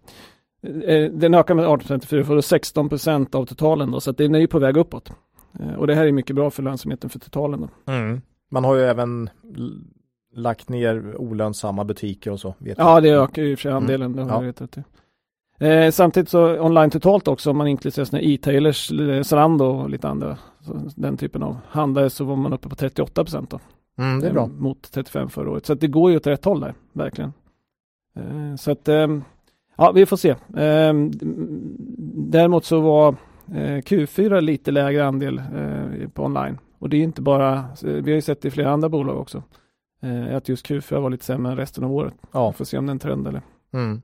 eh, 0.62 1.10
den 1.12 1.34
ökar 1.34 1.54
med 1.54 1.66
18% 1.66 1.98
till 1.98 2.08
4 2.08 2.24
för 2.24 2.40
16% 2.40 3.34
av 3.36 3.46
totalen 3.46 3.90
då 3.90 4.00
så 4.00 4.12
den 4.12 4.34
är 4.34 4.38
ju 4.38 4.46
på 4.46 4.58
väg 4.58 4.76
uppåt. 4.76 5.12
Eh, 5.60 5.74
och 5.74 5.86
det 5.86 5.94
här 5.94 6.06
är 6.06 6.12
mycket 6.12 6.36
bra 6.36 6.50
för 6.50 6.62
lönsamheten 6.62 7.10
för 7.10 7.18
totalen 7.18 7.60
då. 7.60 7.92
Mm. 7.92 8.20
Man 8.50 8.64
har 8.64 8.74
ju 8.74 8.82
även 8.82 9.30
lagt 10.34 10.68
ner 10.68 11.16
olönsamma 11.16 11.84
butiker 11.84 12.30
och 12.30 12.40
så. 12.40 12.54
Ja, 12.76 13.00
det 13.00 13.08
ökar 13.10 13.42
ju 13.42 13.50
i 13.50 13.54
och 13.54 13.58
för 13.58 13.62
sig 13.62 13.72
andelen. 13.72 14.12
Det 14.12 14.22
har 14.22 14.44
Ja. 14.44 14.48
i. 14.76 14.82
Eh, 15.58 15.90
samtidigt 15.90 16.28
så 16.28 16.60
online 16.60 16.90
totalt 16.90 17.28
också, 17.28 17.50
om 17.50 17.56
man 17.56 17.66
inkluderar 17.66 18.04
sina 18.04 18.22
e-tailers, 18.22 18.90
eh, 18.92 19.22
Zalando 19.22 19.64
och 19.64 19.90
lite 19.90 20.08
andra, 20.08 20.38
den 20.96 21.16
typen 21.16 21.42
av 21.42 21.56
handlare, 21.68 22.10
så 22.10 22.24
var 22.24 22.36
man 22.36 22.52
uppe 22.52 22.68
på 22.68 22.74
38 22.74 23.24
procent 23.24 23.50
då. 23.50 23.60
Mm, 23.98 24.20
det 24.20 24.28
är 24.28 24.32
bra. 24.32 24.42
Eh, 24.42 24.48
mot 24.48 24.92
35 24.92 25.28
förra 25.28 25.50
året. 25.50 25.66
Så 25.66 25.74
det 25.74 25.86
går 25.86 26.10
ju 26.10 26.16
åt 26.16 26.26
rätt 26.26 26.44
håll 26.44 26.60
där, 26.60 26.74
verkligen. 26.92 27.32
Eh, 28.16 28.56
så 28.56 28.70
att, 28.70 28.88
eh, 28.88 29.08
ja, 29.76 29.92
vi 29.92 30.06
får 30.06 30.16
se. 30.16 30.30
Eh, 30.56 30.94
däremot 32.30 32.64
så 32.64 32.80
var 32.80 33.08
eh, 33.48 33.78
Q4 33.78 34.40
lite 34.40 34.70
lägre 34.70 35.06
andel 35.06 35.38
eh, 35.38 36.08
på 36.08 36.24
online. 36.24 36.58
Och 36.78 36.88
det 36.88 36.96
är 36.96 37.02
inte 37.02 37.22
bara, 37.22 37.64
vi 37.82 38.00
har 38.10 38.16
ju 38.16 38.20
sett 38.20 38.42
det 38.42 38.48
i 38.48 38.50
flera 38.50 38.70
andra 38.70 38.88
bolag 38.88 39.18
också, 39.18 39.42
att 40.32 40.48
just 40.48 40.66
Q4 40.66 41.00
var 41.00 41.10
lite 41.10 41.24
sämre 41.24 41.52
än 41.52 41.58
resten 41.58 41.84
av 41.84 41.92
året. 41.92 42.14
Ja. 42.32 42.52
Får 42.52 42.64
se 42.64 42.78
om 42.78 42.86
det 42.86 42.90
är 42.90 42.92
en 42.92 42.98
trend 42.98 43.28
eller 43.28 43.42
Mm. 43.72 44.02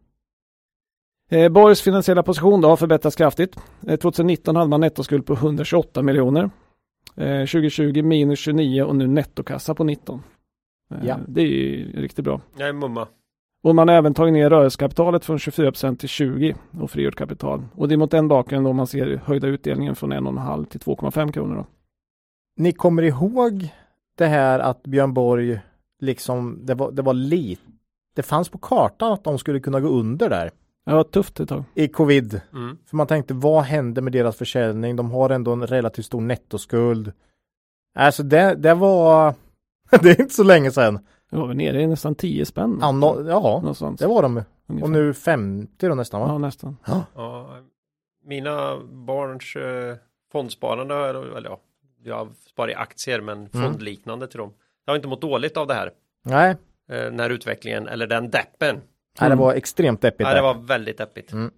Eh, 1.31 1.49
Borgs 1.49 1.83
finansiella 1.83 2.23
position 2.23 2.61
då 2.61 2.69
har 2.69 2.77
förbättrats 2.77 3.17
kraftigt. 3.17 3.57
Eh, 3.87 3.97
2019 3.97 4.57
hade 4.57 4.69
man 4.69 4.81
nettoskuld 4.81 5.27
på 5.27 5.33
128 5.35 6.03
miljoner. 6.03 6.51
Eh, 7.17 7.47
2020 7.47 8.03
minus 8.03 8.39
29 8.39 8.83
och 8.83 8.97
nu 8.97 9.07
nettokassa 9.07 9.75
på 9.75 9.85
19. 9.85 10.23
Eh, 10.95 11.07
Ja. 11.07 11.19
Det 11.29 11.41
är 11.41 11.47
ju 11.47 11.93
riktigt 12.01 12.25
bra. 12.25 12.41
Jag 12.57 12.69
är 12.69 12.73
mumma. 12.73 13.09
Och 13.63 13.75
man 13.75 13.89
har 13.89 13.95
även 13.95 14.15
tagit 14.15 14.33
ner 14.33 14.51
rörelsekapitalet 14.51 15.25
från 15.25 15.39
24 15.39 15.95
till 15.95 16.09
20 16.09 16.55
och 16.81 16.91
frigjort 16.91 17.17
kapital. 17.17 17.65
Och 17.75 17.89
det 17.89 17.95
är 17.95 17.97
mot 17.97 18.11
den 18.11 18.29
bakgrunden 18.29 18.65
då 18.65 18.73
man 18.73 18.87
ser 18.87 19.21
höjda 19.25 19.47
utdelningen 19.47 19.95
från 19.95 20.13
1,5 20.13 20.65
till 20.65 20.81
2,5 20.81 21.33
kronor. 21.33 21.57
Då. 21.57 21.67
Ni 22.57 22.73
kommer 22.73 23.03
ihåg 23.03 23.69
det 24.19 24.27
här 24.27 24.59
att 24.59 24.83
Björn 24.83 25.15
Borg 25.15 25.61
liksom, 26.01 26.59
det 26.67 26.75
var, 26.75 26.93
det 26.93 27.03
var 27.03 27.15
lite, 27.15 27.63
det 28.17 28.23
fanns 28.23 28.49
på 28.49 28.59
kartan 28.59 29.13
att 29.13 29.25
de 29.25 29.39
skulle 29.39 29.61
kunna 29.61 29.81
gå 29.81 29.89
under 29.89 30.31
där 30.31 30.51
Det 30.87 30.93
var 30.93 31.05
tufft 31.05 31.41
ett 31.41 31.49
tag. 31.49 31.65
i 31.75 31.89
covid. 31.89 32.41
Mm. 32.53 32.79
För 32.87 32.97
man 32.97 33.07
tänkte, 33.07 33.35
vad 33.35 33.63
händer 33.63 34.03
med 34.03 34.13
deras 34.13 34.37
försäljning? 34.37 34.97
De 34.97 35.11
har 35.11 35.31
ändå 35.31 35.53
en 35.53 35.67
relativt 35.67 36.07
stor 36.07 36.21
nettoskuld. 36.21 37.13
Alltså 37.99 38.23
det, 38.23 38.55
det 38.55 38.75
var, 38.75 39.35
det 40.03 40.11
är 40.11 40.21
inte 40.21 40.35
så 40.35 40.45
länge 40.45 40.71
sedan. 40.71 40.99
Det 41.31 41.37
var 41.37 41.47
väl 41.47 41.57
nere 41.57 41.83
i 41.83 41.87
nästan 41.87 42.15
10 42.15 42.45
spänn. 42.47 42.79
Ja, 42.81 42.93
nå- 42.93 43.25
ja 43.29 43.41
Någonstans. 43.41 44.01
det 44.01 44.07
var 44.07 44.23
de. 44.23 44.43
ungefär. 44.67 44.85
Och 44.87 44.91
nu 44.91 45.15
50 45.15 45.89
då 45.89 45.95
nästan 45.95 46.21
va? 46.21 46.27
Ja, 46.29 46.39
nästan. 46.39 46.77
Ja, 46.87 47.57
mina 48.27 48.77
barns 48.85 49.57
eh, 49.57 49.97
fondsparande, 50.33 50.95
eller 50.95 51.45
ja, 51.45 51.61
jag 52.03 52.29
sparar 52.51 52.71
i 52.71 52.75
aktier 52.75 53.21
men 53.21 53.49
fondliknande 53.49 54.27
till 54.27 54.39
dem. 54.39 54.53
Jag 54.85 54.93
har 54.93 54.97
inte 54.97 55.09
mått 55.09 55.21
dåligt 55.21 55.57
av 55.57 55.67
det 55.67 55.75
här. 55.75 55.91
Nej, 56.25 56.57
Eh, 56.89 56.97
den 57.05 57.21
här 57.21 57.31
utvecklingen, 57.31 57.89
eller 57.89 58.07
den 58.07 58.31
deppen. 58.31 58.81
Nej 59.21 59.31
det 59.31 59.37
var 59.37 59.55
extremt 59.55 60.01
deppigt. 60.01 60.21
Nej, 60.27 60.35
det 60.35 60.43
var 60.43 60.55
väldigt 60.55 60.99
deppigt. 60.99 61.33
Mm. 61.33 61.51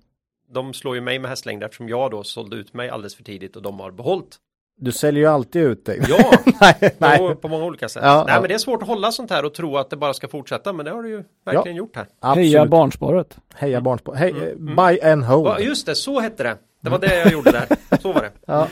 De 0.53 0.75
slår 0.75 0.95
ju 0.95 1.01
mig 1.01 1.19
med 1.19 1.31
hästlängd 1.31 1.63
eftersom 1.63 1.89
jag 1.89 2.11
då 2.11 2.25
sålde 2.25 2.57
ut 2.57 2.75
mig 2.75 2.89
alldeles 2.91 3.15
för 3.17 3.25
tidigt 3.25 3.57
och 3.57 3.63
de 3.63 3.81
har 3.81 3.91
behållit. 3.91 4.37
Du 4.79 4.93
säljer 4.93 5.23
ju 5.23 5.29
alltid 5.29 5.63
ut 5.63 5.85
dig. 5.85 6.03
Ja, 6.09 6.31
nej, 6.61 6.91
på, 6.91 6.95
nej. 6.99 7.37
på 7.37 7.49
många 7.49 7.65
olika 7.65 7.89
sätt. 7.89 8.03
Ja, 8.05 8.25
Nej, 8.27 8.35
ja. 8.35 8.41
men 8.41 8.49
det 8.49 8.55
är 8.55 8.59
svårt 8.59 8.83
att 8.83 8.89
hålla 8.89 9.13
sånt 9.13 9.31
här 9.31 9.45
och 9.45 9.55
tro 9.55 9.77
att 9.77 9.91
det 9.91 9.97
bara 9.97 10.15
ska 10.15 10.29
fortsätta, 10.29 10.73
men 10.73 10.85
det 10.85 10.91
har 10.91 11.03
du 11.03 11.09
ju 11.09 11.25
verkligen 11.45 11.77
gjort 11.77 11.97
här. 11.97 12.07
Absolut. 12.21 12.47
Heja 12.47 12.67
barnsparet. 12.67 13.39
Heja 13.55 13.81
barnspår. 13.81 14.15
Hej, 14.15 14.31
Mm, 14.31 14.43
eh, 14.43 14.49
mm. 14.51 14.77
buy 14.77 15.01
and 15.01 15.25
hold. 15.25 15.47
Ja, 15.49 15.59
just 15.59 15.87
det, 15.87 15.95
så 15.95 16.21
hette 16.21 16.43
det. 16.43 16.57
Det 16.81 16.91
var 16.91 16.99
det 16.99 17.19
jag 17.19 17.33
gjorde 17.33 17.51
där. 17.51 17.67
Så 18.03 18.13
var 18.13 18.21
det. 18.23 18.31
Ja. 18.47 18.69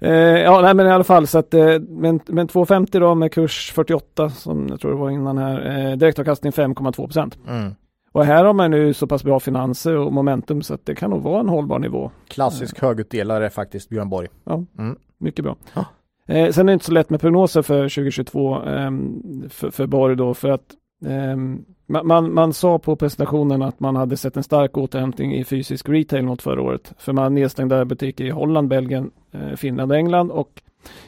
Eh, 0.00 0.12
ja, 0.42 0.60
nej, 0.60 0.74
men 0.74 0.86
i 0.86 0.90
alla 0.90 1.04
fall 1.04 1.26
så 1.26 1.38
att 1.38 1.54
eh, 1.54 1.78
men, 1.88 2.20
men 2.26 2.48
2,50 2.48 3.00
då 3.00 3.14
med 3.14 3.32
kurs 3.32 3.72
48 3.74 4.30
som 4.30 4.68
jag 4.68 4.80
tror 4.80 4.90
det 4.90 4.96
var 4.96 5.10
innan 5.10 5.38
här. 5.38 5.86
Eh, 5.90 5.96
direktavkastning 5.96 6.52
5,2 6.52 6.92
procent. 6.92 7.38
Mm. 7.48 7.74
Och 8.14 8.24
här 8.24 8.44
har 8.44 8.52
man 8.52 8.70
nu 8.70 8.94
så 8.94 9.06
pass 9.06 9.24
bra 9.24 9.40
finanser 9.40 9.96
och 9.96 10.12
momentum 10.12 10.62
så 10.62 10.74
att 10.74 10.86
det 10.86 10.94
kan 10.94 11.10
nog 11.10 11.22
vara 11.22 11.40
en 11.40 11.48
hållbar 11.48 11.78
nivå. 11.78 12.10
Klassisk 12.28 12.80
högutdelare 12.80 13.50
faktiskt, 13.50 13.88
Björn 13.88 14.08
Borg. 14.08 14.28
Mycket 15.18 15.44
bra. 15.44 15.56
Ja. 15.74 15.84
Eh, 16.28 16.50
sen 16.50 16.68
är 16.68 16.72
det 16.72 16.72
inte 16.72 16.84
så 16.84 16.92
lätt 16.92 17.10
med 17.10 17.20
prognoser 17.20 17.62
för 17.62 17.82
2022 17.82 18.54
ehm, 18.54 19.22
för, 19.50 19.70
för 19.70 19.86
Borg 19.86 20.16
då 20.16 20.34
för 20.34 20.50
att 20.50 20.64
ehm, 21.06 21.64
man, 21.86 22.06
man, 22.06 22.34
man 22.34 22.52
sa 22.52 22.78
på 22.78 22.96
presentationen 22.96 23.62
att 23.62 23.80
man 23.80 23.96
hade 23.96 24.16
sett 24.16 24.36
en 24.36 24.42
stark 24.42 24.76
återhämtning 24.76 25.34
i 25.34 25.44
fysisk 25.44 25.88
retail 25.88 26.24
mot 26.24 26.42
förra 26.42 26.62
året. 26.62 26.92
För 26.98 27.12
man 27.12 27.22
hade 27.22 27.34
nedstängda 27.34 27.84
butiker 27.84 28.24
i 28.24 28.30
Holland, 28.30 28.68
Belgien, 28.68 29.10
eh, 29.32 29.56
Finland 29.56 29.92
och 29.92 29.98
England 29.98 30.30
och 30.30 30.62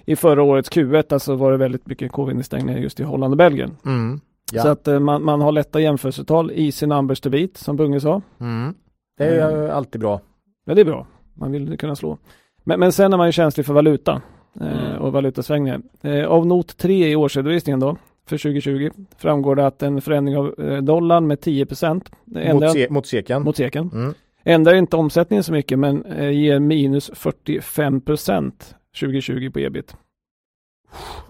i 0.04 0.16
förra 0.16 0.42
årets 0.42 0.70
Q1 0.70 1.12
alltså 1.12 1.34
var 1.34 1.52
det 1.52 1.56
väldigt 1.56 1.86
mycket 1.86 2.12
covid-nedstängningar 2.12 2.78
just 2.78 3.00
i 3.00 3.02
Holland 3.02 3.32
och 3.32 3.38
Belgien. 3.38 3.76
Mm. 3.84 4.20
Ja. 4.52 4.62
Så 4.62 4.68
att 4.68 4.88
eh, 4.88 4.98
man, 5.00 5.24
man 5.24 5.40
har 5.40 5.52
lätta 5.52 5.80
jämförelsetal, 5.80 6.50
easy 6.54 6.86
numbers 6.86 7.20
to 7.20 7.30
beat 7.30 7.56
som 7.56 7.76
Bunge 7.76 8.00
sa. 8.00 8.22
Mm. 8.40 8.74
Det 9.18 9.24
är 9.24 9.50
ju 9.50 9.70
alltid 9.70 10.00
bra. 10.00 10.20
Ja, 10.64 10.74
det 10.74 10.80
är 10.80 10.84
bra. 10.84 11.06
Man 11.34 11.52
vill 11.52 11.78
kunna 11.78 11.96
slå. 11.96 12.18
Men, 12.64 12.80
men 12.80 12.92
sen 12.92 13.12
är 13.12 13.16
man 13.16 13.28
ju 13.28 13.32
känslig 13.32 13.66
för 13.66 13.74
valuta 13.74 14.22
eh, 14.60 14.86
Mm. 14.86 15.02
och 15.02 15.12
valutasvängningar. 15.12 15.80
Eh, 16.02 16.24
av 16.26 16.46
not 16.46 16.76
3 16.76 17.08
i 17.10 17.16
årsredovisningen 17.16 17.80
då 17.80 17.96
för 18.28 18.38
2020 18.38 18.90
framgår 19.18 19.56
det 19.56 19.66
att 19.66 19.82
en 19.82 20.00
förändring 20.00 20.36
av 20.36 20.54
eh, 20.60 20.82
dollarn 20.82 21.26
med 21.26 21.40
10 21.40 21.66
procent 21.66 22.10
Mot, 22.24 22.72
se, 22.72 22.86
mot 22.90 23.06
seken. 23.06 23.42
mot 23.42 23.56
seken. 23.56 23.90
Mm. 23.94 24.14
Ändrar 24.44 24.74
inte 24.74 24.96
omsättningen 24.96 25.42
så 25.42 25.52
mycket 25.52 25.78
men 25.78 26.04
eh, 26.04 26.30
ger 26.30 26.58
minus 26.58 27.10
45 27.14 28.00
procent 28.00 28.74
2020 29.00 29.50
på 29.50 29.60
ebit. 29.60 29.96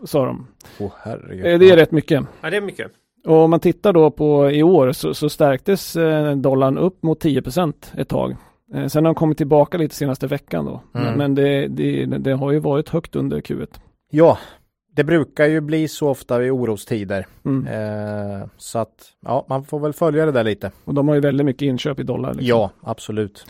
Sa 0.04 0.26
de. 0.26 0.46
Åh 0.80 0.92
herregud. 1.02 1.46
Eh, 1.46 1.58
det 1.58 1.70
är 1.70 1.76
rätt 1.76 1.90
mycket. 1.92 2.24
Ja, 2.40 2.50
det 2.50 2.56
är 2.56 2.60
mycket. 2.60 2.92
Och 3.26 3.36
om 3.36 3.50
man 3.50 3.60
tittar 3.60 3.92
då 3.92 4.10
på 4.10 4.50
i 4.50 4.62
år 4.62 4.92
så, 4.92 5.14
så 5.14 5.28
stärktes 5.28 5.96
eh, 5.96 6.36
dollarn 6.36 6.78
upp 6.78 7.02
mot 7.02 7.20
10 7.20 7.42
procent 7.42 7.92
ett 7.98 8.08
tag. 8.08 8.36
Eh, 8.74 8.86
sen 8.86 9.04
har 9.04 9.14
de 9.14 9.18
kommit 9.18 9.38
tillbaka 9.38 9.78
lite 9.78 9.94
senaste 9.94 10.26
veckan 10.26 10.64
då. 10.64 10.82
Mm. 10.94 11.06
Men, 11.06 11.18
men 11.18 11.34
det, 11.34 11.66
det, 11.66 12.04
det 12.04 12.32
har 12.32 12.52
ju 12.52 12.58
varit 12.58 12.88
högt 12.88 13.16
under 13.16 13.40
Q1. 13.40 13.80
Ja, 14.10 14.38
det 14.92 15.04
brukar 15.04 15.46
ju 15.46 15.60
bli 15.60 15.88
så 15.88 16.08
ofta 16.08 16.38
vid 16.38 16.50
orostider. 16.50 17.26
Mm. 17.44 17.66
Eh, 17.66 18.48
så 18.56 18.78
att 18.78 19.12
ja, 19.20 19.46
man 19.48 19.64
får 19.64 19.80
väl 19.80 19.92
följa 19.92 20.26
det 20.26 20.32
där 20.32 20.44
lite. 20.44 20.72
Och 20.84 20.94
de 20.94 21.08
har 21.08 21.14
ju 21.14 21.20
väldigt 21.20 21.46
mycket 21.46 21.62
inköp 21.62 22.00
i 22.00 22.02
dollar. 22.02 22.28
Liksom. 22.28 22.46
Ja, 22.46 22.70
absolut. 22.80 23.46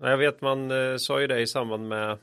Jag 0.00 0.16
vet 0.16 0.40
man 0.40 0.70
eh, 0.70 0.96
sa 0.96 1.20
ju 1.20 1.26
det 1.26 1.40
i 1.40 1.46
samband 1.46 1.88
med 1.88 2.18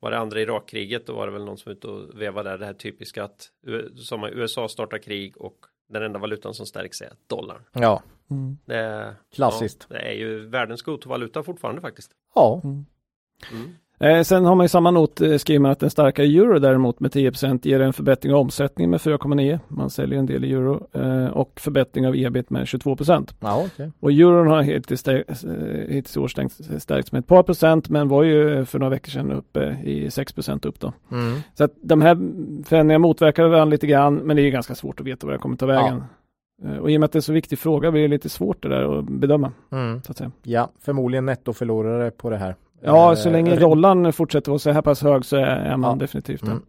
var 0.00 0.10
det 0.10 0.18
andra 0.18 0.40
Irakkriget 0.40 1.06
då 1.06 1.12
var 1.12 1.26
det 1.26 1.32
väl 1.32 1.44
någon 1.44 1.58
som 1.58 1.70
var 1.70 1.76
ute 1.76 1.86
och 1.86 2.20
vevade 2.20 2.50
där 2.50 2.58
det 2.58 2.66
här 2.66 2.72
typiska 2.72 3.24
att 3.24 3.48
som 3.96 4.24
USA 4.24 4.68
startar 4.68 4.98
krig 4.98 5.36
och 5.36 5.66
den 5.92 6.02
enda 6.02 6.18
valutan 6.18 6.54
som 6.54 6.66
stärks 6.66 7.00
är 7.02 7.12
dollarn. 7.26 7.62
Ja, 7.72 8.02
Mm. 8.30 8.58
Det 8.64 8.76
är, 8.76 9.14
Klassiskt. 9.34 9.86
Ja, 9.88 9.96
det 9.96 10.02
är 10.02 10.12
ju 10.12 10.46
världens 10.48 10.82
go-to-valuta 10.82 11.42
fortfarande 11.42 11.80
faktiskt. 11.80 12.10
ja. 12.34 12.60
Mm. 12.64 12.84
Eh, 14.02 14.22
sen 14.22 14.44
har 14.44 14.54
man 14.54 14.66
i 14.66 14.68
samma 14.68 14.90
not 14.90 15.20
eh, 15.20 15.36
skriver 15.36 15.60
man 15.60 15.70
att 15.70 15.82
en 15.82 15.90
starkare 15.90 16.26
euro 16.26 16.58
däremot 16.58 17.00
med 17.00 17.10
10% 17.10 17.60
ger 17.62 17.80
en 17.80 17.92
förbättring 17.92 18.32
av 18.32 18.40
omsättningen 18.40 18.90
med 18.90 19.00
4,9. 19.00 19.58
Man 19.68 19.90
säljer 19.90 20.18
en 20.18 20.26
del 20.26 20.44
i 20.44 20.52
euro 20.52 20.86
eh, 20.92 21.26
och 21.26 21.60
förbättring 21.60 22.06
av 22.06 22.16
ebit 22.16 22.50
med 22.50 22.68
22 22.68 22.96
ja 23.40 23.64
okej. 23.66 23.90
Och 24.00 24.12
euron 24.12 24.46
har 24.46 24.62
hittills, 24.62 25.08
eh, 25.08 25.22
hittills 25.88 26.16
i 26.16 26.20
år 26.20 26.28
stärkts 26.78 27.12
med 27.12 27.18
ett 27.18 27.26
par 27.26 27.42
procent 27.42 27.88
men 27.88 28.08
var 28.08 28.22
ju 28.22 28.64
för 28.64 28.78
några 28.78 28.90
veckor 28.90 29.10
sedan 29.10 29.32
uppe 29.32 29.76
i 29.84 30.10
6 30.10 30.34
upp 30.62 30.80
då. 30.80 30.92
Mm. 31.12 31.38
Så 31.54 31.64
att 31.64 31.72
de 31.82 32.02
här 32.02 32.14
förändringarna 32.64 32.98
motverkar 32.98 33.42
varandra 33.42 33.64
lite 33.64 33.86
grann 33.86 34.14
men 34.14 34.36
det 34.36 34.42
är 34.42 34.50
ganska 34.50 34.74
svårt 34.74 35.00
att 35.00 35.06
veta 35.06 35.26
vad 35.26 35.34
det 35.34 35.38
kommer 35.38 35.56
ta 35.56 35.66
vägen. 35.66 36.04
Eh, 36.64 36.76
Och 36.76 36.90
i 36.90 36.96
och 36.96 37.00
med 37.00 37.04
att 37.04 37.12
det 37.12 37.18
är 37.18 37.20
så 37.20 37.32
viktig 37.32 37.58
fråga 37.58 37.90
blir 37.90 38.02
det 38.02 38.08
lite 38.08 38.28
svårt 38.28 38.62
det 38.62 38.68
där 38.68 38.98
att 38.98 39.04
bedöma. 39.04 39.52
Mm. 39.72 40.02
Så 40.02 40.12
att 40.12 40.18
säga. 40.18 40.30
Ja, 40.42 40.70
förmodligen 40.80 41.26
nettoförlorare 41.26 42.10
på 42.10 42.30
det 42.30 42.36
här. 42.36 42.54
Ja, 42.84 43.16
så 43.16 43.30
länge 43.30 43.56
dollarn 43.56 44.12
fortsätter 44.12 44.50
vara 44.50 44.58
så 44.58 44.70
här 44.70 44.82
pass 44.82 45.02
hög 45.02 45.24
så 45.24 45.36
är, 45.36 45.76
man 45.76 45.90
Ja. 45.90 45.96
definitivt 45.96 46.40
det. 46.44 46.50
Mm. 46.50 46.62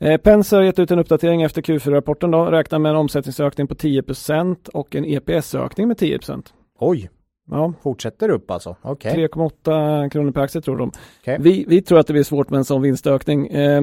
Eh, 0.00 0.16
Pence 0.20 0.56
har 0.56 0.62
gett 0.62 0.78
ut 0.78 0.90
en 0.90 0.98
uppdatering 0.98 1.42
efter 1.42 1.62
Q4-rapporten 1.62 2.30
då, 2.30 2.44
räknar 2.44 2.78
med 2.78 2.90
en 2.90 2.96
omsättningsökning 2.96 3.66
på 3.66 3.74
10% 3.74 4.68
och 4.68 4.94
en 4.94 5.04
EPS-ökning 5.04 5.88
med 5.88 5.96
10% 5.96 6.52
Oj, 6.78 7.10
Ja, 7.50 7.72
fortsätter 7.82 8.28
upp 8.28 8.50
alltså. 8.50 8.76
Okej. 8.82 9.28
3,8 9.28 10.08
kronor 10.10 10.32
per 10.32 10.40
aktie 10.40 10.60
tror 10.60 10.76
de. 10.76 10.92
Okej. 11.20 11.36
Vi, 11.40 11.64
vi 11.68 11.82
tror 11.82 11.98
att 11.98 12.06
det 12.06 12.12
blir 12.12 12.22
svårt 12.22 12.50
med 12.50 12.58
en 12.58 12.64
sån 12.64 12.82
vinstökning 12.82 13.46
eh, 13.46 13.82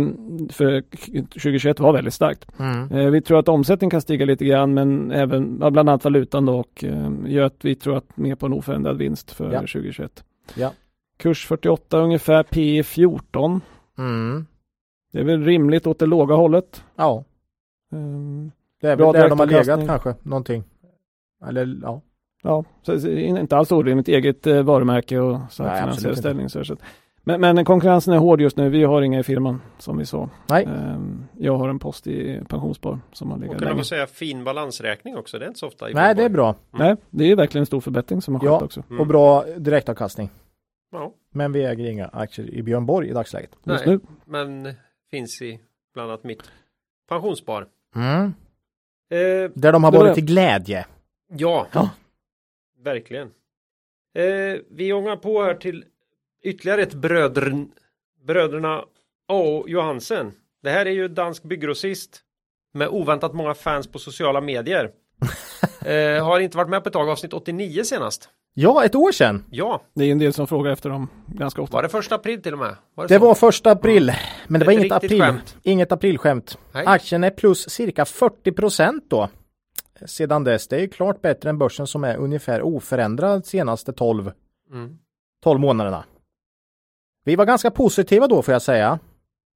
för 0.50 0.82
2021 0.82 1.80
var 1.80 1.94
väldigt 1.94 2.14
starkt. 2.14 2.60
Mm. 2.60 2.92
Eh, 2.92 3.10
vi 3.12 3.22
tror 3.22 3.40
att 3.40 3.48
omsättningen 3.48 3.90
kan 3.92 4.02
stiga 4.02 4.26
lite 4.26 4.46
grann 4.46 4.74
men 4.74 5.12
även 5.12 5.58
bland 5.58 5.80
annat 5.80 6.04
valutan 6.04 6.46
då 6.46 6.60
och 6.60 6.84
eh, 6.84 7.12
gör 7.26 7.44
att 7.46 7.66
vi 7.66 7.76
tror 7.76 7.98
att 7.98 8.18
mer 8.18 8.36
på 8.36 8.46
en 8.46 8.54
oförändrad 8.54 8.98
vinst 8.98 9.32
för 9.32 9.52
Ja. 9.54 9.60
2021. 9.60 10.24
Ja. 10.56 10.72
Kurs 11.22 11.48
48 11.48 11.98
ungefär, 11.98 12.44
P 12.44 12.84
14. 12.84 13.62
Mm. 13.98 14.46
Det 15.14 15.20
är 15.20 15.24
väl 15.24 15.44
rimligt 15.46 15.88
åt 15.88 16.00
det 16.00 16.06
låga 16.06 16.36
hållet. 16.36 16.84
Ja, 16.96 17.24
Ehm, 17.94 18.52
det 18.82 18.88
är 18.88 18.96
Bra 18.96 19.12
väl 19.12 19.22
där 19.22 19.30
de 19.30 19.40
har 19.40 19.48
legat 19.48 19.88
kanske. 19.88 20.16
Någonting. 20.24 20.64
Eller 21.48 21.78
ja. 21.82 22.02
ja, 22.44 22.64
så 22.82 22.92
det 22.96 23.12
är 23.12 23.40
inte 23.40 23.58
alls 23.58 23.72
orimligt 23.72 24.08
eget 24.08 24.48
eh, 24.48 24.62
varumärke 24.64 25.20
och 25.20 25.40
så 25.50 25.64
Nej, 25.64 25.72
här 25.72 25.88
absolut 25.88 26.18
finansiell 26.18 26.38
inte. 26.38 26.50
ställning. 26.52 26.66
Så, 26.66 26.76
Men, 27.24 27.42
men 27.42 27.66
konkurrensen 27.66 28.14
är 28.14 28.18
hård 28.18 28.42
just 28.42 28.58
nu. 28.58 28.70
Vi 28.70 28.84
har 28.84 29.02
inga 29.02 29.20
i 29.20 29.24
firman 29.24 29.62
som 29.78 29.98
vi 29.98 30.06
sa. 30.06 30.30
Nej. 30.50 30.64
Ehm, 30.66 31.24
jag 31.38 31.58
har 31.58 31.70
en 31.70 31.80
post 31.80 32.08
i 32.08 32.42
pensionsspar 32.50 33.00
som 33.14 33.28
har 33.30 33.36
Och 33.38 33.42
legat 33.42 33.58
kan 33.58 33.64
länge. 33.66 33.76
väl 33.76 33.86
säga 33.86 34.08
fin 34.08 34.44
balansräkning 34.44 35.18
också. 35.18 35.40
Det 35.40 35.46
är 35.46 35.48
inte 35.48 35.60
så 35.60 35.68
ofta. 35.68 35.90
i 35.90 35.94
Nej, 35.94 36.16
det 36.16 36.24
är 36.24 36.30
bra. 36.30 36.56
Nej, 36.72 36.96
det 37.10 37.32
är 37.32 37.36
verkligen 37.36 37.62
en 37.62 37.66
stor 37.66 37.82
förbättring 37.82 38.22
som 38.22 38.34
har 38.36 38.40
skett 38.42 38.48
Ja. 38.48 38.62
också. 38.66 38.84
Mm. 38.90 39.02
Och 39.02 39.08
bra 39.08 39.44
direktavkastning. 39.58 40.30
Ja, 40.92 41.14
Men 41.32 41.52
vi 41.52 41.64
äger 41.66 41.86
inga 41.86 42.08
aktier 42.08 42.50
i 42.50 42.64
Björn 42.64 42.86
Borg 42.86 43.10
i 43.10 43.14
dagsläget. 43.14 43.52
Just 43.64 43.86
Nej. 43.86 43.96
nu. 43.96 44.00
men 44.26 44.74
finns 45.12 45.42
i 45.42 45.60
bland 45.94 46.10
annat 46.12 46.24
mitt 46.24 46.52
pensionsspar. 47.10 47.68
Mm. 47.96 48.24
Eh, 49.10 49.52
Där 49.54 49.72
de 49.72 49.84
har 49.84 49.92
varit 49.92 50.16
till 50.16 50.26
glädje. 50.26 50.86
ja, 51.28 51.68
Ja. 51.74 51.90
verkligen. 52.84 53.28
Eh, 54.16 54.60
vi 54.72 54.94
ångar 54.94 55.16
på 55.16 55.44
här 55.44 55.54
till 55.56 55.86
ytterligare 56.44 56.82
ett 56.82 56.94
bröder, 56.94 57.66
bröderna 58.28 58.86
A. 59.28 59.64
Johansen. 59.68 60.32
Det 60.64 60.70
här 60.70 60.86
är 60.86 60.92
ju 60.92 61.08
dansk 61.08 61.44
bygggrossist 61.44 62.22
med 62.74 62.88
oväntat 62.88 63.34
många 63.34 63.54
fans 63.54 63.88
på 63.92 64.00
sociala 64.00 64.42
medier. 64.42 64.92
eh, 65.86 66.26
har 66.26 66.40
inte 66.40 66.58
varit 66.58 66.70
med 66.70 66.84
på 66.84 66.90
ett 66.90 66.94
tag, 66.94 67.10
avsnitt 67.10 67.34
89 67.34 67.84
senast. 67.84 68.30
Ja, 68.54 68.86
ett 68.86 68.96
år 68.96 69.12
sedan. 69.12 69.44
Ja, 69.50 69.82
Det 69.96 70.04
är 70.06 70.12
en 70.12 70.20
del 70.20 70.34
som 70.34 70.48
frågar 70.48 70.72
efter 70.72 70.90
dem 70.90 71.08
ganska 71.28 71.62
ofta. 71.62 71.76
var 71.78 71.84
det 71.84 71.90
första 71.90 72.16
april 72.16 72.42
till 72.42 72.54
och 72.54 72.60
med? 72.60 72.76
Var 72.96 73.08
Det 73.08 73.14
så? 73.20 73.26
var 73.26 73.36
första 73.36 73.72
april. 73.72 74.12
Men 74.48 74.60
det 74.60 74.66
var 74.66 74.74
Ett 74.74 74.80
inget 74.80 74.92
april. 74.92 75.22
skämt. 75.22 75.58
Inget 75.64 75.92
aprilskämt. 75.92 76.58
Nej. 76.74 76.84
Aktien 76.88 77.24
är 77.24 77.30
plus 77.30 77.70
cirka 77.70 78.06
40 78.06 78.52
procent 78.52 79.04
då. 79.10 79.30
Sedan 80.06 80.44
dess. 80.44 80.68
Det 80.68 80.76
är 80.76 80.80
ju 80.80 80.88
klart 80.90 81.22
bättre 81.22 81.50
än 81.50 81.58
börsen 81.58 81.88
som 81.88 82.04
är 82.04 82.16
ungefär 82.18 82.62
oförändrad 82.62 83.46
senaste 83.46 83.94
12, 83.94 84.32
Mm. 84.72 84.98
12 85.44 85.60
månaderna. 85.60 86.04
Vi 87.26 87.36
var 87.36 87.46
ganska 87.46 87.72
positiva 87.72 88.28
då 88.28 88.42
får 88.42 88.52
jag 88.52 88.62
säga. 88.62 89.00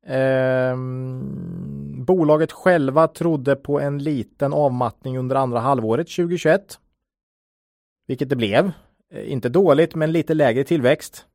Ehm, 0.07 2.05
bolaget 2.05 2.51
själva 2.51 3.07
trodde 3.07 3.55
på 3.55 3.79
en 3.79 3.97
liten 4.03 4.53
avmattning 4.53 5.17
under 5.17 5.35
andra 5.35 5.59
halvåret 5.59 6.07
2021. 6.07 6.79
Vilket 8.07 8.29
det 8.29 8.35
blev. 8.35 8.71
Eh, 9.13 9.31
Inte 9.31 9.49
dåligt 9.49 9.95
men 9.95 10.11
lite 10.11 10.33
lägre 10.33 10.63
tillväxt. 10.63 11.25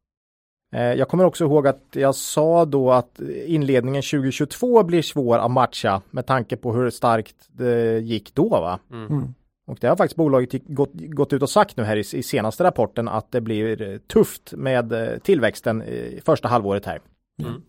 Eh, 0.75 0.83
Jag 0.83 1.09
kommer 1.09 1.25
också 1.25 1.45
ihåg 1.45 1.67
att 1.67 1.83
jag 1.93 2.15
sa 2.15 2.65
då 2.65 2.91
att 2.93 3.21
inledningen 3.47 4.03
2022 4.03 4.83
blir 4.83 5.03
svår 5.03 5.39
att 5.39 5.51
matcha 5.51 6.03
med 6.11 6.27
tanke 6.27 6.57
på 6.57 6.73
hur 6.73 6.91
starkt 6.91 7.37
det 7.49 7.99
gick 8.01 8.35
då. 8.35 8.49
Va? 8.49 8.79
Mm. 8.93 9.35
Och 9.67 9.79
det 9.81 9.87
har 9.87 9.97
faktiskt 9.97 10.17
bolaget 10.17 10.67
gått, 10.67 10.93
gått 10.93 11.33
ut 11.33 11.43
och 11.43 11.51
sagt 11.51 11.77
nu 11.77 11.83
här 11.83 11.97
i, 11.97 12.01
i 12.19 12.23
senaste 12.23 12.65
rapporten 12.65 13.09
att 13.09 13.33
det 13.33 13.41
blir 13.41 13.83
eh, 13.83 13.99
tufft 13.99 14.53
med 14.53 14.93
tillväxten 15.23 15.83
i 15.83 16.21
första 16.25 16.49
halvåret 16.49 16.87
här. 16.87 17.01
Mm. 17.43 17.63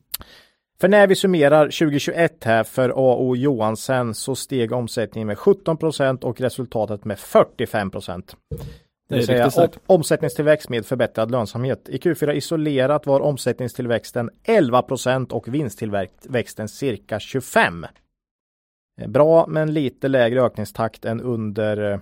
För 0.82 0.88
när 0.88 1.08
vi 1.08 1.16
summerar 1.16 1.66
2021 1.66 2.43
här 2.43 2.64
för 2.64 2.89
AO 2.89 3.36
Johansen 3.36 4.14
så 4.14 4.36
steg 4.36 4.72
omsättningen 4.72 5.28
med 5.28 5.38
17% 5.38 6.24
och 6.24 6.41
resultatet 6.41 7.06
med 7.06 7.20
45 7.20 7.91
det 9.12 9.18
vill 9.18 9.26
säga 9.26 9.45
om- 9.45 9.95
omsättningstillväxt 9.95 10.70
med 10.70 10.86
förbättrad 10.86 11.32
lönsamhet. 11.32 11.89
I 11.89 11.97
Q4 11.97 12.32
isolerat 12.34 13.05
var 13.05 13.20
omsättningstillväxten 13.20 14.30
11% 14.43 15.32
och 15.32 15.47
vinsttillväxten 15.53 16.68
cirka 16.68 17.20
25. 17.20 17.86
Eh, 19.01 19.07
Bra 19.07 19.45
men 19.47 19.74
lite 19.74 20.07
lägre 20.07 20.41
ökningstakt 20.41 21.05
än 21.05 21.22
under 21.22 21.91
eh, 21.91 21.99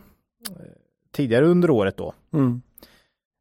tidigare 1.12 1.46
under 1.46 1.70
året 1.70 1.98
då. 1.98 2.14
Mm. 2.34 2.62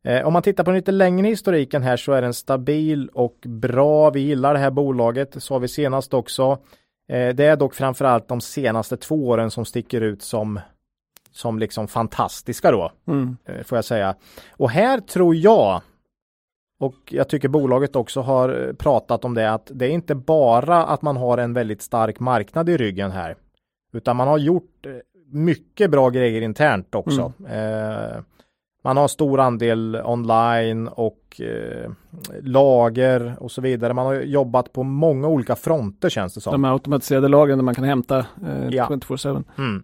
Eh, 0.05 0.27
om 0.27 0.33
man 0.33 0.43
tittar 0.43 0.65
på 0.65 0.71
den 0.71 0.77
lite 0.79 0.93
längre 0.93 1.27
historiken 1.29 1.83
här 1.83 1.97
så 1.97 2.13
är 2.13 2.23
den 2.23 2.35
stabil 2.35 3.09
och 3.09 3.37
bra. 3.47 4.11
Vi 4.11 4.21
gillar 4.21 4.55
det 4.55 4.61
här 4.61 4.71
bolaget, 4.71 5.43
sa 5.43 5.59
vi 5.59 5.69
senast 5.69 6.15
också. 6.15 6.59
Det 7.09 7.41
är 7.41 7.57
dock 7.57 7.75
framförallt 7.75 8.29
de 8.29 8.41
senaste 8.41 8.97
två 8.97 9.29
åren 9.29 9.51
som 9.51 9.65
sticker 9.65 10.01
ut 10.01 10.23
som, 10.23 10.61
som 11.39 11.59
liksom 11.59 11.89
fantastiska 11.89 12.71
då, 12.71 12.93
Mm. 13.09 13.37
eh, 13.45 13.63
får 13.65 13.79
jag 13.79 13.85
säga. 13.85 14.15
Och 14.57 14.71
här 14.71 15.01
tror 15.01 15.35
jag, 15.37 15.81
och 16.81 16.95
jag 17.11 17.29
tycker 17.29 17.49
bolaget 17.49 17.97
också 17.97 18.21
har 18.21 18.67
eh, 18.69 18.73
pratat 18.73 19.25
om 19.25 19.35
det, 19.35 19.51
att 19.53 19.71
det 19.75 19.87
är 19.87 19.91
inte 19.91 20.15
bara 20.15 20.85
att 20.85 21.03
man 21.03 21.17
har 21.17 21.39
en 21.39 21.53
väldigt 21.53 21.83
stark 21.83 22.21
marknad 22.21 22.69
i 22.69 22.77
ryggen 22.77 23.11
här, 23.11 23.37
utan 23.93 24.17
man 24.17 24.29
har 24.29 24.39
gjort 24.39 24.87
eh, 24.87 24.93
mycket 25.33 25.91
bra 25.91 26.11
grejer 26.11 26.43
internt 26.43 26.95
också. 26.95 27.33
Eh, 27.49 28.21
man 28.85 28.97
har 28.97 29.09
stor 29.09 29.41
andel 29.41 30.01
online 30.05 30.89
och 30.89 31.41
eh, 31.41 31.91
lager 32.43 33.37
och 33.41 33.51
så 33.51 33.61
vidare. 33.61 33.95
Man 33.95 34.07
har 34.07 34.15
jobbat 34.15 34.73
på 34.73 34.83
många 34.83 35.29
olika 35.29 35.57
fronter 35.57 36.09
känns 36.09 36.35
det 36.35 36.41
som. 36.41 36.53
De 36.53 36.65
här 36.65 36.73
automatiserade 36.73 37.29
lagren 37.29 37.59
där 37.59 37.65
man 37.65 37.75
kan 37.75 37.85
hämta 37.85 38.19
eh, 38.19 38.69
Ja. 38.71 38.87
24-7. 38.91 39.45
Mm. 39.59 39.83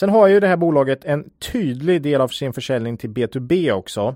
Sen 0.00 0.10
har 0.10 0.26
ju 0.26 0.40
det 0.40 0.46
här 0.46 0.56
bolaget 0.56 1.04
en 1.04 1.30
tydlig 1.38 2.02
del 2.02 2.20
av 2.20 2.28
sin 2.28 2.52
försäljning 2.52 2.96
till 2.96 3.10
B2B 3.10 3.72
också. 3.72 4.14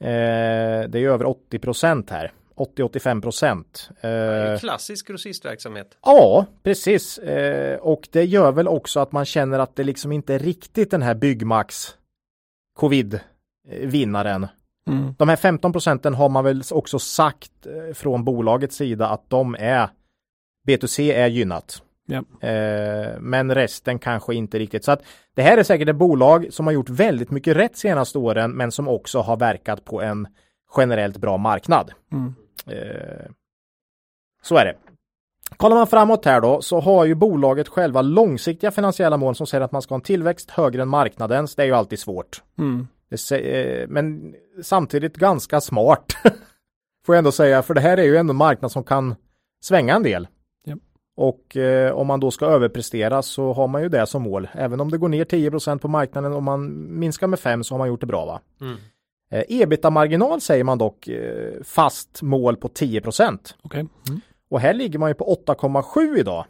Eh, 0.00 0.88
det 0.88 0.94
är 0.94 1.08
över 1.08 1.24
80 1.24 1.58
procent 1.58 2.10
här. 2.10 2.32
80-85 2.56 3.22
procent. 3.22 3.90
Det 4.00 4.08
är 4.08 4.46
Eh, 4.46 4.52
ju 4.52 4.58
klassisk 4.58 5.06
grossistverksamhet. 5.08 5.98
ja, 6.02 6.46
precis. 6.62 7.18
Eh, 7.18 7.78
och 7.78 8.08
det 8.12 8.24
gör 8.24 8.52
väl 8.52 8.68
också 8.68 9.00
att 9.00 9.12
man 9.12 9.24
känner 9.24 9.58
att 9.58 9.76
det 9.76 9.84
liksom 9.84 10.12
inte 10.12 10.34
är 10.34 10.38
riktigt 10.38 10.90
den 10.90 11.02
här 11.02 11.14
Byggmax 11.14 11.96
covid-vinnaren. 12.78 14.46
Mm. 14.90 15.14
De 15.18 15.28
här 15.28 15.36
15 15.36 15.72
procenten 15.72 16.14
har 16.14 16.28
man 16.28 16.44
väl 16.44 16.62
också 16.70 16.98
sagt 16.98 17.66
eh, 17.66 17.94
från 17.94 18.24
bolagets 18.24 18.76
sida 18.76 19.08
att 19.08 19.30
de 19.30 19.56
är 19.58 19.88
B2C 20.68 21.12
är 21.12 21.26
gynnat. 21.26 21.82
Ja. 22.06 22.48
Eh, 22.48 23.20
men 23.20 23.54
resten 23.54 23.98
kanske 23.98 24.34
inte 24.34 24.58
riktigt. 24.58 24.84
Så 24.84 24.92
att 24.92 25.02
det 25.34 25.42
här 25.42 25.58
är 25.58 25.62
säkert 25.62 25.88
ett 25.88 25.96
bolag 25.96 26.46
som 26.50 26.66
har 26.66 26.72
gjort 26.72 26.88
väldigt 26.88 27.30
mycket 27.30 27.56
rätt 27.56 27.76
senaste 27.76 28.18
åren, 28.18 28.50
men 28.50 28.72
som 28.72 28.88
också 28.88 29.20
har 29.20 29.36
verkat 29.36 29.84
på 29.84 30.02
en 30.02 30.28
generellt 30.76 31.16
bra 31.16 31.36
marknad. 31.36 31.92
Mm. 32.12 32.34
Eh, 32.66 33.30
så 34.42 34.56
är 34.56 34.64
det. 34.64 34.76
Kollar 35.56 35.76
man 35.76 35.86
framåt 35.86 36.24
här 36.24 36.40
då 36.40 36.62
så 36.62 36.80
har 36.80 37.04
ju 37.04 37.14
bolaget 37.14 37.68
själva 37.68 38.02
långsiktiga 38.02 38.70
finansiella 38.70 39.16
mål 39.16 39.34
som 39.34 39.46
säger 39.46 39.64
att 39.64 39.72
man 39.72 39.82
ska 39.82 39.94
ha 39.94 39.96
en 39.96 40.02
tillväxt 40.02 40.50
högre 40.50 40.82
än 40.82 40.88
marknadens. 40.88 41.54
Det 41.54 41.62
är 41.62 41.66
ju 41.66 41.72
alltid 41.72 41.98
svårt. 41.98 42.42
Mm. 42.58 42.88
Det, 43.08 43.90
men 43.90 44.34
samtidigt 44.62 45.16
ganska 45.16 45.60
smart. 45.60 46.12
Får 47.06 47.14
jag 47.14 47.18
ändå 47.18 47.32
säga, 47.32 47.62
för 47.62 47.74
det 47.74 47.80
här 47.80 47.98
är 47.98 48.02
ju 48.02 48.16
ändå 48.16 48.32
en 48.32 48.36
marknad 48.36 48.72
som 48.72 48.84
kan 48.84 49.14
svänga 49.62 49.94
en 49.94 50.02
del. 50.02 50.28
Och 51.16 51.56
eh, 51.56 51.92
om 51.92 52.06
man 52.06 52.20
då 52.20 52.30
ska 52.30 52.46
överprestera 52.46 53.22
så 53.22 53.52
har 53.52 53.68
man 53.68 53.82
ju 53.82 53.88
det 53.88 54.06
som 54.06 54.22
mål. 54.22 54.48
Även 54.52 54.80
om 54.80 54.90
det 54.90 54.98
går 54.98 55.08
ner 55.08 55.24
10% 55.24 55.78
på 55.78 55.88
marknaden 55.88 56.32
och 56.32 56.42
man 56.42 56.86
minskar 56.98 57.26
med 57.26 57.38
5 57.38 57.64
så 57.64 57.74
har 57.74 57.78
man 57.78 57.88
gjort 57.88 58.00
det 58.00 58.06
bra 58.06 58.26
va. 58.26 58.40
Mm. 58.60 58.76
Eh, 59.30 59.44
Ebita-marginal 59.48 60.40
säger 60.40 60.64
man 60.64 60.78
dock 60.78 61.08
eh, 61.08 61.62
fast 61.64 62.22
mål 62.22 62.56
på 62.56 62.68
10 62.68 63.02
Okay. 63.62 63.80
Mm. 63.80 64.20
Och 64.50 64.60
här 64.60 64.74
ligger 64.74 64.98
man 64.98 65.10
ju 65.10 65.14
på 65.14 65.36
8,7 65.46 66.18
idag. 66.18 66.44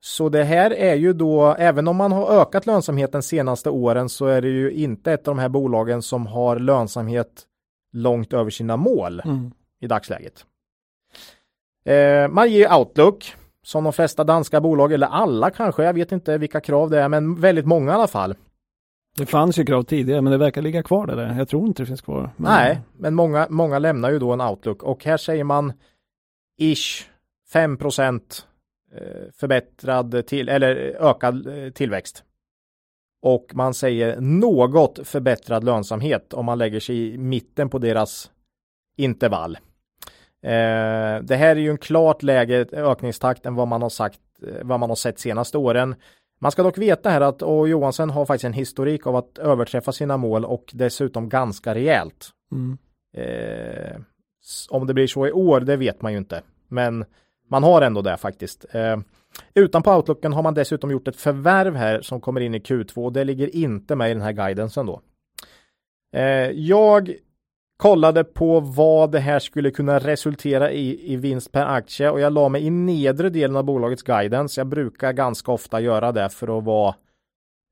Så 0.00 0.28
det 0.28 0.44
här 0.44 0.70
är 0.70 0.94
ju 0.94 1.12
då, 1.12 1.54
även 1.58 1.88
om 1.88 1.96
man 1.96 2.12
har 2.12 2.40
ökat 2.40 2.66
lönsamheten 2.66 3.22
senaste 3.22 3.70
åren 3.70 4.08
så 4.08 4.26
är 4.26 4.42
det 4.42 4.48
ju 4.48 4.70
inte 4.70 5.12
ett 5.12 5.28
av 5.28 5.34
de 5.34 5.40
här 5.40 5.48
bolagen 5.48 6.02
som 6.02 6.26
har 6.26 6.58
lönsamhet 6.58 7.46
långt 7.92 8.32
över 8.32 8.50
sina 8.50 8.76
mål 8.76 9.22
mm. 9.24 9.52
i 9.80 9.86
dagsläget. 9.86 10.46
Eh, 11.84 12.28
man 12.28 12.50
ger 12.50 12.78
Outlook 12.78 13.34
som 13.64 13.84
de 13.84 13.92
flesta 13.92 14.24
danska 14.24 14.60
bolag, 14.60 14.92
eller 14.92 15.06
alla 15.06 15.50
kanske, 15.50 15.84
jag 15.84 15.94
vet 15.94 16.12
inte 16.12 16.38
vilka 16.38 16.60
krav 16.60 16.90
det 16.90 17.00
är, 17.00 17.08
men 17.08 17.40
väldigt 17.40 17.66
många 17.66 17.92
i 17.92 17.94
alla 17.94 18.06
fall. 18.06 18.34
Det 19.16 19.26
fanns 19.26 19.58
ju 19.58 19.64
krav 19.64 19.82
tidigare, 19.82 20.20
men 20.20 20.30
det 20.30 20.38
verkar 20.38 20.62
ligga 20.62 20.82
kvar 20.82 21.06
det 21.06 21.14
där. 21.14 21.34
Jag 21.38 21.48
tror 21.48 21.66
inte 21.66 21.82
det 21.82 21.86
finns 21.86 22.00
kvar. 22.00 22.30
Men... 22.36 22.52
Nej, 22.52 22.80
men 22.96 23.14
många, 23.14 23.46
många 23.50 23.78
lämnar 23.78 24.10
ju 24.10 24.18
då 24.18 24.32
en 24.32 24.40
Outlook 24.40 24.82
och 24.82 25.04
här 25.04 25.16
säger 25.16 25.44
man 25.44 25.72
ish 26.58 27.08
5 27.52 27.78
eh, 27.82 28.98
förbättrad 29.32 30.26
till, 30.26 30.48
eller 30.48 30.76
ökad 31.00 31.46
eh, 31.46 31.70
tillväxt. 31.70 32.24
Och 33.22 33.50
man 33.54 33.74
säger 33.74 34.20
något 34.20 35.08
förbättrad 35.08 35.64
lönsamhet 35.64 36.32
om 36.32 36.46
man 36.46 36.58
lägger 36.58 36.80
sig 36.80 37.14
i 37.14 37.18
mitten 37.18 37.68
på 37.68 37.78
deras 37.78 38.30
intervall. 38.96 39.58
Eh, 40.42 41.22
det 41.22 41.36
här 41.36 41.56
är 41.56 41.60
ju 41.60 41.70
en 41.70 41.78
klart 41.78 42.22
lägre 42.22 42.66
ökningstakt 42.72 43.46
än 43.46 43.54
vad 43.54 43.68
man 43.68 43.82
har 43.82 43.88
sagt, 43.88 44.20
vad 44.62 44.80
man 44.80 44.90
har 44.90 44.96
sett 44.96 45.18
senaste 45.18 45.58
åren. 45.58 45.94
Man 46.40 46.52
ska 46.52 46.62
dock 46.62 46.78
veta 46.78 47.10
här 47.10 47.20
att 47.20 47.42
O. 47.42 47.66
Johansson 47.66 48.10
har 48.10 48.26
faktiskt 48.26 48.44
en 48.44 48.52
historik 48.52 49.06
av 49.06 49.16
att 49.16 49.38
överträffa 49.38 49.92
sina 49.92 50.16
mål 50.16 50.44
och 50.44 50.70
dessutom 50.74 51.28
ganska 51.28 51.74
rejält. 51.74 52.30
Mm. 52.52 52.78
Eh, 53.16 54.00
om 54.70 54.86
det 54.86 54.94
blir 54.94 55.06
så 55.06 55.26
i 55.26 55.32
år, 55.32 55.60
det 55.60 55.76
vet 55.76 56.02
man 56.02 56.12
ju 56.12 56.18
inte. 56.18 56.42
Men 56.68 57.04
man 57.48 57.62
har 57.62 57.82
ändå 57.82 58.02
det 58.02 58.16
faktiskt. 58.16 58.64
Eh, 58.70 58.96
utanpå 59.54 59.96
outlooken 59.96 60.32
har 60.32 60.42
man 60.42 60.54
dessutom 60.54 60.90
gjort 60.90 61.08
ett 61.08 61.16
förvärv 61.16 61.76
här 61.76 62.00
som 62.00 62.20
kommer 62.20 62.40
in 62.40 62.54
i 62.54 62.58
Q2 62.58 63.04
och 63.04 63.12
det 63.12 63.24
ligger 63.24 63.56
inte 63.56 63.96
med 63.96 64.10
i 64.10 64.14
den 64.14 64.22
här 64.22 64.32
guidensen 64.32 64.86
då. 64.86 65.00
Eh, 66.12 66.50
jag 66.50 67.14
kollade 67.82 68.24
på 68.24 68.60
vad 68.60 69.12
det 69.12 69.18
här 69.18 69.38
skulle 69.38 69.70
kunna 69.70 69.98
resultera 69.98 70.70
i, 70.72 71.12
i 71.12 71.16
vinst 71.16 71.52
per 71.52 71.66
aktie 71.66 72.10
och 72.10 72.20
jag 72.20 72.32
la 72.32 72.48
mig 72.48 72.66
i 72.66 72.70
nedre 72.70 73.30
delen 73.30 73.56
av 73.56 73.64
bolagets 73.64 74.02
guidance. 74.02 74.60
Jag 74.60 74.66
brukar 74.66 75.12
ganska 75.12 75.52
ofta 75.52 75.80
göra 75.80 76.12
det 76.12 76.28
för 76.28 76.58
att 76.58 76.64
vara 76.64 76.94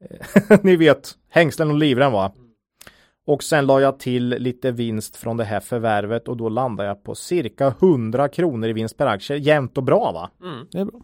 eh, 0.04 0.58
ni 0.62 0.76
vet 0.76 1.14
hängslen 1.28 1.70
och 1.70 1.76
livrem 1.76 2.12
va. 2.12 2.32
Och 3.26 3.42
sen 3.42 3.66
la 3.66 3.80
jag 3.80 3.98
till 3.98 4.28
lite 4.28 4.70
vinst 4.70 5.16
från 5.16 5.36
det 5.36 5.44
här 5.44 5.60
förvärvet 5.60 6.28
och 6.28 6.36
då 6.36 6.48
landade 6.48 6.88
jag 6.88 7.04
på 7.04 7.14
cirka 7.14 7.74
100 7.80 8.28
kronor 8.28 8.68
i 8.68 8.72
vinst 8.72 8.96
per 8.96 9.06
aktie. 9.06 9.36
Jämnt 9.36 9.78
och 9.78 9.84
bra 9.84 10.12
va? 10.12 10.30
Mm, 10.42 10.66
det 10.70 10.78
är 10.78 10.84
bra. 10.84 11.00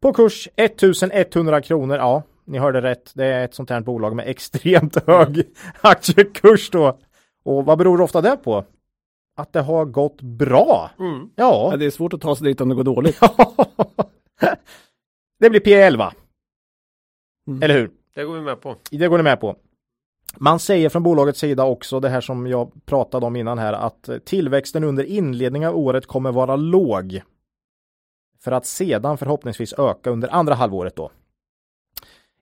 På 0.00 0.12
kurs 0.12 0.48
1100 0.56 1.62
kronor. 1.62 1.96
Ja, 1.96 2.22
ni 2.44 2.58
hörde 2.58 2.82
rätt. 2.82 3.12
Det 3.14 3.26
är 3.26 3.44
ett 3.44 3.54
sånt 3.54 3.70
här 3.70 3.80
bolag 3.80 4.16
med 4.16 4.28
extremt 4.28 5.06
hög 5.06 5.44
aktiekurs 5.80 6.70
då. 6.70 6.98
Och 7.42 7.64
vad 7.64 7.78
beror 7.78 8.00
ofta 8.00 8.20
det 8.20 8.36
på? 8.36 8.64
Att 9.36 9.52
det 9.52 9.60
har 9.60 9.84
gått 9.84 10.22
bra. 10.22 10.90
Mm. 10.98 11.30
Ja. 11.36 11.68
ja. 11.70 11.76
Det 11.76 11.86
är 11.86 11.90
svårt 11.90 12.12
att 12.12 12.20
ta 12.20 12.36
sig 12.36 12.46
dit 12.46 12.60
om 12.60 12.68
det 12.68 12.74
går 12.74 12.84
dåligt. 12.84 13.20
det 15.40 15.50
blir 15.50 15.60
P11. 15.60 16.12
Mm. 17.46 17.62
Eller 17.62 17.74
hur? 17.74 17.90
Det 18.14 18.24
går 18.24 18.34
vi 18.34 18.40
med 18.40 18.60
på. 18.60 18.76
Det 18.90 19.08
går 19.08 19.16
ni 19.16 19.24
med 19.24 19.40
på. 19.40 19.56
Man 20.36 20.58
säger 20.58 20.88
från 20.88 21.02
bolagets 21.02 21.38
sida 21.38 21.64
också 21.64 22.00
det 22.00 22.08
här 22.08 22.20
som 22.20 22.46
jag 22.46 22.72
pratade 22.84 23.26
om 23.26 23.36
innan 23.36 23.58
här 23.58 23.72
att 23.72 24.08
tillväxten 24.24 24.84
under 24.84 25.04
inledningen 25.04 25.68
av 25.68 25.76
året 25.76 26.06
kommer 26.06 26.32
vara 26.32 26.56
låg. 26.56 27.22
För 28.40 28.52
att 28.52 28.66
sedan 28.66 29.18
förhoppningsvis 29.18 29.72
öka 29.72 30.10
under 30.10 30.28
andra 30.28 30.54
halvåret 30.54 30.96
då. 30.96 31.10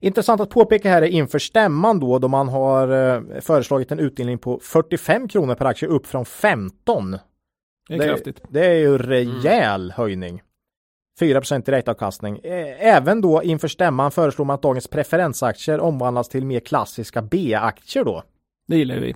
Intressant 0.03 0.41
att 0.41 0.49
påpeka 0.49 0.89
här 0.89 1.01
är 1.01 1.07
inför 1.07 1.39
stämman 1.39 1.99
då, 1.99 2.19
då 2.19 2.27
man 2.27 2.49
har 2.49 2.87
eh, 2.87 3.41
föreslagit 3.41 3.91
en 3.91 3.99
utdelning 3.99 4.37
på 4.37 4.59
45 4.63 5.27
kronor 5.27 5.55
per 5.55 5.65
aktie 5.65 5.89
upp 5.89 6.07
från 6.07 6.25
15. 6.25 7.11
Det 7.87 7.93
är 7.93 7.99
det, 7.99 8.07
kraftigt. 8.07 8.41
Det 8.49 8.65
är 8.65 8.73
ju 8.73 8.97
rejäl 8.97 9.81
mm. 9.81 9.93
höjning. 9.95 10.41
4% 11.21 11.65
direktavkastning. 11.65 12.39
Även 12.79 13.21
då 13.21 13.43
inför 13.43 13.67
stämman 13.67 14.11
föreslår 14.11 14.45
man 14.45 14.53
att 14.53 14.61
dagens 14.61 14.87
preferensaktier 14.87 15.79
omvandlas 15.79 16.29
till 16.29 16.45
mer 16.45 16.59
klassiska 16.59 17.21
B-aktier 17.21 18.03
då. 18.03 18.23
Det 18.67 18.77
gillar 18.77 18.95
vi. 18.95 19.15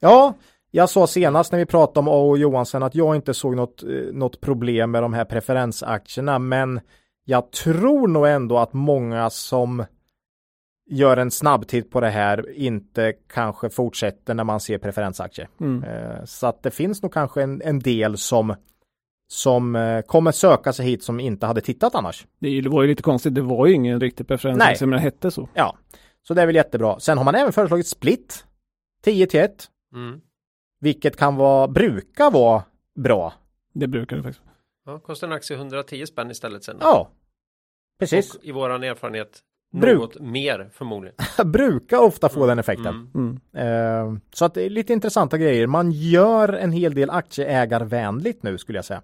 Ja, 0.00 0.34
jag 0.70 0.90
sa 0.90 1.06
senast 1.06 1.52
när 1.52 1.58
vi 1.58 1.66
pratade 1.66 2.00
om 2.00 2.08
A.O. 2.08 2.36
Johansson 2.36 2.82
att 2.82 2.94
jag 2.94 3.16
inte 3.16 3.34
såg 3.34 3.56
något, 3.56 3.82
eh, 3.82 3.88
något 4.12 4.40
problem 4.40 4.90
med 4.90 5.02
de 5.02 5.14
här 5.14 5.24
preferensaktierna, 5.24 6.38
men 6.38 6.80
jag 7.24 7.52
tror 7.52 8.08
nog 8.08 8.26
ändå 8.26 8.58
att 8.58 8.72
många 8.72 9.30
som 9.30 9.84
gör 10.86 11.16
en 11.16 11.30
snabbtitt 11.30 11.90
på 11.90 12.00
det 12.00 12.10
här 12.10 12.52
inte 12.52 13.12
kanske 13.12 13.70
fortsätter 13.70 14.34
när 14.34 14.44
man 14.44 14.60
ser 14.60 14.78
preferensaktier. 14.78 15.48
Mm. 15.60 15.84
Eh, 15.84 16.24
så 16.24 16.46
att 16.46 16.62
det 16.62 16.70
finns 16.70 17.02
nog 17.02 17.12
kanske 17.12 17.42
en, 17.42 17.62
en 17.62 17.78
del 17.78 18.18
som 18.18 18.54
som 19.28 19.76
eh, 19.76 20.02
kommer 20.02 20.32
söka 20.32 20.72
sig 20.72 20.86
hit 20.86 21.02
som 21.02 21.20
inte 21.20 21.46
hade 21.46 21.60
tittat 21.60 21.94
annars. 21.94 22.26
Det 22.38 22.68
var 22.68 22.82
ju 22.82 22.88
lite 22.88 23.02
konstigt, 23.02 23.34
det 23.34 23.42
var 23.42 23.66
ju 23.66 23.74
ingen 23.74 24.00
riktig 24.00 24.28
preferens, 24.28 24.80
men 24.80 24.90
det 24.90 24.98
hette 24.98 25.30
så. 25.30 25.48
Ja, 25.54 25.76
så 26.22 26.34
det 26.34 26.42
är 26.42 26.46
väl 26.46 26.54
jättebra. 26.54 27.00
Sen 27.00 27.18
har 27.18 27.24
man 27.24 27.34
även 27.34 27.52
föreslagit 27.52 27.86
split 27.86 28.46
10 29.02 29.26
till 29.26 29.40
1. 29.40 29.70
Mm. 29.94 30.20
Vilket 30.80 31.16
kan 31.16 31.36
vara, 31.36 31.68
brukar 31.68 32.30
vara 32.30 32.62
bra. 32.94 33.32
Det 33.72 33.86
brukar 33.86 34.16
det 34.16 34.22
faktiskt. 34.22 34.44
Ja, 34.86 34.98
kostar 34.98 35.26
en 35.26 35.32
aktie 35.32 35.56
110 35.56 36.06
spänn 36.06 36.30
istället 36.30 36.64
sen. 36.64 36.76
Ja, 36.80 37.10
precis. 37.98 38.34
Och 38.34 38.44
i 38.44 38.52
våran 38.52 38.82
erfarenhet 38.82 39.42
något 39.72 40.14
Bruk 40.14 40.20
mer 40.20 40.70
förmodligen. 40.72 41.16
brukar 41.52 41.98
ofta 41.98 42.28
få 42.28 42.36
mm. 42.36 42.48
den 42.48 42.58
effekten. 42.58 43.10
Mm. 43.14 43.40
Mm. 43.54 44.12
Uh, 44.12 44.18
så 44.32 44.44
att 44.44 44.54
det 44.54 44.62
är 44.62 44.70
lite 44.70 44.92
intressanta 44.92 45.38
grejer. 45.38 45.66
Man 45.66 45.92
gör 45.92 46.48
en 46.48 46.72
hel 46.72 46.94
del 46.94 47.10
aktieägarvänligt 47.10 48.42
nu 48.42 48.58
skulle 48.58 48.78
jag 48.78 48.84
säga. 48.84 49.02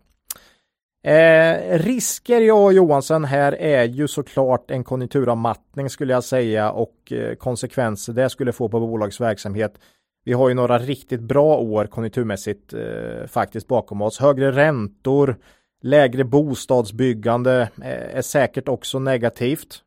Eh, 1.04 1.78
risker 1.78 2.40
jag 2.40 2.64
och 2.64 2.72
Johansson 2.72 3.24
här 3.24 3.52
är 3.52 3.84
ju 3.84 4.08
såklart 4.08 4.70
en 4.70 4.84
konjunkturavmattning 4.84 5.90
skulle 5.90 6.12
jag 6.12 6.24
säga 6.24 6.70
och 6.70 7.12
eh, 7.12 7.34
konsekvenser 7.34 8.12
det 8.12 8.30
skulle 8.30 8.52
få 8.52 8.68
på 8.68 8.80
bolagets 8.80 9.20
verksamhet. 9.20 9.78
Vi 10.24 10.32
har 10.32 10.48
ju 10.48 10.54
några 10.54 10.78
riktigt 10.78 11.20
bra 11.20 11.56
år 11.56 11.86
konjunkturmässigt 11.86 12.72
eh, 12.72 13.26
faktiskt 13.26 13.68
bakom 13.68 14.02
oss. 14.02 14.18
Högre 14.18 14.52
räntor, 14.52 15.36
lägre 15.82 16.24
bostadsbyggande 16.24 17.68
eh, 17.82 18.16
är 18.16 18.22
säkert 18.22 18.68
också 18.68 18.98
negativt. 18.98 19.82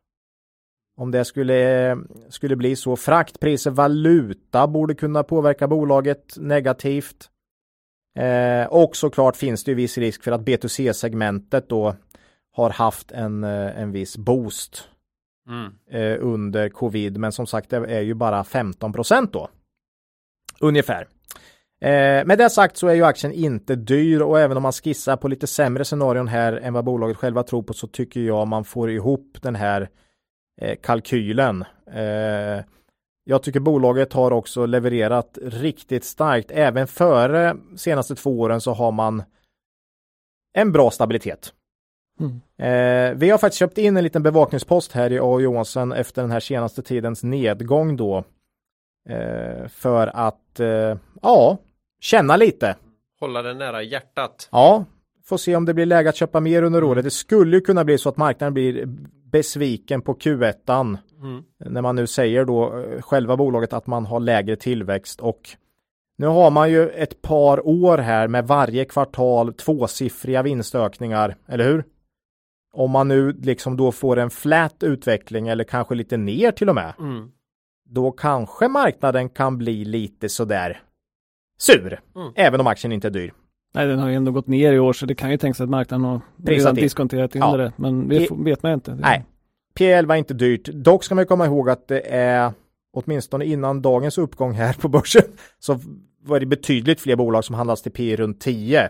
Om 0.96 1.10
det 1.10 1.24
skulle, 1.24 1.96
skulle 2.28 2.56
bli 2.56 2.76
så. 2.76 2.96
Fraktpriser, 2.96 3.70
valuta 3.70 4.66
borde 4.66 4.94
kunna 4.94 5.22
påverka 5.22 5.68
bolaget 5.68 6.34
negativt. 6.36 7.30
Eh, 8.18 8.66
och 8.66 8.96
såklart 8.96 9.36
finns 9.36 9.64
det 9.64 9.70
ju 9.70 9.74
viss 9.74 9.98
risk 9.98 10.22
för 10.22 10.32
att 10.32 10.40
B2C-segmentet 10.40 11.68
då 11.68 11.96
har 12.52 12.70
haft 12.70 13.12
en, 13.12 13.44
eh, 13.44 13.80
en 13.80 13.92
viss 13.92 14.16
boost 14.16 14.88
mm. 15.48 15.72
eh, 15.90 16.24
under 16.24 16.68
covid. 16.68 17.18
Men 17.18 17.32
som 17.32 17.46
sagt, 17.46 17.70
det 17.70 17.76
är 17.76 18.00
ju 18.00 18.14
bara 18.14 18.44
15 18.44 18.92
procent 18.92 19.32
då. 19.32 19.48
Ungefär. 20.60 21.08
Eh, 21.80 22.24
med 22.24 22.38
det 22.38 22.50
sagt 22.50 22.76
så 22.76 22.88
är 22.88 22.94
ju 22.94 23.04
aktien 23.04 23.32
inte 23.32 23.74
dyr 23.74 24.20
och 24.20 24.40
även 24.40 24.56
om 24.56 24.62
man 24.62 24.72
skissar 24.72 25.16
på 25.16 25.28
lite 25.28 25.46
sämre 25.46 25.84
scenarion 25.84 26.28
här 26.28 26.52
än 26.52 26.72
vad 26.72 26.84
bolaget 26.84 27.16
själva 27.16 27.42
tror 27.42 27.62
på 27.62 27.72
så 27.72 27.86
tycker 27.86 28.20
jag 28.20 28.48
man 28.48 28.64
får 28.64 28.90
ihop 28.90 29.38
den 29.42 29.54
här 29.54 29.88
kalkylen. 30.82 31.64
Eh, 31.92 32.64
jag 33.24 33.42
tycker 33.42 33.60
bolaget 33.60 34.12
har 34.12 34.30
också 34.30 34.66
levererat 34.66 35.38
riktigt 35.42 36.04
starkt. 36.04 36.50
Även 36.50 36.86
före 36.86 37.56
senaste 37.76 38.14
två 38.14 38.40
åren 38.40 38.60
så 38.60 38.72
har 38.72 38.92
man 38.92 39.22
en 40.54 40.72
bra 40.72 40.90
stabilitet. 40.90 41.52
Mm. 42.20 42.40
Eh, 42.58 43.18
vi 43.18 43.30
har 43.30 43.38
faktiskt 43.38 43.58
köpt 43.58 43.78
in 43.78 43.96
en 43.96 44.04
liten 44.04 44.22
bevakningspost 44.22 44.92
här 44.92 45.12
i 45.12 45.18
A. 45.22 45.40
Johansson 45.40 45.92
efter 45.92 46.22
den 46.22 46.30
här 46.30 46.40
senaste 46.40 46.82
tidens 46.82 47.22
nedgång 47.22 47.96
då. 47.96 48.24
Eh, 49.08 49.68
för 49.68 50.06
att, 50.06 50.60
eh, 50.60 50.96
ja, 51.22 51.58
känna 52.00 52.36
lite. 52.36 52.76
Hålla 53.20 53.42
den 53.42 53.58
nära 53.58 53.82
hjärtat. 53.82 54.48
Ja, 54.52 54.84
får 55.24 55.36
se 55.36 55.56
om 55.56 55.64
det 55.64 55.74
blir 55.74 55.86
läge 55.86 56.08
att 56.08 56.16
köpa 56.16 56.40
mer 56.40 56.62
under 56.62 56.84
året. 56.84 57.04
Det 57.04 57.10
skulle 57.10 57.56
ju 57.56 57.60
kunna 57.60 57.84
bli 57.84 57.98
så 57.98 58.08
att 58.08 58.16
marknaden 58.16 58.54
blir 58.54 58.86
besviken 59.36 60.02
på 60.02 60.14
Q1. 60.14 60.98
Mm. 61.22 61.44
När 61.58 61.82
man 61.82 61.96
nu 61.96 62.06
säger 62.06 62.44
då 62.44 62.78
eh, 62.78 63.02
själva 63.02 63.36
bolaget 63.36 63.72
att 63.72 63.86
man 63.86 64.06
har 64.06 64.20
lägre 64.20 64.56
tillväxt 64.56 65.20
och 65.20 65.48
nu 66.18 66.26
har 66.26 66.50
man 66.50 66.70
ju 66.70 66.88
ett 66.88 67.22
par 67.22 67.66
år 67.66 67.98
här 67.98 68.28
med 68.28 68.46
varje 68.46 68.84
kvartal 68.84 69.54
tvåsiffriga 69.54 70.42
vinstökningar, 70.42 71.36
eller 71.48 71.64
hur? 71.64 71.84
Om 72.72 72.90
man 72.90 73.08
nu 73.08 73.32
liksom 73.32 73.76
då 73.76 73.92
får 73.92 74.18
en 74.18 74.30
flat 74.30 74.82
utveckling 74.82 75.48
eller 75.48 75.64
kanske 75.64 75.94
lite 75.94 76.16
ner 76.16 76.52
till 76.52 76.68
och 76.68 76.74
med. 76.74 76.94
Mm. 76.98 77.30
Då 77.88 78.10
kanske 78.10 78.68
marknaden 78.68 79.28
kan 79.28 79.58
bli 79.58 79.84
lite 79.84 80.28
sådär 80.28 80.82
sur, 81.58 82.00
mm. 82.16 82.32
även 82.36 82.60
om 82.60 82.66
aktien 82.66 82.92
inte 82.92 83.08
är 83.08 83.10
dyr. 83.10 83.32
Nej, 83.76 83.86
den 83.86 83.98
har 83.98 84.08
ju 84.08 84.14
ändå 84.14 84.32
gått 84.32 84.46
ner 84.46 84.72
i 84.72 84.78
år 84.78 84.92
så 84.92 85.06
det 85.06 85.14
kan 85.14 85.30
ju 85.30 85.36
tänkas 85.36 85.60
att 85.60 85.68
marknaden 85.68 86.04
har 86.04 86.20
redan 86.44 86.74
diskonterat 86.74 87.34
in 87.34 87.40
ja. 87.40 87.56
det. 87.56 87.72
Men 87.76 88.08
det 88.08 88.28
vet 88.30 88.62
man 88.62 88.72
inte. 88.72 88.94
Nej, 88.94 89.24
P11 89.78 90.12
är 90.12 90.16
inte 90.16 90.34
dyrt. 90.34 90.68
Dock 90.68 91.04
ska 91.04 91.14
man 91.14 91.26
komma 91.26 91.46
ihåg 91.46 91.70
att 91.70 91.88
det 91.88 92.00
är 92.14 92.52
åtminstone 92.92 93.44
innan 93.44 93.82
dagens 93.82 94.18
uppgång 94.18 94.52
här 94.52 94.72
på 94.72 94.88
börsen 94.88 95.22
så 95.58 95.80
var 96.22 96.40
det 96.40 96.46
betydligt 96.46 97.00
fler 97.00 97.16
bolag 97.16 97.44
som 97.44 97.54
handlas 97.54 97.82
till 97.82 97.92
P 97.92 98.16
runt 98.16 98.40
10 98.40 98.88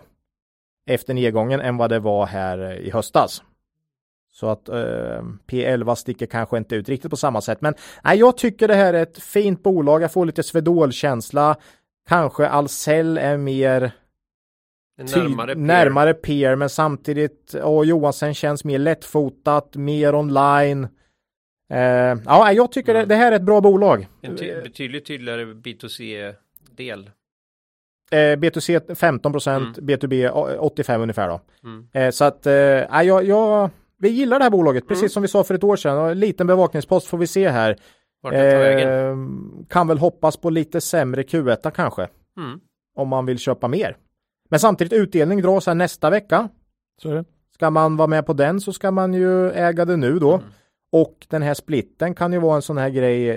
efter 0.89 1.13
nedgången 1.13 1.59
än 1.59 1.77
vad 1.77 1.89
det 1.89 1.99
var 1.99 2.25
här 2.25 2.79
i 2.79 2.91
höstas. 2.91 3.43
Så 4.33 4.49
att 4.49 4.69
eh, 4.69 5.23
P11 5.47 5.95
sticker 5.95 6.25
kanske 6.25 6.57
inte 6.57 6.75
ut 6.75 6.89
riktigt 6.89 7.11
på 7.11 7.17
samma 7.17 7.41
sätt. 7.41 7.61
Men 7.61 7.73
nej, 8.03 8.19
jag 8.19 8.37
tycker 8.37 8.67
det 8.67 8.75
här 8.75 8.93
är 8.93 9.03
ett 9.03 9.23
fint 9.23 9.63
bolag. 9.63 10.01
Jag 10.01 10.11
får 10.11 10.25
lite 10.25 10.43
Swedol-känsla. 10.43 11.55
Kanske 12.07 12.49
Ahlsell 12.49 13.17
är 13.17 13.37
mer 13.37 13.91
Närmare, 14.97 15.55
närmare 15.55 16.13
peer 16.13 16.55
men 16.55 16.69
samtidigt 16.69 17.53
och 17.53 17.85
Johansson 17.85 18.33
känns 18.33 18.63
mer 18.63 18.79
lättfotat, 18.79 19.75
mer 19.75 20.15
online. 20.15 20.87
Eh, 21.69 21.79
ja, 22.25 22.51
jag 22.51 22.71
tycker 22.71 22.95
mm. 22.95 23.07
det, 23.07 23.15
det, 23.15 23.19
här 23.19 23.31
är 23.31 23.35
ett 23.35 23.41
bra 23.41 23.61
bolag. 23.61 24.07
En 24.21 24.37
ty 24.37 24.61
betydligt 24.61 25.05
tydligare 25.05 25.45
B2C-del. 25.45 27.09
Eh, 28.11 28.15
B2C 28.17 28.95
15 28.95 29.31
procent, 29.31 29.77
mm. 29.77 29.89
B2B 29.89 30.29
85 30.59 31.01
ungefär 31.01 31.27
då. 31.29 31.41
Mm. 31.63 31.87
Eh, 31.93 32.11
så 32.11 32.25
att, 32.25 32.45
eh, 32.45 32.53
jag, 32.53 33.23
jag, 33.23 33.69
vi 33.97 34.09
gillar 34.09 34.39
det 34.39 34.45
här 34.45 34.51
bolaget, 34.51 34.87
precis 34.87 35.01
mm. 35.01 35.09
som 35.09 35.21
vi 35.21 35.27
sa 35.27 35.43
för 35.43 35.53
ett 35.53 35.63
år 35.63 35.75
sedan. 35.75 35.97
Och 35.97 36.11
en 36.11 36.19
liten 36.19 36.47
bevakningspost 36.47 37.07
får 37.07 37.17
vi 37.17 37.27
se 37.27 37.49
här. 37.49 37.77
Eh, 38.33 39.15
kan 39.69 39.87
väl 39.87 39.97
hoppas 39.97 40.37
på 40.37 40.49
lite 40.49 40.81
sämre 40.81 41.21
Q1 41.21 41.71
kanske. 41.71 42.07
Mm. 42.37 42.59
Om 42.95 43.07
man 43.07 43.25
vill 43.25 43.39
köpa 43.39 43.67
mer. 43.67 43.97
Men 44.49 44.59
samtidigt 44.59 44.93
utdelning 44.93 45.41
dras 45.41 45.67
här 45.67 45.75
nästa 45.75 46.09
vecka. 46.09 46.49
Så 47.01 47.09
är 47.09 47.15
det. 47.15 47.25
Ska 47.53 47.69
man 47.69 47.97
vara 47.97 48.07
med 48.07 48.25
på 48.25 48.33
den 48.33 48.61
så 48.61 48.73
ska 48.73 48.91
man 48.91 49.13
ju 49.13 49.51
äga 49.51 49.85
det 49.85 49.97
nu 49.97 50.19
då. 50.19 50.33
Mm. 50.33 50.45
Och 50.91 51.27
den 51.29 51.41
här 51.41 51.53
splitten 51.53 52.15
kan 52.15 52.33
ju 52.33 52.39
vara 52.39 52.55
en 52.55 52.61
sån 52.61 52.77
här 52.77 52.89
grej, 52.89 53.29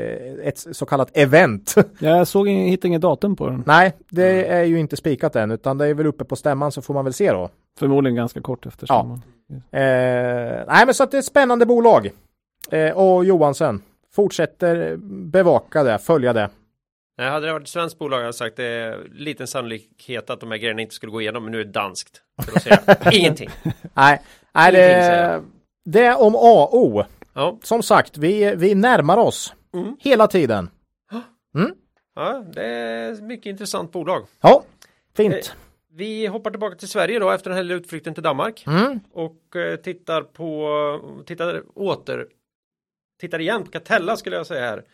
ett 0.42 0.58
så 0.58 0.86
kallat 0.86 1.16
event. 1.16 1.74
Jag 1.98 2.28
såg, 2.28 2.48
hittade 2.48 2.88
inget 2.88 3.02
datum 3.02 3.36
på 3.36 3.46
den. 3.46 3.62
Nej, 3.66 3.92
det 4.11 4.46
är 4.46 4.64
ju 4.64 4.78
inte 4.78 4.96
spikat 4.96 5.36
än, 5.36 5.50
utan 5.50 5.78
det 5.78 5.86
är 5.86 5.94
väl 5.94 6.06
uppe 6.06 6.24
på 6.24 6.36
stämman 6.36 6.72
så 6.72 6.82
får 6.82 6.94
man 6.94 7.04
väl 7.04 7.14
se 7.14 7.32
då. 7.32 7.50
Förmodligen 7.78 8.16
ganska 8.16 8.40
kort 8.40 8.66
efter 8.66 8.86
stämman. 8.86 9.22
Ja. 9.46 9.78
Eh, 9.78 10.64
nej, 10.66 10.86
men 10.86 10.94
så 10.94 11.02
att 11.02 11.11
det 11.11 11.16
är 11.16 11.18
ett 11.18 11.24
spännande 11.24 11.66
bolag. 11.66 12.11
Eh, 12.70 12.90
och 12.90 13.24
Johansen 13.24 13.82
fortsätter 14.14 14.96
bevaka 15.30 15.82
det, 15.82 15.98
följa 15.98 16.32
det. 16.32 16.50
Nej, 17.20 17.30
hade 17.30 17.46
det 17.46 17.52
varit 17.52 17.62
ett 17.62 17.68
svenskt 17.68 17.98
bolag 17.98 18.16
hade 18.16 18.26
jag 18.26 18.34
sagt 18.34 18.56
det 18.56 18.64
är 18.64 19.08
liten 19.12 19.46
sannolikhet 19.46 20.30
att 20.30 20.40
de 20.40 20.50
här 20.50 20.58
grejerna 20.58 20.82
inte 20.82 20.94
skulle 20.94 21.12
gå 21.12 21.20
igenom, 21.20 21.42
men 21.42 21.52
nu 21.52 21.60
är 21.60 21.64
det 21.64 21.70
danskt. 21.70 22.22
Ingenting. 23.12 23.50
Nej, 23.94 24.22
nej 24.52 24.72
det, 24.72 25.42
det 25.84 26.00
är 26.00 26.20
om 26.20 26.36
AO. 26.36 27.04
Ja. 27.32 27.58
Som 27.62 27.82
sagt, 27.82 28.18
vi, 28.18 28.54
vi 28.56 28.74
närmar 28.74 29.16
oss 29.16 29.54
mm. 29.74 29.96
hela 30.00 30.26
tiden. 30.26 30.70
Mm. 31.54 31.74
Ja, 32.14 32.44
det 32.52 32.66
är 32.66 33.22
mycket 33.22 33.46
intressant 33.46 33.92
bolag. 33.92 34.26
Ja, 34.40 34.64
fint. 35.16 35.34
Eh, 35.34 35.40
vi 35.92 36.26
hoppar 36.26 36.50
tillbaka 36.50 36.76
till 36.76 36.88
Sverige 36.88 37.18
då 37.18 37.30
efter 37.30 37.50
den 37.50 37.68
här 37.68 37.74
utflykten 37.74 38.14
till 38.14 38.22
Danmark 38.22 38.64
mm. 38.66 39.00
och 39.12 39.56
eh, 39.56 39.76
tittar 39.76 40.22
på, 40.22 41.22
tittar 41.26 41.62
åter, 41.74 42.26
tittar 43.20 43.38
igen 43.40 43.64
på 43.64 43.70
Catella 43.70 44.16
skulle 44.16 44.36
jag 44.36 44.46
säga 44.46 44.60
här. 44.60 44.84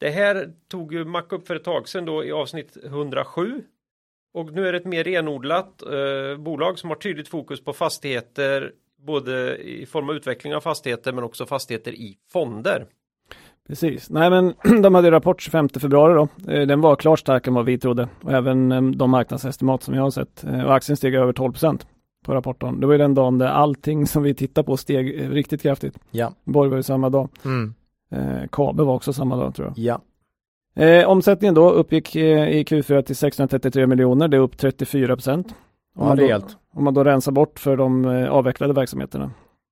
Det 0.00 0.10
här 0.10 0.52
tog 0.68 0.92
ju 0.92 1.04
Mac 1.04 1.24
upp 1.28 1.46
för 1.46 1.56
ett 1.56 1.64
tag 1.64 1.88
sedan 1.88 2.04
då 2.04 2.24
i 2.24 2.32
avsnitt 2.32 2.76
107. 2.84 3.62
Och 4.34 4.52
nu 4.52 4.68
är 4.68 4.72
det 4.72 4.78
ett 4.78 4.84
mer 4.84 5.04
renodlat 5.04 5.82
eh, 5.82 6.38
bolag 6.38 6.78
som 6.78 6.90
har 6.90 6.96
tydligt 6.96 7.28
fokus 7.28 7.64
på 7.64 7.72
fastigheter 7.72 8.72
både 9.06 9.56
i 9.56 9.86
form 9.86 10.08
av 10.08 10.16
utveckling 10.16 10.54
av 10.54 10.60
fastigheter 10.60 11.12
men 11.12 11.24
också 11.24 11.46
fastigheter 11.46 11.92
i 11.92 12.16
fonder. 12.32 12.86
Precis. 13.68 14.10
Nej 14.10 14.30
men 14.30 14.54
de 14.82 14.94
hade 14.94 15.10
rapport 15.10 15.40
25 15.40 15.68
februari 15.68 16.14
då. 16.14 16.52
Eh, 16.52 16.66
den 16.66 16.80
var 16.80 16.96
klart 16.96 17.18
starkare 17.18 17.50
än 17.50 17.54
vad 17.54 17.64
vi 17.64 17.78
trodde 17.78 18.08
och 18.22 18.32
även 18.32 18.72
eh, 18.72 18.82
de 18.82 19.10
marknadsestimat 19.10 19.82
som 19.82 19.94
jag 19.94 20.02
har 20.02 20.10
sett. 20.10 20.44
Eh, 20.44 20.64
och 20.64 20.74
aktien 20.74 20.96
steg 20.96 21.14
över 21.14 21.32
12% 21.32 21.86
på 22.24 22.34
rapporten. 22.34 22.80
Det 22.80 22.86
var 22.86 22.94
ju 22.94 22.98
den 22.98 23.14
dagen 23.14 23.38
där 23.38 23.46
allting 23.46 24.06
som 24.06 24.22
vi 24.22 24.34
tittar 24.34 24.62
på 24.62 24.76
steg 24.76 25.34
riktigt 25.34 25.62
kraftigt. 25.62 25.98
Ja. 26.10 26.32
Borg 26.44 26.70
var 26.70 26.76
ju 26.76 26.82
samma 26.82 27.10
dag. 27.10 27.28
Mm. 27.44 27.74
Eh, 28.10 28.48
Kabe 28.52 28.82
var 28.82 28.94
också 28.94 29.12
samma 29.12 29.36
dag 29.36 29.54
tror 29.54 29.68
jag. 29.68 29.78
Ja. 29.78 30.00
Eh, 30.84 31.08
omsättningen 31.08 31.54
då 31.54 31.70
uppgick 31.70 32.16
eh, 32.16 32.48
i 32.48 32.64
Q4 32.64 33.02
till 33.02 33.16
633 33.16 33.86
miljoner, 33.86 34.28
det 34.28 34.36
är 34.36 34.40
upp 34.40 34.58
34 34.58 35.16
procent. 35.16 35.54
Ja, 35.98 36.14
rejält. 36.16 36.56
Om 36.74 36.84
man 36.84 36.94
då 36.94 37.04
rensar 37.04 37.32
bort 37.32 37.58
för 37.58 37.76
de 37.76 38.04
eh, 38.04 38.30
avvecklade 38.30 38.72
verksamheterna. 38.72 39.30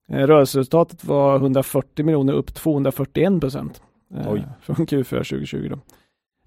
Eh, 0.08 0.26
rörelseresultatet 0.26 1.04
var 1.04 1.36
140 1.36 2.04
miljoner 2.04 2.32
upp 2.32 2.54
241 2.54 3.40
procent 3.40 3.82
eh, 4.14 4.34
från 4.60 4.76
Q4 4.76 5.04
2020. 5.04 5.68
Då. 5.70 5.78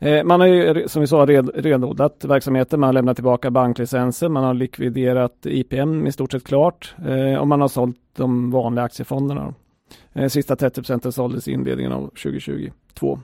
Eh, 0.08 0.24
man 0.24 0.40
har 0.40 0.48
ju 0.48 0.88
som 0.88 1.02
vi 1.02 1.08
sa 1.08 1.26
renodlat 1.26 2.26
verksamheten, 2.26 2.80
man 2.80 2.88
har 2.88 2.94
lämnat 2.94 3.18
tillbaka 3.18 3.52
banklicenser, 3.52 4.30
man 4.30 4.44
har 4.44 4.54
likviderat 4.54 5.46
IPM 5.46 6.08
i 6.08 6.12
stort 6.12 6.32
sett 6.32 6.44
klart 6.44 6.96
eh, 7.06 7.40
och 7.40 7.48
man 7.48 7.62
har 7.62 7.68
sålt 7.68 7.98
de 8.16 8.52
vanliga 8.52 8.86
aktiefonderna. 8.86 9.54
Eh, 10.14 10.28
sista 10.28 10.56
30 10.56 10.82
procenten 10.82 11.12
såldes 11.12 11.48
i 11.48 11.52
inledningen 11.52 11.92
av 11.92 12.08
2022. 12.08 13.20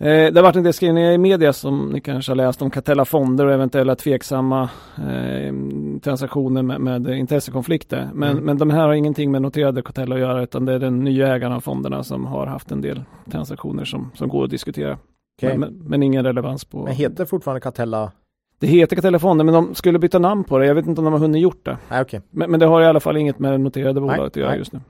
Eh, 0.00 0.06
det 0.06 0.36
har 0.36 0.42
varit 0.42 0.56
en 0.56 0.62
del 0.62 0.72
skrivningar 0.72 1.12
i 1.12 1.18
media 1.18 1.52
som 1.52 1.90
ni 1.92 2.00
kanske 2.00 2.32
har 2.32 2.36
läst 2.36 2.62
om 2.62 2.70
Catella 2.70 3.04
Fonder 3.04 3.46
och 3.46 3.52
eventuella 3.52 3.96
tveksamma 3.96 4.70
eh, 4.96 5.54
transaktioner 6.02 6.62
med, 6.62 6.80
med 6.80 7.08
intressekonflikter. 7.08 8.10
Men, 8.14 8.30
mm. 8.30 8.44
men 8.44 8.58
de 8.58 8.70
här 8.70 8.86
har 8.86 8.92
ingenting 8.94 9.30
med 9.30 9.42
noterade 9.42 9.82
Catella 9.82 10.14
att 10.14 10.20
göra 10.20 10.42
utan 10.42 10.64
det 10.64 10.72
är 10.72 10.78
den 10.78 11.04
nya 11.04 11.34
ägaren 11.34 11.52
av 11.52 11.60
fonderna 11.60 12.02
som 12.02 12.26
har 12.26 12.46
haft 12.46 12.70
en 12.70 12.80
del 12.80 13.02
transaktioner 13.30 13.84
som, 13.84 14.10
som 14.14 14.28
går 14.28 14.44
att 14.44 14.50
diskutera. 14.50 14.98
Okay. 15.42 15.58
Men, 15.58 15.82
men, 15.86 16.02
ingen 16.02 16.24
relevans 16.24 16.64
på... 16.64 16.84
Men 16.84 16.94
heter 16.94 17.24
fortfarande 17.24 17.60
Catella? 17.60 18.12
Det 18.58 18.66
heter 18.66 18.96
Catella 18.96 19.18
Fonder 19.18 19.44
men 19.44 19.54
de 19.54 19.74
skulle 19.74 19.98
byta 19.98 20.18
namn 20.18 20.44
på 20.44 20.58
det. 20.58 20.66
Jag 20.66 20.74
vet 20.74 20.86
inte 20.86 21.00
om 21.00 21.04
de 21.04 21.12
har 21.12 21.20
hunnit 21.20 21.42
gjort 21.42 21.64
det. 21.64 21.78
Nej, 21.88 22.02
okay. 22.02 22.20
men, 22.30 22.50
men 22.50 22.60
det 22.60 22.66
har 22.66 22.82
i 22.82 22.86
alla 22.86 23.00
fall 23.00 23.16
inget 23.16 23.38
med 23.38 23.60
noterade 23.60 24.00
bolaget 24.00 24.18
nej, 24.18 24.26
att 24.26 24.36
göra 24.36 24.48
nej. 24.48 24.58
just 24.58 24.72
nu. 24.72 24.80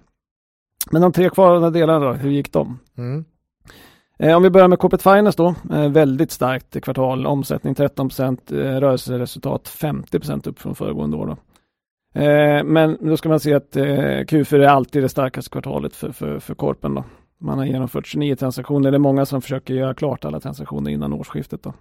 Men 0.91 1.03
de 1.03 1.13
tre 1.13 1.31
kvarvarande 1.31 1.71
delarna 1.71 2.07
då, 2.07 2.13
hur 2.13 2.31
gick 2.31 2.53
de? 2.53 2.79
Mm. 2.99 3.25
Eh, 4.19 4.37
om 4.37 4.43
vi 4.43 4.51
börjar 4.51 4.69
med 4.69 4.79
Corporate 4.79 5.03
Finance 5.03 5.43
då, 5.43 5.55
eh, 5.75 5.91
väldigt 5.91 6.31
starkt 6.31 6.81
kvartal, 6.81 7.27
omsättning 7.27 7.75
13 7.75 8.09
procent, 8.09 8.53
eh, 8.53 8.57
rörelseresultat 8.57 9.69
50 9.69 10.19
procent 10.19 10.47
upp 10.47 10.59
från 10.59 10.75
föregående 10.75 11.17
år. 11.17 11.27
Då. 11.27 11.37
Men 12.65 12.99
då 13.01 13.17
ska 13.17 13.29
man 13.29 13.41
se 13.41 13.55
att 13.55 13.77
eh, 13.77 13.83
Q4 13.83 14.63
är 14.63 14.69
alltid 14.69 15.03
det 15.03 15.09
starkaste 15.09 15.51
kvartalet 15.51 15.97
för, 15.97 16.13
för, 16.13 16.39
för 16.39 16.55
Corpen. 16.55 16.95
Då. 16.95 17.05
Man 17.39 17.59
har 17.59 17.65
genomfört 17.65 18.07
29 18.07 18.37
transaktioner, 18.37 18.91
det 18.91 18.97
är 18.97 18.99
många 18.99 19.27
som 19.27 19.43
försöker 19.43 19.75
göra 19.75 19.95
klart 19.95 20.25
alla 20.25 20.41
transaktioner 20.41 20.91
innan 20.91 21.13
årsskiftet. 21.13 21.63
Då. 21.63 21.73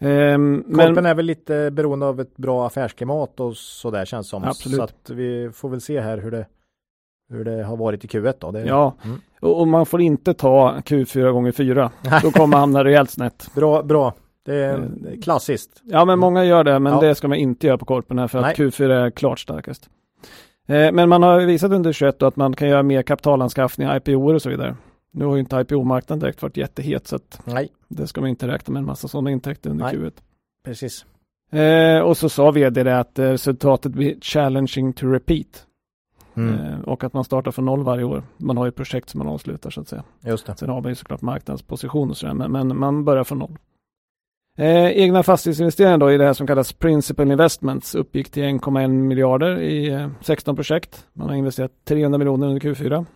Ehm, 0.00 0.62
Korpen 0.62 0.94
men, 0.94 1.06
är 1.06 1.14
väl 1.14 1.26
lite 1.26 1.70
beroende 1.70 2.06
av 2.06 2.20
ett 2.20 2.36
bra 2.36 2.66
affärsklimat 2.66 3.40
och 3.40 3.56
sådär 3.56 4.04
känns 4.04 4.28
som. 4.28 4.44
Absolut. 4.44 4.76
Så 4.76 4.82
att 4.82 5.10
vi 5.10 5.50
får 5.54 5.68
väl 5.68 5.80
se 5.80 6.00
här 6.00 6.18
hur 6.18 6.30
det 6.30 6.46
hur 7.30 7.44
det 7.44 7.64
har 7.64 7.76
varit 7.76 8.04
i 8.04 8.08
Q1 8.08 8.34
då. 8.38 8.50
Det, 8.50 8.60
ja, 8.64 8.94
mm. 9.04 9.20
och 9.40 9.68
man 9.68 9.86
får 9.86 10.00
inte 10.00 10.34
ta 10.34 10.76
Q4 10.84 11.32
gånger 11.32 11.52
4. 11.52 11.90
Då 12.22 12.30
kommer 12.30 12.46
man 12.46 12.60
hamna 12.60 12.84
rejält 12.84 13.10
snett. 13.10 13.50
Bra, 13.54 13.82
bra. 13.82 14.14
Det 14.44 14.54
är 14.54 14.78
eh, 14.78 15.20
klassiskt. 15.22 15.82
Ja, 15.84 16.04
men 16.04 16.18
många 16.18 16.44
gör 16.44 16.64
det, 16.64 16.78
men 16.78 16.92
ja. 16.92 17.00
det 17.00 17.14
ska 17.14 17.28
man 17.28 17.38
inte 17.38 17.66
göra 17.66 17.78
på 17.78 17.84
korpen 17.84 18.18
här 18.18 18.26
för 18.26 18.40
Nej. 18.40 18.50
att 18.50 18.58
Q4 18.58 18.90
är 18.90 19.10
klart 19.10 19.40
starkast. 19.40 19.88
Eh, 20.68 20.92
men 20.92 21.08
man 21.08 21.22
har 21.22 21.40
visat 21.40 21.72
under 21.72 21.92
21 21.92 22.22
att 22.22 22.36
man 22.36 22.56
kan 22.56 22.68
göra 22.68 22.82
mer 22.82 23.02
kapitalanskaffning, 23.02 23.88
IPO 23.96 24.34
och 24.34 24.42
så 24.42 24.50
vidare. 24.50 24.76
Nu 25.12 25.24
har 25.24 25.34
ju 25.34 25.40
inte 25.40 25.56
IPO-marknaden 25.56 26.20
direkt 26.20 26.42
varit 26.42 26.56
jättehet 26.56 27.06
så 27.06 27.16
att 27.16 27.40
Nej. 27.44 27.68
det 27.88 28.06
ska 28.06 28.20
man 28.20 28.30
inte 28.30 28.48
räkna 28.48 28.72
med 28.72 28.80
en 28.80 28.86
massa 28.86 29.08
sådana 29.08 29.30
intäkter 29.30 29.70
under 29.70 29.84
Nej. 29.84 29.96
Q1. 29.96 30.12
Precis. 30.64 31.04
Eh, 31.52 32.00
och 32.00 32.16
så 32.16 32.28
sa 32.28 32.50
vd 32.50 32.82
det 32.82 32.98
att 32.98 33.18
resultatet 33.18 33.92
blir 33.92 34.20
challenging 34.20 34.92
to 34.92 35.06
repeat. 35.06 35.66
Mm. 36.34 36.54
Eh, 36.54 36.80
och 36.80 37.04
att 37.04 37.12
man 37.12 37.24
startar 37.24 37.50
från 37.50 37.64
noll 37.64 37.82
varje 37.82 38.04
år. 38.04 38.22
Man 38.36 38.56
har 38.56 38.64
ju 38.64 38.72
projekt 38.72 39.10
som 39.10 39.18
man 39.18 39.28
avslutar 39.28 39.70
så 39.70 39.80
att 39.80 39.88
säga. 39.88 40.04
Just 40.24 40.46
det. 40.46 40.56
Sen 40.56 40.68
har 40.68 40.80
man 40.80 40.90
ju 40.90 40.94
såklart 40.94 41.22
marknadsposition 41.22 42.10
och 42.10 42.16
sådär, 42.16 42.34
men, 42.34 42.52
men 42.52 42.78
man 42.78 43.04
börjar 43.04 43.24
från 43.24 43.38
noll. 43.38 43.58
Eh, 44.58 44.86
egna 44.86 45.22
fastighetsinvesteringar 45.22 45.98
då 45.98 46.12
i 46.12 46.18
det 46.18 46.24
här 46.24 46.32
som 46.32 46.46
kallas 46.46 46.72
Principal 46.72 47.30
Investments 47.30 47.94
uppgick 47.94 48.30
till 48.30 48.42
1,1 48.42 48.88
miljarder 48.88 49.58
i 49.58 49.88
eh, 49.88 50.08
16 50.20 50.56
projekt. 50.56 51.06
Man 51.12 51.28
har 51.28 51.36
investerat 51.36 51.72
300 51.84 52.18
miljoner 52.18 52.46
under 52.46 52.60
Q4. 52.60 53.06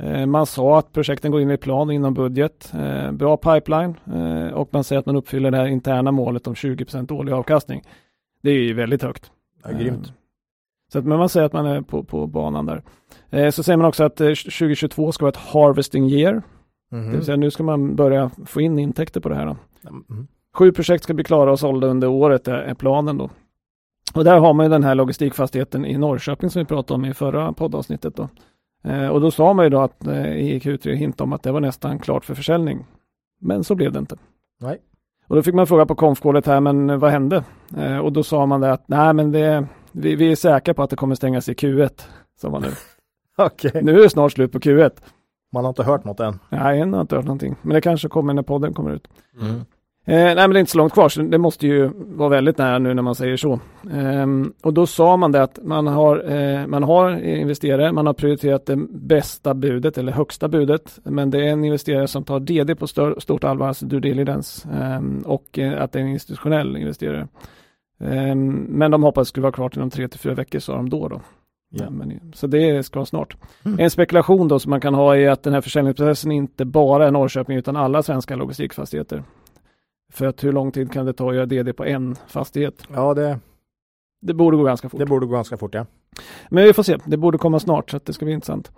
Eh, 0.00 0.26
man 0.26 0.46
sa 0.46 0.78
att 0.78 0.92
projekten 0.92 1.30
går 1.30 1.40
in 1.40 1.50
i 1.50 1.56
plan 1.56 1.90
inom 1.90 2.14
budget, 2.14 2.72
eh, 2.74 3.12
bra 3.12 3.36
pipeline 3.36 3.94
eh, 4.06 4.52
och 4.52 4.68
man 4.72 4.84
säger 4.84 5.00
att 5.00 5.06
man 5.06 5.16
uppfyller 5.16 5.50
det 5.50 5.56
här 5.56 5.66
interna 5.66 6.10
målet 6.10 6.46
om 6.46 6.54
20 6.54 6.86
årlig 7.10 7.32
avkastning. 7.32 7.82
Det 8.42 8.50
är 8.50 8.54
ju 8.62 8.74
väldigt 8.74 9.02
högt. 9.02 9.30
Ja, 9.64 9.70
grymt. 9.70 10.12
Så 10.92 10.98
att, 10.98 11.04
men 11.04 11.18
man 11.18 11.28
säger 11.28 11.46
att 11.46 11.52
man 11.52 11.66
är 11.66 11.80
på, 11.80 12.04
på 12.04 12.26
banan 12.26 12.66
där. 12.66 12.82
Eh, 13.30 13.50
så 13.50 13.62
säger 13.62 13.76
man 13.76 13.86
också 13.86 14.04
att 14.04 14.20
eh, 14.20 14.26
2022 14.26 15.12
ska 15.12 15.24
vara 15.24 15.32
ett 15.32 15.36
harvesting 15.36 16.08
year. 16.08 16.42
Mhm. 16.90 17.10
Det 17.10 17.16
vill 17.16 17.24
säga 17.24 17.36
nu 17.36 17.50
ska 17.50 17.62
man 17.62 17.96
börja 17.96 18.30
få 18.46 18.60
in 18.60 18.78
intäkter 18.78 19.20
på 19.20 19.28
det 19.28 19.34
här. 19.34 19.46
Då. 19.46 19.56
Mm. 19.88 20.26
Sju 20.54 20.72
projekt 20.72 21.04
ska 21.04 21.14
bli 21.14 21.24
klara 21.24 21.52
och 21.52 21.60
sålda 21.60 21.86
under 21.86 22.08
året 22.08 22.48
är, 22.48 22.54
är 22.54 22.74
planen 22.74 23.18
då. 23.18 23.30
Och 24.14 24.24
där 24.24 24.38
har 24.38 24.54
man 24.54 24.66
ju 24.66 24.70
den 24.70 24.84
här 24.84 24.94
logistikfastigheten 24.94 25.84
i 25.84 25.98
Norrköping 25.98 26.50
som 26.50 26.60
vi 26.60 26.66
pratade 26.66 26.94
om 26.94 27.04
i 27.04 27.14
förra 27.14 27.52
poddavsnittet 27.52 28.16
då. 28.16 28.28
Eh, 28.84 29.08
och 29.08 29.20
då 29.20 29.30
sa 29.30 29.52
man 29.52 29.64
ju 29.64 29.70
då 29.70 29.80
att 29.80 30.06
eh, 30.06 30.36
i 30.36 30.58
Q3 30.58 30.94
hint 30.94 31.20
om 31.20 31.32
att 31.32 31.42
det 31.42 31.52
var 31.52 31.60
nästan 31.60 31.98
klart 31.98 32.24
för 32.24 32.34
försäljning. 32.34 32.86
Men 33.40 33.64
så 33.64 33.74
blev 33.74 33.92
det 33.92 33.98
inte. 33.98 34.16
Nej. 34.60 34.78
Och 35.26 35.36
då 35.36 35.42
fick 35.42 35.54
man 35.54 35.66
fråga 35.66 35.86
på 35.86 35.94
konfkålet 35.94 36.46
här, 36.46 36.60
men 36.60 36.98
vad 36.98 37.10
hände? 37.10 37.44
Eh, 37.76 37.98
och 37.98 38.12
då 38.12 38.22
sa 38.22 38.46
man 38.46 38.60
det 38.60 38.72
att 38.72 38.88
nej, 38.88 39.14
men 39.14 39.32
det, 39.32 39.66
vi, 39.98 40.16
vi 40.16 40.32
är 40.32 40.36
säkra 40.36 40.74
på 40.74 40.82
att 40.82 40.90
det 40.90 40.96
kommer 40.96 41.14
stängas 41.14 41.48
i 41.48 41.52
Q1. 41.52 42.02
Sa 42.40 42.50
man 42.50 42.62
nu. 42.62 42.68
Okej. 43.36 43.82
nu 43.82 43.98
är 43.98 44.02
det 44.02 44.10
snart 44.10 44.32
slut 44.32 44.52
på 44.52 44.58
Q1. 44.58 44.90
Man 45.52 45.64
har 45.64 45.68
inte 45.68 45.82
hört 45.82 46.04
något 46.04 46.20
än. 46.20 46.38
Nej, 46.48 46.80
än 46.80 46.92
har 46.92 47.00
inte 47.00 47.16
hört 47.16 47.24
någonting. 47.24 47.56
Men 47.62 47.74
det 47.74 47.80
kanske 47.80 48.08
kommer 48.08 48.34
när 48.34 48.42
podden 48.42 48.74
kommer 48.74 48.90
ut. 48.90 49.08
Mm. 49.40 49.64
Eh, 50.08 50.14
nej 50.14 50.34
men 50.34 50.50
det 50.50 50.58
är 50.58 50.60
inte 50.60 50.72
så 50.72 50.78
långt 50.78 50.92
kvar, 50.92 51.08
så 51.08 51.22
det 51.22 51.38
måste 51.38 51.66
ju 51.66 51.90
vara 51.94 52.28
väldigt 52.28 52.58
nära 52.58 52.78
nu 52.78 52.94
när 52.94 53.02
man 53.02 53.14
säger 53.14 53.36
så. 53.36 53.60
Ehm, 53.92 54.52
och 54.62 54.74
då 54.74 54.86
sa 54.86 55.16
man 55.16 55.32
det 55.32 55.42
att 55.42 55.58
man 55.62 55.86
har, 55.86 56.32
eh, 56.32 56.66
man 56.66 56.82
har 56.82 57.24
investerare, 57.24 57.92
man 57.92 58.06
har 58.06 58.14
prioriterat 58.14 58.66
det 58.66 58.76
bästa 58.90 59.54
budet 59.54 59.98
eller 59.98 60.12
högsta 60.12 60.48
budet. 60.48 60.98
Men 61.04 61.30
det 61.30 61.38
är 61.38 61.52
en 61.52 61.64
investerare 61.64 62.08
som 62.08 62.24
tar 62.24 62.40
DD 62.40 62.74
på 62.74 62.86
stort 63.20 63.44
allvar, 63.44 63.68
alltså 63.68 63.86
due 63.86 64.00
diligence. 64.00 64.68
ehm, 64.68 65.22
och 65.26 65.58
eh, 65.58 65.82
att 65.82 65.92
det 65.92 65.98
är 65.98 66.02
en 66.02 66.08
institutionell 66.08 66.76
investerare. 66.76 67.28
Ehm, 68.00 68.50
men 68.68 68.90
de 68.90 69.02
hoppas 69.02 69.26
det 69.26 69.28
skulle 69.28 69.42
vara 69.42 69.52
klart 69.52 69.76
inom 69.76 69.90
tre 69.90 70.08
till 70.08 70.20
fyra 70.20 70.34
veckor 70.34 70.58
sa 70.58 70.76
de 70.76 70.90
då. 70.90 71.08
då. 71.08 71.20
Ja. 71.70 71.90
Men, 71.90 72.32
så 72.34 72.46
det 72.46 72.82
ska 72.82 73.04
snart. 73.04 73.36
Mm. 73.64 73.78
En 73.80 73.90
spekulation 73.90 74.48
då 74.48 74.58
som 74.58 74.70
man 74.70 74.80
kan 74.80 74.94
ha 74.94 75.16
är 75.16 75.30
att 75.30 75.42
den 75.42 75.52
här 75.52 75.60
försäljningsprocessen 75.60 76.32
inte 76.32 76.64
bara 76.64 77.06
är 77.06 77.10
Norrköping 77.10 77.56
utan 77.56 77.76
alla 77.76 78.02
svenska 78.02 78.36
logistikfastigheter. 78.36 79.22
För 80.12 80.26
att 80.26 80.44
hur 80.44 80.52
lång 80.52 80.72
tid 80.72 80.92
kan 80.92 81.06
det 81.06 81.12
ta 81.12 81.28
att 81.28 81.34
göra 81.34 81.46
DD 81.46 81.72
på 81.72 81.84
en 81.84 82.16
fastighet? 82.28 82.82
Ja, 82.94 83.14
det, 83.14 83.38
Det 84.20 84.34
borde 84.34 84.56
gå 84.56 84.62
ganska 84.62 84.88
fort. 84.88 85.00
det 85.00 85.06
borde 85.06 85.26
gå 85.26 85.32
ganska 85.32 85.56
fort 85.56 85.74
ja. 85.74 85.86
Men 86.50 86.64
vi 86.64 86.72
får 86.72 86.82
se, 86.82 86.98
det 87.04 87.16
borde 87.16 87.38
komma 87.38 87.60
snart 87.60 87.90
så 87.90 87.96
att 87.96 88.06
det 88.06 88.12
ska 88.12 88.24
bli 88.24 88.34
intressant. 88.34 88.72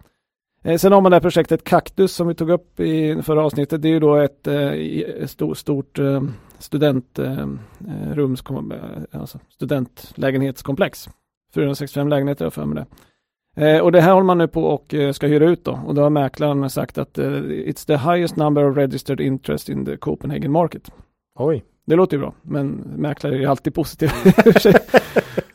Eh, 0.64 0.76
sen 0.76 0.92
har 0.92 1.00
man 1.00 1.10
det 1.10 1.16
här 1.16 1.20
projektet 1.20 1.64
Kaktus 1.64 2.12
som 2.12 2.28
vi 2.28 2.34
tog 2.34 2.50
upp 2.50 2.80
i 2.80 3.22
förra 3.22 3.44
avsnittet. 3.44 3.82
Det 3.82 3.88
är 3.88 3.92
ju 3.92 4.00
då 4.00 4.16
ett 4.16 4.46
eh, 4.46 5.26
stort, 5.26 5.58
stort 5.58 5.98
eh, 5.98 6.22
studentrums, 6.60 8.40
eh, 8.40 8.44
kom- 8.44 8.72
eh, 8.72 9.20
alltså 9.20 9.38
studentlägenhetskomplex. 9.48 11.08
465 11.54 12.08
lägenheter 12.08 12.44
har 12.44 12.46
jag 12.46 12.52
för 12.52 12.64
mig 12.64 12.84
det. 12.84 12.86
Eh, 13.56 13.80
och 13.80 13.92
det 13.92 14.00
här 14.00 14.12
håller 14.12 14.26
man 14.26 14.38
nu 14.38 14.48
på 14.48 14.64
och 14.64 14.94
eh, 14.94 15.12
ska 15.12 15.26
hyra 15.26 15.44
ut 15.50 15.64
då. 15.64 15.80
Och 15.86 15.94
då 15.94 16.02
har 16.02 16.10
mäklaren 16.10 16.70
sagt 16.70 16.98
att 16.98 17.18
eh, 17.18 17.24
it's 17.30 17.86
the 17.86 17.96
highest 17.96 18.36
number 18.36 18.70
of 18.70 18.76
registered 18.76 19.20
interest 19.20 19.68
in 19.68 19.84
the 19.86 19.96
Copenhagen 19.96 20.52
market. 20.52 20.90
Oj. 21.38 21.64
Det 21.86 21.96
låter 21.96 22.16
ju 22.16 22.20
bra, 22.20 22.34
men 22.42 22.70
mäklare 22.96 23.34
är 23.34 23.38
ju 23.38 23.46
alltid 23.46 23.74
positiva. 23.74 24.12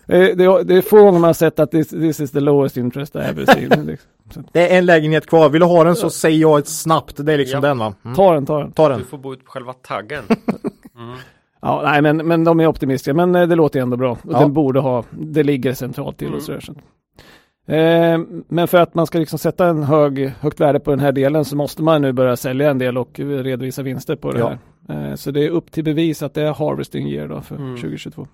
Eh, 0.08 0.20
det, 0.36 0.44
är- 0.44 0.64
det 0.64 0.76
är 0.76 0.82
få 0.82 0.98
gånger 0.98 1.12
man 1.12 1.24
har 1.24 1.34
sett 1.34 1.60
att 1.60 1.72
this, 1.72 1.90
this 1.90 2.20
is 2.20 2.32
the 2.32 2.40
lowest 2.40 2.78
interest 2.78 3.16
I 3.16 3.20
ever 3.20 3.46
seen. 3.46 3.86
Liksom. 4.26 4.44
Det 4.52 4.72
är 4.74 4.78
en 4.78 4.86
lägenhet 4.86 5.26
kvar. 5.28 5.50
Vill 5.50 5.60
du 5.62 5.66
ha 5.68 5.84
den 5.84 5.96
så 5.96 6.10
säger 6.10 6.40
jag 6.42 6.60
ett 6.60 6.68
snabbt. 6.68 7.26
Det 7.26 7.34
är 7.34 7.38
liksom 7.38 7.58
Ja. 7.64 7.68
den 7.70 7.78
va? 7.78 7.94
Mm. 8.06 8.16
Ta 8.16 8.34
den, 8.34 8.46
ta 8.46 8.60
den. 8.60 8.72
Ta 8.72 8.90
Du 8.90 8.96
den. 8.96 9.06
får 9.06 9.18
bo 9.18 9.34
ut 9.34 9.46
på 9.46 9.52
själva 9.52 9.74
taggen. 9.74 10.24
Mm. 10.98 11.16
Ja, 11.62 11.82
nej, 11.84 12.02
men, 12.02 12.18
men 12.18 12.44
de 12.44 12.60
är 12.60 12.68
optimistiska, 12.68 13.14
men 13.14 13.36
eh, 13.36 13.48
det 13.48 13.56
låter 13.56 13.80
ändå 13.82 13.98
bra. 13.98 14.12
Och 14.12 14.20
Ja. 14.34 14.40
Den 14.40 14.54
borde 14.54 14.80
ha, 14.80 15.04
det 15.12 15.44
ligger 15.44 15.74
centralt 15.74 16.18
till 16.18 16.28
Mm. 16.28 16.38
och 16.38 16.44
sådär. 16.44 16.60
Så. 16.60 16.74
Eh, 17.74 18.20
men 18.48 18.68
för 18.68 18.78
att 18.78 18.96
man 18.96 19.08
ska 19.08 19.20
liksom 19.20 19.40
sätta 19.40 19.68
en 19.68 19.84
hög, 19.84 20.20
högt 20.40 20.60
värde 20.60 20.80
på 20.80 20.90
den 20.92 21.00
här 21.00 21.12
delen 21.12 21.46
så 21.46 21.56
måste 21.56 21.84
man 21.84 22.02
nu 22.02 22.12
börja 22.12 22.36
sälja 22.36 22.70
en 22.72 22.78
del 22.78 22.98
och 22.98 23.20
redovisa 23.20 23.84
vinster 23.84 24.16
på 24.16 24.32
det 24.32 24.40
Ja. 24.40 24.58
här. 24.88 25.10
Eh, 25.10 25.16
så 25.16 25.32
det 25.32 25.46
är 25.46 25.50
upp 25.50 25.72
till 25.72 25.84
bevis 25.84 26.24
att 26.24 26.34
det 26.34 26.42
är 26.42 26.54
harvesting 26.54 27.08
year 27.08 27.28
då 27.28 27.42
för 27.42 27.56
Mm. 27.56 27.76
2022. 27.78 28.28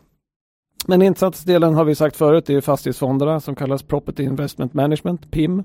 Men 0.88 1.02
insatsdelen 1.02 1.74
har 1.74 1.86
vi 1.86 1.96
sagt 1.96 2.16
förut, 2.16 2.46
det 2.46 2.54
är 2.56 2.62
fastighetsfonderna 2.62 3.40
som 3.40 3.56
kallas 3.56 3.84
Property 3.84 4.24
Investment 4.24 4.74
Management, 4.74 5.32
PIM. 5.32 5.64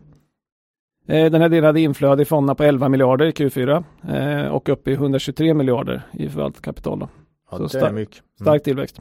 Eh, 1.07 1.31
Den 1.31 1.41
här 1.41 1.49
delen 1.49 1.65
hade 1.65 1.81
inflöde 1.81 2.23
i 2.23 2.25
fonderna 2.25 2.55
på 2.55 2.65
11 2.65 2.89
miljarder 2.89 3.27
i 3.27 3.31
Q4 3.31 3.85
eh, 4.09 4.49
och 4.49 4.69
upp 4.69 4.89
i 4.89 4.93
123 4.93 5.55
miljarder 5.55 6.03
i 6.13 6.29
förvaltat 6.29 6.63
kapital. 6.63 7.09
Ja, 7.51 7.69
Så 7.69 7.91
mycket. 7.93 8.17
Mm. 8.17 8.25
Stark 8.41 8.63
tillväxt. 8.63 9.01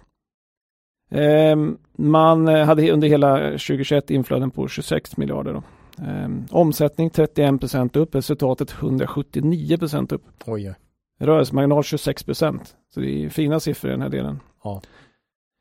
Ehm, 1.12 1.78
man 1.98 2.48
hade 2.48 2.92
under 2.92 3.08
hela 3.08 3.38
2021 3.38 4.12
inflöden 4.12 4.52
på 4.52 4.68
26 4.68 5.18
miljarder. 5.18 5.54
Då. 5.54 5.64
Ehm, 6.04 6.46
omsättning 6.52 7.10
31 7.10 7.60
procent 7.60 7.96
upp, 7.96 8.16
resultatet 8.16 8.72
179 8.72 9.78
procent 9.78 10.12
upp. 10.12 10.24
Oj. 10.46 10.76
Rörelsemarginal 11.20 11.84
26 11.84 12.24
procent. 12.24 12.76
Så 12.94 13.00
det 13.00 13.26
är 13.26 13.30
fina 13.30 13.60
siffror 13.60 13.92
i 13.92 13.94
den 13.94 14.02
här 14.02 14.10
delen. 14.10 14.40
Ja. 14.64 14.82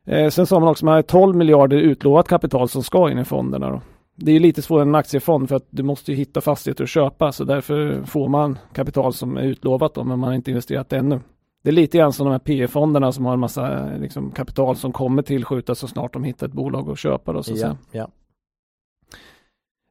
Eh, 0.07 0.30
sen 0.30 0.47
sa 0.47 0.61
man 0.61 0.68
också 0.68 0.84
att 0.84 0.86
man 0.86 0.95
har 0.95 1.03
12 1.03 1.36
miljarder 1.36 1.76
utlovat 1.76 2.28
kapital 2.28 2.68
som 2.68 2.82
ska 2.82 3.11
in 3.11 3.18
i 3.18 3.24
fonderna. 3.24 3.70
Då. 3.70 3.80
Det 4.16 4.32
är 4.32 4.40
lite 4.40 4.62
svårare 4.62 4.82
än 4.82 4.88
en 4.88 4.94
aktiefond 4.94 5.48
för 5.48 5.56
att 5.56 5.66
du 5.70 5.82
måste 5.82 6.10
ju 6.10 6.16
hitta 6.16 6.40
fastigheter 6.40 6.84
att 6.84 6.90
köpa 6.90 7.32
så 7.32 7.44
därför 7.44 8.02
får 8.04 8.28
man 8.28 8.58
kapital 8.72 9.12
som 9.12 9.36
är 9.36 9.42
utlovat 9.42 9.94
då, 9.94 10.04
men 10.04 10.18
man 10.18 10.28
har 10.28 10.34
inte 10.34 10.50
investerat 10.50 10.92
ännu. 10.92 11.20
Det 11.62 11.70
är 11.70 11.72
lite 11.72 11.98
grann 11.98 12.12
som 12.12 12.26
de 12.26 12.32
här 12.32 12.38
PE-fonderna 12.38 13.12
som 13.12 13.24
har 13.24 13.32
en 13.32 13.40
massa 13.40 13.92
eh, 13.92 14.00
liksom, 14.00 14.30
kapital 14.30 14.76
som 14.76 14.92
kommer 14.92 15.22
tillskjutas 15.22 15.78
så 15.78 15.88
snart 15.88 16.12
de 16.12 16.24
hittar 16.24 16.46
ett 16.46 16.52
bolag 16.52 16.90
att 16.90 16.98
köpa. 16.98 17.32
Då, 17.32 17.42
så 17.42 17.56
Ja, 17.56 17.76
ja. 17.92 18.08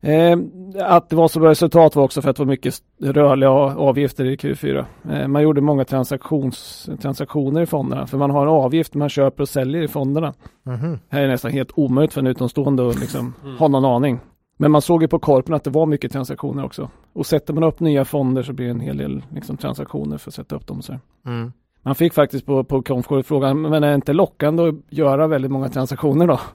Eh, 0.03 0.37
att 0.79 1.09
det 1.09 1.15
var 1.15 1.27
så 1.27 1.39
bra 1.39 1.49
resultat 1.49 1.95
var 1.95 2.03
också 2.03 2.21
för 2.21 2.29
att 2.29 2.35
det 2.35 2.41
var 2.41 2.47
mycket 2.47 2.75
rörliga 3.01 3.49
avgifter 3.51 4.25
i 4.25 4.35
Q4. 4.35 4.85
Eh, 5.11 5.27
man 5.27 5.41
gjorde 5.41 5.61
många 5.61 5.85
transaktions, 5.85 6.89
transaktioner 7.01 7.61
i 7.61 7.65
fonderna 7.65 8.07
för 8.07 8.17
man 8.17 8.29
har 8.31 8.41
en 8.41 8.49
avgift 8.53 8.93
man 8.95 9.09
köper 9.09 9.41
och 9.41 9.49
säljer 9.49 9.81
i 9.81 9.87
fonderna. 9.87 10.33
Mhm. 10.63 10.99
Här 11.09 11.19
är 11.19 11.25
det 11.25 11.31
nästan 11.31 11.51
helt 11.51 11.71
omöjligt 11.75 12.13
för 12.13 12.21
en 12.21 12.27
utomstående 12.27 12.87
att 12.89 12.99
liksom 12.99 13.33
Mm. 13.43 13.57
ha 13.57 13.67
någon 13.67 13.85
aning. 13.85 14.19
Men 14.57 14.71
man 14.71 14.81
såg 14.81 15.01
ju 15.01 15.07
på 15.07 15.19
korpen 15.19 15.55
att 15.55 15.63
det 15.63 15.69
var 15.69 15.85
mycket 15.85 16.11
transaktioner 16.11 16.65
också. 16.65 16.89
Och 17.13 17.25
sätter 17.25 17.53
man 17.53 17.63
upp 17.63 17.79
nya 17.79 18.05
fonder 18.05 18.43
så 18.43 18.53
blir 18.53 18.65
det 18.65 18.71
en 18.71 18.79
hel 18.79 18.97
del 18.97 19.23
liksom, 19.33 19.57
transaktioner 19.57 20.17
för 20.17 20.29
att 20.29 20.35
sätta 20.35 20.55
upp 20.55 20.67
dem. 20.67 20.81
Så. 20.81 20.99
Mm. 21.25 21.51
Man 21.81 21.95
fick 21.95 22.13
faktiskt 22.13 22.45
på, 22.45 22.63
på 22.63 22.81
konfkåret 22.81 23.25
frågan, 23.27 23.61
men 23.61 23.73
är 23.83 23.89
det 23.89 23.95
inte 23.95 24.13
lockande 24.13 24.63
att 24.63 24.75
göra 24.89 25.27
väldigt 25.27 25.51
många 25.51 25.69
transaktioner 25.69 26.27
då? 26.27 26.39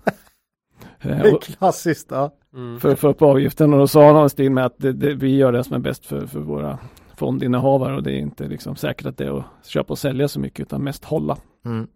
Eh, 1.01 1.09
Det 1.23 1.29
är 1.29 1.39
klassiskt. 1.39 2.07
Ja. 2.11 2.31
Mm. 2.55 2.81
för 2.81 2.93
att 2.93 2.99
få 2.99 3.09
upp 3.09 3.23
avgiften 3.23 3.73
och 3.73 3.79
då 3.79 3.89
sa 3.89 4.13
han 4.13 4.31
stil 4.31 4.53
med 4.53 4.67
att 4.67 4.79
det, 4.79 4.93
det, 4.93 5.15
vi 5.15 5.37
gör 5.37 5.53
det 5.53 5.65
som 5.65 5.75
är 5.75 5.81
bäst 5.81 6.07
för, 6.07 6.27
för 6.27 6.41
våra 6.41 6.79
fondinnehavare 7.17 7.97
och 7.97 8.03
det 8.03 8.13
är 8.13 8.19
inte 8.19 8.49
liksom 8.49 8.77
säkert 8.77 9.07
att 9.07 9.17
det 9.17 9.25
är 9.25 9.39
att 9.39 9.67
köpa 9.67 9.93
och 9.93 9.99
sälja 9.99 10.29
så 10.29 10.41
mycket 10.41 10.61
utan 10.61 10.85
mest 10.85 11.05
hålla. 11.05 11.37
Mm. 11.65 11.87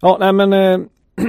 Ja, 0.00 0.16
nej 0.20 0.32
men 0.32 0.52
eh, 0.52 0.80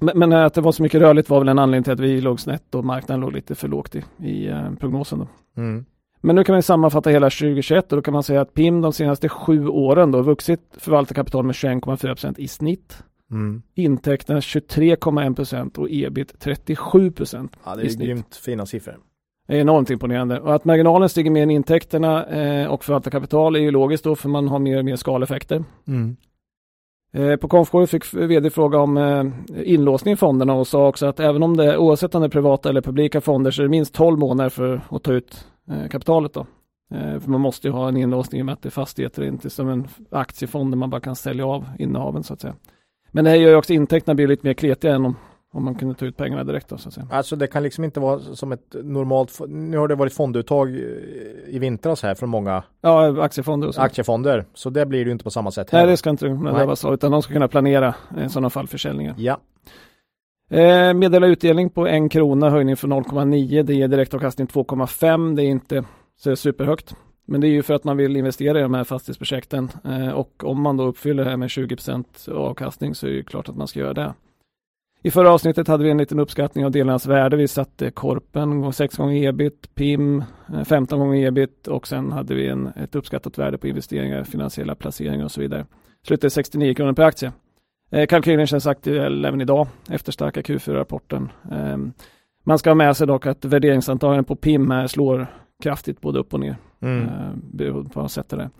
men, 0.00 0.18
men 0.18 0.32
att 0.32 0.54
det 0.54 0.60
var 0.60 0.72
så 0.72 0.82
mycket 0.82 1.00
rörligt 1.00 1.30
var 1.30 1.38
väl 1.38 1.48
en 1.48 1.58
anledning 1.58 1.84
till 1.84 1.92
att 1.92 2.00
vi 2.00 2.20
låg 2.20 2.40
snett 2.40 2.74
och 2.74 2.84
marknaden 2.84 3.20
låg 3.20 3.32
lite 3.32 3.54
för 3.54 3.68
lågt 3.68 3.94
i, 3.94 4.04
i 4.18 4.48
eh, 4.48 4.74
prognosen. 4.74 5.18
Då. 5.18 5.26
Mm. 5.60 5.84
Men 6.20 6.36
nu 6.36 6.44
kan 6.44 6.56
vi 6.56 6.62
sammanfatta 6.62 7.10
hela 7.10 7.30
2021 7.30 7.92
och 7.92 7.98
då 7.98 8.02
kan 8.02 8.14
man 8.14 8.22
säga 8.22 8.40
att 8.40 8.54
PIM 8.54 8.80
de 8.80 8.92
senaste 8.92 9.28
sju 9.28 9.68
åren 9.68 10.12
då 10.12 10.22
vuxit 10.22 10.60
förvaltarkapital 10.78 11.44
med 11.44 11.52
21,4% 11.52 12.34
i 12.38 12.48
snitt. 12.48 13.02
Mm. 13.30 13.62
Intäkterna 13.74 14.40
23,1% 14.40 15.78
och 15.78 15.88
ebit 15.90 16.40
37 16.40 17.12
Ja, 17.64 17.76
det 17.76 17.82
är 17.82 17.98
grymt 17.98 18.36
fina 18.36 18.66
siffror. 18.66 18.98
Det 19.48 19.56
är 19.56 19.60
enormt 19.60 19.90
imponerande. 19.90 20.40
Och 20.40 20.54
att 20.54 20.64
marginalen 20.64 21.08
stiger 21.08 21.30
mer 21.30 21.42
än 21.42 21.50
intäkterna 21.50 22.26
eh, 22.26 22.66
och 22.66 22.84
förvaltar 22.84 23.10
kapital 23.10 23.56
är 23.56 23.60
ju 23.60 23.70
logiskt 23.70 24.04
då 24.04 24.16
för 24.16 24.28
man 24.28 24.48
har 24.48 24.58
mer 24.58 24.78
och 24.78 24.84
mer 24.84 24.96
skaleffekter. 24.96 25.64
Mm. 25.86 26.16
Eh, 27.12 27.36
på 27.36 27.48
konfkåret 27.48 27.90
fick 27.90 28.14
vd 28.14 28.50
fråga 28.50 28.78
om 28.78 28.96
eh, 28.96 29.24
inlåsning 29.64 30.14
i 30.14 30.16
fonderna 30.16 30.54
och 30.54 30.66
sa 30.66 30.88
också 30.88 31.06
att 31.06 31.20
även 31.20 31.42
om 31.42 31.56
det 31.56 31.78
oavsett 31.78 32.14
om 32.14 32.20
det 32.20 32.26
är 32.26 32.30
privata 32.30 32.68
eller 32.68 32.80
publika 32.80 33.20
fonder 33.20 33.50
så 33.50 33.62
är 33.62 33.64
det 33.64 33.70
minst 33.70 33.94
12 33.94 34.18
månader 34.18 34.50
för 34.50 34.80
att 34.90 35.02
ta 35.02 35.12
ut 35.12 35.46
eh, 35.70 35.88
kapitalet 35.88 36.32
då. 36.32 36.46
Eh, 36.94 37.20
för 37.20 37.30
man 37.30 37.40
måste 37.40 37.68
ju 37.68 37.72
ha 37.72 37.88
en 37.88 37.96
inlåsning 37.96 38.38
i 38.38 38.42
och 38.42 38.46
med 38.46 38.52
att 38.52 38.62
det 38.62 38.68
är 38.68 38.70
fastigheter, 38.70 39.22
inte 39.22 39.50
som 39.50 39.68
en 39.68 39.88
aktiefond 40.10 40.72
där 40.72 40.76
man 40.76 40.90
bara 40.90 41.00
kan 41.00 41.16
sälja 41.16 41.46
av 41.46 41.64
innehaven 41.78 42.22
så 42.22 42.34
att 42.34 42.40
säga. 42.40 42.54
Men 43.10 43.24
det 43.24 43.30
här 43.30 43.36
gör 43.36 43.50
ju 43.50 43.56
också 43.56 43.72
intäkterna 43.72 44.14
blir 44.14 44.26
lite 44.26 44.46
mer 44.46 44.54
kretiga 44.54 44.94
än 44.94 45.04
om 45.04 45.16
Om 45.52 45.64
man 45.64 45.74
kunde 45.74 45.94
ta 45.94 46.06
ut 46.06 46.16
pengarna 46.16 46.44
direkt 46.44 46.68
då 46.68 46.78
så 46.78 46.88
att 46.88 46.94
säga. 46.94 47.06
Alltså 47.10 47.36
det 47.36 47.46
kan 47.46 47.62
liksom 47.62 47.84
inte 47.84 48.00
vara 48.00 48.18
som 48.20 48.52
ett 48.52 48.74
normalt, 48.82 49.40
nu 49.48 49.78
har 49.78 49.88
det 49.88 49.94
varit 49.94 50.12
fonduttag 50.12 50.68
eh, 50.68 50.74
i 51.46 51.58
vintras 51.58 52.02
här 52.02 52.14
från 52.14 52.28
många 52.28 52.62
Ja, 52.80 53.22
aktiefonder 53.24 53.68
och 53.68 53.74
så. 53.74 53.80
aktiefonder. 53.80 54.44
Så 54.54 54.70
det 54.70 54.86
blir 54.86 54.98
det 54.98 55.04
ju 55.04 55.12
inte 55.12 55.24
på 55.24 55.30
samma 55.30 55.50
sätt. 55.50 55.68
Nej, 55.72 55.80
här. 55.80 55.88
det 55.88 55.96
ska 55.96 56.10
inte 56.10 56.28
behöva 56.28 56.76
så, 56.76 56.94
utan 56.94 57.10
de 57.12 57.22
ska 57.22 57.32
kunna 57.32 57.48
planera 57.48 57.94
eh, 58.16 58.26
i 58.26 58.28
sådana 58.28 58.50
fall 58.50 58.66
försäljningar. 58.68 59.14
Ja, 59.18 59.40
Eh, 60.50 60.94
meddela 60.94 61.26
utdelning 61.26 61.70
på 61.70 61.86
en 61.86 62.08
krona, 62.08 62.50
höjning 62.50 62.76
från 62.76 62.92
0,9. 62.92 63.62
Det 63.62 63.74
ger 63.74 63.88
direktavkastning 63.88 64.46
2,5. 64.46 65.36
Det 65.36 65.42
är 65.42 65.46
inte 65.46 65.84
så 66.16 66.36
superhögt. 66.36 66.94
Men 67.30 67.40
det 67.40 67.48
är 67.48 67.50
ju 67.50 67.62
för 67.62 67.74
att 67.74 67.84
man 67.84 67.96
vill 67.96 68.16
investera 68.16 68.58
i 68.58 68.62
de 68.62 68.74
här 68.74 68.84
fastighetsprojekten. 68.84 69.70
Eh, 69.84 70.08
och 70.08 70.44
om 70.44 70.62
man 70.62 70.76
då 70.76 70.84
uppfyller 70.84 71.24
det 71.24 71.30
här 71.30 71.36
med 71.36 71.48
20% 71.48 72.32
avkastning 72.32 72.94
så 72.94 73.06
är 73.06 73.10
det 73.10 73.22
klart 73.22 73.48
att 73.48 73.56
man 73.56 73.68
ska 73.68 73.80
göra 73.80 73.94
det. 73.94 74.14
I 75.02 75.10
förra 75.10 75.30
avsnittet 75.30 75.68
hade 75.68 75.84
vi 75.84 75.90
en 75.90 75.98
liten 75.98 76.18
uppskattning 76.18 76.64
av 76.64 76.70
delarnas 76.70 77.06
värde. 77.06 77.36
Vi 77.36 77.48
satte 77.48 77.90
Korpen 77.90 78.72
6 78.72 78.96
gånger 78.96 79.28
ebit, 79.28 79.74
PIM 79.74 80.24
15 80.64 80.98
eh, 80.98 81.04
gånger 81.04 81.26
ebit 81.26 81.66
och 81.68 81.86
sen 81.86 82.12
hade 82.12 82.34
vi 82.34 82.48
en, 82.48 82.66
ett 82.66 82.94
uppskattat 82.94 83.38
värde 83.38 83.58
på 83.58 83.68
investeringar, 83.68 84.24
finansiella 84.24 84.74
placeringar 84.74 85.24
och 85.24 85.32
så 85.32 85.40
vidare. 85.40 85.66
Slutade 86.06 86.30
69 86.30 86.74
kronor 86.74 86.92
per 86.92 87.04
aktie. 87.04 87.32
Eh, 87.90 88.06
kalkylen 88.06 88.46
känns 88.46 88.66
aktuell 88.66 89.24
även 89.24 89.40
idag 89.40 89.68
efter 89.90 90.12
starka 90.12 90.40
Q4-rapporten. 90.40 91.28
Ehm, 91.52 91.92
man 92.44 92.58
ska 92.58 92.70
ha 92.70 92.74
med 92.74 92.96
sig 92.96 93.06
dock 93.06 93.26
att 93.26 93.44
värderingsantagandet 93.44 94.26
på 94.26 94.36
PIM 94.36 94.70
här 94.70 94.86
slår 94.86 95.26
kraftigt 95.62 96.00
både 96.00 96.18
upp 96.18 96.34
och 96.34 96.40
ner 96.40 96.56
mm. 96.80 97.02
Eh, 97.02 97.30
beroende 97.34 97.88
på 97.90 97.94
vad 97.94 98.02
man 98.02 98.08
sätter 98.08 98.36
det. 98.36 98.50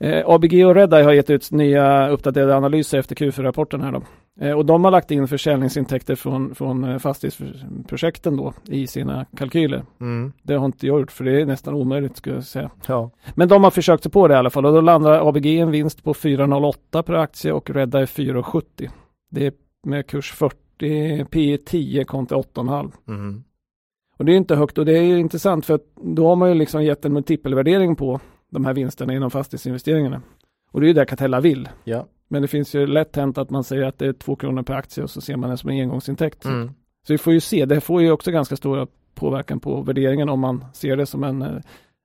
Eh, 0.00 0.22
ABG 0.26 0.66
och 0.66 0.74
Redeye 0.74 1.04
har 1.04 1.12
gett 1.12 1.30
ut 1.30 1.50
nya 1.50 2.08
uppdaterade 2.08 2.56
analyser 2.56 2.98
efter 2.98 3.14
Q4-rapporten 3.14 3.80
här 3.80 3.92
då. 3.92 4.02
Eh, 4.40 4.52
och 4.52 4.66
de 4.66 4.84
har 4.84 4.90
lagt 4.90 5.10
in 5.10 5.28
försäljningsintäkter 5.28 6.14
från, 6.14 6.54
från 6.54 6.84
eh, 6.84 6.98
fastighetsprojekten 6.98 8.36
då 8.36 8.52
i 8.66 8.86
sina 8.86 9.26
kalkyler. 9.36 9.82
Mm. 10.00 10.32
Det 10.42 10.54
har 10.54 10.66
inte 10.66 10.86
jag 10.86 11.00
gjort 11.00 11.12
för 11.12 11.24
det 11.24 11.40
är 11.40 11.46
nästan 11.46 11.74
omöjligt 11.74 12.16
skulle 12.16 12.34
jag 12.34 12.44
säga. 12.44 12.70
ja. 12.86 13.10
Men 13.34 13.48
de 13.48 13.64
har 13.64 13.70
försökt 13.70 14.02
sig 14.02 14.12
på 14.12 14.28
det 14.28 14.34
i 14.34 14.36
alla 14.36 14.50
fall 14.50 14.66
och 14.66 14.72
då 14.72 14.80
landar 14.80 15.28
ABG 15.28 15.46
en 15.46 15.70
vinst 15.70 16.04
på 16.04 16.12
4,08 16.12 17.02
per 17.02 17.14
aktie 17.14 17.52
och 17.52 17.70
Redeye 17.70 18.04
4,70. 18.04 18.90
Det 19.30 19.46
är 19.46 19.52
med 19.86 20.06
kurs 20.06 20.32
40, 20.32 21.24
P 21.24 21.58
10 21.66 22.04
kontra 22.04 22.38
8,5. 22.38 22.92
Mm. 23.08 23.44
Och 24.20 24.26
det 24.26 24.32
är 24.32 24.36
inte 24.36 24.56
högt 24.56 24.78
och 24.78 24.84
det 24.84 24.98
är 24.98 25.16
intressant 25.16 25.66
för 25.66 25.74
att 25.74 25.84
då 26.02 26.28
har 26.28 26.36
man 26.36 26.48
ju 26.48 26.54
liksom 26.54 26.84
gett 26.84 27.04
en 27.04 27.12
multipelvärdering 27.12 27.96
på 27.96 28.20
de 28.50 28.64
här 28.64 28.74
vinsterna 28.74 29.14
inom 29.14 29.30
fastighetsinvesteringarna. 29.30 30.22
Och 30.72 30.80
det 30.80 30.86
är 30.86 30.88
ju 30.88 30.94
det 30.94 31.06
Catella 31.06 31.40
vill. 31.40 31.68
Ja. 31.84 32.06
Men 32.28 32.42
det 32.42 32.48
finns 32.48 32.74
ju 32.74 32.86
lätt 32.86 33.16
hänt 33.16 33.38
att 33.38 33.50
man 33.50 33.64
säger 33.64 33.82
att 33.82 33.98
det 33.98 34.06
är 34.06 34.12
två 34.12 34.36
kronor 34.36 34.62
per 34.62 34.74
aktie 34.74 35.04
och 35.04 35.10
så 35.10 35.20
ser 35.20 35.36
man 35.36 35.50
det 35.50 35.56
som 35.56 35.70
en 35.70 35.80
engångsintäkt. 35.80 36.44
Mm. 36.44 36.70
Så 37.06 37.12
vi 37.12 37.18
får 37.18 37.32
ju 37.32 37.40
se, 37.40 37.64
det 37.64 37.80
får 37.80 38.02
ju 38.02 38.10
också 38.10 38.30
ganska 38.30 38.56
stor 38.56 38.86
påverkan 39.14 39.60
på 39.60 39.82
värderingen 39.82 40.28
om 40.28 40.40
man 40.40 40.64
ser 40.72 40.96
det 40.96 41.06
som 41.06 41.24
en 41.24 41.42
eh, 41.42 41.60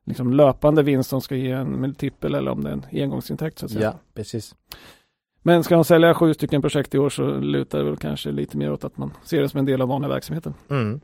liksom 0.05 0.33
löpande 0.33 0.83
vinst 0.83 1.09
som 1.09 1.21
ska 1.21 1.35
ge 1.35 1.51
en 1.51 1.81
multipel 1.81 2.35
eller 2.35 2.51
om 2.51 2.63
det 2.63 2.69
är 2.69 2.73
en 2.73 2.85
engångsintäkt 2.91 3.59
så 3.59 3.65
att 3.65 3.71
säga. 3.71 3.83
ja, 3.83 3.99
precis. 4.13 4.55
Men 5.41 5.63
ska 5.63 5.75
man 5.75 5.85
sälja 5.85 6.13
sju 6.13 6.33
stycken 6.33 6.61
projekt 6.61 6.95
i 6.95 6.97
år 6.97 7.09
så 7.09 7.39
lutar 7.39 7.79
det 7.79 7.85
väl 7.85 7.97
kanske 7.97 8.31
lite 8.31 8.57
mer 8.57 8.71
åt 8.71 8.83
att 8.83 8.97
man 8.97 9.11
ser 9.23 9.41
det 9.41 9.49
som 9.49 9.59
en 9.59 9.65
del 9.65 9.81
av 9.81 9.87
vanliga 9.87 10.09
verksamheten. 10.09 10.53
Mm. 10.69 11.01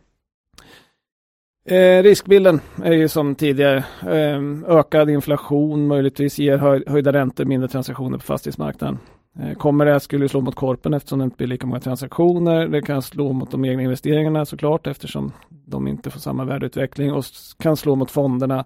Eh, 1.65 2.03
riskbilden 2.03 2.59
är 2.83 2.91
ju 2.91 3.07
som 3.07 3.35
tidigare 3.35 3.77
eh, 4.01 4.41
ökad 4.77 5.09
inflation 5.09 5.87
möjligtvis 5.87 6.39
ger 6.39 6.57
höj, 6.57 6.83
höjda 6.87 7.13
räntor, 7.13 7.45
mindre 7.45 7.67
transaktioner 7.67 8.17
på 8.17 8.23
fastighetsmarknaden. 8.23 8.99
Eh, 9.39 9.57
kommer 9.57 9.85
det 9.85 9.91
här 9.91 9.99
skulle 9.99 10.29
slå 10.29 10.41
mot 10.41 10.55
korpen 10.55 10.93
eftersom 10.93 11.19
det 11.19 11.25
inte 11.25 11.37
blir 11.37 11.47
lika 11.47 11.67
många 11.67 11.79
transaktioner. 11.79 12.67
Det 12.67 12.81
kan 12.81 13.01
slå 13.01 13.33
mot 13.33 13.51
de 13.51 13.65
egna 13.65 13.83
investeringarna 13.83 14.45
såklart 14.45 14.87
eftersom 14.87 15.31
de 15.49 15.87
inte 15.87 16.09
får 16.09 16.19
samma 16.19 16.45
värdeutveckling 16.45 17.13
och 17.13 17.25
kan 17.59 17.77
slå 17.77 17.95
mot 17.95 18.11
fonderna 18.11 18.65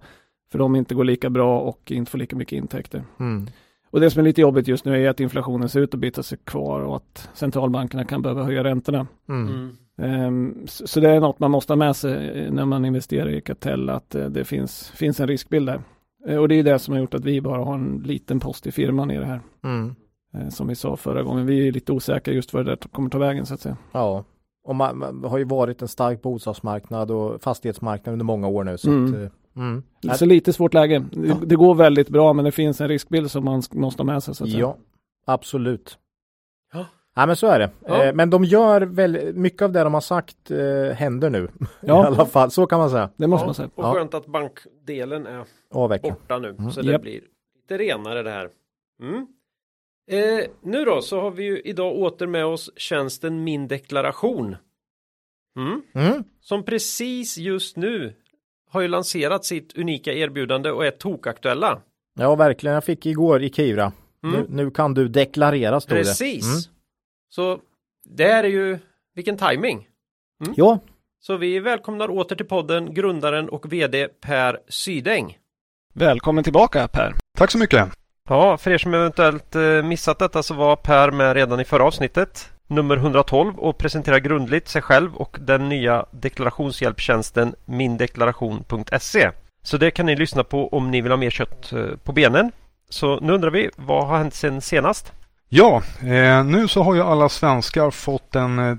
för 0.51 0.59
de 0.59 0.75
inte 0.75 0.95
går 0.95 1.03
lika 1.03 1.29
bra 1.29 1.59
och 1.59 1.91
inte 1.91 2.11
får 2.11 2.17
lika 2.17 2.35
mycket 2.35 2.57
intäkter. 2.57 3.03
Mm. 3.19 3.47
Och 3.89 3.99
det 3.99 4.11
som 4.11 4.19
är 4.19 4.23
lite 4.23 4.41
jobbigt 4.41 4.67
just 4.67 4.85
nu 4.85 5.05
är 5.05 5.09
att 5.09 5.19
inflationen 5.19 5.69
ser 5.69 5.79
ut 5.79 5.93
att 5.93 5.99
bita 5.99 6.23
sig 6.23 6.37
kvar 6.43 6.81
och 6.81 6.95
att 6.95 7.29
centralbankerna 7.33 8.05
kan 8.05 8.21
behöva 8.21 8.43
höja 8.43 8.63
räntorna. 8.63 9.07
Mm. 9.29 9.77
Ehm, 9.97 10.67
Så 10.67 10.87
så 10.87 10.99
det 10.99 11.09
är 11.09 11.19
något 11.19 11.39
man 11.39 11.51
måste 11.51 11.73
ha 11.73 11.77
med 11.77 11.95
sig 11.95 12.29
eh, 12.45 12.51
när 12.51 12.65
man 12.65 12.85
investerar 12.85 13.29
i 13.29 13.41
Catella, 13.41 13.93
att 13.93 14.15
eh, 14.15 14.25
det 14.25 14.45
finns, 14.45 14.89
finns 14.89 15.19
en 15.19 15.27
riskbild 15.27 15.67
där. 15.67 15.81
Eh, 16.27 16.37
Och 16.37 16.47
det 16.47 16.55
är 16.55 16.63
det 16.63 16.79
som 16.79 16.93
har 16.93 17.01
gjort 17.01 17.13
att 17.13 17.25
vi 17.25 17.41
bara 17.41 17.63
har 17.63 17.73
en 17.75 18.01
liten 18.05 18.39
post 18.39 18.67
i 18.67 18.71
firman 18.71 19.11
i 19.11 19.17
det 19.17 19.25
här. 19.25 19.39
Mm. 19.63 19.95
Som 20.51 20.67
vi 20.67 20.75
sa 20.75 20.95
förra 20.97 21.23
gången, 21.23 21.45
vi 21.45 21.67
är 21.67 21.71
lite 21.71 21.91
osäkra 21.91 22.33
just 22.33 22.53
vad 22.53 22.65
det 22.65 22.77
kommer 22.91 23.09
ta 23.09 23.17
vägen 23.17 23.45
så 23.45 23.53
att 23.53 23.59
säga. 23.61 23.77
Ja, 23.91 24.23
och 24.67 24.75
man, 24.75 24.97
man 24.97 25.23
har 25.23 25.37
ju 25.37 25.43
varit 25.43 25.81
en 25.81 25.87
stark 25.87 26.21
bostadsmarknad 26.21 27.11
och 27.11 27.41
fastighetsmarknad 27.41 28.13
under 28.13 28.25
många 28.25 28.47
år 28.47 28.63
nu. 28.63 28.77
Så 28.77 28.89
Mm. 28.89 29.25
att, 29.25 29.31
mm. 29.55 29.83
Så 30.17 30.25
lite 30.25 30.53
svårt 30.53 30.73
läge. 30.73 31.03
Det, 31.11 31.27
Ja. 31.27 31.35
det 31.45 31.55
går 31.55 31.75
väldigt 31.75 32.09
bra 32.09 32.33
men 32.33 32.45
det 32.45 32.51
finns 32.51 32.81
en 32.81 32.87
riskbild 32.87 33.31
som 33.31 33.45
man 33.45 33.61
måste 33.71 34.01
ha 34.01 34.05
med 34.05 34.23
sig 34.23 34.35
så 34.35 34.43
att 34.43 34.49
säga. 34.49 34.59
Ja, 34.61 34.77
absolut. 35.25 35.97
Ja. 37.15 37.25
Men 37.25 37.35
så 37.35 37.47
är 37.47 37.59
det. 37.59 37.69
Ja. 37.87 38.03
Eh, 38.03 38.13
men 38.13 38.29
de 38.29 38.43
gör 38.43 38.81
väl, 38.81 39.33
mycket 39.33 39.61
av 39.61 39.71
det 39.71 39.83
de 39.83 39.93
har 39.93 40.01
sagt 40.01 40.51
eh, 40.51 40.95
händer 40.95 41.29
nu. 41.29 41.49
Ja. 41.81 42.03
I 42.03 42.07
alla 42.07 42.25
fall, 42.25 42.51
så 42.51 42.65
kan 42.67 42.79
man 42.79 42.89
säga. 42.89 43.09
Det 43.17 43.27
måste 43.27 43.43
Ja, 43.43 43.45
man 43.47 43.55
säga. 43.55 43.69
Och 43.75 43.83
Ja. 43.85 43.93
skönt 43.93 44.13
att 44.13 44.25
bankdelen 44.25 45.25
är 45.27 45.45
Avveckla. 45.73 46.09
borta 46.09 46.39
nu. 46.39 46.49
Mm. 46.49 46.71
Så 46.71 46.81
det 46.81 46.91
Japp. 46.91 47.01
blir 47.01 47.21
lite 47.55 47.77
renare 47.77 48.23
det 48.23 48.29
här. 48.31 48.49
Mm. 49.01 49.27
Eh, 50.11 50.45
nu 50.63 50.85
då 50.85 51.01
så 51.01 51.21
har 51.21 51.31
vi 51.31 51.43
ju 51.43 51.59
idag 51.61 51.95
åter 51.95 52.27
med 52.27 52.45
oss 52.45 52.71
tjänsten 52.75 53.43
Min 53.43 53.67
deklaration. 53.67 54.55
Mm. 55.57 55.81
Mm. 55.93 56.23
Som 56.41 56.63
precis 56.63 57.37
just 57.37 57.77
nu 57.77 58.13
har 58.69 58.81
ju 58.81 58.87
lanserat 58.87 59.45
sitt 59.45 59.77
unika 59.77 60.13
erbjudande 60.13 60.71
och 60.71 60.85
är 60.85 60.91
tokaktuella. 60.91 61.81
Ja 62.19 62.35
verkligen, 62.35 62.73
jag 62.73 62.83
fick 62.83 63.05
igår 63.05 63.43
i 63.43 63.49
Kivra. 63.49 63.91
Mm. 64.23 64.35
Nu, 64.39 64.45
nu 64.63 64.71
kan 64.71 64.93
du 64.93 65.07
deklarera 65.07 65.81
stod 65.81 65.97
det. 65.97 66.01
Precis. 66.03 66.69
Mm. 67.25 67.29
Så 67.29 67.59
det 68.03 68.27
här 68.27 68.43
är 68.43 68.47
ju 68.47 68.79
vilken 69.15 69.37
timing. 69.37 69.87
Ja, 70.55 70.79
Så 71.19 71.37
vi 71.37 71.59
välkomnar 71.59 72.09
åter 72.09 72.35
till 72.35 72.45
podden 72.45 72.93
grundaren 72.93 73.49
och 73.49 73.73
vd 73.73 74.07
Per 74.07 74.59
Sydäng. 74.67 75.37
Välkommen 75.93 76.43
tillbaka 76.43 76.87
Per. 76.87 77.15
Tack 77.37 77.51
så 77.51 77.57
mycket. 77.57 77.89
Ja, 78.29 78.57
för 78.57 78.71
er 78.71 78.77
som 78.77 78.93
eventuellt 78.93 79.55
eh, 79.55 79.83
missat 79.83 80.19
detta 80.19 80.43
så 80.43 80.53
var 80.53 80.75
Per 80.75 81.11
med 81.11 81.33
redan 81.33 81.59
i 81.59 81.65
förra 81.65 81.83
avsnittet 81.83 82.51
nummer 82.67 82.97
112 82.97 83.59
och 83.59 83.77
presenterar 83.77 84.19
grundligt 84.19 84.67
sig 84.67 84.81
själv 84.81 85.15
och 85.15 85.37
den 85.41 85.69
nya 85.69 86.05
deklarationshjälptjänsten 86.11 87.55
mindeklaration.se. 87.65 89.31
Så 89.63 89.77
det 89.77 89.91
kan 89.91 90.05
ni 90.05 90.15
lyssna 90.15 90.43
på 90.43 90.67
om 90.67 90.91
ni 90.91 91.01
vill 91.01 91.11
ha 91.11 91.17
mer 91.17 91.29
kött 91.29 91.73
eh, 91.73 91.87
på 92.03 92.11
benen. 92.11 92.51
Så 92.89 93.19
nu 93.19 93.33
undrar 93.33 93.49
vi, 93.51 93.69
vad 93.75 94.07
har 94.07 94.17
hänt 94.17 94.33
sen 94.33 94.61
senast? 94.61 95.13
Ja, 95.49 95.81
eh, 95.99 96.43
nu 96.43 96.67
så 96.67 96.83
har 96.83 96.95
ju 96.95 97.01
alla 97.01 97.29
svenskar 97.29 97.91
fått 97.91 98.35
en, 98.35 98.59
eh, 98.59 98.75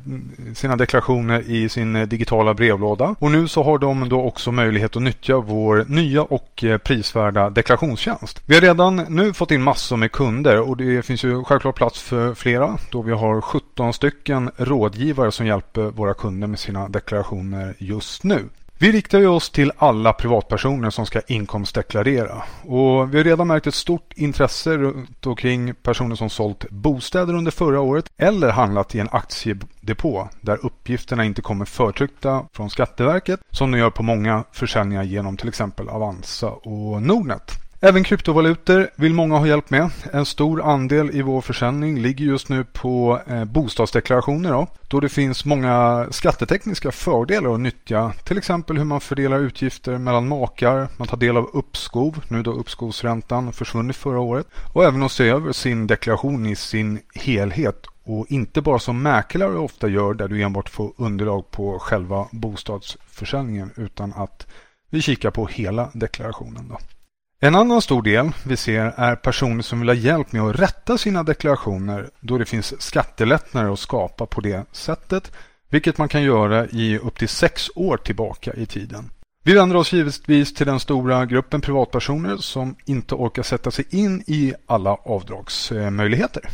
sina 0.54 0.76
deklarationer 0.76 1.40
i 1.40 1.68
sin 1.68 1.96
eh, 1.96 2.08
digitala 2.08 2.54
brevlåda. 2.54 3.14
Och 3.18 3.30
nu 3.30 3.48
så 3.48 3.62
har 3.62 3.78
de 3.78 4.08
då 4.08 4.22
också 4.22 4.52
möjlighet 4.52 4.96
att 4.96 5.02
nyttja 5.02 5.38
vår 5.38 5.84
nya 5.88 6.22
och 6.22 6.64
prisvärda 6.84 7.50
deklarationstjänst. 7.50 8.42
Vi 8.46 8.54
har 8.54 8.62
redan 8.62 8.96
nu 8.96 9.32
fått 9.32 9.50
in 9.50 9.62
massor 9.62 9.96
med 9.96 10.12
kunder 10.12 10.60
och 10.60 10.76
det 10.76 11.02
finns 11.02 11.24
ju 11.24 11.44
självklart 11.44 11.76
plats 11.76 12.02
för 12.02 12.34
flera 12.34 12.78
då 12.90 13.02
vi 13.02 13.12
har 13.12 13.40
17 13.40 13.92
stycken 13.92 14.50
rådgivare 14.56 15.32
som 15.32 15.46
hjälper 15.46 15.82
våra 15.82 16.14
kunder 16.14 16.46
med 16.46 16.58
sina 16.58 16.88
deklarationer 16.88 17.74
just 17.78 18.24
nu. 18.24 18.44
Vi 18.78 18.92
riktar 18.92 19.18
ju 19.18 19.26
oss 19.26 19.50
till 19.50 19.72
alla 19.78 20.12
privatpersoner 20.12 20.90
som 20.90 21.06
ska 21.06 21.20
inkomstdeklarera 21.26 22.42
och 22.62 23.14
vi 23.14 23.16
har 23.16 23.24
redan 23.24 23.46
märkt 23.46 23.66
ett 23.66 23.74
stort 23.74 24.12
intresse 24.16 24.76
runt 24.76 25.26
omkring 25.26 25.74
personer 25.74 26.16
som 26.16 26.30
sålt 26.30 26.70
bostäder 26.70 27.34
under 27.34 27.50
förra 27.50 27.80
året 27.80 28.10
eller 28.16 28.50
handlat 28.50 28.94
i 28.94 29.00
en 29.00 29.08
aktiedepå 29.12 30.28
där 30.40 30.66
uppgifterna 30.66 31.24
inte 31.24 31.42
kommer 31.42 31.64
förtryckta 31.64 32.46
från 32.52 32.70
Skatteverket 32.70 33.40
som 33.50 33.70
de 33.70 33.78
gör 33.78 33.90
på 33.90 34.02
många 34.02 34.44
försäljningar 34.52 35.02
genom 35.02 35.36
till 35.36 35.48
exempel 35.48 35.88
Avanza 35.88 36.50
och 36.50 37.02
Nordnet. 37.02 37.65
Även 37.86 38.04
kryptovalutor 38.04 38.90
vill 38.96 39.14
många 39.14 39.38
ha 39.38 39.46
hjälp 39.46 39.70
med. 39.70 39.90
En 40.12 40.26
stor 40.26 40.62
andel 40.62 41.10
i 41.10 41.22
vår 41.22 41.40
försäljning 41.40 41.98
ligger 41.98 42.24
just 42.24 42.48
nu 42.48 42.64
på 42.64 43.20
eh, 43.26 43.44
bostadsdeklarationer 43.44 44.52
då, 44.52 44.66
då 44.88 45.00
det 45.00 45.08
finns 45.08 45.44
många 45.44 46.06
skattetekniska 46.10 46.92
fördelar 46.92 47.54
att 47.54 47.60
nyttja. 47.60 48.12
Till 48.24 48.38
exempel 48.38 48.78
hur 48.78 48.84
man 48.84 49.00
fördelar 49.00 49.38
utgifter 49.38 49.98
mellan 49.98 50.28
makar, 50.28 50.88
man 50.96 51.08
tar 51.08 51.16
del 51.16 51.36
av 51.36 51.50
uppskov, 51.52 52.24
nu 52.28 52.42
då 52.42 52.52
uppskovsräntan 52.52 53.52
försvunnit 53.52 53.96
förra 53.96 54.20
året, 54.20 54.46
och 54.74 54.84
även 54.84 55.02
att 55.02 55.12
se 55.12 55.28
över 55.28 55.52
sin 55.52 55.86
deklaration 55.86 56.46
i 56.46 56.56
sin 56.56 57.00
helhet 57.14 57.86
och 58.04 58.26
inte 58.28 58.62
bara 58.62 58.78
som 58.78 59.02
mäklare 59.02 59.58
ofta 59.58 59.88
gör 59.88 60.14
där 60.14 60.28
du 60.28 60.42
enbart 60.42 60.68
får 60.68 60.92
underlag 60.96 61.50
på 61.50 61.78
själva 61.78 62.26
bostadsförsäljningen 62.32 63.70
utan 63.76 64.12
att 64.12 64.46
vi 64.90 65.02
kikar 65.02 65.30
på 65.30 65.46
hela 65.46 65.90
deklarationen. 65.94 66.68
Då. 66.68 66.78
En 67.40 67.54
annan 67.54 67.82
stor 67.82 68.02
del 68.02 68.30
vi 68.46 68.56
ser 68.56 68.94
är 68.96 69.16
personer 69.16 69.62
som 69.62 69.80
vill 69.80 69.88
ha 69.88 69.94
hjälp 69.94 70.32
med 70.32 70.42
att 70.42 70.60
rätta 70.60 70.98
sina 70.98 71.22
deklarationer 71.22 72.10
då 72.20 72.38
det 72.38 72.44
finns 72.44 72.82
skattelättnader 72.82 73.72
att 73.72 73.78
skapa 73.78 74.26
på 74.26 74.40
det 74.40 74.64
sättet. 74.72 75.32
vilket 75.70 75.98
man 75.98 76.08
kan 76.08 76.22
göra 76.22 76.66
i 76.66 76.98
upp 76.98 77.18
till 77.18 77.28
sex 77.28 77.70
år 77.74 77.96
tillbaka 77.96 78.52
i 78.54 78.66
tiden. 78.66 79.10
Vi 79.42 79.54
vänder 79.54 79.76
oss 79.76 79.92
givetvis 79.92 80.54
till 80.54 80.66
den 80.66 80.80
stora 80.80 81.26
gruppen 81.26 81.60
privatpersoner 81.60 82.36
som 82.36 82.76
inte 82.84 83.14
orkar 83.14 83.42
sätta 83.42 83.70
sig 83.70 83.84
in 83.90 84.24
i 84.26 84.54
alla 84.66 84.90
avdragsmöjligheter. 84.90 86.48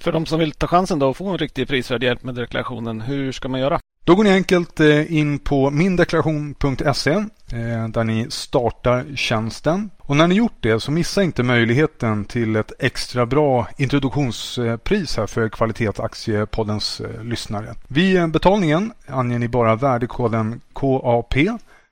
För 0.00 0.12
de 0.12 0.26
som 0.26 0.38
vill 0.38 0.52
ta 0.52 0.66
chansen 0.66 0.98
då 0.98 1.08
och 1.08 1.16
få 1.16 1.28
en 1.28 1.38
riktig 1.38 1.68
prisvärd 1.68 2.02
hjälp 2.02 2.22
med 2.22 2.34
deklarationen, 2.34 3.00
hur 3.00 3.32
ska 3.32 3.48
man 3.48 3.60
göra? 3.60 3.79
Då 4.10 4.16
går 4.16 4.24
ni 4.24 4.30
enkelt 4.30 4.80
eh, 4.80 5.12
in 5.12 5.38
på 5.38 5.70
mindeklaration.se 5.70 7.10
eh, 7.10 7.88
där 7.88 8.04
ni 8.04 8.26
startar 8.30 9.16
tjänsten. 9.16 9.90
Och 9.98 10.16
när 10.16 10.26
ni 10.26 10.34
gjort 10.34 10.56
det 10.60 10.80
så 10.80 10.90
missa 10.90 11.22
inte 11.22 11.42
möjligheten 11.42 12.24
till 12.24 12.56
ett 12.56 12.72
extra 12.78 13.26
bra 13.26 13.68
introduktionspris 13.76 15.16
här 15.16 15.26
för 15.26 15.48
Kvalitetsaktiepoddens 15.48 17.00
eh, 17.00 17.24
lyssnare. 17.24 17.74
Vid 17.88 18.30
betalningen 18.30 18.92
anger 19.06 19.38
ni 19.38 19.48
bara 19.48 19.76
värdekoden 19.76 20.60
KAP 20.72 21.34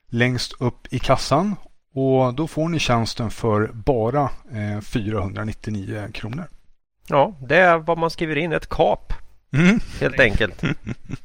längst 0.09 0.61
upp 0.61 0.87
i 0.93 0.99
kassan 0.99 1.55
och 1.93 2.33
då 2.33 2.47
får 2.47 2.69
ni 2.69 2.79
tjänsten 2.79 3.29
för 3.29 3.71
bara 3.73 4.29
499 4.83 6.07
kronor. 6.13 6.45
Ja, 7.07 7.33
det 7.47 7.57
är 7.57 7.77
vad 7.77 7.97
man 7.97 8.09
skriver 8.09 8.37
in, 8.37 8.53
ett 8.53 8.69
kap. 8.69 9.13
Mm. 9.53 9.79
Helt 9.99 10.19
enkelt. 10.19 10.61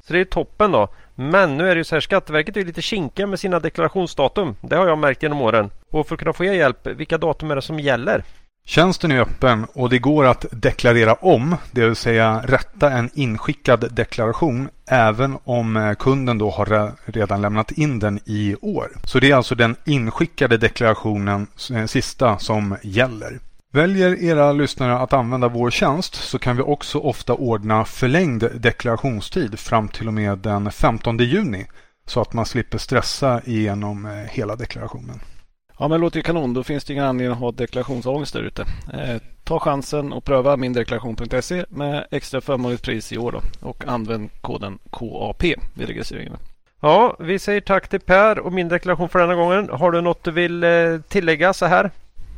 Så 0.07 0.13
det 0.13 0.21
är 0.21 0.25
toppen 0.25 0.73
då. 0.73 0.89
Men 1.15 1.57
nu 1.57 1.71
är 1.71 1.75
det 1.75 1.79
ju 1.79 1.85
så 1.85 1.95
här, 1.95 2.01
Skatteverket 2.01 2.57
är 2.57 2.65
lite 2.65 2.83
kinkiga 2.83 3.27
med 3.27 3.41
sina 3.41 3.61
deklarationsdatum. 3.61 4.57
Det 4.61 4.77
har 4.77 4.87
jag 4.87 4.99
märkt 4.99 5.23
genom 5.23 5.41
åren. 5.41 5.71
Och 5.91 6.09
för 6.09 6.15
att 6.15 6.19
kunna 6.19 6.33
få 6.33 6.45
er 6.45 6.53
hjälp, 6.53 6.87
vilka 6.87 7.19
datum 7.19 7.51
är 7.51 7.57
det 7.57 7.63
som 7.63 7.81
gäller? 7.81 8.25
Tjänsten 8.67 9.13
är 9.13 9.21
öppen 9.21 9.67
och 9.73 9.91
det 9.91 9.99
går 9.99 10.25
att 10.25 10.47
deklarera 10.51 11.15
om, 11.15 11.57
det 11.71 11.87
vill 11.87 11.97
säga 11.97 12.43
rätta 12.45 12.91
en 12.91 13.11
inskickad 13.15 13.95
deklaration 13.95 14.69
även 14.87 15.39
om 15.45 15.95
kunden 15.99 16.39
då 16.39 16.51
har 16.51 16.93
redan 17.05 17.43
lämnat 17.43 17.73
in 17.73 17.99
den 17.99 18.21
i 18.25 18.57
år. 18.61 18.89
Så 19.05 19.19
det 19.21 19.31
är 19.31 19.35
alltså 19.35 19.55
den 19.55 19.77
inskickade 19.85 20.57
deklarationen 20.57 21.47
sista 21.87 22.39
som 22.39 22.77
gäller. 22.83 23.39
Väljer 23.75 24.25
era 24.25 24.53
lyssnare 24.53 24.99
att 24.99 25.13
använda 25.13 25.49
vår 25.49 25.71
tjänst 25.71 26.15
så 26.15 26.39
kan 26.39 26.57
vi 26.57 26.63
också 26.63 26.99
ofta 26.99 27.35
ordna 27.35 27.85
förlängd 27.85 28.45
deklarationstid 28.55 29.59
fram 29.59 29.89
till 29.89 30.07
och 30.07 30.15
med 30.15 30.39
den 30.39 30.71
15 30.71 31.19
juni 31.19 31.67
så 32.07 32.21
att 32.21 32.33
man 32.33 32.47
slipper 32.47 32.79
stressa 32.79 33.41
igenom 33.45 34.27
hela 34.31 34.57
deklarationen. 34.57 35.21
Ja 35.79 35.89
men 35.89 35.91
det 35.91 35.99
låter 35.99 36.17
ju 36.17 36.23
kanon. 36.23 36.55
Då 36.55 36.65
finns 36.65 36.85
det 36.85 36.93
ingen 36.93 37.05
anledning 37.05 37.33
att 37.33 37.41
ha 37.41 37.53
deklarationsångest 37.53 38.33
där 38.33 38.43
ute. 38.43 38.63
Eh, 38.93 39.23
ta 39.45 39.61
chansen 39.61 40.13
och 40.13 40.25
pröva 40.25 40.57
mindeklaration.se 40.57 41.65
med 41.69 42.07
extra 42.11 42.41
förmånligt 42.41 42.83
pris 42.83 43.13
i 43.13 43.19
år 43.19 43.33
då. 43.33 43.69
Och 43.69 43.85
använd 43.87 44.31
koden 44.41 44.79
KAP 44.91 45.43
vid 45.75 45.89
registreringen. 45.89 46.37
Ja, 46.81 47.17
vi 47.19 47.39
säger 47.39 47.61
tack 47.61 47.89
till 47.89 48.01
Per 48.01 48.39
och 48.39 48.53
min 48.53 48.69
deklaration 48.69 49.09
för 49.09 49.19
denna 49.19 49.35
gången. 49.35 49.69
Har 49.73 49.91
du 49.91 50.01
något 50.01 50.25
du 50.25 50.31
vill 50.31 50.65
eh, 50.65 50.71
tillägga 51.09 51.53
så 51.53 51.67
här 51.67 51.91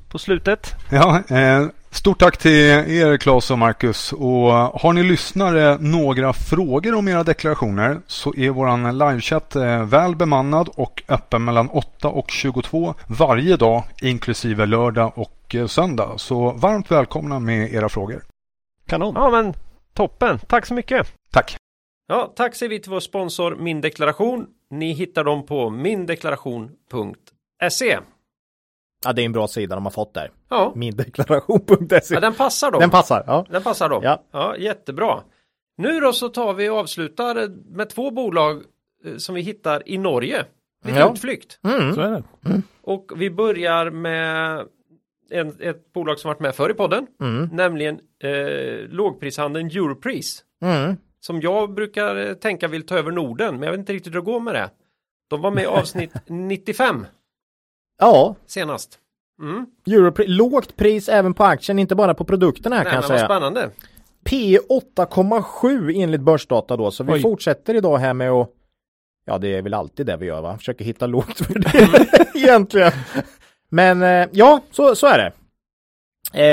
på 0.09 0.18
slutet? 0.18 0.74
Ja, 0.90 1.22
eh, 1.28 1.66
stort 1.90 2.18
tack 2.18 2.36
till 2.36 2.52
er 2.52 3.16
Claes 3.16 3.50
och 3.50 3.59
Marcus. 3.59 4.12
Och 4.12 4.52
har 4.52 4.92
ni 4.92 5.02
lyssnare 5.02 5.78
några 5.80 6.32
frågor 6.32 6.94
om 6.94 7.09
era 7.09 7.22
deklarationer 7.22 8.00
så 8.07 8.34
är 8.36 8.50
vår 8.50 8.92
livechatt 8.92 9.57
eh, 9.57 9.84
väl 9.84 10.16
bemannad 10.16 10.68
och 10.74 11.02
öppen 11.09 11.44
mellan 11.44 11.68
8 11.68 12.09
och 12.09 12.30
22 12.30 12.94
varje 13.07 13.57
dag 13.57 13.84
inklusive 14.02 14.66
lördag 14.66 15.12
och 15.14 15.54
eh, 15.54 15.66
söndag. 15.66 16.14
Så 16.16 16.52
varmt 16.52 16.90
välkomna 16.90 17.38
med 17.38 17.74
era 17.74 17.88
frågor. 17.88 18.22
Kanon! 18.86 19.14
Ja 19.16 19.30
men 19.30 19.54
toppen! 19.94 20.38
Tack 20.38 20.66
så 20.66 20.74
mycket! 20.74 21.12
Tack! 21.32 21.57
Ja, 22.09 22.32
tack 22.36 22.54
säger 22.54 22.70
vi 22.70 22.80
till 22.80 22.90
vår 22.90 23.00
sponsor 23.00 23.57
Min 23.57 23.80
Deklaration. 23.80 24.46
Ni 24.70 24.92
hittar 24.92 25.24
dem 25.24 25.46
på 25.46 25.70
mindeklaration.se. 25.70 27.98
Ja, 29.07 29.12
det 29.12 29.22
är 29.22 29.26
en 29.26 29.32
bra 29.32 29.48
sida 29.48 29.74
de 29.74 29.84
har 29.84 29.90
fått 29.92 30.14
där. 30.14 30.30
Ja. 30.50 30.72
Mindeklaration.se. 30.76 32.14
ja, 32.14 32.20
den 32.20 32.34
passar 32.34 32.70
dem. 32.70 32.80
Den 32.80 32.90
passar, 32.90 33.24
ja. 33.26 33.46
Den 33.50 33.62
passar 33.62 33.88
dem. 33.88 34.00
Ja. 34.04 34.22
ja, 34.32 34.57
jättebra. 34.57 35.22
Nu 35.78 36.00
då 36.00 36.12
så 36.12 36.28
tar 36.28 36.54
vi 36.54 36.68
och 36.68 36.76
avslutar 36.76 37.48
med 37.76 37.88
två 37.90 38.11
bolag 38.11 38.62
eh, 39.04 39.16
som 39.16 39.34
vi 39.34 39.40
hittar 39.40 39.88
i 39.88 39.98
Norge. 39.98 40.44
Lite 40.84 40.98
Ja. 40.98 41.12
utflykt. 41.12 41.59
Mm. 41.64 41.94
Så 41.94 42.00
är 42.00 42.11
det. 42.11 42.22
Och 42.82 43.12
vi 43.16 43.30
börjar 43.30 43.90
med 43.90 44.64
en, 45.30 45.57
ett 45.61 45.92
bolag 45.92 46.18
som 46.18 46.28
varit 46.28 46.40
med 46.40 46.54
förr 46.54 46.70
i 46.70 46.74
podden. 46.74 47.07
Mm. 47.20 47.48
Nämligen 47.52 47.98
eh, 48.22 48.88
lågprishandeln 48.88 49.66
Europris. 49.66 50.44
Mm. 50.62 50.96
Som 51.20 51.40
jag 51.40 51.74
brukar 51.74 52.16
eh, 52.16 52.32
tänka 52.34 52.68
vill 52.68 52.86
ta 52.86 52.98
över 52.98 53.11
Norden. 53.12 53.54
Men 53.54 53.62
jag 53.62 53.70
vet 53.70 53.78
inte 53.78 53.92
riktigt 53.92 54.14
hur 54.14 54.20
det 54.20 54.24
går 54.24 54.40
med 54.40 54.54
det. 54.54 54.70
De 55.30 55.42
var 55.42 55.50
med 55.50 55.62
i 55.64 55.66
avsnitt 55.66 56.12
95 56.26 57.07
Ja, 57.99 58.34
senast. 58.47 58.99
Mm. 59.42 59.66
Europri- 59.86 60.26
lågt 60.28 60.76
pris 60.76 61.09
även 61.09 61.34
på 61.34 61.44
aktien, 61.44 61.78
inte 61.78 61.94
bara 61.94 62.14
på 62.14 62.24
produkterna 62.24 62.76
här 62.76 62.84
Nej, 62.84 62.92
kan 62.92 63.03
jag 63.03 63.09
vad 63.09 63.18
säga. 63.18 63.28
spännande. 63.28 63.70
P 64.24 64.59
8,7 64.97 66.03
enligt 66.03 66.20
börsdata 66.20 66.76
då, 66.76 66.90
så 66.90 67.05
vi 67.05 67.12
Oj. 67.12 67.22
fortsätter 67.22 67.74
idag 67.74 67.99
här 67.99 68.14
med 68.14 68.30
att 68.30 68.51
Ja, 69.28 69.38
det 69.38 69.49
är 69.57 69.62
väl 69.62 69.74
alltid 69.74 70.07
det 70.07 70.16
vi 70.16 70.26
gör 70.26 70.42
va? 70.42 70.59
Försöker 70.59 70.84
hitta 70.84 71.07
lågt 71.07 71.40
värde 71.51 72.07
egentligen. 72.34 72.92
Men 73.68 74.03
eh, 74.03 74.28
ja, 74.32 74.61
så, 74.70 74.94
så 74.94 75.07
är 75.07 75.18
det. 75.18 75.32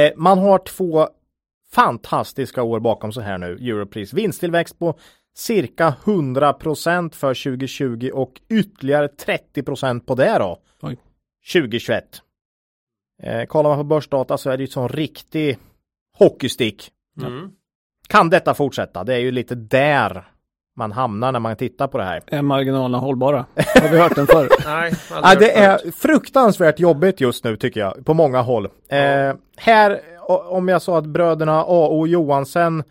Eh, 0.07 0.13
man 0.17 0.37
har 0.39 0.57
två 0.59 1.07
fantastiska 1.71 2.63
år 2.63 2.79
bakom 2.79 3.13
sig 3.13 3.23
här 3.23 3.37
nu, 3.37 3.51
Europris. 3.53 4.13
Vinsttillväxt 4.13 4.79
på 4.79 4.95
cirka 5.35 5.93
100% 6.03 7.13
för 7.15 7.33
2020 7.53 8.09
och 8.13 8.41
ytterligare 8.49 9.07
30% 9.07 9.99
på 10.05 10.15
det 10.15 10.35
då. 10.39 10.59
Oj. 10.81 10.97
2021. 11.51 12.21
Eh, 13.23 13.45
kollar 13.45 13.69
man 13.69 13.79
på 13.79 13.83
börsdata 13.83 14.37
så 14.37 14.49
är 14.49 14.57
det 14.57 14.63
ju 14.63 14.67
sån 14.67 14.89
riktig 14.89 15.57
hockeystick. 16.17 16.91
Mm. 17.21 17.51
Kan 18.07 18.29
detta 18.29 18.53
fortsätta? 18.53 19.03
Det 19.03 19.13
är 19.13 19.19
ju 19.19 19.31
lite 19.31 19.55
där 19.55 20.27
man 20.75 20.91
hamnar 20.91 21.31
när 21.31 21.39
man 21.39 21.55
tittar 21.55 21.87
på 21.87 21.97
det 21.97 22.03
här. 22.03 22.23
Är 22.27 22.41
marginalerna 22.41 22.97
hållbara? 22.97 23.45
Har 23.55 23.89
vi 23.89 23.97
hört 23.97 24.15
den 24.15 24.27
förr? 24.27 24.49
Nej, 24.65 24.93
aldrig 25.09 25.49
det 25.49 25.53
förut. 25.53 25.85
är 25.85 25.91
fruktansvärt 25.91 26.79
jobbigt 26.79 27.21
just 27.21 27.43
nu 27.43 27.57
tycker 27.57 27.79
jag, 27.79 28.05
på 28.05 28.13
många 28.13 28.41
håll. 28.41 28.65
Eh, 28.65 29.33
här, 29.57 30.01
om 30.27 30.67
jag 30.67 30.81
sa 30.81 30.97
att 30.97 31.05
bröderna 31.05 31.63
A 31.67 31.87
och 31.87 32.07
Johansen 32.07 32.83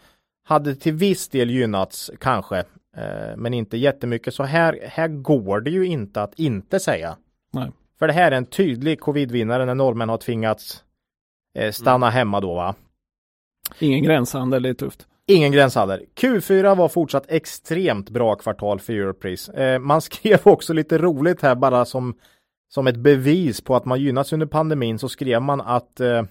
hade 0.44 0.74
till 0.74 0.92
viss 0.92 1.28
del 1.28 1.50
gynnats, 1.50 2.10
kanske, 2.20 2.58
eh, 2.96 3.36
men 3.36 3.54
inte 3.54 3.76
jättemycket. 3.76 4.34
Så 4.34 4.42
här, 4.42 4.78
här 4.82 5.08
går 5.08 5.60
det 5.60 5.70
ju 5.70 5.86
inte 5.86 6.22
att 6.22 6.34
inte 6.38 6.80
säga. 6.80 7.16
Nej. 7.52 7.70
För 8.02 8.06
det 8.06 8.12
här 8.12 8.32
är 8.32 8.36
en 8.36 8.46
tydlig 8.46 9.00
covidvinnare 9.00 9.66
när 9.66 9.74
norrmän 9.74 10.08
har 10.08 10.16
tvingats 10.16 10.84
eh, 11.58 11.72
stanna 11.72 12.10
hemma 12.10 12.40
då 12.40 12.54
va. 12.54 12.74
Ingen 13.78 14.02
gränshandel, 14.02 14.62
det 14.62 14.68
är 14.68 14.74
tufft. 14.74 15.06
Ingen 15.26 15.52
gränshandel. 15.52 16.04
Q4 16.20 16.76
var 16.76 16.88
fortsatt 16.88 17.24
extremt 17.28 18.10
bra 18.10 18.34
kvartal 18.34 18.80
för 18.80 18.92
Europris. 18.92 19.48
Eh, 19.48 19.78
man 19.78 20.00
skrev 20.00 20.38
också 20.44 20.72
lite 20.72 20.98
roligt 20.98 21.42
här 21.42 21.54
bara 21.54 21.84
som, 21.84 22.14
som 22.68 22.86
ett 22.86 22.96
bevis 22.96 23.60
på 23.60 23.76
att 23.76 23.84
man 23.84 24.00
gynnats 24.00 24.32
under 24.32 24.46
pandemin 24.46 24.98
så 24.98 25.08
skrev 25.08 25.42
man 25.42 25.60
att 25.60 26.00
eh, 26.00 26.22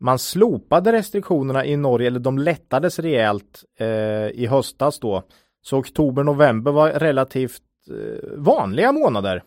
man 0.00 0.18
slopade 0.18 0.92
restriktionerna 0.92 1.64
i 1.66 1.76
Norge, 1.76 2.06
eller 2.06 2.20
de 2.20 2.38
lättades 2.38 2.98
rejält 2.98 3.64
eh, 3.78 3.86
i 4.28 4.46
höstas 4.50 5.00
då. 5.00 5.22
Så 5.62 5.78
oktober, 5.78 6.22
november 6.22 6.72
var 6.72 6.90
relativt 6.90 7.62
eh, 7.90 8.28
vanliga 8.36 8.92
månader. 8.92 9.42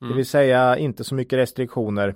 Det 0.00 0.06
Mm. 0.06 0.16
vill 0.16 0.26
säga 0.26 0.76
inte 0.76 1.04
så 1.04 1.14
mycket 1.14 1.38
restriktioner. 1.38 2.14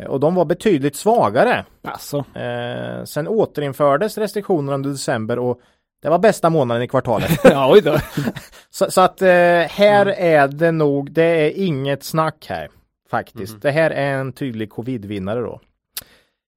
Eh, 0.00 0.06
Och 0.06 0.20
de 0.20 0.34
var 0.34 0.44
betydligt 0.44 0.96
svagare. 0.96 1.64
Alltså, 1.82 2.24
Eh, 2.34 3.04
sen 3.04 3.28
återinfördes 3.28 4.18
restriktionerna 4.18 4.74
under 4.74 4.90
december 4.90 5.38
och 5.38 5.60
det 6.02 6.08
var 6.08 6.18
bästa 6.18 6.50
månaden 6.50 6.82
i 6.82 6.88
kvartalet. 6.88 7.30
ja 7.44 7.72
oj 7.72 7.80
då. 7.80 7.98
så, 8.70 8.90
så 8.90 9.00
att 9.00 9.22
eh, 9.22 9.28
här 9.70 10.06
är 10.06 10.48
det 10.48 10.72
nog, 10.72 11.12
det 11.12 11.22
är 11.22 11.50
inget 11.66 12.04
snack 12.04 12.46
här 12.48 12.68
faktiskt. 13.10 13.62
Det 13.62 13.70
här 13.70 13.90
är 13.90 14.14
en 14.18 14.32
tydlig 14.32 14.70
covidvinnare 14.70 15.40
då. 15.40 15.60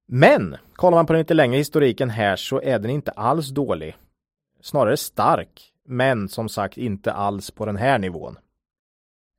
Men 0.08 0.56
kollar 0.74 0.98
man 0.98 1.06
på 1.06 1.12
den 1.12 1.20
lite 1.20 1.34
längre 1.34 1.56
historiken 1.58 2.10
här 2.10 2.36
så 2.36 2.60
är 2.62 2.78
den 2.78 2.90
inte 2.90 3.10
alls 3.10 3.48
dålig. 3.48 3.96
Snarare 4.62 4.96
stark, 4.96 5.72
men 5.88 6.28
som 6.28 6.48
sagt 6.48 6.76
inte 6.78 7.12
alls 7.12 7.50
på 7.50 7.66
den 7.66 7.76
här 7.76 7.98
nivån. 7.98 8.36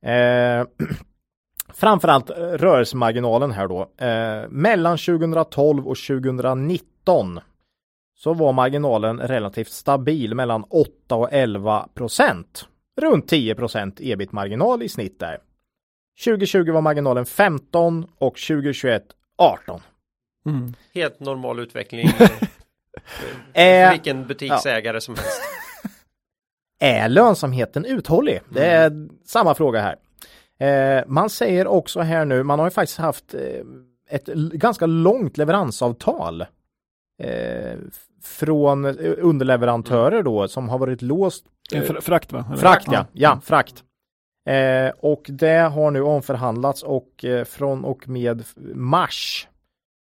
Eh, 0.02 0.66
framförallt 1.74 2.30
eh, 2.30 2.34
rörelsemarginalen 2.36 3.50
här 3.50 3.68
då. 3.68 3.90
Eh, 3.96 4.48
mellan 4.48 4.98
2012 4.98 5.88
och 5.88 5.96
2019 5.96 7.40
så 8.14 8.34
var 8.34 8.52
marginalen 8.52 9.20
relativt 9.20 9.70
stabil 9.70 10.34
mellan 10.34 10.64
8 10.70 11.14
och 11.14 11.28
11 11.32 11.88
procent. 11.94 12.68
Runt 13.00 13.28
10 13.28 13.54
procent 13.54 14.00
ebit-marginal 14.00 14.82
i 14.82 14.88
snitt 14.88 15.20
där. 15.20 15.38
2020 16.24 16.72
var 16.72 16.80
marginalen 16.80 17.26
15 17.26 18.06
och 18.18 18.36
2021 18.36 19.04
18. 19.38 19.80
Mm. 20.46 20.74
Helt 20.94 21.20
normal 21.20 21.58
utveckling. 21.60 22.08
Eh, 23.52 23.90
Vilken 23.90 24.26
butiksägare 24.26 25.00
som 25.00 25.14
helst. 25.14 25.42
Är 26.82 27.08
lönsamheten 27.08 27.84
uthållig? 27.84 28.40
Det 28.48 28.66
är 28.66 29.08
samma 29.24 29.54
fråga 29.54 29.80
här. 29.80 29.96
Eh, 30.58 31.04
man 31.06 31.30
säger 31.30 31.66
också 31.66 32.00
här 32.00 32.24
nu, 32.24 32.42
man 32.42 32.58
har 32.58 32.66
ju 32.66 32.70
faktiskt 32.70 32.98
haft 32.98 33.34
eh, 33.34 33.40
ett 34.10 34.26
ganska 34.52 34.86
långt 34.86 35.36
leveransavtal 35.36 36.40
eh, 37.22 37.78
från 38.22 38.84
eh, 38.84 38.94
underleverantörer 39.18 40.22
då 40.22 40.48
som 40.48 40.68
har 40.68 40.78
varit 40.78 41.02
låst 41.02 41.44
En 41.74 41.82
fra- 41.82 42.00
frakt 42.00 42.32
va? 42.32 42.44
Eller? 42.48 42.56
Frakt 42.56 42.86
ja, 42.92 43.06
ja 43.12 43.40
frakt. 43.44 43.84
Eh, 44.48 44.92
och 45.00 45.26
det 45.28 45.58
har 45.58 45.90
nu 45.90 46.02
omförhandlats 46.02 46.82
och 46.82 47.24
eh, 47.24 47.44
från 47.44 47.84
och 47.84 48.08
med 48.08 48.44
mars 48.74 49.48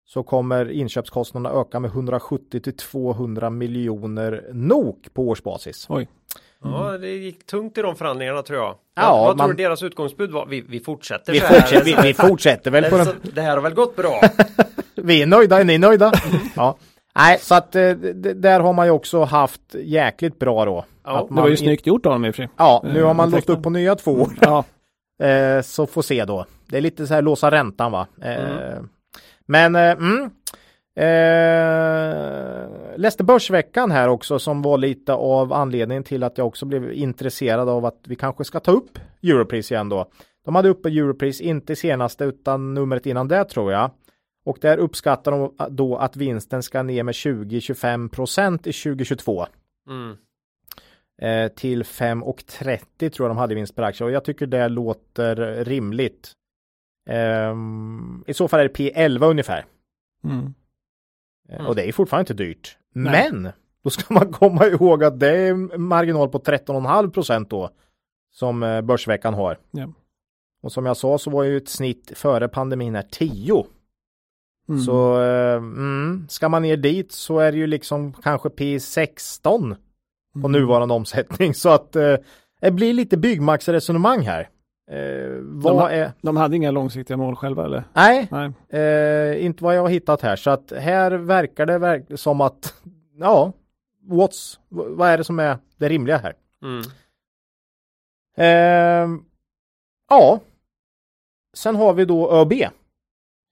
så 0.07 0.23
kommer 0.23 0.71
inköpskostnaderna 0.71 1.61
öka 1.61 1.81
med 1.81 1.89
170 1.91 2.61
till 2.61 2.77
200 2.77 3.51
miljoner 3.51 4.51
NOK 4.53 5.09
på 5.14 5.29
årsbasis. 5.29 5.87
Oj. 5.89 6.09
Ja, 6.65 6.99
det 6.99 7.09
gick 7.09 7.47
tungt 7.47 7.79
i 7.79 7.83
de 7.83 7.97
förhandlingarna 7.97 8.43
tror 8.43 8.59
jag. 8.59 8.75
Ja, 8.97 9.17
vad 9.27 9.37
man- 9.37 9.47
tror 9.47 9.57
du 9.57 9.63
deras 9.63 9.83
utgångsbud 9.83 10.31
var? 10.31 10.47
Vi, 10.47 10.61
vi 10.61 10.81
fortsätter 10.81 11.33
Vi 11.33 11.41
fortsätter, 11.41 11.85
vi, 11.85 11.97
vi 12.03 12.15
fortsätter 12.29 12.71
väl 12.71 12.85
på 12.85 12.91
det, 12.97 13.05
den. 13.05 13.07
så, 13.07 13.31
det 13.35 13.41
här 13.43 13.55
har 13.57 13.61
väl 13.63 13.75
gått 13.75 13.97
bra? 13.97 14.21
Vi 14.95 15.23
är 15.23 15.27
nöjda, 15.27 15.61
är 15.61 15.65
ni 15.65 15.79
nöjda? 15.79 16.13
ja. 16.57 16.77
Nej, 17.19 17.39
så 17.41 17.55
att 17.55 17.77
eh, 17.77 17.91
där 17.91 18.61
har 18.61 18.73
man 18.73 18.87
ju 18.87 18.93
också 18.93 19.25
haft 19.25 19.61
jäkligt 19.75 20.39
bra 20.39 20.65
då. 20.65 20.85
Ja, 21.05 21.19
Att 21.21 21.29
Det 21.29 21.35
var 21.35 21.45
ju 21.45 21.51
man- 21.51 21.57
snyggt 21.57 21.87
gjort 21.87 22.07
av 22.07 22.13
dem 22.13 22.25
i 22.25 22.31
och 22.31 22.35
för 22.35 22.43
sig. 22.43 22.51
Ja, 22.57 22.83
nu 22.85 23.03
har 23.03 23.11
Eh, 23.11 23.17
man 23.17 23.31
låst 23.31 23.49
upp 23.51 23.63
på 23.63 23.71
nya 23.71 23.95
två 23.95 24.13
år. 24.13 24.29
Ja, 24.41 24.65
Eh, 25.23 25.63
så 25.63 25.87
får 25.87 26.03
se 26.03 26.25
då. 26.25 26.45
Det 26.67 26.77
är 26.77 26.81
lite 26.81 27.07
så 27.07 27.15
här 27.15 27.23
låsa 27.23 27.51
räntan 27.51 27.93
va. 27.93 28.07
Eh, 28.23 28.81
Men 29.47 29.77
mm, 29.77 30.31
eh, 30.99 32.69
läste 32.97 33.25
Börsveckan 33.25 33.91
här 33.91 34.09
också 34.09 34.39
som 34.39 34.63
var 34.63 34.79
lite 34.79 35.13
av 35.13 35.53
anledningen 35.53 36.05
till 36.05 36.23
att 36.23 36.39
jag 36.39 36.47
också 36.47 36.67
blev 36.67 36.93
intresserad 36.93 37.69
av 37.69 37.85
att 37.85 38.01
vi 38.05 38.17
kanske 38.17 38.45
ska 38.45 38.61
ta 38.61 38.73
upp 38.73 38.99
Europris 39.23 39.73
igen 39.73 39.89
då. 39.89 40.11
De 40.45 40.55
hade 40.55 40.69
uppe 40.69 40.89
Europris, 40.89 41.41
inte 41.41 41.77
senaste 41.77 42.25
utan 42.25 42.75
numret 42.75 43.07
innan 43.07 43.29
det 43.29 43.45
tror 43.45 43.73
jag. 43.73 43.91
Och 44.45 44.59
där 44.61 44.79
uppskattar 44.79 45.33
de 45.33 45.55
då 45.71 45.97
att 45.97 46.17
vinsten 46.17 46.63
ska 46.63 46.83
ner 46.83 47.03
med 47.03 47.13
20-25 47.13 48.09
procent 48.09 48.67
i 48.67 48.73
2022 48.73 49.47
Mm. 49.89 50.17
eh, 51.23 51.53
till 51.53 51.83
5,30 51.83 53.09
tror 53.11 53.29
jag 53.29 53.31
de 53.31 53.39
hade 53.39 53.55
vinst 53.55 53.77
per 53.77 53.83
aktie 53.83 54.05
och 54.07 54.13
jag 54.13 54.25
tycker 54.25 54.47
det 54.47 54.69
låter 54.69 55.65
rimligt. 55.65 56.33
Ehm, 57.11 58.25
I 58.27 58.35
så 58.35 58.49
fall 58.49 58.61
är 58.61 58.65
det 58.65 58.75
P11 58.75 59.31
ungefär. 59.31 59.65
mm. 60.25 60.55
Mm. 61.53 61.67
Och 61.67 61.77
det 61.77 61.89
är 61.89 61.93
fortfarande 61.93 62.33
inte 62.33 62.45
dyrt. 62.45 62.77
Nej. 62.95 63.33
Men 63.33 63.53
då 63.85 63.91
ska 63.91 64.15
man 64.15 64.33
komma 64.33 64.67
ihåg 64.67 65.05
att 65.05 65.21
det 65.21 65.37
är 65.37 65.79
marginal 65.79 66.29
på 66.29 66.39
13,5 66.39 67.11
procent 67.11 67.51
då 67.51 67.71
som 68.33 68.63
eh, 68.63 68.81
Börsveckan 68.81 69.35
har. 69.35 69.59
Ja. 69.71 69.89
Och 70.63 70.73
som 70.73 70.87
jag 70.87 70.97
sa 70.97 71.19
så 71.19 71.31
var 71.31 71.43
ju 71.45 71.57
ett 71.57 71.69
snitt 71.69 72.13
före 72.15 72.49
pandemin 72.49 72.95
här 72.95 73.07
10. 73.11 73.67
Mm. 74.69 74.81
Så 74.81 75.23
eh, 75.23 75.55
mm, 75.57 76.27
ska 76.29 76.49
man 76.49 76.63
ner 76.63 76.77
dit 76.77 77.13
så 77.13 77.39
är 77.39 77.53
det 77.53 77.59
ju 77.59 77.67
liksom 77.67 78.13
kanske 78.13 78.49
P16 78.49 79.77
på 80.33 80.39
Mm. 80.49 80.53
nuvarande 80.53 80.95
omsättning. 80.95 81.55
Så 81.65 81.69
att 81.69 81.97
eh, 81.97 82.17
det 82.61 82.71
blir 82.71 82.93
lite 82.95 83.17
Byggmax-resonemang 83.17 84.21
här. 84.23 84.49
Eh, 84.91 85.39
vad 85.41 85.76
har- 85.76 85.91
är... 85.91 86.12
De 86.22 86.36
hade 86.36 86.57
inga 86.57 86.70
långsiktiga 86.70 87.16
mål 87.16 87.36
själva 87.36 87.64
eller? 87.64 87.84
Nej, 87.93 88.28
Nej. 88.30 88.53
eh, 88.82 89.45
inte 89.45 89.64
vad 89.64 89.76
jag 89.76 89.82
har 89.82 89.89
hittat 89.89 90.22
här. 90.22 90.36
Så 90.36 90.51
att 90.51 90.72
här 90.78 91.11
verkar 91.11 91.66
det 91.66 91.78
verk- 91.78 92.16
som 92.20 92.41
att, 92.41 92.74
ja, 93.18 93.53
what's, 94.11 94.59
vad 94.68 95.09
är 95.09 95.18
det 95.18 95.24
som 95.24 95.39
är 95.39 95.59
det 95.76 95.89
rimliga 95.89 96.16
här? 96.16 96.32
Mm. 96.62 96.82
Eh, 98.36 99.20
ja, 100.11 100.41
sen 101.57 101.76
har 101.76 101.93
vi 101.93 102.05
då 102.05 102.30
ÖB. 102.32 102.53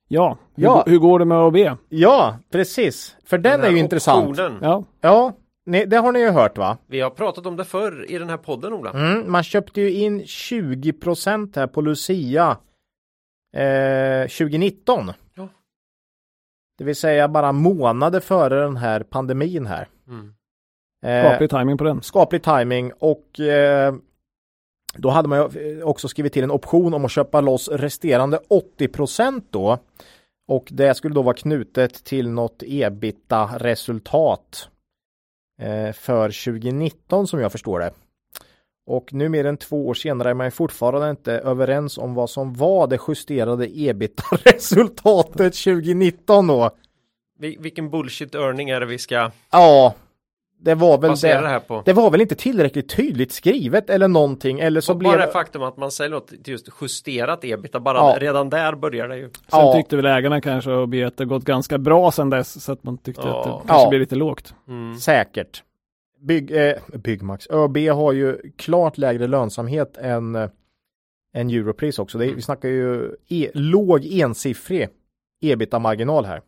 Ja, 0.09 0.39
hur, 0.55 0.65
Ja. 0.65 0.85
hur 0.87 0.99
går 0.99 1.19
det 1.19 1.25
med 1.25 1.39
AB? 1.39 1.57
Ja, 1.89 2.39
precis. 2.51 3.17
För 3.25 3.39
den, 3.39 3.61
är 3.61 3.65
här 3.65 3.71
ju 3.71 3.79
intressant. 3.79 4.39
Ja, 4.63 4.85
Ja, 5.01 5.33
ni, 5.67 5.85
det 5.85 5.97
har 5.97 6.13
ni 6.13 6.21
ju 6.21 6.31
hört 6.31 6.59
va? 6.59 6.79
Vi 6.87 7.01
har 7.01 7.11
pratat 7.11 7.47
om 7.47 7.57
det 7.57 7.65
förr 7.65 8.11
i 8.11 8.19
den 8.19 8.29
här 8.29 8.37
podden 8.37 8.73
Ola. 8.73 8.91
Mm, 8.91 9.33
man 9.33 9.43
köpte 9.43 9.81
ju 9.81 9.93
in 9.93 10.27
20 10.27 10.93
här 11.55 11.67
på 11.67 11.81
Lucia 11.81 12.57
eh, 13.57 14.29
2019. 14.29 15.13
Ja. 15.35 15.49
Det 16.79 16.85
vill 16.85 16.97
säga 16.97 17.29
bara 17.29 17.53
månader 17.53 18.21
före 18.21 18.61
den 18.61 18.77
här 18.77 19.03
pandemin 19.03 19.67
här. 19.67 19.89
Mm. 20.09 20.35
Eh, 21.07 21.29
skaplig 21.29 21.51
timing 21.51 21.79
på 21.79 21.85
den. 21.85 22.03
skaplig 22.03 22.43
timing 22.43 22.93
och 22.99 23.41
eh, 23.41 23.95
då 24.97 25.09
hade 25.09 25.29
man 25.29 25.39
ju 25.39 25.83
också 25.83 26.09
skrivit 26.09 26.33
till 26.33 26.45
en 26.45 26.51
option 26.51 26.95
om 26.95 27.05
att 27.05 27.11
köpa 27.11 27.41
loss 27.41 27.69
resterande 27.69 28.39
80% 28.79 29.43
då. 29.51 29.79
Och 30.49 30.69
det 30.71 30.95
skulle 30.95 31.15
då 31.15 31.23
vara 31.23 31.37
knutet 31.37 32.05
till 32.05 32.29
något 32.29 32.63
ebita-resultat 32.67 34.65
eh, 34.65 34.71
för 35.95 36.45
2019 36.45 37.27
som 37.27 37.41
jag 37.41 37.53
förstår 37.53 37.81
det. 37.81 37.91
Och 38.87 39.13
nu 39.13 39.29
mer 39.29 39.45
än 39.45 39.57
två 39.57 39.87
år 39.89 39.95
senare 39.95 40.31
är 40.31 40.35
man 40.35 40.51
fortfarande 40.51 41.11
inte 41.11 41.33
överens 41.33 41.99
om 41.99 42.15
vad 42.15 42.31
som 42.31 42.55
var 42.55 42.87
det 42.87 42.99
justerade 43.09 43.79
ebita-resultatet 43.81 45.55
2019 45.55 46.47
då. 46.47 46.71
Vil- 47.39 47.61
vilken 47.61 47.91
bullshit 47.91 48.35
earning 48.35 48.71
är 48.71 48.81
det 48.81 48.87
vi 48.87 48.99
ska 48.99 49.31
Ja, 49.51 49.95
det 50.59 50.75
var 50.75 50.99
väl 50.99 51.11
det 51.11 51.29
det. 51.29 51.49
här 51.49 51.61
på? 51.61 51.83
Det 51.85 51.93
var 51.93 52.11
väl 52.11 52.21
inte 52.21 52.35
tillräckligt 52.35 52.89
tydligt 52.97 53.33
skrivet 53.33 53.91
eller 53.91 54.09
någonting 54.09 54.61
eller 54.61 54.81
så 54.81 54.93
Och 54.93 54.99
blev 54.99 55.13
bara 55.13 55.27
det 55.27 55.33
faktum 55.33 55.63
att 55.63 55.77
man 55.77 55.91
säljer 55.91 56.11
något 56.11 56.29
till 56.29 56.41
just 56.53 56.69
justerat 56.81 57.45
ebita, 57.45 57.81
bara 57.81 57.99
Ja. 57.99 58.17
redan 58.21 58.51
där 58.51 58.75
börjar 58.75 59.09
det 59.09 59.17
ju. 59.17 59.29
Sen 59.31 59.41
Ja. 59.51 59.73
tyckte 59.77 59.97
väl 59.97 60.07
ägarna 60.07 60.41
kanske 60.41 60.71
att 61.07 61.17
det 61.17 61.25
gått 61.25 61.45
ganska 61.45 61.79
bra 61.79 62.11
sen 62.13 62.31
dess 62.31 62.65
så 62.65 62.73
att 62.73 62.85
man 62.85 62.99
tyckte 62.99 63.23
Ja. 63.25 63.39
att 63.41 63.45
det 63.63 63.69
kanske 63.69 63.85
Ja. 63.85 63.89
blev 63.89 64.01
lite 64.01 64.15
lågt. 64.17 64.55
Mm. 64.69 64.97
Säkert. 64.99 65.63
Bygg, 66.21 66.51
eh, 66.51 66.75
Byggmax. 66.95 67.47
ÖB 67.51 67.77
har 67.89 68.13
ju 68.13 68.39
klart 68.57 68.99
lägre 68.99 69.27
lönsamhet 69.27 69.97
än, 69.97 70.35
eh, 70.37 70.49
än 71.35 71.51
Europris 71.51 71.99
också. 71.99 72.19
Det 72.19 72.27
vi 72.35 72.43
snackar 72.43 72.69
ju 72.69 73.11
e, 73.29 73.51
låg 73.55 74.05
ensiffrig 74.05 74.89
ebita-marginal 75.41 76.25
här. 76.25 76.41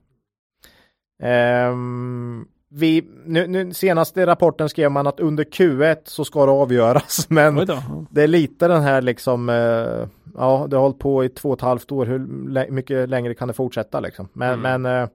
Ehm, 1.23 2.47
vi, 2.71 3.05
nu, 3.25 3.47
nu, 3.47 3.73
senaste 3.75 4.27
rapporten 4.27 4.69
skrev 4.69 4.91
man 4.91 5.07
att 5.07 5.21
under 5.21 5.45
Q1 5.45 5.97
så 6.05 6.25
ska 6.25 6.47
det 6.47 6.53
avgöras, 6.53 7.27
men 7.31 7.57
det 8.11 8.23
är 8.23 8.27
lite 8.27 8.69
den 8.69 8.83
här 8.83 9.03
liksom, 9.03 9.49
eh, 9.49 9.55
ja, 10.35 10.67
det 10.71 10.77
har 10.77 10.81
hållit 10.83 10.99
på 10.99 11.25
i 11.25 11.29
två 11.29 11.49
och 11.51 11.59
ett 11.59 11.63
halvt 11.63 11.93
år. 11.93 12.07
Hur 12.07 12.19
mycket 12.71 13.09
längre 13.09 13.35
kan 13.35 13.49
det 13.49 13.55
fortsätta 13.55 14.01
liksom? 14.01 14.29
Men, 14.33 14.59
Mm. 14.59 14.83
men 14.83 15.03
eh, 15.03 15.09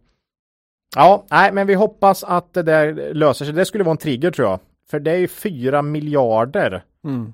ja, 0.95 1.25
nej, 1.31 1.51
men 1.53 1.67
vi 1.67 1.73
hoppas 1.73 2.23
att 2.23 2.53
det 2.53 2.63
där 2.63 3.13
löser 3.13 3.45
sig. 3.45 3.53
Det 3.53 3.65
skulle 3.65 3.83
vara 3.83 3.91
en 3.91 3.97
trigger 3.97 4.31
tror 4.31 4.47
jag. 4.49 4.59
För 4.89 4.99
det 4.99 5.11
är 5.11 5.17
ju 5.17 5.27
fyra 5.27 5.81
miljarder 5.81 6.83
Mm. 7.05 7.33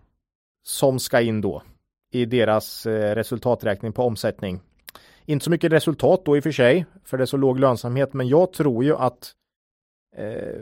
som 0.63 0.99
ska 0.99 1.21
in 1.21 1.41
då 1.41 1.63
i 2.11 2.25
deras 2.25 2.85
eh, 2.85 3.15
resultaträkning 3.15 3.93
på 3.93 4.03
omsättning. 4.03 4.59
Inte 5.25 5.43
så 5.45 5.51
mycket 5.51 5.71
resultat 5.71 6.21
då 6.25 6.37
i 6.37 6.39
och 6.39 6.43
för 6.43 6.51
sig, 6.51 6.85
för 7.05 7.17
det 7.17 7.23
är 7.23 7.25
så 7.25 7.37
låg 7.37 7.59
lönsamhet, 7.59 8.13
men 8.13 8.27
jag 8.27 8.53
tror 8.53 8.83
ju 8.83 8.95
att 8.95 9.31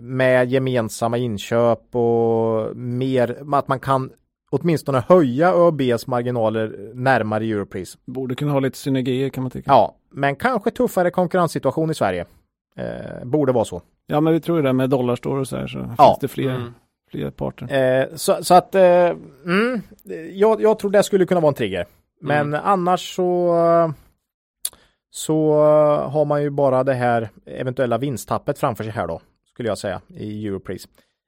med 0.02 0.50
gemensamma 0.52 1.18
inköp 1.18 1.95
och 1.95 2.76
mer, 2.78 3.38
att 3.56 3.68
man 3.68 3.80
kan 3.80 4.12
åtminstone 4.52 5.04
höja 5.08 5.54
ÖBs 5.54 6.08
marginaler 6.08 6.91
närmare 6.93 7.43
Europris. 7.45 7.98
Borde 8.06 8.36
kunna 8.36 8.52
ha 8.52 8.60
lite 8.60 8.78
synergier 8.78 9.30
kan 9.30 9.43
man 9.43 9.52
tycka. 9.52 9.72
Ja, 9.72 9.95
men 10.12 10.36
kanske 10.36 10.72
tuffare 10.72 11.12
konkurrenssituation 11.12 11.91
i 11.91 11.93
Sverige. 11.93 12.26
Eh, 12.76 13.26
borde 13.26 13.52
vara 13.52 13.66
så. 13.66 13.82
Ja 14.08 14.22
men 14.22 14.34
vi 14.34 14.39
tror 14.39 14.58
ju 14.58 14.64
det 14.64 14.74
med 14.74 14.89
dollarstore 14.89 15.39
och 15.39 15.48
så 15.48 15.58
här 15.58 15.68
så 15.68 15.78
Ja. 15.98 16.06
finns 16.06 16.20
det 16.22 16.28
fler, 16.28 16.56
Mm. 16.56 16.74
fler 17.12 17.30
parter. 17.32 18.00
Eh, 18.02 18.08
så, 18.16 18.43
så 18.43 18.54
att, 18.54 18.76
eh, 18.76 19.10
mm, 19.45 19.82
jag, 20.34 20.62
jag 20.62 20.80
tror 20.80 20.91
det 20.91 21.04
skulle 21.04 21.26
kunna 21.26 21.39
vara 21.41 21.50
en 21.50 21.54
trigger. 21.56 21.86
Men 22.22 22.54
annars 22.54 23.16
så 23.16 23.54
så 25.10 25.54
har 26.12 26.26
man 26.26 26.41
ju 26.43 26.50
bara 26.50 26.84
det 26.84 26.93
här 26.93 27.30
eventuella 27.45 27.98
vinsttappet 27.98 28.60
framför 28.60 28.84
sig 28.84 28.93
här 28.93 29.08
då, 29.08 29.22
skulle 29.58 29.70
jag 29.70 29.78
säga, 29.78 30.01
i 30.08 30.47
Europris. 30.47 30.88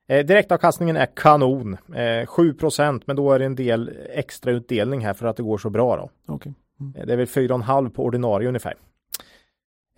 Eh, 0.10 0.26
direktavkastningen 0.26 0.96
är 0.96 1.06
kanon, 1.06 1.78
eh, 1.96 2.26
7% 2.26 3.08
men 3.08 3.16
då 3.16 3.32
är 3.32 3.40
det 3.40 3.46
en 3.46 3.56
del 3.56 3.92
extra 4.10 4.52
utdelning 4.52 5.06
här 5.06 5.14
för 5.14 5.28
att 5.28 5.38
det 5.38 5.44
går 5.44 5.58
så 5.58 5.70
bra 5.70 5.96
då. 5.98 6.10
Okej. 6.34 6.54
Eh, 6.96 7.06
Det 7.06 7.14
är 7.14 7.18
väl 7.18 7.28
4,5 7.28 7.90
på 7.90 8.04
ordinarie 8.04 8.48
ungefär. 8.48 8.74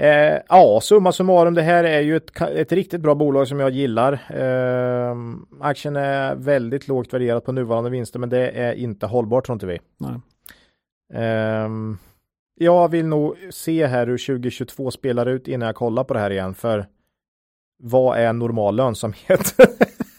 Eh, 0.01 0.37
ja, 0.49 0.79
summa 0.81 1.11
summarum, 1.11 1.53
det 1.53 1.61
här 1.61 1.83
är 1.83 1.99
ju 1.99 2.15
ett, 2.15 2.41
ett 2.41 2.71
riktigt 2.71 3.01
bra 3.01 3.15
bolag 3.15 3.47
som 3.47 3.59
jag 3.59 3.69
gillar. 3.69 4.13
Eh, 4.13 5.15
aktien 5.59 5.95
är 5.95 6.35
väldigt 6.35 6.87
lågt 6.87 7.13
värderad 7.13 7.43
på 7.45 7.51
nuvarande 7.51 7.89
vinster, 7.89 8.19
men 8.19 8.29
det 8.29 8.49
är 8.49 8.73
inte 8.73 9.05
hållbart 9.05 9.45
tror 9.45 9.53
inte 9.53 9.65
vi. 9.65 9.79
Ehm, 11.13 11.97
jag 12.59 12.91
vill 12.91 13.05
nog 13.05 13.35
se 13.49 13.85
här 13.87 14.07
hur 14.07 14.17
2022 14.17 14.91
spelar 14.91 15.25
ut 15.25 15.47
innan 15.47 15.65
jag 15.65 15.75
kollar 15.75 16.03
på 16.03 16.13
det 16.13 16.19
här 16.19 16.31
igen, 16.31 16.53
för 16.53 16.85
vad 17.81 18.17
är 18.17 18.33
normal 18.33 18.75
lönsamhet? 18.75 19.55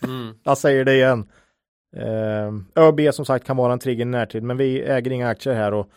Mm. 0.05 0.34
jag 0.43 0.59
säger 0.59 0.84
det 0.84 0.94
igen. 0.94 1.28
Eh, 1.97 2.82
ÖB 2.84 3.14
som 3.14 3.24
sagt 3.24 3.47
kan 3.47 3.56
vara 3.56 3.72
en 3.72 3.78
trigger 3.78 4.02
i 4.02 4.09
närtid, 4.09 4.43
men 4.43 4.56
vi 4.56 4.82
äger 4.82 5.10
inga 5.10 5.28
aktier 5.28 5.55
här 5.55 5.74
och 5.74 5.89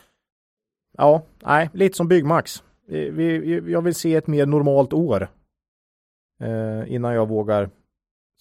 ja, 0.98 1.22
nej, 1.44 1.70
lite 1.74 1.98
som 1.98 2.08
Byggmax. 2.08 2.64
Vi, 2.88 3.10
vi, 3.10 3.72
jag 3.72 3.82
vill 3.82 3.96
se 3.96 4.16
ett 4.16 4.28
mer 4.28 4.46
normalt 4.46 4.94
år 4.94 5.28
eh, 6.42 6.94
innan 6.94 7.14
jag 7.14 7.28
vågar 7.28 7.70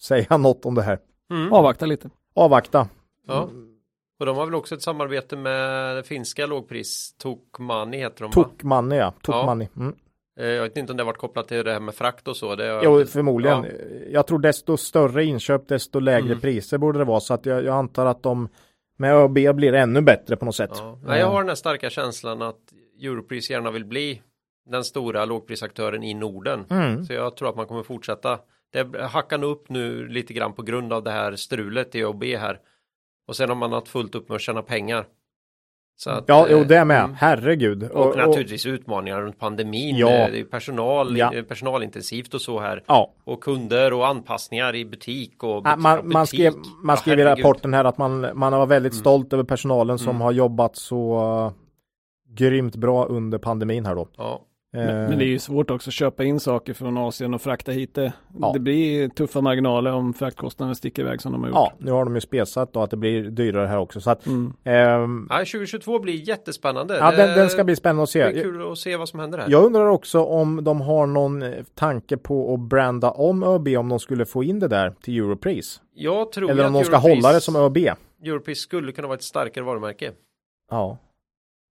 säga 0.01 0.37
något 0.37 0.65
om 0.65 0.75
det 0.75 0.81
här. 0.81 0.99
Mm. 1.31 1.53
Avvakta 1.53 1.85
lite. 1.85 2.09
Avvakta. 2.35 2.87
Ja. 3.27 3.49
Och 4.19 4.25
de 4.25 4.37
har 4.37 4.45
väl 4.45 4.55
också 4.55 4.75
ett 4.75 4.81
samarbete 4.81 5.35
med 5.35 5.95
det 5.95 6.03
finska 6.03 6.45
lågpris 6.45 7.15
Tokmanni 7.17 7.97
heter 7.97 8.19
de 8.19 8.25
va? 8.25 8.31
Tokmanni 8.33 8.97
ja, 8.97 9.13
Tokmanni. 9.21 9.69
Mm. 9.77 9.95
Eh, 10.39 10.45
jag 10.47 10.63
vet 10.63 10.77
inte 10.77 10.93
om 10.93 10.97
det 10.97 11.03
har 11.03 11.05
varit 11.05 11.17
kopplat 11.17 11.47
till 11.47 11.65
det 11.65 11.73
här 11.73 11.79
med 11.79 11.95
frakt 11.95 12.27
och 12.27 12.37
så. 12.37 12.55
Det 12.55 12.81
jo, 12.83 13.05
förmodligen. 13.05 13.63
Ja. 13.63 13.71
Jag 14.11 14.27
tror 14.27 14.39
desto 14.39 14.77
större 14.77 15.25
inköp, 15.25 15.67
desto 15.67 15.99
lägre 15.99 16.25
mm. 16.25 16.39
priser 16.39 16.77
borde 16.77 16.99
det 16.99 17.05
vara. 17.05 17.19
Så 17.19 17.33
att 17.33 17.45
jag, 17.45 17.63
jag, 17.63 17.75
antar 17.75 18.05
att 18.05 18.23
de 18.23 18.49
med 18.97 19.15
ÖB 19.15 19.55
blir 19.55 19.73
ännu 19.73 20.01
bättre 20.01 20.35
på 20.35 20.45
något 20.45 20.55
sätt. 20.55 20.71
Ja. 20.73 20.99
Nej, 21.03 21.19
jag 21.19 21.27
har 21.27 21.39
den 21.39 21.49
här 21.49 21.55
starka 21.55 21.89
känslan 21.89 22.41
att 22.41 22.59
Europris 23.01 23.49
gärna 23.49 23.71
vill 23.71 23.85
bli 23.85 24.21
den 24.65 24.83
stora 24.83 25.25
lågprisaktören 25.25 26.03
i 26.03 26.13
Norden. 26.13 26.65
Mm. 26.69 27.05
Så 27.05 27.13
jag 27.13 27.37
tror 27.37 27.49
att 27.49 27.55
man 27.55 27.65
kommer 27.65 27.83
fortsätta. 27.83 28.39
Det 28.71 29.01
hackar 29.01 29.43
upp 29.43 29.69
nu 29.69 30.07
lite 30.07 30.33
grann 30.33 30.53
på 30.53 30.61
grund 30.61 30.93
av 30.93 31.03
det 31.03 31.11
här 31.11 31.35
strulet 31.35 31.95
i 31.95 32.03
ÖB 32.03 32.23
här. 32.23 32.59
Och 33.27 33.35
sen 33.35 33.49
har 33.49 33.55
man 33.55 33.71
haft 33.71 33.87
fullt 33.87 34.15
upp 34.15 34.29
med 34.29 34.35
att 34.35 34.41
tjäna 34.41 34.61
pengar. 34.61 35.05
Att, 36.07 36.23
ja, 36.27 36.47
jo, 36.49 36.63
det 36.63 36.85
med. 36.85 37.03
Mm. 37.03 37.15
Herregud. 37.15 37.83
Och, 37.83 38.07
och 38.07 38.17
naturligtvis 38.17 38.65
och, 38.65 38.69
utmaningar 38.69 39.21
runt 39.21 39.39
pandemin. 39.39 39.97
Ja. 39.97 40.07
Det 40.07 40.39
är 40.39 40.43
personal, 40.43 41.17
ja. 41.17 41.33
personalintensivt 41.47 42.33
och 42.33 42.41
så 42.41 42.59
här. 42.59 42.83
Ja. 42.87 43.13
Och 43.23 43.43
kunder 43.43 43.93
och 43.93 44.07
anpassningar 44.07 44.75
i 44.75 44.85
butik 44.85 45.43
och 45.43 45.61
ja, 45.65 45.75
man, 45.75 45.97
butik. 45.97 46.13
man 46.13 46.27
skrev, 46.27 46.53
man 46.83 46.97
skrev 46.97 47.19
ja, 47.19 47.25
i 47.25 47.35
rapporten 47.35 47.73
här 47.73 47.85
att 47.85 47.97
man, 47.97 48.27
man 48.33 48.53
var 48.53 48.65
väldigt 48.65 48.93
mm. 48.93 48.99
stolt 48.99 49.33
över 49.33 49.43
personalen 49.43 49.97
som 49.97 50.09
mm. 50.09 50.21
har 50.21 50.31
jobbat 50.31 50.75
så 50.75 51.53
grymt 52.29 52.75
bra 52.75 53.05
under 53.05 53.37
pandemin 53.37 53.85
här 53.85 53.95
då. 53.95 54.07
Ja. 54.17 54.41
Men, 54.75 55.09
men, 55.09 55.19
det 55.19 55.25
är 55.25 55.27
ju 55.27 55.39
svårt 55.39 55.71
också 55.71 55.89
att 55.89 55.93
köpa 55.93 56.23
in 56.23 56.39
saker 56.39 56.73
från 56.73 56.97
Asien 56.97 57.33
och 57.33 57.41
frakta 57.41 57.71
hit 57.71 57.93
det. 57.93 58.13
Ja. 58.39 58.51
Det 58.53 58.59
blir 58.59 59.09
tuffa 59.09 59.41
marginaler 59.41 59.91
om 59.91 60.13
fraktkostnaderna 60.13 60.75
sticker 60.75 61.01
iväg 61.01 61.21
som 61.21 61.31
de 61.31 61.41
har 61.41 61.49
gjort. 61.49 61.57
Ja, 61.57 61.73
nu 61.77 61.91
har 61.91 62.05
de 62.05 62.15
ju 62.15 62.21
spesat 62.21 62.73
då 62.73 62.81
att 62.81 62.89
det 62.89 62.97
blir 62.97 63.23
dyrare 63.23 63.67
här 63.67 63.77
också. 63.77 64.01
Så 64.01 64.11
att, 64.11 64.25
mm. 64.25 64.53
ehm, 64.63 65.27
ja, 65.29 65.37
2022 65.37 65.99
blir 65.99 66.29
jättespännande. 66.29 66.97
Ja, 66.97 67.11
den, 67.11 67.37
den, 67.37 67.49
ska 67.49 67.63
bli 67.63 67.75
spännande 67.75 68.03
att 68.03 68.09
se. 68.09 68.23
Det 68.23 68.39
är 68.39 68.43
kul 68.43 68.71
att 68.71 68.77
se 68.77 68.97
vad 68.97 69.09
som 69.09 69.19
händer 69.19 69.37
här. 69.37 69.49
Jag 69.49 69.63
undrar 69.63 69.87
också 69.87 70.23
om 70.23 70.63
de 70.63 70.81
har 70.81 71.05
någon 71.07 71.43
tanke 71.73 72.17
på 72.17 72.53
att 72.53 72.59
branda 72.59 73.11
om 73.11 73.43
ÖB 73.43 73.67
om 73.67 73.89
de 73.89 73.99
skulle 73.99 74.25
få 74.25 74.43
in 74.43 74.59
det 74.59 74.67
där 74.67 74.93
till 75.01 75.17
Europris. 75.17 75.81
Jag 75.93 76.31
tror 76.31 76.51
Eller 76.51 76.67
om 76.67 76.73
de 76.73 76.83
ska 76.83 76.95
Europris, 76.95 77.23
hålla 77.23 77.33
det 77.33 77.41
som 77.41 77.55
ÖB. 77.55 77.77
Europris 78.23 78.59
skulle 78.59 78.91
kunna 78.91 79.07
vara 79.07 79.17
ett 79.17 79.23
starkare 79.23 79.63
varumärke. 79.63 80.11
Ja. 80.71 80.97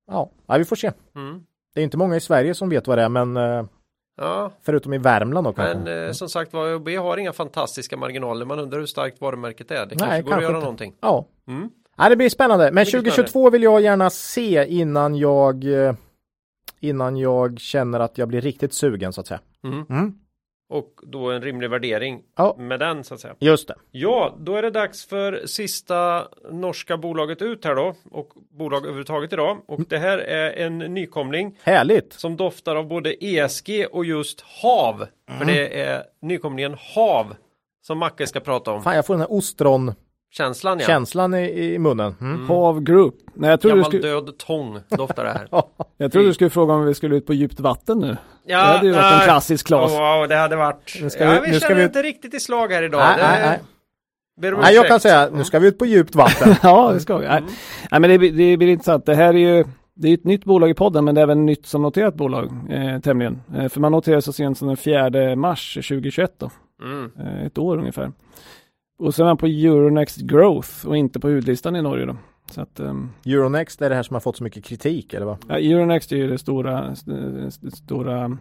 Ja, 0.06 0.30
ja 0.46 0.58
vi 0.58 0.64
får 0.64 0.76
se. 0.76 0.92
Mm. 1.14 1.42
Det 1.74 1.80
är 1.80 1.84
inte 1.84 1.96
många 1.96 2.16
i 2.16 2.20
Sverige 2.20 2.54
som 2.54 2.68
vet 2.68 2.86
vad 2.86 2.98
det 2.98 3.02
är 3.02 3.08
men 3.08 3.36
eh, 3.36 3.64
ja. 4.16 4.52
Förutom 4.62 4.92
i 4.94 4.98
Värmland 4.98 5.46
då 5.46 5.52
kanske. 5.52 5.78
Men 5.78 6.06
eh, 6.06 6.12
som 6.12 6.28
sagt 6.28 6.52
var 6.52 6.66
ÖB 6.66 6.88
har 6.88 7.16
inga 7.16 7.32
fantastiska 7.32 7.96
marginaler. 7.96 8.46
Man 8.46 8.58
undrar 8.58 8.78
hur 8.78 8.86
starkt 8.86 9.20
varumärket 9.20 9.70
är. 9.70 9.86
Det 9.86 9.96
kanske 9.96 10.06
Nej, 10.06 10.22
går 10.22 10.30
kanske 10.30 10.36
att 10.36 10.42
göra 10.42 10.56
inte. 10.56 10.64
någonting. 10.64 10.94
Ja. 11.00 11.26
Mm. 11.48 11.70
ja, 11.96 12.08
det 12.08 12.16
blir 12.16 12.28
spännande. 12.28 12.72
Men 12.72 12.86
2022 12.86 13.26
spännande. 13.30 13.50
vill 13.50 13.62
jag 13.62 13.80
gärna 13.80 14.10
se 14.10 14.66
innan 14.68 15.16
jag 15.16 15.64
eh, 15.64 15.94
innan 16.80 17.16
jag 17.16 17.60
känner 17.60 18.00
att 18.00 18.18
jag 18.18 18.28
blir 18.28 18.40
riktigt 18.40 18.74
sugen 18.74 19.12
så 19.12 19.20
att 19.20 19.26
säga. 19.26 19.40
Mm. 19.64 19.86
Mm 19.90 20.14
och 20.74 21.00
då 21.02 21.30
en 21.30 21.42
rimlig 21.42 21.70
värdering 21.70 22.22
ja. 22.36 22.56
med 22.58 22.80
den 22.80 23.04
så 23.04 23.14
att 23.14 23.20
säga. 23.20 23.34
Just 23.38 23.68
det. 23.68 23.74
Ja, 23.90 24.36
då 24.38 24.56
är 24.56 24.62
det 24.62 24.70
dags 24.70 25.06
för 25.06 25.46
sista 25.46 26.28
norska 26.50 26.96
bolaget 26.96 27.42
ut 27.42 27.64
här 27.64 27.74
då 27.74 27.94
och 28.10 28.32
bolag 28.50 28.82
överhuvudtaget 28.82 29.32
idag 29.32 29.58
och 29.66 29.80
det 29.88 29.98
här 29.98 30.18
är 30.18 30.66
en 30.66 30.78
nykomling. 30.78 31.58
Härligt! 31.62 32.12
Som 32.12 32.36
doftar 32.36 32.76
av 32.76 32.88
både 32.88 33.24
ESG 33.24 33.86
och 33.90 34.04
just 34.04 34.40
hav. 34.62 34.94
Mm. 34.94 35.38
För 35.38 35.46
det 35.46 35.80
är 35.80 36.02
nykomlingen 36.22 36.76
hav 36.94 37.34
som 37.82 37.98
Macke 37.98 38.26
ska 38.26 38.40
prata 38.40 38.70
om. 38.72 38.82
Fan, 38.82 38.96
jag 38.96 39.06
får 39.06 39.14
den 39.14 39.20
här 39.20 39.32
ostron 39.32 39.94
Känslan 40.36 40.78
ja. 40.78 40.86
Känslan 40.86 41.34
i, 41.34 41.74
i 41.74 41.78
munnen. 41.78 42.16
Mm. 42.20 42.34
Mm. 42.34 42.48
Hav 42.48 42.80
Group. 42.80 43.14
Nej, 43.34 43.50
jag 43.50 43.60
Gammal 43.60 43.84
skulle... 43.84 44.08
död 44.08 44.38
tång 44.38 44.80
doftar 44.88 45.24
det 45.24 45.30
här. 45.30 45.48
jag 45.96 46.12
trodde 46.12 46.28
du 46.28 46.34
skulle 46.34 46.50
fråga 46.50 46.74
om 46.74 46.84
vi 46.84 46.94
skulle 46.94 47.16
ut 47.16 47.26
på 47.26 47.34
djupt 47.34 47.60
vatten 47.60 47.98
nu. 47.98 48.16
Ja, 48.46 48.58
det 48.58 48.64
hade 48.64 48.86
ju 48.86 48.92
varit 48.92 49.12
äh, 49.12 49.18
en 49.18 49.24
klassisk 49.24 49.66
Klas. 49.66 49.92
Wow, 49.92 50.28
det 50.28 50.36
hade 50.36 50.56
varit. 50.56 50.98
Nu 51.02 51.10
ska 51.10 51.30
vi, 51.30 51.34
ja, 51.34 51.40
vi 51.40 51.50
nu 51.50 51.60
känner 51.60 51.74
vi... 51.74 51.82
inte 51.82 52.02
riktigt 52.02 52.34
i 52.34 52.40
slag 52.40 52.72
här 52.72 52.82
idag. 52.82 53.00
Nej, 53.00 53.16
nej, 53.20 53.60
nej. 54.40 54.52
nej 54.62 54.74
jag 54.74 54.86
kan 54.86 55.00
säga, 55.00 55.28
nu 55.32 55.44
ska 55.44 55.58
vi 55.58 55.68
ut 55.68 55.78
på 55.78 55.86
djupt 55.86 56.14
vatten. 56.14 56.54
ja, 56.62 56.90
det 56.94 57.00
ska 57.00 57.18
vi. 57.18 57.26
Mm. 57.26 57.44
Nej, 57.90 58.00
men 58.00 58.10
det, 58.10 58.30
det 58.30 58.56
blir 58.56 58.68
intressant. 58.68 59.06
Det 59.06 59.14
här 59.14 59.34
är 59.34 59.58
ju 59.58 59.64
det 59.94 60.08
är 60.08 60.14
ett 60.14 60.24
nytt 60.24 60.44
bolag 60.44 60.70
i 60.70 60.74
podden, 60.74 61.04
men 61.04 61.14
det 61.14 61.20
är 61.20 61.22
även 61.22 61.46
nytt 61.46 61.66
som 61.66 61.82
noterat 61.82 62.14
bolag 62.14 62.50
eh, 62.70 63.00
tämligen. 63.00 63.42
Eh, 63.56 63.68
för 63.68 63.80
man 63.80 63.92
noterade 63.92 64.22
så 64.22 64.32
sent 64.32 64.58
som 64.58 64.68
den 64.68 64.76
4 64.76 65.36
mars 65.36 65.74
2021 65.74 66.32
då. 66.38 66.50
Mm. 66.82 67.10
Eh, 67.18 67.46
ett 67.46 67.58
år 67.58 67.78
ungefär. 67.78 68.12
Och 68.98 69.14
sen 69.14 69.24
är 69.24 69.28
han 69.28 69.36
på 69.36 69.46
Euronext 69.46 70.20
Growth 70.20 70.86
och 70.86 70.96
inte 70.96 71.20
på 71.20 71.28
huvudlistan 71.28 71.76
i 71.76 71.82
Norge 71.82 72.06
då. 72.06 72.16
Så 72.50 72.60
att, 72.60 72.80
um, 72.80 73.12
Euronext 73.26 73.82
är 73.82 73.88
det 73.90 73.96
här 73.96 74.02
som 74.02 74.14
har 74.14 74.20
fått 74.20 74.36
så 74.36 74.44
mycket 74.44 74.64
kritik 74.64 75.14
eller 75.14 75.26
vad? 75.26 75.36
Ja, 75.48 75.58
Euronext 75.58 76.12
är 76.12 76.16
ju 76.16 76.28
det 76.28 76.38
stora, 76.38 76.94
stora 77.72 78.38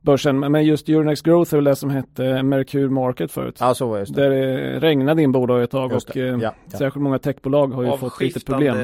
börsen. 0.00 0.38
Men 0.38 0.64
just 0.64 0.88
Euronext 0.88 1.24
Growth 1.24 1.54
är 1.54 1.56
väl 1.56 1.64
det 1.64 1.76
som 1.76 1.90
hette 1.90 2.42
Mercure 2.42 2.88
Market 2.88 3.32
förut. 3.32 3.56
Ja, 3.60 3.74
så 3.74 3.86
var 3.86 3.98
det. 3.98 4.04
Där 4.14 4.30
det 4.30 4.80
regnade 4.80 5.22
in 5.22 5.32
bolag 5.32 5.62
ett 5.62 5.70
tag 5.70 5.92
och 5.92 6.16
ja, 6.16 6.24
ja. 6.24 6.54
särskilt 6.68 7.02
många 7.02 7.18
techbolag 7.18 7.68
har 7.68 7.82
ju 7.82 7.88
Av 7.88 7.96
fått 7.96 8.20
lite 8.20 8.40
problem. 8.40 8.76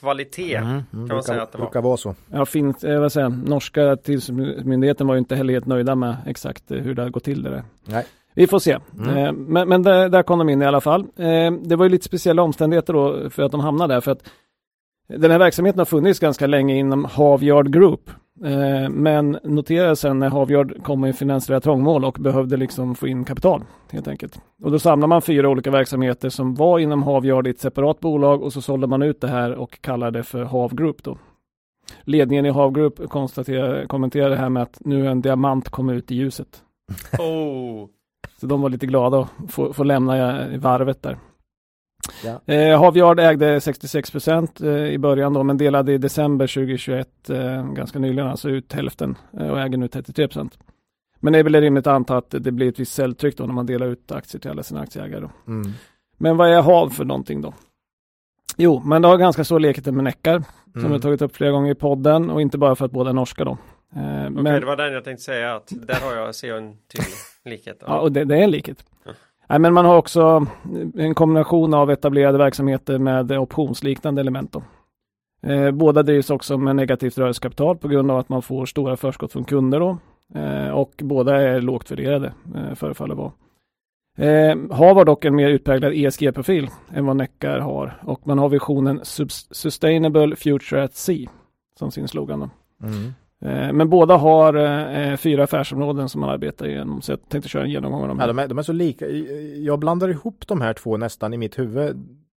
kvalitet 0.00 0.54
mm, 0.54 0.70
mm, 0.70 0.84
kan 0.90 0.98
man 0.98 1.08
brukar, 1.08 1.22
säga 1.22 1.42
att 1.42 1.52
det 1.52 1.58
var. 1.58 1.66
brukar 1.66 1.82
vara 1.82 1.96
så. 1.96 2.14
Ja, 2.30 2.46
fint, 2.46 2.82
jag 2.82 3.00
vill 3.00 3.10
säga, 3.10 3.28
norska 3.28 3.96
tillsynsmyndigheten 3.96 5.06
var 5.06 5.14
ju 5.14 5.18
inte 5.18 5.36
heller 5.36 5.52
helt 5.52 5.66
nöjda 5.66 5.94
med 5.94 6.16
exakt 6.26 6.64
hur 6.70 6.94
det 6.94 7.02
har 7.02 7.10
gått 7.10 7.24
till 7.24 7.42
det 7.42 7.50
där. 7.50 7.62
Nej. 7.84 8.04
Vi 8.34 8.46
får 8.46 8.58
se. 8.58 8.78
Mm. 8.98 9.16
Eh, 9.16 9.32
men, 9.32 9.68
men 9.68 9.82
där, 9.82 10.08
där, 10.08 10.22
kom 10.22 10.38
de 10.38 10.48
in 10.48 10.62
i 10.62 10.66
alla 10.66 10.80
fall. 10.80 11.00
Eh, 11.00 11.52
det 11.52 11.76
var 11.76 11.84
ju 11.84 11.88
lite 11.88 12.04
speciella 12.04 12.42
omständigheter 12.42 12.92
då 12.92 13.30
för 13.30 13.42
att 13.42 13.52
de 13.52 13.60
hamnade 13.60 13.94
där. 13.94 14.00
För 14.00 14.12
att 14.12 14.30
den 15.08 15.30
här 15.30 15.38
verksamheten 15.38 15.78
har 15.78 15.84
funnits 15.84 16.20
ganska 16.20 16.46
länge 16.46 16.76
inom 16.76 17.04
Havyard 17.04 17.72
Group. 17.72 18.10
Eh, 18.44 18.88
men 18.90 19.38
noterade 19.44 19.96
sen 19.96 20.18
när 20.18 20.30
Havyard 20.30 20.84
kom 20.84 21.04
i 21.04 21.12
finansiella 21.12 21.60
trångmål 21.60 22.04
och 22.04 22.16
behövde 22.20 22.56
liksom 22.56 22.94
få 22.94 23.08
in 23.08 23.24
kapital 23.24 23.64
helt 23.90 24.08
enkelt. 24.08 24.40
Och 24.62 24.70
då 24.70 24.78
samlade 24.78 25.08
man 25.08 25.22
fyra 25.22 25.48
olika 25.48 25.70
verksamheter 25.70 26.28
som 26.28 26.54
var 26.54 26.78
inom 26.78 27.02
Havyard 27.02 27.46
i 27.46 27.50
ett 27.50 27.60
separat 27.60 28.00
bolag 28.00 28.42
och 28.42 28.52
så 28.52 28.60
sålde 28.60 28.86
man 28.86 29.02
ut 29.02 29.20
det 29.20 29.28
här 29.28 29.54
och 29.54 29.80
kallade 29.80 30.18
det 30.18 30.22
för 30.22 30.42
Hav 30.42 30.74
Group 30.74 31.02
då. 31.02 31.18
Ledningen 32.02 32.46
i 32.46 32.50
Hav 32.50 32.72
Group 32.72 33.10
kommenterade 33.88 34.34
det 34.34 34.40
här 34.40 34.48
med 34.48 34.62
att 34.62 34.78
nu 34.80 35.06
är 35.06 35.10
en 35.10 35.22
diamant 35.22 35.68
kommit 35.68 35.96
ut 35.96 36.10
i 36.10 36.14
ljuset. 36.14 36.62
Oh. 37.18 37.88
Så 38.40 38.46
de 38.46 38.60
var 38.60 38.68
lite 38.70 38.86
glada 38.86 39.20
att 39.20 39.52
få, 39.52 39.72
få 39.72 39.84
lämna 39.84 40.46
varvet 40.58 41.02
där. 41.02 41.18
Ja. 42.24 42.54
Eh, 42.54 42.80
Havyard 42.80 43.20
ägde 43.20 43.60
66 43.60 44.10
procent 44.10 44.60
eh, 44.60 44.70
i 44.70 44.98
början 44.98 45.32
då, 45.32 45.42
men 45.42 45.58
delade 45.58 45.92
i 45.92 45.98
december 45.98 46.46
2021 46.46 47.30
eh, 47.30 47.72
ganska 47.72 47.98
nyligen 47.98 48.30
alltså 48.30 48.50
ut 48.50 48.72
hälften 48.72 49.18
eh, 49.40 49.48
och 49.48 49.60
äger 49.60 49.78
nu 49.78 49.88
33 49.88 50.28
procent. 50.28 50.58
Men 51.20 51.32
det 51.32 51.38
är 51.38 51.42
väl 51.42 51.60
rimligt 51.60 51.86
att 51.86 51.94
anta 51.94 52.16
att 52.16 52.30
det 52.30 52.52
blir 52.52 52.68
ett 52.68 52.78
visst 52.78 52.94
säljtryck 52.94 53.36
då 53.36 53.46
när 53.46 53.54
man 53.54 53.66
delar 53.66 53.86
ut 53.86 54.12
aktier 54.12 54.40
till 54.40 54.50
alla 54.50 54.62
sina 54.62 54.80
aktieägare. 54.80 55.28
Mm. 55.46 55.72
Men 56.18 56.36
vad 56.36 56.50
är 56.50 56.62
HAV 56.62 56.90
för 56.90 57.04
någonting 57.04 57.40
då? 57.40 57.54
Jo, 58.56 58.82
men 58.84 59.02
det 59.02 59.08
har 59.08 59.18
ganska 59.18 59.44
stor 59.44 59.60
likheter 59.60 59.92
med 59.92 60.04
Neckar 60.04 60.34
mm. 60.34 60.44
som 60.74 60.92
vi 60.92 61.00
tagit 61.00 61.22
upp 61.22 61.36
flera 61.36 61.50
gånger 61.50 61.70
i 61.70 61.74
podden 61.74 62.30
och 62.30 62.42
inte 62.42 62.58
bara 62.58 62.76
för 62.76 62.84
att 62.84 62.90
båda 62.90 63.10
är 63.10 63.14
norska 63.14 63.44
då. 63.44 63.58
Eh, 63.96 64.32
okay, 64.32 64.60
det 64.60 64.66
var 64.66 64.76
den 64.76 64.92
jag 64.92 65.04
tänkte 65.04 65.24
säga 65.24 65.54
att 65.54 65.68
där 65.70 66.00
har 66.00 66.16
jag, 66.16 66.34
ser 66.34 66.48
jag 66.48 66.58
en 66.58 66.76
tydlig 66.76 67.14
likhet. 67.44 67.82
Ja, 67.86 68.00
och 68.00 68.12
det, 68.12 68.24
det, 68.24 68.36
är 68.36 68.42
en 68.42 68.50
likhet. 68.50 68.84
Mm. 69.04 69.16
Nej, 69.48 69.58
men 69.58 69.74
man 69.74 69.84
har 69.84 69.96
också 69.96 70.46
en 70.94 71.14
kombination 71.14 71.74
av 71.74 71.90
etablerade 71.90 72.38
verksamheter 72.38 72.98
med 72.98 73.32
optionsliknande 73.32 74.20
element. 74.20 74.52
Då. 74.52 74.62
Eh, 75.50 75.70
båda 75.70 76.02
drivs 76.02 76.30
också 76.30 76.58
med 76.58 76.76
negativt 76.76 77.18
rörelsekapital 77.18 77.76
på 77.76 77.88
grund 77.88 78.10
av 78.10 78.18
att 78.18 78.28
man 78.28 78.42
får 78.42 78.66
stora 78.66 78.96
förskott 78.96 79.32
från 79.32 79.44
kunder 79.44 79.80
då. 79.80 79.98
Eh, 80.34 80.68
och 80.68 80.92
båda 80.96 81.42
är 81.42 81.60
lågt 81.60 81.90
värderade, 81.90 82.32
eh, 82.54 82.74
förefaller 82.74 83.14
vara. 83.14 83.32
Eh, 84.18 84.56
har 84.70 85.04
dock 85.04 85.24
en 85.24 85.34
mer 85.34 85.48
utpräglad 85.48 85.92
ESG-profil 85.94 86.68
än 86.92 87.06
vad 87.06 87.16
Neckar 87.16 87.58
har 87.58 88.00
och 88.02 88.26
man 88.26 88.38
har 88.38 88.48
visionen 88.48 89.00
Sustainable 89.50 90.36
Future 90.36 90.84
at 90.84 90.94
Sea 90.94 91.30
som 91.78 91.90
sin 91.90 92.08
slogan. 92.08 92.50
Mm. 92.82 93.12
Eh, 93.42 93.72
men 93.72 93.88
båda 93.88 94.16
har 94.16 94.54
eh, 94.54 95.16
fyra 95.16 95.44
affärsområden 95.44 96.08
som 96.08 96.20
man 96.20 96.30
arbetar 96.30 96.66
igenom 96.66 97.02
så 97.02 97.12
jag 97.12 97.28
tänkte 97.28 97.48
köra 97.48 97.62
en 97.62 97.70
genomgång 97.70 98.02
av 98.02 98.08
dem. 98.08 98.18
Ja, 98.20 98.26
de, 98.26 98.38
är, 98.38 98.48
de 98.48 98.58
är 98.58 98.62
så 98.62 98.72
lika. 98.72 99.08
Jag 99.56 99.78
blandar 99.78 100.08
ihop 100.08 100.44
de 100.46 100.60
här 100.60 100.72
två 100.72 100.96
nästan 100.96 101.34
i 101.34 101.38
mitt 101.38 101.58
huvud 101.58 101.96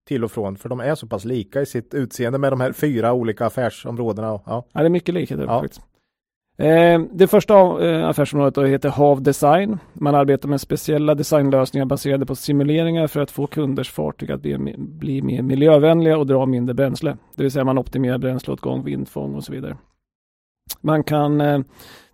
till 0.08 0.24
och 0.24 0.32
från 0.32 0.58
för 0.58 0.70
de 0.70 0.80
är 0.80 0.96
så 0.96 1.08
pass 1.08 1.26
lika 1.26 1.62
i 1.62 1.66
sitt 1.66 1.94
utseende 1.94 2.40
med 2.40 2.52
de 2.52 2.62
här 2.62 2.72
fyra 2.72 3.14
olika 3.14 3.46
affärsområdena. 3.46 4.28
Ja, 4.28 4.42
ja 4.46 4.80
det 4.80 4.86
är 4.86 4.90
mycket 4.90 5.14
likheter 5.14 5.44
ja. 5.44 5.62
faktiskt. 5.62 5.82
Eh, 6.58 7.02
det 7.12 7.28
första 7.28 7.54
eh, 7.90 8.08
affärsområdet 8.08 8.70
heter 8.70 8.90
HAV 8.90 9.22
Design. 9.22 9.80
Man 9.94 10.16
arbetar 10.16 10.50
med 10.50 10.62
speciella 10.62 11.16
designlösningar 11.16 11.86
baserade 11.86 12.26
på 12.26 12.36
simuleringar 12.36 13.08
för 13.08 13.20
att 13.22 13.32
få 13.32 13.48
kunders 13.48 13.92
fartyg 13.92 14.32
att 14.32 14.42
bli, 14.42 14.76
bli 14.78 15.22
mer 15.22 15.42
miljövänliga 15.42 16.18
och 16.18 16.28
dra 16.28 16.46
mindre 16.46 16.74
bränsle. 16.74 17.18
Det 17.36 17.44
vill 17.44 17.52
säga 17.52 17.66
man 17.66 17.78
optimerar 17.78 18.18
bränsleåtgång, 18.18 18.84
vindfång 18.84 19.36
och 19.36 19.44
så 19.44 19.52
vidare. 19.52 19.78
Man 20.82 21.04
kan, 21.04 21.42
eh, 21.42 21.60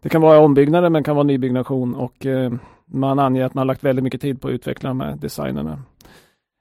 det 0.01 0.09
kan 0.09 0.21
vara 0.21 0.39
ombyggnader 0.39 0.89
men 0.89 1.03
kan 1.03 1.15
vara 1.15 1.23
nybyggnation 1.23 1.95
och 1.95 2.25
eh, 2.25 2.53
man 2.85 3.19
anger 3.19 3.43
att 3.43 3.53
man 3.53 3.61
har 3.61 3.65
lagt 3.65 3.83
väldigt 3.83 4.03
mycket 4.03 4.21
tid 4.21 4.41
på 4.41 4.47
att 4.47 4.51
utveckla 4.51 4.89
de 4.89 5.01
här 5.01 5.15
designerna. 5.15 5.79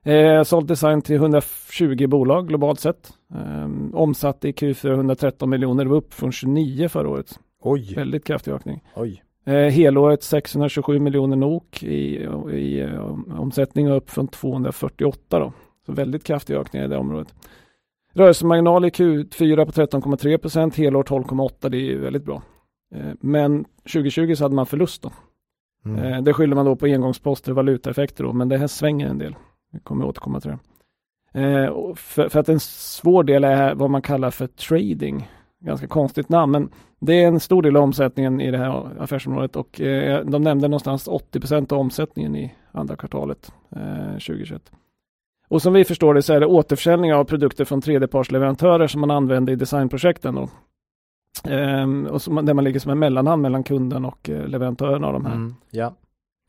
Eh, 0.04 0.42
sålt 0.42 0.68
design 0.68 1.02
till 1.02 1.16
120 1.16 2.06
bolag 2.06 2.48
globalt 2.48 2.80
sett. 2.80 3.12
Eh, 3.34 3.68
omsatt 3.92 4.44
i 4.44 4.52
Q4 4.52 4.92
113 4.92 5.50
miljoner, 5.50 5.84
det 5.84 5.90
var 5.90 5.96
upp 5.96 6.14
från 6.14 6.32
29 6.32 6.88
förra 6.88 7.08
året. 7.08 7.38
Oj. 7.62 7.94
Väldigt 7.94 8.24
kraftig 8.24 8.52
ökning. 8.52 8.82
Oj. 8.94 9.22
Eh, 9.46 9.54
helåret 9.54 10.22
627 10.22 10.98
miljoner 10.98 11.36
NOK 11.36 11.82
i, 11.82 12.14
i 12.52 12.88
omsättning 13.38 13.90
och 13.90 13.96
upp 13.96 14.10
från 14.10 14.28
248 14.28 15.38
då. 15.38 15.52
Så 15.86 15.92
väldigt 15.92 16.24
kraftig 16.24 16.54
ökning 16.54 16.82
i 16.82 16.88
det 16.88 16.96
området. 16.96 17.34
Rörelsemarginal 18.20 18.84
i 18.84 18.88
Q4 18.88 19.64
på 19.64 19.72
13,3 19.72 20.38
procent, 20.38 20.76
helår 20.76 21.02
12,8 21.02 21.68
det 21.68 21.76
är 21.76 21.80
ju 21.80 21.98
väldigt 21.98 22.24
bra. 22.24 22.42
Eh, 22.94 23.12
men 23.20 23.64
2020 23.92 24.34
så 24.34 24.44
hade 24.44 24.54
man 24.54 24.66
förlust 24.66 25.02
då. 25.02 25.12
Mm. 25.84 26.04
Eh, 26.04 26.22
det 26.22 26.32
skyller 26.32 26.56
man 26.56 26.64
då 26.64 26.76
på 26.76 26.86
engångsposter 26.86 27.52
och 27.52 27.56
valutaeffekter 27.56 28.24
då, 28.24 28.32
men 28.32 28.48
det 28.48 28.58
här 28.58 28.66
svänger 28.66 29.06
en 29.06 29.18
del. 29.18 29.36
Vi 29.72 29.80
kommer 29.80 30.04
återkomma 30.04 30.40
till 30.40 30.50
det. 30.50 30.58
Eh, 31.40 31.94
för, 31.94 32.28
för, 32.28 32.40
att 32.40 32.48
en 32.48 32.60
svår 32.60 33.24
del 33.24 33.44
är 33.44 33.74
vad 33.74 33.90
man 33.90 34.02
kallar 34.02 34.30
för 34.30 34.46
trading. 34.46 35.30
Ganska 35.60 35.86
konstigt 35.86 36.28
namn, 36.28 36.52
men 36.52 36.70
det 36.98 37.22
är 37.22 37.28
en 37.28 37.40
stor 37.40 37.62
del 37.62 37.76
av 37.76 37.82
omsättningen 37.82 38.40
i 38.40 38.50
det 38.50 38.58
här 38.58 39.02
affärsområdet 39.02 39.56
och 39.56 39.80
de 40.24 40.42
nämnde 40.42 40.68
någonstans 40.68 41.08
80 41.08 41.74
av 41.74 41.80
omsättningen 41.80 42.36
i 42.36 42.54
andra 42.72 42.96
kvartalet 42.96 43.52
eh, 43.70 44.12
2021. 44.12 44.72
Och 45.50 45.62
som 45.62 45.72
vi 45.72 45.84
förstår 45.84 46.14
det 46.14 46.22
så 46.22 46.32
är 46.32 46.40
det 46.40 46.46
återförsäljning 46.46 47.14
av 47.14 47.24
produkter 47.24 47.64
från 47.64 47.80
tredjepartsleverantörer 47.80 48.86
som 48.86 49.00
man 49.00 49.10
använder 49.10 49.52
i 49.52 49.56
designprojekten. 49.56 50.34
Då. 50.34 50.48
Ehm, 51.48 52.06
och 52.06 52.22
som, 52.22 52.46
där 52.46 52.54
man 52.54 52.64
ligger 52.64 52.80
som 52.80 52.92
en 52.92 52.98
mellanhand 52.98 53.42
mellan 53.42 53.64
kunden 53.64 54.04
och 54.04 54.30
eh, 54.30 54.46
leverantören 54.46 55.04
av 55.04 55.12
de 55.12 55.26
här. 55.26 55.34
Mm, 55.34 55.54
ja. 55.70 55.94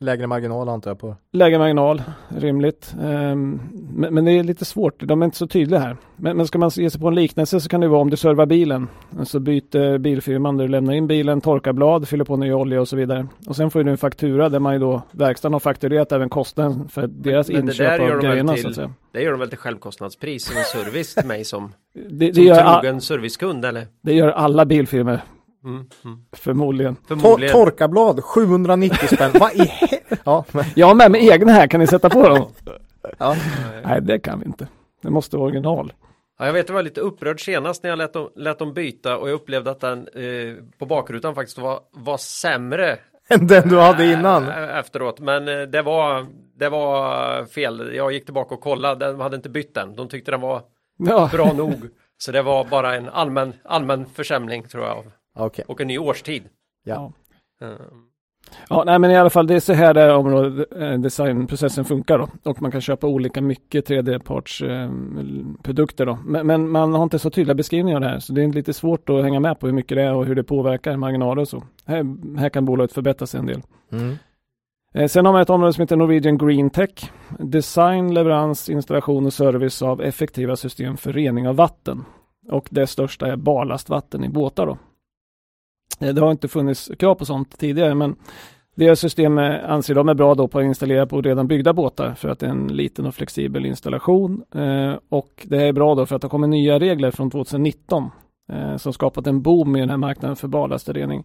Lägre 0.02 0.26
marginal 0.26 0.68
antar 0.68 0.90
jag 0.90 0.98
på? 0.98 1.16
Lägre 1.32 1.58
marginal, 1.58 2.02
rimligt. 2.28 2.94
Um, 3.00 3.60
men, 3.94 4.14
men, 4.14 4.24
det 4.24 4.32
är 4.32 4.44
lite 4.44 4.64
svårt, 4.64 5.02
de 5.02 5.22
är 5.22 5.26
inte 5.26 5.36
så 5.36 5.46
tydliga 5.46 5.80
här. 5.80 5.96
Men, 6.16 6.36
men, 6.36 6.46
ska 6.46 6.58
man 6.58 6.70
ge 6.74 6.90
sig 6.90 7.00
på 7.00 7.08
en 7.08 7.14
liknelse 7.14 7.60
så 7.60 7.68
kan 7.68 7.80
det 7.80 7.88
vara 7.88 8.00
om 8.00 8.10
du 8.10 8.16
servar 8.16 8.46
bilen. 8.46 8.88
Så 9.24 9.40
byter 9.40 9.98
bilfirman 9.98 10.56
du 10.56 10.68
lämnar 10.68 10.92
in 10.92 11.06
bilen, 11.06 11.40
torkar 11.40 11.72
blad, 11.72 12.08
fyller 12.08 12.24
på 12.24 12.36
ny 12.36 12.52
olja 12.52 12.80
och 12.80 12.88
så 12.88 12.96
vidare. 12.96 13.26
Och 13.48 13.56
sen 13.56 13.70
får 13.70 13.84
du 13.84 13.90
en 13.90 13.98
faktura 13.98 14.48
där 14.48 14.58
man 14.58 14.72
ju 14.72 14.78
då, 14.78 15.02
verkstaden 15.10 15.52
har 15.52 15.60
fakturerat 15.60 16.12
även 16.12 16.28
kostnaden 16.28 16.88
för 16.88 17.06
deras 17.06 17.48
men, 17.48 17.68
inköp 17.68 18.00
av 18.00 18.20
grejerna 18.20 18.54
till, 18.54 18.62
så 18.62 18.68
att 18.68 18.74
säga. 18.74 18.94
Det 19.12 19.22
gör 19.22 19.30
de 19.30 19.40
väl 19.40 19.48
till 19.48 19.58
självkostnadspris 19.58 20.44
som 20.44 20.56
en 20.56 20.84
service 20.84 21.14
till 21.14 21.26
mig 21.26 21.44
som, 21.44 21.72
det, 21.94 22.26
det 22.26 22.34
som 22.34 22.44
gör 22.44 22.72
trogen 22.72 23.00
servicekund 23.00 23.64
eller? 23.64 23.86
Det 24.02 24.14
gör 24.14 24.28
alla 24.28 24.64
bilfirmor. 24.64 25.20
Mm, 25.64 25.76
mm. 26.04 26.18
Förmodligen. 26.32 26.96
Förmodligen. 27.08 27.54
Tor 27.54 27.64
torkablad 27.64 28.24
790 28.24 29.06
spänn. 29.06 29.30
Vad 29.34 29.52
i 29.52 29.72
ja, 30.24 30.44
men. 30.52 30.64
Jag 30.76 30.86
har 30.86 30.94
med 30.94 31.10
mig 31.10 31.28
egna 31.28 31.52
här, 31.52 31.66
kan 31.66 31.80
ni 31.80 31.86
sätta 31.86 32.10
på 32.10 32.28
dem? 32.28 32.46
ja. 33.18 33.36
Nej, 33.84 34.00
det 34.02 34.18
kan 34.18 34.40
vi 34.40 34.46
inte. 34.46 34.68
Det 35.02 35.10
måste 35.10 35.36
vara 35.36 35.46
original. 35.46 35.92
Ja, 36.38 36.46
jag 36.46 36.52
vet, 36.52 36.68
jag 36.68 36.74
var 36.74 36.82
lite 36.82 37.00
upprörd 37.00 37.44
senast 37.44 37.82
när 37.82 37.90
jag 37.90 37.96
lät 37.96 38.12
dem, 38.12 38.30
lät 38.36 38.58
dem 38.58 38.74
byta 38.74 39.18
och 39.18 39.28
jag 39.28 39.34
upplevde 39.34 39.70
att 39.70 39.80
den 39.80 40.08
eh, 40.14 40.54
på 40.78 40.86
bakrutan 40.86 41.34
faktiskt 41.34 41.58
var, 41.58 41.80
var 41.90 42.16
sämre 42.16 42.98
än 43.28 43.46
den 43.46 43.68
du 43.68 43.78
hade 43.78 44.12
innan. 44.12 44.48
Efteråt, 44.48 45.20
men 45.20 45.48
eh, 45.48 45.62
det 45.62 45.82
var, 45.82 46.26
det 46.58 46.68
var 46.68 47.44
fel. 47.44 47.94
Jag 47.94 48.12
gick 48.12 48.24
tillbaka 48.24 48.54
och 48.54 48.60
kollade, 48.60 49.06
de 49.06 49.20
hade 49.20 49.36
inte 49.36 49.48
bytt 49.48 49.74
den. 49.74 49.96
De 49.96 50.08
tyckte 50.08 50.30
den 50.30 50.40
var 50.40 50.62
ja. 50.96 51.28
bra 51.32 51.52
nog. 51.52 51.74
Så 52.18 52.32
det 52.32 52.42
var 52.42 52.64
bara 52.64 52.94
en 52.94 53.08
allmän, 53.08 53.52
allmän 53.64 54.06
försämring 54.06 54.62
tror 54.62 54.84
jag. 54.84 55.04
Okay. 55.38 55.64
Och 55.68 55.80
en 55.80 55.86
ny 55.86 55.98
årstid. 55.98 56.42
Ja. 56.84 57.12
Mm. 57.60 57.78
Ja, 58.68 58.82
nej 58.86 58.98
men 58.98 59.10
i 59.10 59.16
alla 59.16 59.30
fall 59.30 59.46
det 59.46 59.54
är 59.54 59.60
så 59.60 59.72
här 59.72 59.94
det 59.94 60.12
området, 60.12 60.72
eh, 60.76 60.92
designprocessen 60.92 61.84
funkar 61.84 62.18
då. 62.18 62.28
Och 62.42 62.62
man 62.62 62.70
kan 62.70 62.80
köpa 62.80 63.06
olika 63.06 63.40
mycket 63.40 63.86
tredjeparts 63.86 64.62
eh, 64.62 64.90
produkter 65.62 66.06
då. 66.06 66.18
Men, 66.26 66.46
men, 66.46 66.68
man 66.68 66.94
har 66.94 67.02
inte 67.02 67.18
så 67.18 67.30
tydliga 67.30 67.54
beskrivningar 67.54 67.96
av 67.96 68.00
det 68.00 68.08
här. 68.08 68.18
Så 68.18 68.32
det 68.32 68.42
är 68.42 68.48
lite 68.48 68.72
svårt 68.72 69.08
att 69.08 69.22
hänga 69.22 69.40
med 69.40 69.60
på 69.60 69.66
hur 69.66 69.74
mycket 69.74 69.96
det 69.96 70.02
är 70.02 70.14
och 70.14 70.26
hur 70.26 70.34
det 70.34 70.44
påverkar 70.44 70.96
marginaler 70.96 71.42
och 71.42 71.48
så. 71.48 71.62
Här, 71.84 72.36
här 72.38 72.48
kan 72.48 72.64
bolaget 72.64 72.92
förbättra 72.92 73.26
sig 73.26 73.40
en 73.40 73.46
del. 73.46 73.62
Mm. 73.92 74.16
Eh, 74.94 75.06
sen 75.06 75.26
har 75.26 75.32
man 75.32 75.42
ett 75.42 75.50
område 75.50 75.72
som 75.72 75.82
heter 75.82 75.96
Norwegian 75.96 76.38
Green 76.38 76.70
Tech. 76.70 77.10
Design, 77.38 78.14
leverans, 78.14 78.68
installation 78.68 79.26
och 79.26 79.32
service 79.32 79.82
av 79.82 80.02
effektiva 80.02 80.56
system 80.56 80.96
för 80.96 81.12
rening 81.12 81.48
av 81.48 81.56
vatten. 81.56 82.04
Och 82.50 82.68
det 82.70 82.86
största 82.86 83.26
är 83.26 83.36
barlastvatten 83.36 84.24
i 84.24 84.28
båtar 84.28 84.66
då. 84.66 84.78
Det 86.02 86.20
har 86.20 86.30
inte 86.30 86.48
funnits 86.48 86.90
krav 86.98 87.14
på 87.14 87.24
sånt 87.24 87.58
tidigare, 87.58 87.94
men 87.94 88.16
deras 88.74 89.00
system 89.00 89.38
anser 89.38 89.94
de 89.94 90.08
är 90.08 90.14
bra 90.14 90.34
då 90.34 90.48
på 90.48 90.58
att 90.58 90.64
installera 90.64 91.06
på 91.06 91.22
redan 91.22 91.46
byggda 91.46 91.72
båtar 91.72 92.14
för 92.14 92.28
att 92.28 92.38
det 92.38 92.46
är 92.46 92.50
en 92.50 92.68
liten 92.68 93.06
och 93.06 93.14
flexibel 93.14 93.66
installation. 93.66 94.42
Eh, 94.54 94.94
och 95.08 95.46
det 95.48 95.62
är 95.62 95.72
bra 95.72 95.94
då 95.94 96.06
för 96.06 96.16
att 96.16 96.22
det 96.22 96.28
kommer 96.28 96.46
nya 96.46 96.78
regler 96.78 97.10
från 97.10 97.30
2019 97.30 98.10
eh, 98.52 98.76
som 98.76 98.92
skapat 98.92 99.26
en 99.26 99.42
boom 99.42 99.76
i 99.76 99.80
den 99.80 99.90
här 99.90 99.96
marknaden 99.96 100.36
för 100.36 100.48
barlastrening. 100.48 101.24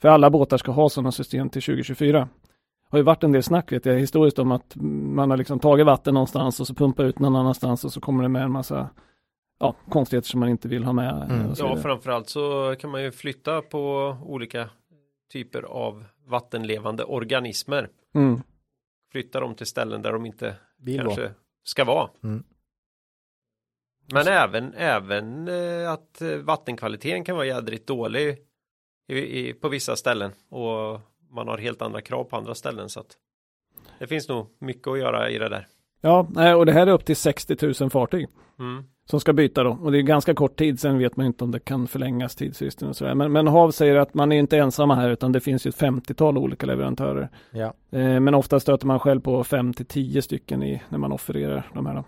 För 0.00 0.08
alla 0.08 0.30
båtar 0.30 0.56
ska 0.56 0.72
ha 0.72 0.88
sådana 0.88 1.12
system 1.12 1.48
till 1.48 1.62
2024. 1.62 2.18
Det 2.18 2.28
har 2.90 2.98
ju 2.98 3.04
varit 3.04 3.24
en 3.24 3.32
del 3.32 3.42
snack 3.42 3.72
vet 3.72 3.86
jag 3.86 3.98
historiskt 3.98 4.38
om 4.38 4.52
att 4.52 4.76
man 4.76 5.30
har 5.30 5.36
liksom 5.36 5.58
tagit 5.58 5.86
vatten 5.86 6.14
någonstans 6.14 6.60
och 6.60 6.66
så 6.66 6.74
pumpar 6.74 7.04
ut 7.04 7.18
någon 7.18 7.36
annanstans 7.36 7.84
och 7.84 7.92
så 7.92 8.00
kommer 8.00 8.22
det 8.22 8.28
med 8.28 8.42
en 8.42 8.52
massa 8.52 8.88
ja, 9.58 9.76
konstigheter 9.88 10.28
som 10.28 10.40
man 10.40 10.48
inte 10.48 10.68
vill 10.68 10.84
ha 10.84 10.92
med. 10.92 11.30
Mm. 11.30 11.52
Ja, 11.58 11.76
framförallt 11.76 12.28
så 12.28 12.74
kan 12.78 12.90
man 12.90 13.02
ju 13.02 13.10
flytta 13.10 13.62
på 13.62 14.16
olika 14.22 14.70
typer 15.32 15.62
av 15.62 16.04
vattenlevande 16.26 17.04
organismer. 17.04 17.88
Mm. 18.14 18.40
Flytta 19.12 19.40
dem 19.40 19.54
till 19.54 19.66
ställen 19.66 20.02
där 20.02 20.12
de 20.12 20.26
inte 20.26 20.54
vill 20.78 21.00
kanske 21.00 21.20
vara. 21.20 21.34
ska 21.64 21.84
vara. 21.84 22.10
Mm. 22.22 22.44
Men 24.12 24.24
så. 24.24 24.30
även, 24.30 24.74
även 24.74 25.48
eh, 25.48 25.92
att 25.92 26.22
eh, 26.22 26.36
vattenkvaliteten 26.36 27.24
kan 27.24 27.36
vara 27.36 27.46
jädrigt 27.46 27.86
dålig 27.86 28.38
i, 29.08 29.48
i, 29.48 29.54
på 29.54 29.68
vissa 29.68 29.96
ställen 29.96 30.32
och 30.48 31.00
man 31.30 31.48
har 31.48 31.58
helt 31.58 31.82
andra 31.82 32.00
krav 32.00 32.24
på 32.24 32.36
andra 32.36 32.54
ställen 32.54 32.88
så 32.88 33.00
att 33.00 33.16
det 33.98 34.06
finns 34.06 34.28
nog 34.28 34.46
mycket 34.58 34.88
att 34.88 34.98
göra 34.98 35.30
i 35.30 35.38
det 35.38 35.48
där. 35.48 35.68
Ja, 36.00 36.54
och 36.56 36.66
det 36.66 36.72
här 36.72 36.86
är 36.86 36.92
upp 36.92 37.04
till 37.04 37.16
60 37.16 37.56
000 37.80 37.90
fartyg. 37.90 38.28
Mm 38.58 38.84
som 39.10 39.20
ska 39.20 39.32
byta 39.32 39.62
då. 39.62 39.78
Och 39.82 39.92
det 39.92 39.98
är 39.98 40.02
ganska 40.02 40.34
kort 40.34 40.56
tid, 40.56 40.80
sen 40.80 40.98
vet 40.98 41.16
man 41.16 41.26
inte 41.26 41.44
om 41.44 41.50
det 41.50 41.60
kan 41.60 41.86
förlängas 41.86 42.36
tidsfristen 42.36 42.88
och 42.88 42.96
sådär. 42.96 43.14
Men, 43.14 43.32
men 43.32 43.46
HAV 43.46 43.70
säger 43.70 43.96
att 43.96 44.14
man 44.14 44.32
är 44.32 44.38
inte 44.38 44.58
ensamma 44.58 44.94
här 44.94 45.10
utan 45.10 45.32
det 45.32 45.40
finns 45.40 45.66
ju 45.66 45.68
ett 45.68 45.80
50-tal 45.80 46.38
olika 46.38 46.66
leverantörer. 46.66 47.28
Ja. 47.50 47.74
Eh, 47.90 48.20
men 48.20 48.34
ofta 48.34 48.60
stöter 48.60 48.86
man 48.86 48.98
själv 48.98 49.20
på 49.20 49.44
5 49.44 49.72
10 49.72 50.22
stycken 50.22 50.62
i, 50.62 50.82
när 50.88 50.98
man 50.98 51.12
offererar 51.12 51.70
de 51.74 51.86
här. 51.86 51.94
Då. 51.94 52.04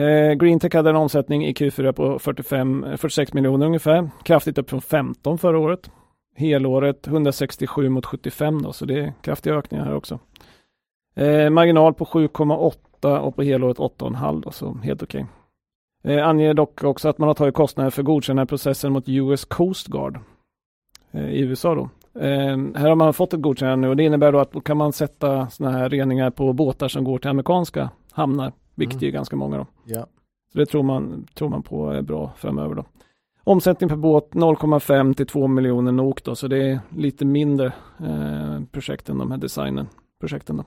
Eh, 0.00 0.34
Greentech 0.34 0.74
hade 0.74 0.90
en 0.90 0.96
omsättning 0.96 1.46
i 1.46 1.52
Q4 1.52 1.92
på 1.92 2.18
45, 2.18 2.86
46 2.96 3.32
miljoner 3.32 3.66
ungefär. 3.66 4.10
Kraftigt 4.22 4.58
upp 4.58 4.70
från 4.70 4.82
15 4.82 5.38
förra 5.38 5.58
året. 5.58 5.90
Helåret 6.36 7.06
167 7.06 7.88
mot 7.88 8.06
75 8.06 8.62
då, 8.62 8.72
så 8.72 8.84
det 8.84 8.98
är 8.98 9.12
kraftiga 9.22 9.54
ökningar 9.54 9.84
här 9.84 9.94
också. 9.94 10.18
Eh, 11.16 11.50
marginal 11.50 11.94
på 11.94 12.04
7,8 12.04 13.18
och 13.18 13.36
på 13.36 13.42
helåret 13.42 13.78
8,5 13.78 14.42
då, 14.42 14.50
så 14.50 14.74
helt 14.82 15.02
okej. 15.02 15.22
Okay. 15.22 15.39
Eh, 16.02 16.28
anger 16.28 16.54
dock 16.54 16.84
också 16.84 17.08
att 17.08 17.18
man 17.18 17.26
har 17.26 17.34
tagit 17.34 17.54
kostnader 17.54 17.90
för 17.90 18.02
godkännandeprocessen 18.02 18.92
mot 18.92 19.08
US 19.08 19.44
Coast 19.44 19.86
Guard 19.86 20.18
eh, 21.10 21.30
i 21.30 21.40
USA 21.40 21.74
då. 21.74 21.88
Eh, 22.20 22.56
här 22.74 22.88
har 22.88 22.94
man 22.94 23.14
fått 23.14 23.34
ett 23.34 23.40
godkännande 23.40 23.86
nu 23.86 23.88
och 23.88 23.96
det 23.96 24.04
innebär 24.04 24.32
då 24.32 24.38
att 24.38 24.52
då 24.52 24.60
kan 24.60 24.76
man 24.76 24.92
sätta 24.92 25.50
sådana 25.50 25.78
här 25.78 25.88
reningar 25.88 26.30
på 26.30 26.52
båtar 26.52 26.88
som 26.88 27.04
går 27.04 27.18
till 27.18 27.30
amerikanska 27.30 27.90
hamnar, 28.12 28.52
vilket 28.74 28.96
mm. 28.96 29.08
är 29.08 29.12
ganska 29.12 29.36
många 29.36 29.56
då. 29.56 29.66
Ja. 29.84 30.06
Så 30.52 30.58
det 30.58 30.66
tror 30.66 30.82
man, 30.82 31.26
tror 31.34 31.48
man 31.48 31.62
på 31.62 31.90
är 31.90 32.02
bra 32.02 32.32
framöver 32.36 32.74
då. 32.74 32.84
Omsättning 33.44 33.88
per 33.88 33.96
båt 33.96 34.30
0,5 34.32 35.14
till 35.14 35.26
2 35.26 35.46
miljoner 35.46 35.92
NOK 35.92 36.24
då, 36.24 36.34
så 36.34 36.48
det 36.48 36.70
är 36.70 36.80
lite 36.96 37.24
mindre 37.24 37.66
eh, 38.00 38.60
projekt 38.72 39.08
än 39.08 39.18
de 39.18 39.30
här 39.30 39.38
designen 39.38 39.88
projekten 40.20 40.56
då. 40.56 40.64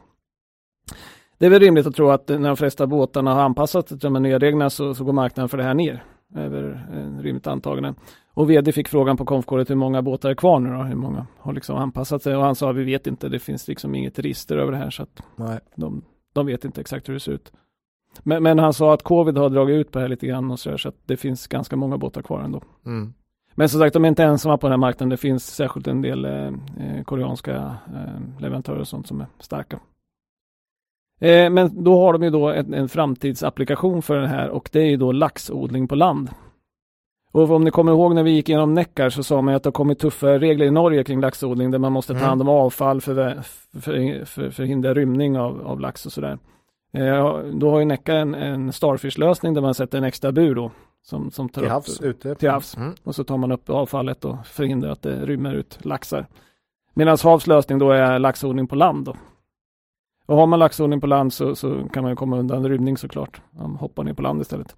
Det 1.44 1.48
är 1.48 1.52
väl 1.52 1.60
rimligt 1.60 1.88
att 1.88 1.95
tro 1.95 2.10
att 2.10 2.28
när 2.28 2.48
de 2.48 2.57
flesta 2.57 2.88
båtarna 2.88 3.34
har 3.34 3.41
anpassat 3.41 3.88
till 3.88 3.99
de 3.99 4.15
här 4.15 4.22
nya 4.22 4.40
reglerna 4.40 4.70
så, 4.70 4.94
så 4.94 5.03
går 5.03 5.14
marknaden 5.14 5.49
för 5.49 5.57
det 5.57 5.64
här 5.64 5.74
ner. 5.74 6.03
Över 6.36 6.88
rimligt 7.22 7.48
antagande. 7.48 7.94
Och 8.34 8.49
vd 8.49 8.72
fick 8.72 8.88
frågan 8.88 9.18
på 9.18 9.26
konfkåret 9.26 9.70
hur 9.70 9.76
många 9.76 10.02
båtar 10.02 10.30
är 10.30 10.36
kvar 10.36 10.60
nu 10.60 10.70
då? 10.70 10.84
Hur 10.84 10.95
många 10.95 11.28
har 11.40 11.53
liksom 11.53 11.78
anpassat 11.78 12.24
sig? 12.24 12.36
Och 12.36 12.44
han 12.44 12.56
sa 12.56 12.72
vi 12.72 12.84
vet 12.84 13.07
inte, 13.07 13.30
det 13.30 13.40
finns 13.40 13.68
liksom 13.68 13.95
inget 13.95 14.20
register 14.20 14.57
över 14.57 14.72
det 14.72 14.78
här 14.78 14.90
så 14.90 15.03
att 15.03 15.24
Nej. 15.36 15.60
De, 15.76 16.03
de 16.34 16.45
vet 16.45 16.65
inte 16.65 16.82
exakt 16.82 17.10
hur 17.10 17.14
det 17.14 17.20
ser 17.20 17.32
ut. 17.32 17.52
Men, 18.24 18.44
men, 18.44 18.60
han 18.60 18.74
sa 18.74 18.94
att 18.94 19.03
covid 19.03 19.38
har 19.38 19.49
dragit 19.49 19.76
ut 19.76 19.91
på 19.91 19.99
det 19.99 20.03
här 20.03 20.10
lite 20.10 20.28
grann 20.28 20.52
och 20.52 20.60
så, 20.60 20.70
där, 20.70 20.78
så 20.78 20.90
att 20.90 20.98
det 21.06 21.18
finns 21.18 21.48
ganska 21.48 21.76
många 21.76 21.98
båtar 21.98 22.22
kvar 22.22 22.41
ändå. 22.41 22.61
Mm. 22.86 23.14
Men 23.56 23.70
som 23.70 23.80
sagt, 23.80 23.94
de 23.94 24.06
är 24.06 24.10
inte 24.10 24.24
ensamma 24.24 24.57
på 24.57 24.68
den 24.68 24.72
här 24.72 24.78
marknaden. 24.78 25.10
Det 25.10 25.18
finns 25.18 25.56
särskilt 25.56 25.88
en 25.88 26.02
del 26.02 26.26
eh, 26.26 26.48
eh 26.48 27.03
koreanska 27.06 27.78
eh, 27.88 28.41
leverantörer 28.41 28.80
och 28.80 28.88
sånt 28.88 29.07
som 29.07 29.22
är 29.22 29.28
starka. 29.40 29.80
Eh, 31.22 31.49
men 31.49 31.84
då 31.84 31.99
har 31.99 32.14
de 32.14 32.23
ju 32.23 32.30
då 32.30 32.49
en, 32.49 32.73
en 32.73 32.90
framtidsapplikation 32.90 34.02
för 34.02 34.18
det 34.18 34.27
här 34.27 34.49
och 34.49 34.69
det 34.72 34.80
är 34.80 34.90
ju 34.90 34.98
då 34.98 35.11
laxodling 35.11 35.88
på 35.88 35.95
land. 35.95 36.30
Och 37.31 37.52
om 37.52 37.64
ni 37.64 37.72
kommer 37.72 37.91
ihåg 37.91 38.15
när 38.15 38.23
vi 38.23 38.31
gick 38.31 38.49
igenom 38.49 38.73
Neckar 38.73 39.10
så 39.10 39.23
sa 39.23 39.41
man 39.41 39.56
att 39.56 39.64
det 39.64 39.68
har 39.68 39.72
kommit 39.72 39.99
tuffa 39.99 40.40
regler 40.40 40.65
i 40.65 40.72
Norge 40.72 41.03
kring 41.03 41.22
laxodling 41.22 41.72
där 41.72 41.80
man 41.80 41.91
måste 41.91 42.14
ta 42.14 42.18
mm. 42.18 42.30
hand 42.30 42.41
om 42.41 42.49
avfall 42.49 43.02
för, 43.02 43.41
för, 43.81 44.26
för, 44.26 44.49
förhindra 44.49 44.94
rymning 44.94 45.38
av, 45.38 45.68
av 45.68 45.80
lax 45.80 46.06
och 46.06 46.11
sådär. 46.11 46.38
Eh, 46.94 47.38
då 47.53 47.72
har 47.72 47.80
ju 47.80 47.85
Neckar 47.85 48.15
en, 48.15 48.35
en 48.35 48.73
Starfish-lösning 48.73 49.53
där 49.53 49.61
man 49.61 49.73
sätter 49.73 49.98
en 49.98 50.03
extra 50.03 50.31
bur 50.31 50.56
då. 50.56 50.72
Som, 51.06 51.31
som 51.31 51.49
tar 51.49 51.61
till 51.61 51.72
havs, 51.72 51.99
upp, 51.99 52.06
ute. 52.06 52.35
Till 52.35 52.49
havs. 52.49 52.77
Mm. 52.77 52.94
Och 53.03 53.15
så 53.15 53.23
tar 53.23 53.38
man 53.38 53.52
upp 53.52 53.69
avfallet 53.69 54.26
och 54.26 54.48
förhindrar 54.48 54.91
att 54.91 55.02
det 55.02 55.26
rymmer 55.26 55.53
ut 55.53 55.85
laxar. 55.85 56.27
Medan 56.94 57.18
havs 57.23 57.48
lösning 57.48 57.80
då 57.80 57.91
är 57.91 58.19
laxodling 58.19 58.68
på 58.68 58.76
land 58.76 59.06
då. 59.06 59.15
Och 60.26 60.38
har 60.38 60.48
man 60.48 60.60
laxodling 60.60 61.02
på 61.02 61.08
land 61.08 61.34
så, 61.34 61.56
så 61.56 61.88
kan 61.94 62.04
man 62.04 62.16
komma 62.16 62.38
undan 62.38 62.70
rymning 62.70 62.98
såklart. 62.98 63.41
Man 63.52 63.76
hoppar 63.76 64.04
ner 64.04 64.14
på 64.14 64.22
land 64.22 64.41
istället. 64.41 64.76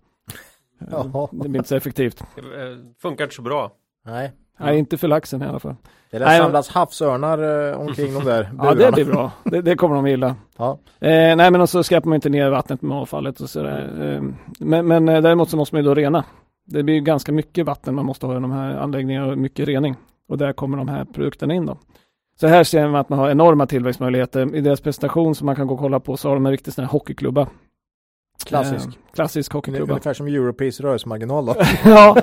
Jaha. 0.91 1.27
Det 1.31 1.49
blir 1.49 1.59
inte 1.59 1.69
så 1.69 1.75
effektivt. 1.75 2.23
Det 2.35 2.41
eh, 2.41 2.77
funkar 3.01 3.23
inte 3.23 3.35
så 3.35 3.41
bra. 3.41 3.71
Nej. 4.05 4.31
Nej, 4.59 4.79
inte 4.79 4.97
för 4.97 5.07
laxen 5.07 5.41
i 5.41 5.45
alla 5.45 5.59
fall. 5.59 5.75
Det 6.11 6.19
lär 6.19 6.39
samlas 6.39 6.69
havsörnar 6.69 7.69
eh, 7.71 7.79
omkring 7.79 8.13
de 8.13 8.23
där 8.23 8.43
burarna. 8.43 8.63
Ja, 8.63 8.73
det 8.73 8.91
blir 8.91 9.05
bra. 9.05 9.31
Det, 9.43 9.61
det 9.61 9.75
kommer 9.75 9.95
de 9.95 10.07
gilla. 10.07 10.35
Ja. 10.57 10.79
Eh, 10.99 11.35
nej, 11.35 11.51
men 11.51 11.67
så 11.67 11.83
skräpar 11.83 12.09
man 12.09 12.15
inte 12.15 12.29
ner 12.29 12.49
vattnet 12.49 12.81
med 12.81 12.97
avfallet 12.97 13.39
och 13.39 13.49
sådär. 13.49 14.13
Eh, 14.15 14.23
men, 14.59 14.87
men 14.87 15.09
eh, 15.09 15.21
däremot 15.21 15.49
så 15.49 15.57
måste 15.57 15.75
man 15.75 15.83
ju 15.83 15.89
då 15.89 15.93
rena. 15.93 16.23
Det 16.65 16.83
blir 16.83 16.99
ganska 16.99 17.31
mycket 17.31 17.65
vatten 17.65 17.95
man 17.95 18.05
måste 18.05 18.25
ha 18.25 18.37
i 18.37 18.39
de 18.39 18.51
här 18.51 18.77
anläggningarna 18.77 19.31
och 19.31 19.37
mycket 19.37 19.67
rening. 19.67 19.95
Och 20.27 20.37
där 20.37 20.53
kommer 20.53 20.77
de 20.77 20.87
här 20.87 21.05
produkterna 21.05 21.53
in 21.53 21.65
då. 21.65 21.77
Så 22.39 22.47
här 22.47 22.63
ser 22.63 22.87
man 22.87 22.95
att 22.95 23.09
man 23.09 23.19
har 23.19 23.29
enorma 23.29 23.67
tillväxtmöjligheter. 23.67 24.55
I 24.55 24.61
deras 24.61 24.81
presentation 24.81 25.35
som 25.35 25.45
man 25.45 25.55
kan 25.55 25.67
gå 25.67 25.73
och 25.73 25.79
kolla 25.79 25.99
på 25.99 26.17
så 26.17 26.29
har 26.29 26.35
de 26.35 26.45
en 26.45 26.51
riktig 26.51 26.73
sån 26.73 26.85
här 26.85 26.91
hockeyklubba. 26.91 27.47
Klassisk. 28.45 28.87
Eh, 28.87 29.13
klassisk 29.13 29.53
hockeyklubba. 29.53 29.93
Ungefär 29.93 30.13
som 30.13 30.27
Europees 30.27 30.79
rörelsemarginal 30.79 31.45
då. 31.45 31.55
ja, 31.85 32.17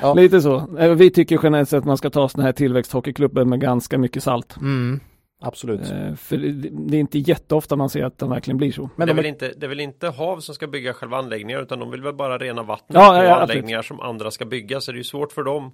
ja, 0.00 0.14
lite 0.14 0.40
så. 0.40 0.76
Eh, 0.78 0.90
vi 0.90 1.10
tycker 1.10 1.40
generellt 1.42 1.68
sett 1.68 1.78
att 1.78 1.84
man 1.84 1.98
ska 1.98 2.10
ta 2.10 2.28
sådana 2.28 2.46
här 2.46 2.52
tillväxthockeyklubbor 2.52 3.44
med 3.44 3.60
ganska 3.60 3.98
mycket 3.98 4.22
salt. 4.22 4.56
Mm. 4.56 5.00
Absolut. 5.40 5.90
Eh, 5.90 6.14
för 6.14 6.36
det 6.70 6.96
är 6.96 7.00
inte 7.00 7.18
jätteofta 7.18 7.76
man 7.76 7.90
ser 7.90 8.04
att 8.04 8.18
de 8.18 8.30
verkligen 8.30 8.58
blir 8.58 8.72
så. 8.72 8.90
Men 8.96 9.06
det 9.06 9.12
är, 9.12 9.14
väl 9.14 9.26
inte, 9.26 9.52
det 9.56 9.66
är 9.66 9.68
väl 9.68 9.80
inte 9.80 10.08
HAV 10.08 10.40
som 10.40 10.54
ska 10.54 10.66
bygga 10.66 10.94
själva 10.94 11.16
anläggningar 11.16 11.62
utan 11.62 11.78
de 11.78 11.90
vill 11.90 12.02
väl 12.02 12.14
bara 12.14 12.38
rena 12.38 12.62
vattnet 12.62 12.94
ja, 12.94 13.08
på 13.08 13.24
ja, 13.24 13.40
anläggningar 13.40 13.78
absolut. 13.78 14.00
som 14.00 14.08
andra 14.08 14.30
ska 14.30 14.44
bygga 14.44 14.80
så 14.80 14.92
det 14.92 14.96
är 14.96 14.98
ju 14.98 15.04
svårt 15.04 15.32
för 15.32 15.42
dem 15.42 15.72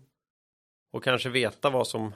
att 0.96 1.02
kanske 1.02 1.28
veta 1.28 1.70
vad 1.70 1.86
som 1.86 2.12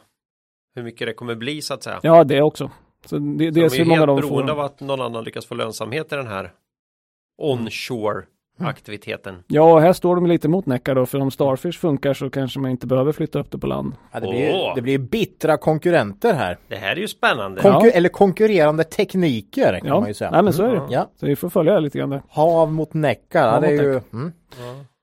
hur 0.75 0.83
mycket 0.83 1.07
det 1.07 1.13
kommer 1.13 1.35
bli 1.35 1.63
så 1.63 1.75
att 1.75 1.83
säga. 1.83 2.01
Ja, 2.03 2.25
det 2.25 2.43
också. 2.43 2.71
Så 3.07 3.19
det, 3.19 3.51
det 3.51 3.71
så 3.71 3.77
de 3.77 3.83
är 3.83 3.87
helt 3.87 4.07
de 4.07 4.17
beroende 4.17 4.53
får... 4.53 4.61
av 4.61 4.67
att 4.67 4.81
någon 4.81 5.01
annan 5.01 5.25
lyckas 5.25 5.47
få 5.47 5.55
lönsamhet 5.55 6.13
i 6.13 6.17
den 6.17 6.27
här 6.27 6.53
onshore 7.39 8.25
aktiviteten. 8.59 9.43
Ja, 9.47 9.79
här 9.79 9.93
står 9.93 10.17
de 10.17 10.27
lite 10.27 10.49
mot 10.49 10.67
Necka 10.67 10.95
då, 10.95 11.07
för 11.07 11.21
om 11.21 11.31
Starfish 11.31 11.73
funkar 11.73 12.15
så 12.15 12.31
kanske 12.31 12.61
man 12.61 12.71
inte 12.71 12.87
behöver 12.87 13.13
flytta 13.13 13.39
upp 13.39 13.51
det 13.51 13.59
på 13.59 13.67
land. 13.67 13.93
Ja, 14.13 14.21
det, 14.21 14.29
blir, 14.29 14.51
oh. 14.51 14.75
det 14.75 14.83
blir 14.83 14.99
bittra 14.99 15.57
konkurrenter 15.57 16.35
här. 16.35 16.59
Det 16.69 16.77
här 16.77 16.93
är 16.93 17.01
ju 17.01 17.09
spännande. 17.09 17.61
Konkur 17.61 17.87
ja. 17.87 17.93
Eller 17.93 18.09
konkurrerande 18.09 18.85
tekniker 18.85 19.79
kan 19.79 19.89
ja. 19.89 20.01
man 20.01 20.09
ju 20.09 20.15
säga. 20.15 20.31
Nej, 20.31 20.43
men 20.43 20.53
så 20.53 20.63
är 20.63 20.71
det. 20.71 20.77
Mm. 20.77 20.91
Ja. 20.91 21.11
Så 21.17 21.27
vi 21.27 21.37
får 21.37 21.49
följa 21.49 21.79
lite 21.79 21.99
grann 21.99 22.11
där. 22.11 22.23
Hav 22.29 22.73
mot 22.73 22.95
Necka, 22.95 23.39
ja, 23.39 23.61
det 23.61 23.67
är 23.67 23.83
ju... 23.83 24.01
Mm. 24.13 24.33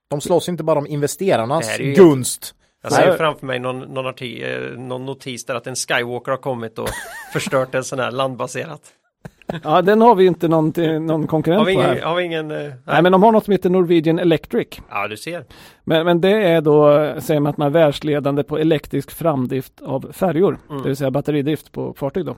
De 0.10 0.22
slåss 0.22 0.50
inte 0.50 0.64
bara 0.64 0.80
om 0.80 0.88
investerarnas 0.88 1.78
gunst. 1.78 2.56
Jag 2.82 2.94
ser 2.94 3.18
framför 3.18 3.46
mig 3.46 3.60
någon, 3.60 3.80
någon, 3.80 4.06
arti, 4.06 4.44
eh, 4.44 4.80
någon 4.80 5.06
notis 5.06 5.46
där 5.46 5.56
att 5.56 5.68
en 5.68 5.76
Skywalker 5.76 6.32
har 6.32 6.38
kommit 6.38 6.80
och 6.80 6.90
förstört 7.34 7.76
en 7.76 7.84
sån 7.84 8.00
här 8.00 8.12
landbaserat. 8.12 8.82
Ja, 9.64 9.82
den 9.82 10.02
har 10.02 10.16
vi 10.16 10.26
inte 10.26 10.48
någon, 10.48 10.74
någon 11.06 11.28
konkurrent 11.28 11.60
har 11.60 11.66
vi 11.66 11.74
ingen, 11.74 11.86
på 11.86 11.92
här. 11.92 12.02
Har 12.02 12.16
vi 12.16 12.24
ingen, 12.24 12.48
nej. 12.48 12.74
nej. 12.86 13.02
men 13.02 13.12
de 13.12 13.24
har 13.24 13.32
något 13.32 13.46
som 13.46 13.52
heter 13.52 13.70
Norwegian 13.70 14.20
Electric. 14.20 14.68
Ja, 14.90 15.08
du 15.08 15.18
ser. 15.18 15.46
Men, 15.84 16.06
men 16.06 16.22
det 16.22 16.32
är 16.32 16.62
då, 16.62 16.92
säger 17.20 17.40
man 17.40 17.50
att 17.50 17.58
man 17.58 17.68
är 17.68 17.72
världsledande 17.72 18.44
på 18.44 18.58
elektrisk 18.58 19.12
framdrift 19.12 19.82
av 19.82 20.12
färjor, 20.12 20.60
mm. 20.70 20.82
det 20.82 20.88
vill 20.88 20.98
säga 20.98 21.12
batteridrift 21.12 21.72
på 21.72 21.94
fartyg 21.94 22.26
då. 22.26 22.36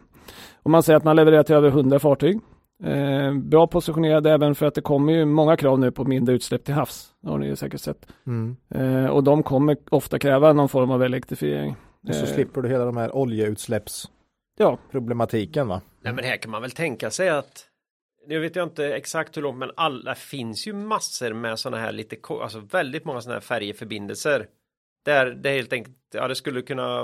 Och 0.63 0.71
man 0.71 0.83
säger 0.83 0.97
att 0.97 1.03
man 1.03 1.15
levererar 1.15 1.43
till 1.43 1.55
över 1.55 1.67
100 1.67 1.99
fartyg. 1.99 2.39
Eh, 2.83 3.33
bra 3.33 3.67
positionerad 3.67 4.27
även 4.27 4.55
för 4.55 4.65
att 4.65 4.75
det 4.75 4.81
kommer 4.81 5.13
ju 5.13 5.25
många 5.25 5.57
krav 5.57 5.79
nu 5.79 5.91
på 5.91 6.03
mindre 6.03 6.35
utsläpp 6.35 6.63
till 6.63 6.73
havs. 6.73 7.13
Det 7.21 7.29
har 7.29 7.37
ni 7.37 7.47
ju 7.47 7.55
säkert 7.55 7.81
sett. 7.81 8.07
Mm. 8.27 8.55
Eh, 8.69 9.05
och 9.05 9.23
de 9.23 9.43
kommer 9.43 9.77
ofta 9.89 10.19
kräva 10.19 10.53
någon 10.53 10.69
form 10.69 10.91
av 10.91 11.03
elektrifiering. 11.03 11.75
Och 12.07 12.15
så 12.15 12.25
eh, 12.25 12.33
slipper 12.33 12.61
du 12.61 12.69
hela 12.69 12.85
de 12.85 12.97
här 12.97 13.15
oljeutsläpps 13.15 14.09
ja. 14.57 14.77
problematiken 14.91 15.67
va? 15.67 15.81
Nej 16.01 16.13
men 16.13 16.25
här 16.25 16.37
kan 16.37 16.51
man 16.51 16.61
väl 16.61 16.71
tänka 16.71 17.11
sig 17.11 17.29
att 17.29 17.67
nu 18.27 18.39
vet 18.39 18.55
jag 18.55 18.65
inte 18.65 18.85
exakt 18.85 19.37
hur 19.37 19.41
långt 19.41 19.57
men 19.57 19.71
alla 19.75 20.15
finns 20.15 20.67
ju 20.67 20.73
massor 20.73 21.33
med 21.33 21.59
sådana 21.59 21.83
här 21.83 21.91
lite 21.91 22.15
alltså 22.41 22.59
väldigt 22.59 23.05
många 23.05 23.21
sådana 23.21 23.35
här 23.35 23.41
färjeförbindelser 23.41 24.47
där 25.05 25.25
det 25.25 25.49
helt 25.49 25.73
enkelt 25.73 25.97
ja 26.13 26.27
det 26.27 26.35
skulle 26.35 26.61
kunna 26.61 27.03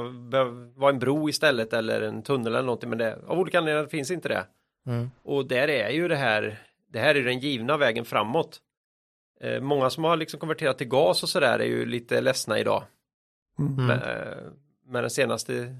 vara 0.75 0.89
en 0.89 0.99
bro 0.99 1.29
istället 1.29 1.73
eller 1.73 2.01
en 2.01 2.23
tunnel 2.23 2.47
eller 2.47 2.65
någonting 2.65 2.89
men 2.89 2.99
det 2.99 3.19
av 3.27 3.39
olika 3.39 3.57
anledningar 3.57 3.87
finns 3.87 4.11
inte 4.11 4.29
det. 4.29 4.45
Mm. 4.87 5.11
Och 5.23 5.47
där 5.47 5.67
är 5.67 5.89
ju 5.89 6.07
det 6.07 6.15
här 6.15 6.59
det 6.91 6.99
här 6.99 7.15
är 7.15 7.23
den 7.23 7.39
givna 7.39 7.77
vägen 7.77 8.05
framåt. 8.05 8.59
Eh, 9.41 9.61
många 9.61 9.89
som 9.89 10.03
har 10.03 10.17
liksom 10.17 10.39
konverterat 10.39 10.77
till 10.77 10.87
gas 10.87 11.23
och 11.23 11.29
sådär 11.29 11.59
är 11.59 11.65
ju 11.65 11.85
lite 11.85 12.21
ledsna 12.21 12.59
idag. 12.59 12.83
Mm. 13.59 13.87
Med, 13.87 13.97
eh, 13.97 14.51
med 14.85 15.03
den 15.03 15.09
senaste 15.09 15.75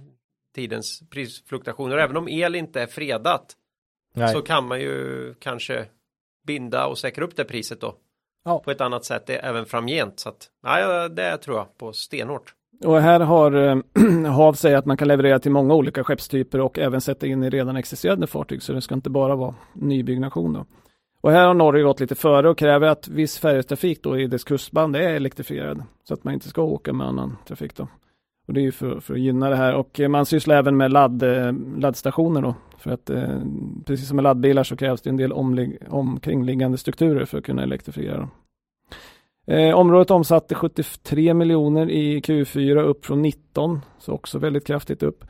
tidens 0.56 1.10
prisfluktuationer. 1.10 1.98
Även 1.98 2.18
om 2.18 2.28
el 2.28 2.56
inte 2.56 2.82
är 2.82 2.88
fredat 2.88 3.56
Nej. 4.14 4.34
så 4.34 4.42
kan 4.42 4.68
man 4.68 4.82
ju 4.82 5.34
kanske 5.34 5.86
binda 6.48 6.88
och 6.88 6.98
säkra 6.98 7.26
upp 7.26 7.36
det 7.36 7.46
priset 7.46 7.82
då. 7.82 7.96
Ja. 8.46 8.60
På 8.60 8.72
ett 8.72 8.82
annat 8.82 9.06
sätt 9.06 9.30
även 9.30 9.66
framgent. 9.66 10.20
Så 10.20 10.30
att, 10.30 10.50
ja, 10.64 11.10
det 11.10 11.38
tror 11.38 11.58
jag 11.58 11.78
på 11.78 11.94
stenhårt. 11.94 12.56
Och 12.86 13.02
här 13.02 13.20
har 13.20 13.52
eh, 13.52 13.78
HAV 14.32 14.54
säger 14.54 14.78
att 14.78 14.86
man 14.86 14.98
kan 14.98 15.08
leverera 15.08 15.40
till 15.40 15.52
många 15.52 15.74
olika 15.74 16.04
skeppstyper 16.04 16.62
och 16.62 16.80
även 16.80 17.02
sätta 17.02 17.28
in 17.28 17.44
i 17.44 17.50
redan 17.50 17.78
existerande 17.78 18.28
fartyg. 18.28 18.62
Så 18.62 18.74
det 18.74 18.82
ska 18.82 18.96
inte 18.96 19.10
bara 19.10 19.36
vara 19.36 19.56
nybyggnation 19.74 20.54
då. 20.54 20.66
Och 21.22 21.32
här 21.32 21.48
har 21.48 21.54
Norge 21.54 21.84
gått 21.84 22.00
lite 22.00 22.16
före 22.16 22.50
och 22.50 22.58
kräver 22.58 22.88
att 22.88 23.08
viss 23.08 23.40
färjetrafik 23.40 24.04
då 24.04 24.20
i 24.20 24.28
dess 24.28 24.44
kustband 24.44 24.96
är 24.96 25.10
elektrifierad. 25.10 25.84
Så 26.04 26.14
att 26.14 26.24
man 26.24 26.34
inte 26.34 26.50
ska 26.50 26.62
åka 26.62 26.94
med 26.94 27.08
annan 27.08 27.38
trafik 27.48 27.76
då. 27.76 27.88
Och 28.48 28.54
det 28.54 28.60
är 28.60 28.64
ju 28.64 28.72
för, 28.72 29.00
för 29.00 29.14
att 29.14 29.20
gynna 29.20 29.50
det 29.50 29.56
här 29.56 29.76
och 29.76 30.00
man 30.10 30.26
sysslar 30.26 30.56
även 30.56 30.78
med 30.78 30.92
ladd, 30.92 31.24
eh, 31.24 31.54
laddstationer 31.78 32.42
då. 32.42 32.56
För 32.78 32.92
att 32.92 33.10
eh, 33.10 33.40
precis 33.86 34.08
som 34.08 34.16
med 34.16 34.24
laddbilar 34.24 34.64
så 34.64 34.76
krävs 34.76 35.02
det 35.02 35.10
en 35.10 35.18
del 35.18 35.34
omlig, 35.34 35.78
omkringliggande 35.90 36.78
strukturer 36.78 37.26
för 37.26 37.38
att 37.38 37.44
kunna 37.44 37.64
elektrifiera. 37.64 38.30
Eh, 39.50 39.76
området 39.76 40.12
omsatte 40.12 40.56
73 40.56 41.34
miljoner 41.34 41.90
i 41.90 42.20
Q4 42.20 42.82
upp 42.82 43.06
från 43.06 43.22
19, 43.22 43.82
så 44.00 44.14
också 44.14 44.40
väldigt 44.40 44.68
kraftigt 44.68 45.04
upp. 45.04 45.24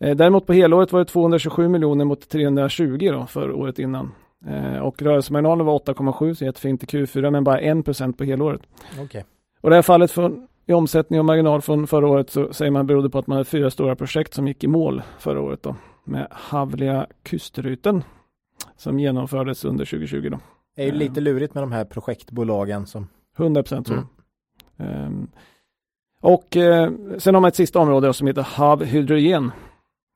Eh, 0.00 0.16
däremot 0.16 0.46
på 0.46 0.52
helåret 0.52 0.92
var 0.92 1.00
det 1.00 1.04
227 1.04 1.68
miljoner 1.68 2.04
mot 2.04 2.28
320 2.28 3.10
då 3.12 3.26
för 3.26 3.52
året 3.52 3.78
innan. 3.78 4.12
Eh, 4.46 4.78
och 4.78 5.02
rörelsemarginalen 5.02 5.66
var 5.66 5.74
8,7 5.74 6.34
så 6.34 6.44
jättefint 6.44 6.82
i 6.82 6.86
Q4 6.86 7.30
men 7.30 7.44
bara 7.44 7.60
1 7.60 8.16
på 8.16 8.24
helåret. 8.24 8.60
Okay. 9.04 9.22
Och 9.60 9.70
det 9.70 9.76
här 9.76 9.82
fallet 9.82 10.10
från 10.10 10.46
i 10.66 10.72
omsättning 10.72 11.20
och 11.20 11.26
marginal 11.26 11.62
från 11.62 11.86
förra 11.86 12.08
året 12.08 12.30
så 12.30 12.52
säger 12.52 12.70
man 12.70 12.86
berodde 12.86 13.10
på 13.10 13.18
att 13.18 13.26
man 13.26 13.36
hade 13.36 13.44
fyra 13.44 13.70
stora 13.70 13.96
projekt 13.96 14.34
som 14.34 14.48
gick 14.48 14.64
i 14.64 14.66
mål 14.66 15.02
förra 15.18 15.40
året 15.40 15.62
då 15.62 15.76
med 16.04 16.26
Havliga 16.30 17.06
kustruten 17.22 18.04
som 18.76 19.00
genomfördes 19.00 19.64
under 19.64 19.84
2020 19.84 20.28
då. 20.30 20.38
Det 20.76 20.82
är 20.82 20.86
ju 20.86 20.92
lite 20.92 21.20
lurigt 21.20 21.54
med 21.54 21.62
de 21.62 21.72
här 21.72 21.84
projektbolagen 21.84 22.86
som 22.86 23.08
100 23.36 23.62
procent 23.62 23.86
så. 23.86 23.94
Mm. 23.94 24.06
Um, 25.06 25.30
och 26.20 26.56
eh, 26.56 26.90
sen 27.18 27.34
har 27.34 27.40
man 27.40 27.48
ett 27.48 27.56
sista 27.56 27.78
område 27.78 28.12
som 28.12 28.26
heter 28.26 28.42
Hav 28.42 28.84
hydrogen. 28.84 29.52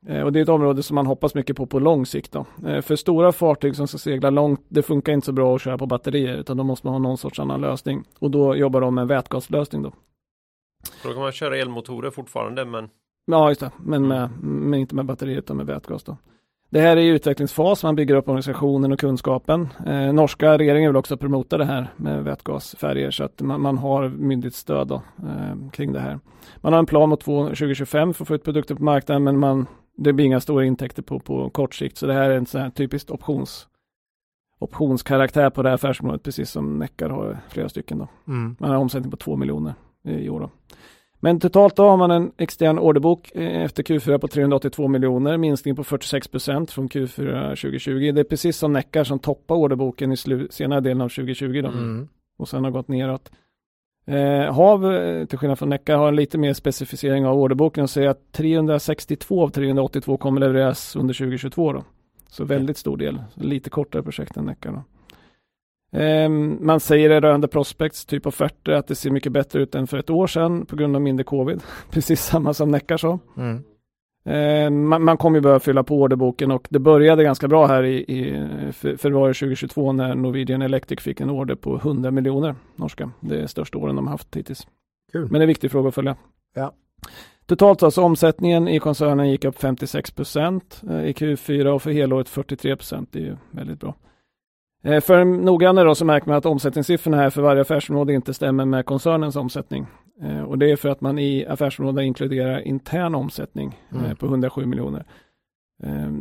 Eh, 0.06 0.22
och 0.22 0.32
det 0.32 0.38
är 0.38 0.42
ett 0.42 0.48
område 0.48 0.82
som 0.82 0.94
man 0.94 1.06
hoppas 1.06 1.34
mycket 1.34 1.56
på 1.56 1.66
på 1.66 1.78
lång 1.78 2.06
sikt. 2.06 2.34
Eh, 2.34 2.80
för 2.80 2.96
stora 2.96 3.32
fartyg 3.32 3.76
som 3.76 3.88
ska 3.88 3.98
segla 3.98 4.30
långt, 4.30 4.60
det 4.68 4.82
funkar 4.82 5.12
inte 5.12 5.26
så 5.26 5.32
bra 5.32 5.54
att 5.54 5.62
köra 5.62 5.78
på 5.78 5.86
batterier 5.86 6.36
utan 6.36 6.56
då 6.56 6.64
måste 6.64 6.86
man 6.86 6.94
ha 6.94 6.98
någon 6.98 7.18
sorts 7.18 7.38
annan 7.38 7.60
lösning. 7.60 8.04
Och 8.18 8.30
då 8.30 8.56
jobbar 8.56 8.80
de 8.80 8.94
med 8.94 9.08
vätgaslösning 9.08 9.82
då. 9.82 9.92
Så 11.02 11.08
då 11.08 11.14
kan 11.14 11.22
man 11.22 11.32
köra 11.32 11.56
elmotorer 11.56 12.10
fortfarande 12.10 12.64
men 12.64 12.88
Ja 13.26 13.48
just 13.48 13.60
det, 13.60 13.70
men, 13.78 14.08
med, 14.08 14.30
men 14.42 14.80
inte 14.80 14.94
med 14.94 15.04
batteri 15.04 15.34
utan 15.34 15.56
med 15.56 15.66
vätgas 15.66 16.04
då. 16.04 16.16
Det 16.72 16.80
här 16.80 16.96
är 16.96 17.00
i 17.00 17.06
utvecklingsfas, 17.06 17.82
man 17.82 17.96
bygger 17.96 18.14
upp 18.14 18.28
organisationen 18.28 18.92
och 18.92 19.00
kunskapen. 19.00 19.68
Eh, 19.86 20.12
norska 20.12 20.58
regeringen 20.58 20.90
vill 20.90 20.96
också 20.96 21.16
promota 21.16 21.58
det 21.58 21.64
här 21.64 21.92
med 21.96 22.24
vätgasfärger 22.24 23.10
så 23.10 23.24
att 23.24 23.40
man, 23.40 23.60
man 23.60 23.78
har 23.78 24.08
myndighetsstöd 24.08 24.88
då, 24.88 25.02
eh, 25.18 25.70
kring 25.70 25.92
det 25.92 26.00
här. 26.00 26.18
Man 26.56 26.72
har 26.72 26.80
en 26.80 26.86
plan 26.86 27.08
mot 27.08 27.20
2025 27.20 28.14
för 28.14 28.24
att 28.24 28.28
få 28.28 28.34
ut 28.34 28.44
produkter 28.44 28.74
på 28.74 28.82
marknaden 28.82 29.24
men 29.24 29.38
man, 29.38 29.66
det 29.96 30.12
blir 30.12 30.26
inga 30.26 30.40
stora 30.40 30.64
intäkter 30.64 31.02
på, 31.02 31.18
på 31.18 31.50
kort 31.50 31.74
sikt 31.74 31.96
så 31.96 32.06
det 32.06 32.14
här 32.14 32.30
är 32.30 32.36
en 32.36 32.46
sån 32.46 32.60
här 32.60 32.70
typiskt 32.70 33.10
options, 33.10 33.66
optionskaraktär 34.58 35.50
på 35.50 35.62
det 35.62 35.68
här 35.68 35.74
affärsområdet 35.74 36.22
precis 36.22 36.50
som 36.50 36.78
Neckar 36.78 37.10
har 37.10 37.38
flera 37.48 37.68
stycken 37.68 37.98
då. 37.98 38.08
Mm. 38.28 38.56
Man 38.58 38.70
har 38.70 38.76
omsättning 38.76 39.10
på 39.10 39.16
2 39.16 39.36
miljoner 39.36 39.74
i 40.04 40.28
år 40.28 40.40
då. 40.40 40.50
Men 41.22 41.40
totalt 41.40 41.76
då 41.76 41.88
har 41.88 41.96
man 41.96 42.10
en 42.10 42.32
extern 42.36 42.78
orderbok 42.78 43.30
eh, 43.34 43.62
efter 43.62 43.82
Q4 43.82 44.18
på 44.18 44.28
382 44.28 44.88
miljoner, 44.88 45.36
minskning 45.36 45.76
på 45.76 45.84
46 45.84 46.28
procent 46.28 46.70
från 46.70 46.88
Q4 46.88 47.48
2020. 47.48 48.12
Det 48.12 48.20
är 48.20 48.24
precis 48.24 48.56
som 48.56 48.72
Neckar 48.72 49.04
som 49.04 49.18
toppar 49.18 49.54
orderboken 49.54 50.12
i 50.12 50.16
senare 50.50 50.80
delen 50.80 51.00
av 51.00 51.08
2020 51.08 51.62
då. 51.62 51.68
Mm. 51.68 52.08
Och 52.38 52.48
sen 52.48 52.64
har 52.64 52.70
gått 52.70 52.88
neråt. 52.88 53.30
Eh, 54.06 54.54
Hav, 54.54 54.92
eh, 54.92 55.26
till 55.26 55.38
skillnad 55.38 55.58
från 55.58 55.68
Neckar, 55.68 55.96
har 55.96 56.08
en 56.08 56.16
lite 56.16 56.38
mer 56.38 56.52
specificering 56.52 57.26
av 57.26 57.38
orderboken 57.38 57.82
och 57.82 57.90
säger 57.90 58.08
att 58.08 58.32
362 58.32 59.42
av 59.42 59.48
382 59.48 60.16
kommer 60.16 60.40
levereras 60.40 60.96
under 60.96 61.14
2022 61.14 61.72
då. 61.72 61.84
Så 62.28 62.44
väldigt 62.44 62.76
stor 62.76 62.96
del, 62.96 63.22
lite 63.34 63.70
kortare 63.70 64.02
projekt 64.02 64.36
än 64.36 64.44
Neckar 64.44 64.72
då. 64.72 64.82
Ehm, 65.92 66.58
man 66.60 66.80
säger 66.80 67.10
i 67.10 67.20
rörande 67.20 67.48
prospects, 67.48 68.06
typ 68.06 68.26
offerter, 68.26 68.72
att 68.72 68.86
det 68.86 68.94
ser 68.94 69.10
mycket 69.10 69.32
bättre 69.32 69.62
ut 69.62 69.74
än 69.74 69.86
för 69.86 69.98
ett 69.98 70.10
år 70.10 70.26
sedan 70.26 70.66
på 70.66 70.76
grund 70.76 70.96
av 70.96 71.02
mindre 71.02 71.24
covid. 71.24 71.62
Precis 71.90 72.20
samma 72.20 72.54
som 72.54 72.70
Neckar 72.70 72.96
sa. 72.96 73.18
Mm. 73.36 73.64
Ehm, 74.24 74.88
man, 74.88 75.04
man 75.04 75.16
kommer 75.16 75.38
ju 75.38 75.42
börja 75.42 75.60
fylla 75.60 75.82
på 75.82 76.00
orderboken 76.00 76.50
och 76.50 76.66
det 76.70 76.78
började 76.78 77.24
ganska 77.24 77.48
bra 77.48 77.66
här 77.66 77.82
i, 77.82 77.96
i 77.96 78.48
februari 78.72 79.34
2022 79.34 79.92
när 79.92 80.14
Norwegian 80.14 80.62
Electric 80.62 81.00
fick 81.00 81.20
en 81.20 81.30
order 81.30 81.54
på 81.54 81.76
100 81.76 82.10
miljoner 82.10 82.54
norska. 82.76 83.10
Det 83.20 83.40
är 83.40 83.46
största 83.46 83.78
åren 83.78 83.96
de 83.96 84.06
har 84.06 84.12
haft 84.12 84.36
hittills. 84.36 84.66
Kul. 85.12 85.22
Men 85.22 85.32
det 85.32 85.38
är 85.38 85.42
en 85.42 85.48
viktig 85.48 85.70
fråga 85.70 85.88
att 85.88 85.94
följa. 85.94 86.16
Ja. 86.54 86.72
Totalt 87.46 87.82
alltså 87.82 88.02
omsättningen 88.02 88.68
i 88.68 88.78
koncernen 88.78 89.30
gick 89.30 89.44
upp 89.44 89.58
56 89.58 90.10
procent 90.10 90.82
eh, 90.90 91.04
i 91.04 91.12
Q4 91.12 91.66
och 91.66 91.82
för 91.82 91.90
helåret 91.90 92.28
43 92.28 92.76
procent. 92.76 93.08
Det 93.12 93.18
är 93.18 93.22
ju 93.22 93.36
väldigt 93.50 93.80
bra. 93.80 93.94
Eh, 94.82 95.00
för 95.00 95.24
noggrannare 95.24 95.84
då 95.84 95.94
så 95.94 96.04
märker 96.04 96.28
man 96.28 96.36
att 96.36 96.46
omsättningssiffrorna 96.46 97.16
här 97.16 97.30
för 97.30 97.42
varje 97.42 97.62
affärsområde 97.62 98.12
inte 98.12 98.34
stämmer 98.34 98.64
med 98.64 98.86
koncernens 98.86 99.36
omsättning. 99.36 99.86
Eh, 100.22 100.42
och 100.42 100.58
det 100.58 100.70
är 100.70 100.76
för 100.76 100.88
att 100.88 101.00
man 101.00 101.18
i 101.18 101.46
affärsområdena 101.46 102.02
inkluderar 102.02 102.60
intern 102.60 103.14
omsättning 103.14 103.78
eh, 103.92 104.04
mm. 104.04 104.16
på 104.16 104.26
107 104.26 104.66
miljoner. 104.66 105.04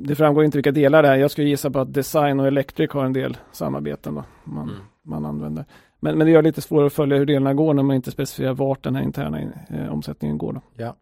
Det 0.02 0.16
framgår 0.16 0.44
inte 0.46 0.58
vilka 0.58 0.72
delar 0.72 1.04
det 1.04 1.10
är. 1.10 1.16
Jag 1.16 1.32
skulle 1.32 1.48
gissa 1.48 1.70
på 1.70 1.80
att 1.80 1.94
design 1.94 2.40
och 2.40 2.48
electric 2.48 2.92
har 2.92 3.06
en 3.06 3.14
del 3.14 3.38
samarbeten 3.52 4.16
då, 4.16 4.24
man, 4.44 4.70
mm. 4.70 4.82
man 5.04 5.26
använder. 5.26 5.66
Men, 6.00 6.18
men 6.18 6.28
det 6.28 6.34
gör 6.34 6.42
det 6.42 6.50
lite 6.50 6.62
svårare 6.62 6.88
att 6.88 6.94
följa 6.94 7.18
hur 7.18 7.26
delarna 7.26 7.54
går 7.54 7.74
när 7.74 7.84
man 7.84 7.96
inte 7.96 8.12
specificerar 8.12 8.54
vart 8.54 8.84
den 8.84 8.96
här 8.96 9.04
interna 9.04 9.40
eh, 9.70 9.94
omsättningen 9.94 10.38
går. 10.38 10.54
Då. 10.54 10.62
Ja. 10.78 10.96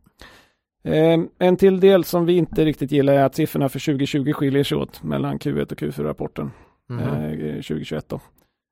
Eh, 0.91 1.19
en 1.39 1.57
till 1.57 1.79
del 1.79 2.03
som 2.03 2.25
vi 2.25 2.37
inte 2.37 2.65
riktigt 2.65 2.91
gillar 2.91 3.13
är 3.13 3.23
att 3.23 3.35
siffrorna 3.35 3.69
för 3.69 3.79
2020 3.79 4.33
skiljer 4.33 4.63
sig 4.63 4.77
åt 4.77 5.03
mellan 5.03 5.39
Q1 5.39 5.71
och 5.71 5.77
Q4-rapporten 5.77 6.51
mm. 6.89 7.61
2021. 7.61 8.09
Då. 8.09 8.19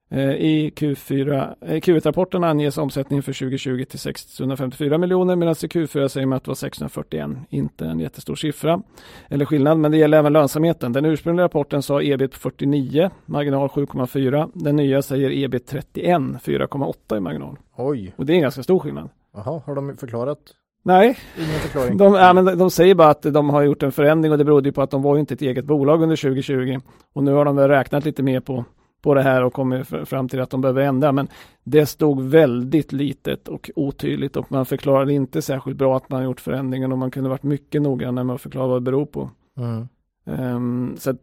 Eh, 0.09 0.31
I 0.31 0.69
Q4, 0.75 1.55
eh, 1.61 1.79
Q1-rapporten 1.79 2.43
anges 2.43 2.77
omsättningen 2.77 3.23
för 3.23 3.33
2020 3.33 3.85
till 3.85 3.99
654 3.99 4.97
miljoner 4.97 5.35
medan 5.35 5.51
i 5.51 5.67
Q4 5.67 6.07
säger 6.07 6.27
man 6.27 6.37
att 6.37 6.43
det 6.43 6.49
var 6.49 6.55
641. 6.55 7.29
Inte 7.49 7.85
en 7.85 7.99
jättestor 7.99 8.35
siffra 8.35 8.81
eller 9.29 9.45
skillnad, 9.45 9.77
men 9.79 9.91
det 9.91 9.97
gäller 9.97 10.17
även 10.17 10.33
lönsamheten. 10.33 10.93
Den 10.93 11.05
ursprungliga 11.05 11.45
rapporten 11.45 11.81
sa 11.81 12.01
ebit 12.01 12.31
på 12.31 12.37
49, 12.37 13.09
marginal 13.25 13.67
7,4. 13.67 14.51
Den 14.53 14.75
nya 14.75 15.01
säger 15.01 15.31
ebit 15.31 15.67
31, 15.67 16.21
4,8 16.21 17.17
i 17.17 17.19
marginal. 17.19 17.57
Oj! 17.75 18.13
Och 18.17 18.25
det 18.25 18.33
är 18.33 18.35
en 18.35 18.41
ganska 18.41 18.63
stor 18.63 18.79
skillnad. 18.79 19.09
Jaha, 19.33 19.61
har 19.65 19.75
de 19.75 19.97
förklarat 19.97 20.39
Nej, 20.87 21.17
Ingen 21.37 21.59
förklaring. 21.59 21.97
De, 21.97 22.13
ja, 22.13 22.33
men 22.33 22.57
de 22.57 22.71
säger 22.71 22.95
bara 22.95 23.09
att 23.09 23.21
de 23.21 23.49
har 23.49 23.63
gjort 23.63 23.83
en 23.83 23.91
förändring 23.91 24.31
och 24.31 24.37
det 24.37 24.45
berodde 24.45 24.71
på 24.71 24.81
att 24.81 24.91
de 24.91 25.01
var 25.01 25.17
inte 25.17 25.33
ett 25.33 25.41
eget 25.41 25.65
bolag 25.65 26.01
under 26.03 26.15
2020. 26.15 26.79
Och 27.13 27.23
nu 27.23 27.33
har 27.33 27.45
de 27.45 27.55
väl 27.55 27.69
räknat 27.69 28.05
lite 28.05 28.23
mer 28.23 28.39
på, 28.39 28.65
på 29.01 29.13
det 29.13 29.21
här 29.21 29.43
och 29.43 29.53
kommit 29.53 29.87
fram 29.87 30.29
till 30.29 30.41
att 30.41 30.49
de 30.49 30.61
behöver 30.61 30.81
ändra. 30.81 31.11
Men 31.11 31.27
det 31.63 31.85
stod 31.85 32.21
väldigt 32.21 32.91
litet 32.91 33.47
och 33.47 33.71
otydligt 33.75 34.35
och 34.35 34.51
man 34.51 34.65
förklarade 34.65 35.13
inte 35.13 35.41
särskilt 35.41 35.77
bra 35.77 35.97
att 35.97 36.09
man 36.09 36.23
gjort 36.23 36.41
förändringen 36.41 36.91
och 36.91 36.97
man 36.97 37.11
kunde 37.11 37.29
varit 37.29 37.43
mycket 37.43 37.81
noggrannare 37.81 38.25
med 38.25 38.33
att 38.33 38.41
förklara 38.41 38.67
vad 38.67 38.77
det 38.77 38.91
beror 38.91 39.05
på. 39.05 39.29
Mm. 39.57 39.87
Um, 40.25 40.95
så 40.97 41.15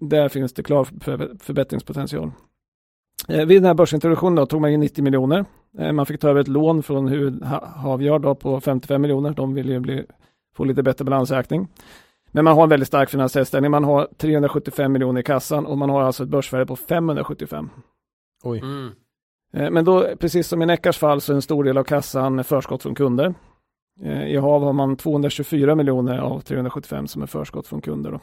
där 0.00 0.28
finns 0.28 0.52
det 0.52 0.62
klar 0.62 0.88
förbättringspotential. 1.40 2.30
Eh, 3.28 3.46
vid 3.46 3.56
den 3.56 3.66
här 3.66 3.74
börsintroduktionen 3.74 4.34
då, 4.34 4.46
tog 4.46 4.60
man 4.60 4.70
in 4.70 4.80
90 4.80 5.04
miljoner. 5.04 5.44
Eh, 5.78 5.92
man 5.92 6.06
fick 6.06 6.20
ta 6.20 6.28
över 6.28 6.40
ett 6.40 6.48
lån 6.48 6.82
från 6.82 7.08
huvudhavgör 7.08 8.34
på 8.34 8.60
55 8.60 9.02
miljoner. 9.02 9.30
De 9.30 9.54
vill 9.54 9.68
ju 9.68 9.80
bli, 9.80 10.04
få 10.56 10.64
lite 10.64 10.82
bättre 10.82 11.04
balansräkning. 11.04 11.68
Men 12.32 12.44
man 12.44 12.54
har 12.54 12.62
en 12.62 12.68
väldigt 12.68 12.86
stark 12.86 13.10
finansiell 13.10 13.46
ställning. 13.46 13.70
Man 13.70 13.84
har 13.84 14.08
375 14.16 14.92
miljoner 14.92 15.20
i 15.20 15.24
kassan 15.24 15.66
och 15.66 15.78
man 15.78 15.90
har 15.90 16.02
alltså 16.02 16.22
ett 16.22 16.28
börsvärde 16.28 16.66
på 16.66 16.76
575. 16.76 17.70
Oj. 18.42 18.58
Mm. 18.58 18.90
Eh, 19.52 19.70
men 19.70 19.84
då, 19.84 20.08
precis 20.20 20.48
som 20.48 20.62
i 20.62 20.66
Neckars 20.66 20.98
fall, 20.98 21.20
så 21.20 21.32
är 21.32 21.34
en 21.34 21.42
stor 21.42 21.64
del 21.64 21.78
av 21.78 21.84
kassan 21.84 22.44
förskott 22.44 22.82
från 22.82 22.94
kunder. 22.94 23.34
I 24.26 24.36
HAV 24.36 24.62
har 24.62 24.72
man 24.72 24.96
224 24.96 25.74
miljoner 25.74 26.18
av 26.18 26.40
375 26.40 27.06
som 27.06 27.22
är 27.22 27.26
förskott 27.26 27.66
från 27.66 27.80
kunder. 27.80 28.10
Då. 28.10 28.20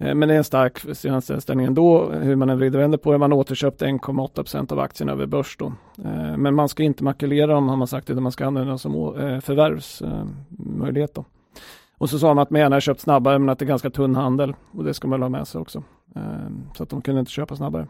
Eh, 0.00 0.14
men 0.14 0.28
det 0.28 0.34
är 0.34 0.38
en 0.38 0.44
stark 0.44 0.78
finansieringsställning 0.78 1.66
ändå, 1.66 2.10
hur 2.10 2.36
man 2.36 2.50
än 2.50 2.58
vrider 2.58 2.78
och 2.78 2.82
vänder 2.82 2.98
på 2.98 3.12
det. 3.12 3.18
Man 3.18 3.32
återköpte 3.32 3.86
1,8 3.86 4.34
procent 4.34 4.72
av 4.72 4.80
aktierna 4.80 5.12
över 5.12 5.26
börs 5.26 5.56
då. 5.56 5.66
Eh, 6.04 6.36
men 6.36 6.54
man 6.54 6.68
ska 6.68 6.82
inte 6.82 7.04
makulera 7.04 7.46
dem 7.46 7.68
har 7.68 7.76
man 7.76 7.88
sagt, 7.88 8.10
utan 8.10 8.22
man 8.22 8.32
ska 8.32 8.46
använda 8.46 8.68
dem 8.68 8.78
som 8.78 8.94
eh, 8.94 9.40
förvärvsmöjlighet 9.40 11.14
då. 11.14 11.24
Och 11.98 12.10
så 12.10 12.18
sa 12.18 12.34
man 12.34 12.42
att 12.42 12.50
man 12.50 12.60
gärna 12.60 12.80
köpt 12.80 13.00
snabbare, 13.00 13.38
men 13.38 13.48
att 13.48 13.58
det 13.58 13.64
är 13.64 13.66
ganska 13.66 13.90
tunn 13.90 14.16
handel. 14.16 14.54
Och 14.72 14.84
det 14.84 14.94
ska 14.94 15.08
man 15.08 15.22
ha 15.22 15.28
med 15.28 15.48
sig 15.48 15.60
också. 15.60 15.82
Så 16.76 16.82
att 16.82 16.88
de 16.88 17.02
kunde 17.02 17.20
inte 17.20 17.32
köpa 17.32 17.56
snabbare. 17.56 17.86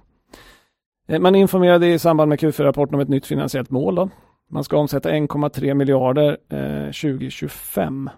Man 1.21 1.35
informerade 1.35 1.87
i 1.87 1.99
samband 1.99 2.29
med 2.29 2.39
Q4-rapporten 2.39 2.95
om 2.95 3.01
ett 3.01 3.09
nytt 3.09 3.27
finansiellt 3.27 3.71
mål. 3.71 3.95
Då. 3.95 4.11
Man 4.51 4.65
ska 4.65 4.77
omsätta 4.77 5.11
1,3 5.11 5.75
miljarder 5.75 6.37
2025. 6.87 8.11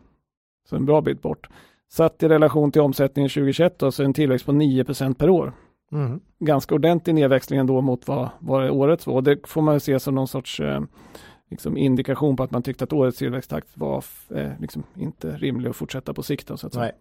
Så 0.68 0.76
en 0.76 0.86
bra 0.86 1.00
bit 1.00 1.22
bort. 1.22 1.48
Satt 1.92 2.22
i 2.22 2.28
relation 2.28 2.72
till 2.72 2.82
omsättningen 2.82 3.30
2021 3.30 3.78
då, 3.78 3.92
så 3.92 4.04
en 4.04 4.14
tillväxt 4.14 4.46
på 4.46 4.52
9% 4.52 5.14
per 5.14 5.30
år. 5.30 5.52
Mm. 5.92 6.20
Ganska 6.38 6.74
ordentlig 6.74 7.14
nedväxling 7.14 7.58
ändå 7.58 7.80
mot 7.80 8.08
vad, 8.08 8.28
vad 8.38 8.70
årets 8.70 9.06
var. 9.06 9.22
Det 9.22 9.46
får 9.46 9.62
man 9.62 9.80
se 9.80 10.00
som 10.00 10.14
någon 10.14 10.28
sorts 10.28 10.60
eh, 10.60 10.80
liksom 11.50 11.76
indikation 11.76 12.36
på 12.36 12.42
att 12.42 12.50
man 12.50 12.62
tyckte 12.62 12.84
att 12.84 12.92
årets 12.92 13.18
tillväxttakt 13.18 13.68
var 13.74 14.04
eh, 14.34 14.50
liksom 14.60 14.82
inte 14.94 15.36
rimlig 15.36 15.70
att 15.70 15.76
fortsätta 15.76 16.14
på 16.14 16.22
sikt. 16.22 16.48
Då, 16.48 16.56
så, 16.56 16.66
att 16.66 16.74
Nej. 16.74 16.92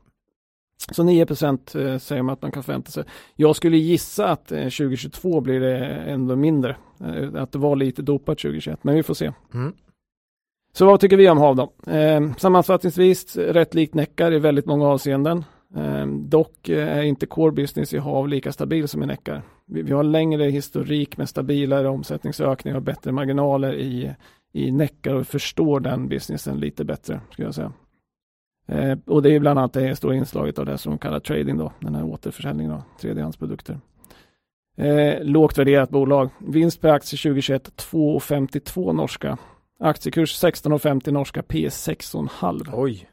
så 0.91 1.03
9 1.03 1.21
eh, 1.21 1.97
säger 1.97 2.21
man 2.21 2.33
att 2.33 2.41
man 2.41 2.51
kan 2.51 2.63
förvänta 2.63 2.91
sig. 2.91 3.03
Jag 3.35 3.55
skulle 3.55 3.77
gissa 3.77 4.27
att 4.27 4.51
eh, 4.51 4.57
2022 4.57 5.41
blir 5.41 5.59
det 5.59 5.85
ändå 5.85 6.35
mindre. 6.35 6.75
Eh, 6.99 7.41
att 7.41 7.51
det 7.51 7.59
var 7.59 7.75
lite 7.75 8.01
dopat 8.01 8.37
2021, 8.37 8.83
men 8.83 8.95
vi 8.95 9.03
får 9.03 9.13
se. 9.13 9.31
Mm. 9.53 9.73
Så 10.77 10.85
vad 10.85 10.99
tycker 10.99 11.17
vi 11.17 11.29
om 11.29 11.37
HAV 11.37 11.55
då? 11.55 11.91
Eh, 11.91 12.33
sammanfattningsvis 12.37 13.37
rätt 13.37 13.73
likt 13.73 13.93
Neckar 13.93 14.33
i 14.33 14.39
väldigt 14.39 14.65
många 14.65 14.87
avseenden. 14.87 15.43
Ehm, 15.75 16.13
eh, 16.13 16.19
dock 16.29 16.69
är 16.69 17.01
inte 17.01 17.25
core 17.25 17.51
business 17.51 17.93
i 17.93 17.97
HAV 17.97 18.27
lika 18.27 18.51
stabil 18.51 18.87
som 18.87 19.03
i 19.03 19.05
Neckar. 19.05 19.41
Vi, 19.65 19.81
vi 19.81 19.91
har 19.91 20.03
längre 20.03 20.43
historik 20.43 21.17
med 21.17 21.29
stabilare 21.29 21.89
omsättningsökningar 21.89 22.77
och 22.77 22.83
bättre 22.83 23.11
marginaler 23.11 23.73
i, 23.75 24.15
i 24.53 24.71
Neckar 24.71 25.13
och 25.13 25.27
förstår 25.27 25.79
den 25.79 26.07
businessen 26.07 26.59
lite 26.59 26.85
bättre, 26.85 27.21
skulle 27.31 27.47
jag 27.47 27.55
säga. 27.55 27.73
Eh, 28.67 28.97
och 29.05 29.21
det 29.21 29.35
är 29.35 29.39
bland 29.39 29.59
annat 29.59 29.73
det 29.73 29.95
stora 29.95 30.15
inslaget 30.15 30.59
av 30.59 30.65
det 30.65 30.77
som 30.77 30.91
de 30.91 30.97
kallar 30.97 31.19
trading 31.19 31.57
då, 31.57 31.71
den 31.79 31.95
här 31.95 32.03
återförsäljningen 32.03 32.73
av 32.73 32.81
tredjehandsprodukter. 33.01 33.79
Eh, 34.77 35.23
lågt 35.23 35.57
värderat 35.57 35.89
bolag. 35.89 36.29
Vinst 36.39 36.81
per 36.81 36.89
aktie 36.89 37.17
2021 37.17 37.71
2,52 37.91 38.93
norska 38.93 39.37
Aktiekurs 39.85 40.43
16,50 40.43 41.11
norska 41.11 41.43
P 41.43 41.67
6,5. 41.67 42.69
Oj, 42.73 43.09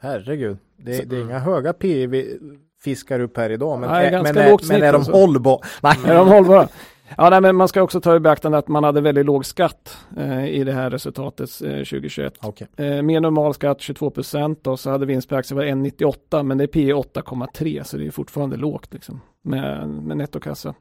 herregud. 0.00 0.56
Det, 0.76 0.94
Så, 0.94 1.04
det 1.04 1.16
är 1.16 1.20
inga 1.20 1.38
höga 1.38 1.72
P 1.72 2.06
vi 2.06 2.38
fiskar 2.84 3.20
upp 3.20 3.36
här 3.36 3.50
idag. 3.50 3.80
Men, 3.80 3.90
nej, 3.90 4.06
är, 4.06 4.22
men, 4.22 4.36
är, 4.36 4.68
men 4.68 4.82
är 4.82 4.92
de 4.92 5.04
hållbara? 5.04 5.58
Nej. 5.82 5.96
Är 6.06 6.14
de 6.14 6.28
hållbara? 6.28 6.68
Ja, 7.16 7.30
nej, 7.30 7.40
men 7.40 7.56
man 7.56 7.68
ska 7.68 7.82
också 7.82 8.00
ta 8.00 8.16
i 8.16 8.20
beaktande 8.20 8.58
att 8.58 8.68
man 8.68 8.84
hade 8.84 9.00
väldigt 9.00 9.26
låg 9.26 9.46
skatt 9.46 9.98
eh, 10.16 10.46
i 10.46 10.64
det 10.64 10.72
här 10.72 10.90
resultatet 10.90 11.62
eh, 11.62 11.70
2021. 11.70 12.44
Okay. 12.44 12.66
Eh, 12.76 13.02
mer 13.02 13.20
normal 13.20 13.54
skatt 13.54 13.80
22 13.80 14.10
procent 14.10 14.66
och 14.66 14.80
så 14.80 14.90
hade 14.90 15.06
vinst 15.06 15.28
per 15.28 15.36
aktie 15.36 15.56
varit 15.56 15.74
1,98 15.74 16.42
men 16.42 16.58
det 16.58 16.64
är 16.64 16.68
P 16.68 16.92
8,3 16.92 17.82
så 17.82 17.96
det 17.96 18.06
är 18.06 18.10
fortfarande 18.10 18.56
lågt 18.56 18.92
liksom, 18.92 19.20
med, 19.42 19.88
med 19.88 20.16
nettokassa. 20.16 20.74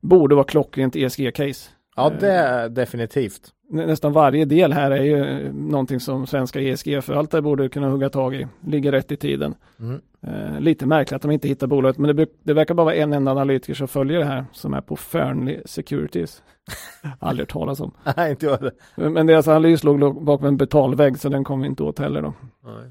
Borde 0.00 0.34
vara 0.34 0.44
klockrent 0.44 0.96
ESG-case. 0.96 1.70
Ja, 1.96 2.10
det 2.20 2.32
är 2.32 2.68
definitivt 2.68 3.54
nästan 3.70 4.12
varje 4.12 4.44
del 4.44 4.72
här 4.72 4.90
är 4.90 5.02
ju 5.02 5.52
någonting 5.52 6.00
som 6.00 6.26
svenska 6.26 6.60
ESG-förvaltare 6.60 7.42
borde 7.42 7.68
kunna 7.68 7.88
hugga 7.88 8.10
tag 8.10 8.34
i. 8.34 8.46
Ligger 8.66 8.92
rätt 8.92 9.12
i 9.12 9.16
tiden. 9.16 9.54
Mm. 9.80 10.00
Eh, 10.26 10.60
lite 10.60 10.86
märkligt 10.86 11.16
att 11.16 11.22
de 11.22 11.30
inte 11.30 11.48
hittar 11.48 11.66
bolaget, 11.66 11.98
men 11.98 12.16
det, 12.16 12.26
det, 12.42 12.54
verkar 12.54 12.74
bara 12.74 12.84
vara 12.84 12.94
en 12.94 13.12
enda 13.12 13.30
analytiker 13.30 13.74
som 13.74 13.88
följer 13.88 14.18
det 14.18 14.24
här, 14.24 14.44
som 14.52 14.74
är 14.74 14.80
på 14.80 14.96
Fernley 14.96 15.62
Securities. 15.64 16.42
Aldrig 17.18 17.42
hört 17.42 17.52
talas 17.52 17.80
om. 17.80 17.92
Nej, 18.16 18.30
inte 18.30 18.46
jag 18.46 18.60
det. 18.60 19.10
Men 19.10 19.26
deras 19.26 19.48
analys 19.48 19.84
låg 19.84 20.24
bakom 20.24 20.46
en 20.46 20.56
betalvägg, 20.56 21.18
så 21.18 21.28
den 21.28 21.44
kom 21.44 21.60
vi 21.60 21.66
inte 21.66 21.82
åt 21.82 21.98
heller 21.98 22.22
då. 22.22 22.34
Nej. 22.64 22.90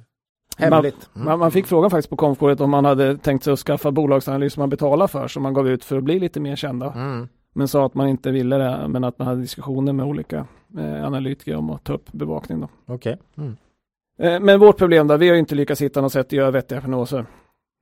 Hemligt. 0.57 1.09
Man, 1.13 1.27
mm. 1.27 1.39
man, 1.39 1.51
fick 1.51 1.67
frågan 1.67 1.91
faktiskt 1.91 2.09
på 2.09 2.15
konfkåret 2.15 2.61
om 2.61 2.69
man 2.69 2.85
hade 2.85 3.17
tänkt 3.17 3.43
sig 3.43 3.53
att 3.53 3.59
skaffa 3.59 3.91
bolagsanalys 3.91 4.53
som 4.53 4.61
man 4.61 4.69
betalar 4.69 5.07
för, 5.07 5.27
som 5.27 5.43
man 5.43 5.53
gav 5.53 5.67
ut 5.67 5.83
för 5.83 5.97
att 5.97 6.03
bli 6.03 6.19
lite 6.19 6.39
mer 6.39 6.55
kända. 6.55 6.91
Mm. 6.91 7.27
Men 7.53 7.67
sa 7.67 7.85
att 7.85 7.93
man 7.93 8.07
inte 8.07 8.31
ville 8.31 8.57
det, 8.57 8.87
men 8.87 9.03
att 9.03 9.19
man 9.19 9.27
hade 9.27 9.41
diskussioner 9.41 9.93
med 9.93 10.05
olika 10.05 10.47
eh, 10.77 11.05
analytiker 11.05 11.55
om 11.55 11.69
att 11.69 11.83
ta 11.83 11.93
upp 11.93 12.11
bevakning 12.11 12.59
då. 12.61 12.69
Okej. 12.85 13.17
Mm. 13.37 13.55
Eh, 14.19 14.39
Men 14.39 14.59
vårt 14.59 14.77
problem 14.77 15.07
då, 15.07 15.17
vi 15.17 15.27
har 15.27 15.33
ju 15.33 15.39
inte 15.39 15.55
lyckats 15.55 15.81
hitta 15.81 16.01
något 16.01 16.11
sätt 16.11 16.25
att 16.25 16.31
göra 16.31 16.51
vettiga 16.51 16.81
prognoser. 16.81 17.25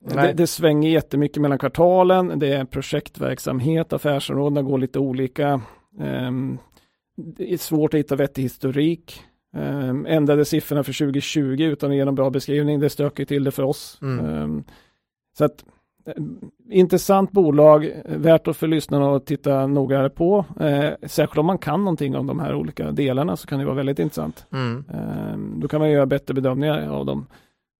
Det, 0.05 0.33
det 0.33 0.47
svänger 0.47 0.89
jättemycket 0.89 1.41
mellan 1.41 1.57
kvartalen, 1.59 2.39
det 2.39 2.47
är 2.53 2.65
projektverksamhet, 2.65 3.93
affärsområdena 3.93 4.61
går 4.61 4.77
lite 4.77 4.99
olika. 4.99 5.61
Ehm, 5.99 6.57
Det 7.15 7.53
är 7.53 7.57
svårt 7.57 7.93
att 7.93 7.99
hitta 7.99 8.15
vettig 8.15 8.41
historik. 8.43 9.21
Ehm, 9.57 10.05
Ändrade 10.05 10.45
siffrorna 10.45 10.83
för 10.83 10.93
2020 10.93 11.61
utan 11.63 11.89
att 11.91 11.95
ge 11.95 12.05
någon 12.05 12.15
bra 12.15 12.29
beskrivning, 12.29 12.79
det 12.79 12.89
stökar 12.89 13.25
till 13.25 13.43
det 13.43 13.51
för 13.51 13.63
oss. 13.63 13.99
Mm. 14.01 14.25
Ehm, 14.25 14.63
Så 15.37 15.45
att 15.45 15.61
eh, 15.61 15.67
intressant 16.69 17.31
bolag, 17.31 17.85
eh, 17.85 17.91
värt 18.05 18.47
att 18.47 18.57
för 18.57 18.67
lyssnarna 18.67 19.15
att 19.15 19.25
titta 19.25 19.67
noggrannare 19.67 20.09
på. 20.09 20.45
Eh, 20.59 20.89
Särskilt 21.07 21.37
om 21.37 21.45
man 21.45 21.57
kan 21.57 21.79
någonting 21.83 22.15
om 22.15 22.27
de 22.27 22.39
här 22.39 22.55
olika 22.55 22.91
delarna 22.91 23.35
så 23.37 23.47
kan 23.47 23.59
det 23.59 23.65
vara 23.65 23.75
väldigt 23.75 23.99
intressant. 23.99 24.45
Mm. 24.53 24.83
Ehm, 24.93 25.59
Då 25.59 25.67
kan 25.67 25.79
man 25.79 25.89
göra 25.91 26.05
bättre 26.05 26.33
bedömningar 26.33 26.89
av 26.89 27.05
dem. 27.05 27.27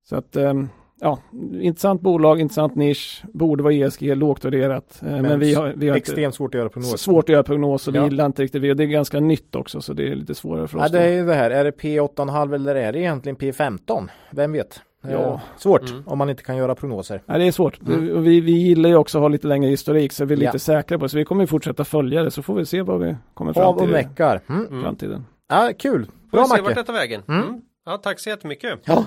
Så 0.10 0.16
att, 0.16 0.36
ehm, 0.36 0.70
ja, 1.02 1.20
intressant 1.62 2.02
bolag, 2.02 2.40
intressant 2.42 2.76
nisch, 2.76 3.24
borde 3.34 3.64
vara 3.64 3.74
ESG, 3.74 4.16
lågt 4.16 4.46
värderat. 4.46 5.02
Eh, 5.06 5.22
Men, 5.22 5.40
vi 5.40 5.54
har, 5.54 5.74
vi 5.76 5.90
har 5.90 5.98
Extremt 5.98 6.36
svårt 6.36 6.56
att 6.56 6.60
göra 6.60 6.70
prognoser. 6.70 6.98
svårt 6.98 7.24
att 7.24 7.30
göra 7.34 7.44
prognoser, 7.44 7.92
det 7.92 7.98
Ja. 7.98 8.04
gillar 8.06 8.26
inte 8.26 8.44
riktigt 8.44 8.62
vi 8.62 8.72
och 8.72 8.76
det 8.76 8.84
är 8.84 8.88
ganska 8.88 9.20
nytt 9.20 9.56
också 9.56 9.82
så 9.82 9.94
det 9.94 10.08
är 10.12 10.16
lite 10.16 10.36
svårare 10.36 10.68
för 10.68 10.78
oss. 10.78 10.84
Ja, 10.84 10.90
det 11.00 11.04
är 11.06 11.12
ju 11.14 11.26
det 11.26 11.34
här, 11.36 11.52
är 11.52 11.64
det 11.64 11.72
P8,5 11.72 12.56
eller 12.56 12.76
är 12.76 12.94
det 12.94 13.00
egentligen 13.00 13.36
P15? 13.36 14.08
Vem 14.32 14.52
vet? 14.52 14.82
Det 15.02 15.08
är 15.10 15.14
Ja. 15.14 15.42
Svårt 15.58 15.90
Mm. 15.90 16.04
om 16.08 16.18
man 16.18 16.30
inte 16.30 16.44
kan 16.44 16.58
göra 16.58 16.76
prognoser. 16.76 17.22
Ja, 17.26 17.38
det 17.38 17.44
är 17.48 17.52
svårt. 17.52 17.82
Mm. 17.82 18.16
Och 18.16 18.28
Vi, 18.28 18.42
vi 18.42 18.52
gillar 18.52 18.90
ju 18.90 18.96
också 18.96 19.18
att 19.18 19.22
ha 19.22 19.28
lite 19.28 19.48
längre 19.48 19.70
historik 19.70 20.12
så 20.12 20.26
vi 20.26 20.34
är 20.34 20.38
lite 20.38 20.52
Ja. 20.54 20.60
säkra 20.60 20.98
på 21.00 21.06
det. 21.06 21.10
Så 21.10 21.18
vi 21.18 21.26
kommer 21.26 21.44
ju 21.44 21.48
fortsätta 21.48 21.84
följa 21.86 22.24
det 22.24 22.32
så 22.32 22.44
får 22.44 22.56
vi 22.56 22.66
se 22.66 22.82
vad 22.82 23.00
vi 23.00 23.16
kommer 23.34 23.54
fram 23.54 23.74
och 23.74 23.80
till 23.80 23.90
i 23.90 23.94
meckar. 23.94 24.42
Mm. 24.50 24.66
Mm. 24.68 24.84
framtiden. 24.84 25.26
Ja, 25.50 25.72
kul. 25.80 26.06
Får 26.06 26.12
Bra 26.38 26.42
vi 26.42 26.48
se 26.48 26.52
vart 26.56 26.62
Macke. 26.64 26.74
detta 26.80 26.92
vägen. 26.94 27.24
Mm. 27.28 27.42
Mm. 27.42 27.62
Ja, 27.86 27.98
tack 27.98 28.20
så 28.20 28.30
jättemycket. 28.30 28.80
Ja. 28.86 28.98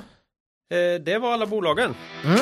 Eh, 0.71 1.01
det 1.03 1.19
var 1.19 1.33
alla 1.33 1.47
bolagen. 1.47 1.95
Mm. 2.25 2.39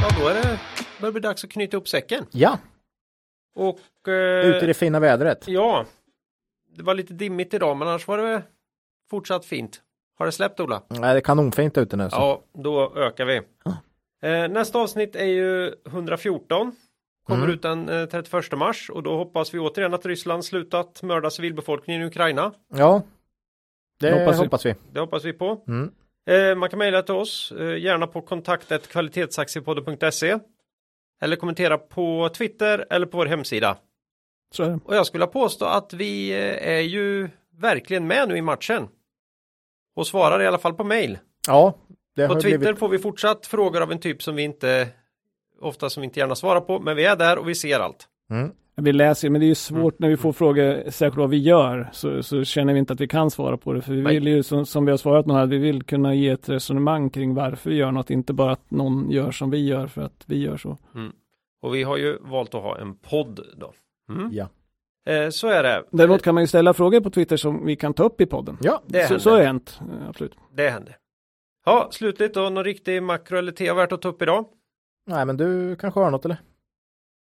Ja, 0.00 0.08
då 0.20 0.28
är 0.28 0.34
det, 0.34 0.42
börjar 1.00 1.12
det 1.12 1.12
bli 1.12 1.20
dags 1.20 1.44
att 1.44 1.50
knyta 1.50 1.76
ihop 1.76 1.88
säcken. 1.88 2.26
Ja, 2.30 2.58
Och 3.56 4.08
eh, 4.08 4.46
ute 4.46 4.64
i 4.64 4.66
det 4.66 4.74
fina 4.74 5.00
vädret. 5.00 5.44
ja, 5.48 5.84
det 6.76 6.82
var 6.82 6.94
lite 6.94 7.14
dimmigt 7.14 7.54
idag, 7.54 7.76
men 7.76 7.88
annars 7.88 8.06
var 8.08 8.18
det 8.18 8.42
fortsatt 9.10 9.44
fint. 9.44 9.80
Har 10.18 10.26
det 10.26 10.32
släppt 10.32 10.60
Ola? 10.60 10.82
Nej, 10.88 11.00
det 11.00 11.18
är 11.18 11.20
kanonfint 11.20 11.78
ute 11.78 11.96
nu. 11.96 12.10
Så. 12.10 12.16
Ja, 12.16 12.42
då 12.62 12.92
ökar 12.96 13.24
vi. 13.24 13.36
Eh, 14.22 14.48
nästa 14.48 14.78
avsnitt 14.78 15.16
är 15.16 15.24
ju 15.24 15.74
114. 15.86 16.72
Kommer 17.26 17.44
Mm. 17.44 17.54
ut 17.54 17.62
den 17.62 17.88
eh, 17.88 18.06
31 18.06 18.52
mars 18.58 18.90
och 18.90 19.02
då 19.02 19.16
hoppas 19.16 19.54
vi 19.54 19.58
återigen 19.58 19.94
att 19.94 20.06
Ryssland 20.06 20.44
slutat 20.44 21.02
mörda 21.02 21.30
civilbefolkningen 21.30 22.02
i 22.02 22.06
Ukraina. 22.06 22.52
Ja, 22.74 23.02
det 24.00 24.10
Det 24.10 24.20
hoppas 24.20 24.38
hoppas, 24.38 24.66
vi. 24.66 24.70
vi. 24.72 24.76
Det 24.92 25.00
hoppas 25.00 25.24
vi 25.24 25.32
på. 25.32 25.64
Mm. 25.68 25.90
Eh, 26.30 26.56
man 26.56 26.70
kan 26.70 26.78
mejla 26.78 27.02
till 27.02 27.14
oss, 27.14 27.52
eh, 27.58 27.76
gärna 27.78 28.06
på 28.06 28.20
kontaktet 28.20 28.88
kvalitetsaktiepodden.se 28.88 30.38
eller 31.22 31.36
kommentera 31.36 31.78
på 31.78 32.28
Twitter 32.28 32.86
eller 32.90 33.06
på 33.06 33.16
vår 33.16 33.26
hemsida. 33.26 33.76
Så 34.54 34.62
är 34.62 34.68
det. 34.70 34.78
Och 34.84 34.96
jag 34.96 35.06
skulle 35.06 35.26
påstå 35.26 35.64
att 35.64 35.92
vi 35.92 36.30
eh, 36.32 36.68
är 36.76 36.80
ju 36.80 37.28
verkligen 37.58 38.06
med 38.06 38.28
nu 38.28 38.36
i 38.36 38.42
matchen. 38.42 38.88
Och 39.94 40.06
svarar 40.06 40.42
i 40.42 40.46
alla 40.46 40.58
fall 40.58 40.74
på 40.74 40.84
mejl. 40.84 41.18
Ja, 41.46 41.74
det 42.16 42.26
På 42.26 42.34
har 42.34 42.40
Twitter 42.40 42.58
blivit... 42.58 42.78
får 42.78 42.88
vi 42.88 42.98
fortsatt 42.98 43.46
frågor 43.46 43.82
av 43.82 43.92
en 43.92 43.98
typ 43.98 44.22
som 44.22 44.36
vi 44.36 44.42
inte 44.42 44.88
ofta 45.60 45.90
som 45.90 46.00
vi 46.00 46.04
inte 46.04 46.20
gärna 46.20 46.34
svarar 46.34 46.60
på, 46.60 46.80
men 46.80 46.96
vi 46.96 47.04
är 47.04 47.16
där 47.16 47.38
och 47.38 47.48
vi 47.48 47.54
ser 47.54 47.80
allt. 47.80 48.08
Mm. 48.30 48.50
Vi 48.76 48.92
läser, 48.92 49.30
men 49.30 49.40
det 49.40 49.44
är 49.44 49.48
ju 49.48 49.54
svårt 49.54 49.98
när 49.98 50.08
vi 50.08 50.16
får 50.16 50.32
frågor, 50.32 50.90
särskilt 50.90 51.16
vad 51.16 51.30
vi 51.30 51.38
gör, 51.38 51.90
så, 51.92 52.22
så 52.22 52.44
känner 52.44 52.72
vi 52.72 52.78
inte 52.78 52.92
att 52.92 53.00
vi 53.00 53.08
kan 53.08 53.30
svara 53.30 53.56
på 53.56 53.72
det. 53.72 53.82
För 53.82 53.92
vi 53.92 54.02
Nej. 54.02 54.14
vill 54.14 54.26
ju, 54.26 54.42
som, 54.42 54.66
som 54.66 54.84
vi 54.84 54.90
har 54.90 54.98
svarat 54.98 55.26
nu 55.26 55.34
här, 55.34 55.46
vi 55.46 55.58
vill 55.58 55.82
kunna 55.82 56.14
ge 56.14 56.28
ett 56.28 56.48
resonemang 56.48 57.10
kring 57.10 57.34
varför 57.34 57.70
vi 57.70 57.76
gör 57.76 57.92
något, 57.92 58.10
inte 58.10 58.32
bara 58.32 58.52
att 58.52 58.70
någon 58.70 59.10
gör 59.10 59.30
som 59.30 59.50
vi 59.50 59.66
gör 59.66 59.86
för 59.86 60.02
att 60.02 60.24
vi 60.26 60.38
gör 60.38 60.56
så. 60.56 60.78
Och 61.62 61.74
vi 61.74 61.82
har 61.82 61.96
ju 61.96 62.18
valt 62.20 62.54
att 62.54 62.62
ha 62.62 62.78
en 62.78 62.94
podd 62.94 63.40
då. 63.56 63.72
Mm. 64.08 64.30
Ja. 64.32 64.48
Eh, 65.06 65.28
så 65.30 65.48
är 65.48 65.62
det. 65.62 65.84
Däremot 65.90 66.22
kan 66.22 66.34
man 66.34 66.42
ju 66.42 66.46
ställa 66.46 66.74
frågor 66.74 67.00
på 67.00 67.10
Twitter 67.10 67.36
som 67.36 67.66
vi 67.66 67.76
kan 67.76 67.94
ta 67.94 68.04
upp 68.04 68.20
i 68.20 68.26
podden. 68.26 68.58
Ja, 68.60 68.82
Det 68.86 68.98
så, 69.02 69.04
händer. 69.08 69.18
så 69.18 69.30
har 69.30 69.38
det 69.38 69.44
hänt, 69.44 69.78
eh, 69.80 70.08
absolut. 70.08 70.32
Det 70.54 70.68
händer. 70.70 70.96
Ja, 71.66 71.88
slutligt 71.92 72.34
då, 72.34 72.40
någon 72.50 72.64
riktig 72.64 73.02
makro 73.02 73.38
eller 73.38 73.52
te 73.52 73.72
värt 73.72 73.92
att 73.92 74.02
ta 74.02 74.08
upp 74.08 74.22
idag? 74.22 74.44
nej 75.06 75.26
men 75.26 75.36
du 75.36 75.76
kanske 75.76 76.00
har 76.00 76.10
något 76.10 76.24
eller? 76.24 76.36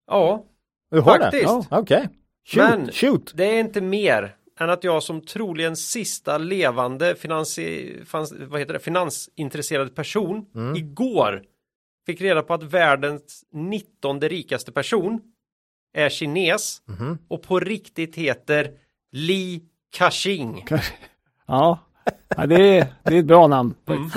Ja, 0.06 0.44
Du 0.90 1.00
har 1.00 1.18
Faktiskt. 1.18 1.32
det? 1.32 1.66
Ja, 1.70 1.78
Okej. 1.80 2.08
Shoot, 2.48 2.70
Men- 2.70 2.90
shoot. 2.92 3.32
det 3.34 3.44
är 3.44 3.60
inte 3.60 3.80
mer 3.80 4.36
än 4.60 4.70
att 4.70 4.84
jag 4.84 5.02
som 5.02 5.20
troligen 5.20 5.76
sista 5.76 6.38
levande 6.38 7.14
finansi, 7.14 7.96
fans, 8.04 8.34
vad 8.48 8.60
heter 8.60 8.72
det, 8.72 8.78
finansintresserad 8.80 9.94
person 9.94 10.46
Mm. 10.54 10.76
igår 10.76 11.42
fick 12.06 12.20
reda 12.20 12.42
på 12.42 12.54
att 12.54 12.62
världens 12.62 13.44
19 13.52 14.20
rikaste 14.20 14.72
person 14.72 15.20
är 15.94 16.08
kines 16.08 16.82
Mhm. 16.86 17.18
och 17.28 17.42
på 17.42 17.60
riktigt 17.60 18.16
heter 18.16 18.70
Li 19.12 19.62
Ka-shing. 19.98 20.64
Ja, 21.46 21.78
ja 22.36 22.46
det, 22.46 22.78
är, 22.78 22.86
det 23.02 23.14
är 23.14 23.18
ett 23.18 23.24
bra 23.26 23.46
namn. 23.46 23.74
Mm. 23.88 24.10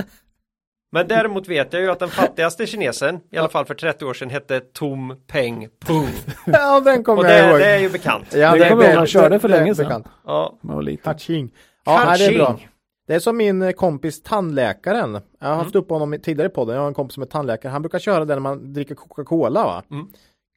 Men 0.92 1.08
däremot 1.08 1.48
vet 1.48 1.74
jag 1.74 1.82
ju 1.82 1.92
att 1.92 2.00
den 2.00 2.10
fattigaste 2.10 2.66
kinesen, 2.68 3.20
i 3.32 3.38
alla 3.38 3.50
fall 3.50 3.66
för 3.66 3.74
30 3.74 4.06
år 4.06 4.14
sedan, 4.14 4.30
hette 4.30 4.60
Tom 4.60 5.16
Peng 5.28 5.68
Pung. 5.86 6.08
Ja, 6.46 6.80
den 6.80 7.04
kommer 7.04 7.24
jag 7.24 7.50
ihåg. 7.50 7.60
det, 7.60 7.66
det 7.66 7.72
är 7.72 7.80
ju 7.80 7.90
bekant. 7.90 8.34
Ja, 8.34 8.52
Det 8.56 8.70
kommer 8.70 8.84
jag 8.84 8.92
ihåg, 8.92 8.98
han 8.98 9.08
körde 9.08 9.40
för 9.40 9.50
det 9.50 9.58
länge 9.60 9.76
sedan. 9.76 9.86
bekant. 9.86 10.08
Ja. 10.26 10.58
Kaching. 11.04 11.52
Ja, 11.86 12.04
nej, 12.06 12.18
det 12.20 12.26
är 12.26 12.38
bra. 12.38 12.48
Ka-ching. 12.52 12.68
Det 13.08 13.16
är 13.16 13.20
som 13.20 13.38
min 13.38 13.62
eh, 13.62 13.72
kompis 13.72 14.24
tandläkaren. 14.24 15.14
Jag 15.40 15.48
har 15.48 15.54
Mm. 15.54 15.64
haft 15.66 15.76
upp 15.76 15.90
honom 15.90 16.14
i- 16.14 16.20
tidigare 16.20 16.48
i 16.50 16.54
podden. 16.54 16.76
Jag 16.76 16.82
har 16.82 16.88
en 16.88 16.94
kompis 16.94 17.14
som 17.14 17.24
är 17.24 17.28
tandläkare. 17.28 17.72
Han 17.72 17.82
brukar 17.82 18.00
köra 18.00 18.26
det 18.26 18.34
när 18.34 18.40
man 18.40 18.74
dricker 18.74 18.96
Coca-Cola 18.96 19.64
va? 19.64 19.84
Mm. 19.92 20.08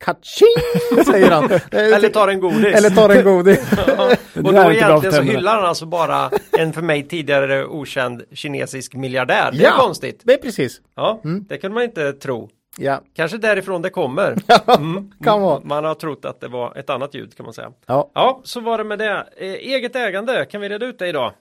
Kaching! 0.04 1.04
säger 1.04 1.30
han. 1.30 1.44
Eller 1.72 2.08
tar 2.08 2.28
en 2.28 2.40
godis. 2.40 2.74
Eller 2.74 2.90
tar 2.90 3.08
en 3.08 3.24
godis. 3.24 3.60
Ja, 3.86 4.10
Det 4.34 4.40
och 4.40 4.52
då 4.54 4.72
egentligen 4.72 5.12
så 5.14 5.22
hyllar 5.22 5.56
han 5.56 5.64
alltså 5.64 5.86
bara 5.86 6.30
en 6.58 6.72
för 6.72 6.82
mig 6.82 7.08
tidigare 7.08 7.64
okänd 7.66 8.22
kinesisk 8.32 8.94
miljardär. 8.94 9.50
Det 9.52 9.58
är 9.58 9.62
Ja. 9.70 9.76
konstigt. 9.78 10.20
Det 10.24 10.32
är 10.32 10.38
precis. 10.38 10.80
Ja, 10.96 11.20
Mm. 11.24 11.44
det 11.48 11.56
kan 11.58 11.72
man 11.74 11.82
inte 11.82 12.12
tro. 12.12 12.48
Ja, 12.80 13.00
Kanske 13.16 13.38
därifrån 13.38 13.82
det 13.82 13.90
kommer. 13.90 14.36
Mm. 14.78 15.10
kan 15.24 15.40
vara. 15.42 15.60
Man 15.64 15.84
har 15.84 15.94
trott 15.94 16.24
att 16.24 16.40
det 16.40 16.48
var 16.48 16.76
ett 16.78 16.90
annat 16.90 17.14
ljud 17.14 17.36
kan 17.36 17.44
man 17.44 17.52
säga. 17.54 17.70
Ja. 17.86 18.10
Ja, 18.14 18.40
så 18.44 18.60
var 18.60 18.78
det 18.78 18.84
med 18.84 18.98
det. 18.98 19.26
Eh, 19.36 19.46
eget 19.52 19.96
ägande, 19.96 20.44
kan 20.44 20.60
vi 20.60 20.68
reda 20.68 20.86
ut 20.86 20.98
det 20.98 21.08
idag? 21.08 21.32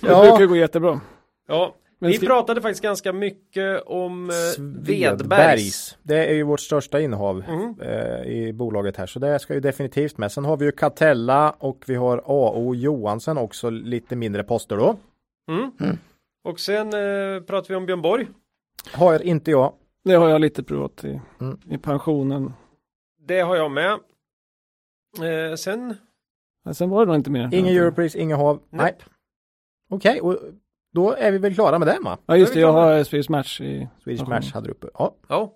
Det 0.00 0.08
Ja. 0.10 0.20
brukar 0.20 0.46
gå 0.46 0.56
jättebra. 0.56 1.00
Ja, 1.48 1.74
vi 2.06 2.16
ska- 2.16 2.26
pratade 2.26 2.62
faktiskt 2.62 2.82
ganska 2.82 3.12
mycket 3.12 3.82
om 3.86 4.30
eh, 4.30 4.34
Vedbergs. 4.62 5.18
Svedbergs. 5.20 5.98
Det 6.02 6.26
är 6.26 6.34
ju 6.34 6.42
vårt 6.42 6.60
största 6.60 7.00
innehav 7.00 7.44
Mm. 7.48 7.80
eh, 7.80 8.22
i 8.32 8.52
bolaget 8.52 8.96
här. 8.96 9.06
Så 9.06 9.18
det 9.18 9.38
ska 9.38 9.54
ju 9.54 9.60
definitivt 9.60 10.18
med. 10.18 10.32
Sen 10.32 10.44
har 10.44 10.56
vi 10.56 10.64
ju 10.64 10.72
Catella 10.72 11.50
och 11.50 11.84
vi 11.86 11.94
har 11.94 12.22
AO 12.26 12.74
Johansen 12.74 13.38
också 13.38 13.70
lite 13.70 14.16
mindre 14.16 14.42
poster 14.44 14.76
då. 14.76 14.96
Mm. 15.50 15.70
Och 16.44 16.60
sen 16.60 16.86
eh, 16.86 17.40
pratar 17.42 17.68
vi 17.68 17.74
om 17.74 17.86
Björn 17.86 18.02
Borg. 18.02 18.26
Har 18.92 19.22
inte 19.22 19.50
jag. 19.50 19.72
Det 20.04 20.14
har 20.14 20.28
jag 20.28 20.40
lite 20.40 20.62
privat 20.62 21.04
i, 21.04 21.20
Mm. 21.40 21.58
i 21.70 21.78
pensionen. 21.78 22.52
Det 23.26 23.40
har 23.40 23.56
jag 23.56 23.70
med. 23.70 23.92
Eh, 25.22 25.54
sen, 25.56 25.94
sen 26.72 26.90
var 26.90 27.00
det 27.00 27.06
nog 27.06 27.16
inte 27.16 27.30
mer. 27.30 27.48
Ingen 27.52 27.76
Europris, 27.76 28.16
inga 28.16 28.36
hav. 28.36 28.60
Nej. 28.70 28.84
nej. 28.84 28.94
Okej, 29.90 30.20
och 30.20 30.38
då 30.96 31.12
är 31.12 31.32
vi 31.32 31.38
väl 31.38 31.54
klara 31.54 31.78
med 31.78 31.88
det 31.88 31.98
va? 32.04 32.18
Ja 32.26 32.36
just 32.36 32.54
det, 32.54 32.60
jag 32.60 32.72
har 32.72 33.04
Swedish 33.04 33.30
Match 33.30 33.60
i 33.60 33.88
Swedish. 34.04 34.28
Match 34.28 34.52
hade 34.52 34.66
du 34.66 34.70
uppe. 34.72 34.86
Ja, 34.94 35.14
Ja. 35.28 35.52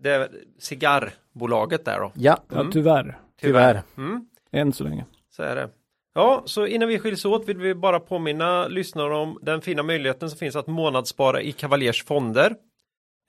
Det 0.00 0.10
är 0.10 0.28
cigarrbolaget 0.58 1.84
där 1.84 2.00
då. 2.00 2.12
ja 2.14 2.38
Ja, 2.50 2.60
Mm. 2.60 2.72
tyvärr. 2.72 3.18
tyvärr. 3.40 3.82
Mm. 3.96 4.26
Än 4.52 4.72
så 4.72 4.84
länge. 4.84 5.04
Så 5.30 5.42
är 5.42 5.56
det. 5.56 5.68
Ja, 6.14 6.42
så 6.46 6.66
innan 6.66 6.88
vi 6.88 6.98
skiljs 6.98 7.24
åt 7.24 7.48
vill 7.48 7.56
vi 7.58 7.74
bara 7.74 8.00
påminna 8.00 8.66
lyssnarna 8.68 9.16
om 9.16 9.38
den 9.42 9.60
fina 9.60 9.82
möjligheten 9.82 10.30
som 10.30 10.38
finns 10.38 10.56
att 10.56 10.66
månadsspara 10.66 11.40
i 11.42 11.52
Cavaliers 11.52 12.04
fonder. 12.04 12.50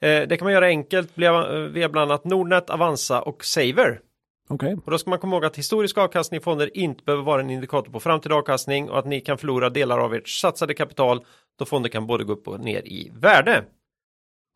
Eh, 0.02 0.28
det 0.28 0.38
kan 0.38 0.46
man 0.46 0.54
göra 0.54 0.66
enkelt 0.66 1.12
via 1.16 1.68
via 1.68 1.90
bland 1.90 2.12
annat 2.12 2.26
Nordnet, 2.26 2.70
Avanza 2.70 3.22
och 3.22 3.46
Saver. 3.46 4.00
Okej. 4.48 4.78
Och 4.86 4.92
då 4.92 4.98
ska 4.98 5.10
man 5.10 5.20
komma 5.20 5.36
ihåg 5.36 5.46
att 5.46 5.58
historisk 5.58 5.98
avkastning 5.98 6.38
i 6.38 6.44
fonder 6.44 6.78
inte 6.78 7.04
behöver 7.04 7.24
vara 7.24 7.42
en 7.42 7.50
indikator 7.50 7.92
på 7.92 8.00
framtida 8.00 8.36
avkastning 8.36 8.90
och 8.90 9.00
att 9.00 9.06
ni 9.06 9.22
kan 9.22 9.38
förlora 9.38 9.70
delar 9.70 10.00
av 10.00 10.14
ert 10.14 10.28
satsade 10.28 10.74
kapital 10.74 11.26
då 11.60 11.66
fonder 11.66 11.90
kan 11.90 12.08
både 12.08 12.24
gå 12.24 12.34
upp 12.34 12.48
och 12.48 12.60
ner 12.60 12.88
i 12.88 13.12
värde. 13.16 13.64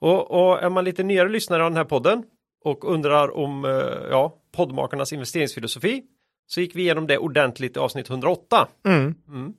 Och, 0.01 0.31
och 0.31 0.63
är 0.63 0.69
man 0.69 0.83
lite 0.83 1.03
nyare 1.03 1.29
lyssnare 1.29 1.63
av 1.63 1.71
den 1.71 1.77
här 1.77 1.83
podden 1.83 2.23
och 2.63 2.93
undrar 2.93 3.37
om 3.37 3.65
eh, 3.65 3.71
ja, 4.09 4.35
poddmakarnas 4.51 5.13
investeringsfilosofi 5.13 6.03
så 6.47 6.61
gick 6.61 6.75
vi 6.75 6.81
igenom 6.81 7.07
det 7.07 7.17
ordentligt 7.17 7.75
i 7.75 7.79
avsnitt 7.79 8.09
108. 8.09 8.67
Mm. 8.85 9.15
Mm. 9.27 9.53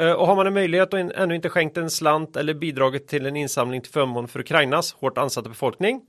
Eh, 0.00 0.12
Och 0.12 0.26
har 0.26 0.36
man 0.36 0.46
en 0.46 0.54
möjlighet 0.54 0.92
och 0.92 0.98
ännu 0.98 1.34
inte 1.34 1.48
skänkt 1.48 1.76
en 1.76 1.90
slant 1.90 2.36
eller 2.36 2.54
bidragit 2.54 3.08
till 3.08 3.26
en 3.26 3.36
insamling 3.36 3.82
till 3.82 3.92
förmån 3.92 4.28
för 4.28 4.40
Ukrainas 4.40 4.92
hårt 4.92 5.18
ansatta 5.18 5.48
befolkning 5.48 6.00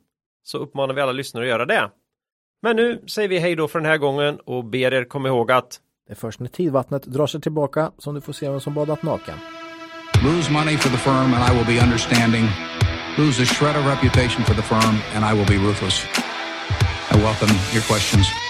så 0.43 0.57
uppmanar 0.57 0.93
vi 0.93 1.01
alla 1.01 1.11
lyssnare 1.11 1.43
att 1.43 1.49
göra 1.49 1.65
det. 1.65 1.91
Men 2.61 2.75
nu 2.75 3.03
säger 3.07 3.27
vi 3.29 3.39
hej 3.39 3.55
då 3.55 3.67
för 3.67 3.79
den 3.79 3.89
här 3.89 3.97
gången 3.97 4.39
och 4.45 4.65
ber 4.65 4.93
er 4.93 5.03
komma 5.03 5.27
ihåg 5.27 5.51
att 5.51 5.79
Det 6.07 6.13
är 6.13 6.15
först 6.15 6.39
när 6.39 6.47
tidvattnet 6.47 7.03
drar 7.03 7.27
sig 7.27 7.41
tillbaka 7.41 7.91
som 7.97 8.15
du 8.15 8.21
får 8.21 8.33
se 8.33 8.49
vem 8.49 8.59
som 8.59 8.73
badat 8.73 9.03
naken. 9.03 9.35
Lose 10.23 10.51
money 10.51 10.77
for 10.77 10.89
the 10.89 10.97
firm 10.97 11.33
and 11.33 11.51
I 11.51 11.57
will 11.57 11.77
be 11.77 11.83
understanding. 11.83 12.45
Lose 13.17 13.43
a 13.43 13.45
shred 13.45 13.75
of 13.75 13.85
reputation 13.85 14.45
for 14.45 14.53
the 14.53 14.61
firm 14.61 14.95
and 15.15 15.25
I 15.25 15.33
will 15.37 15.47
be 15.47 15.67
ruthless. 15.67 16.05
I 17.11 17.15
welcome 17.17 17.53
your 17.73 17.83
questions. 17.83 18.46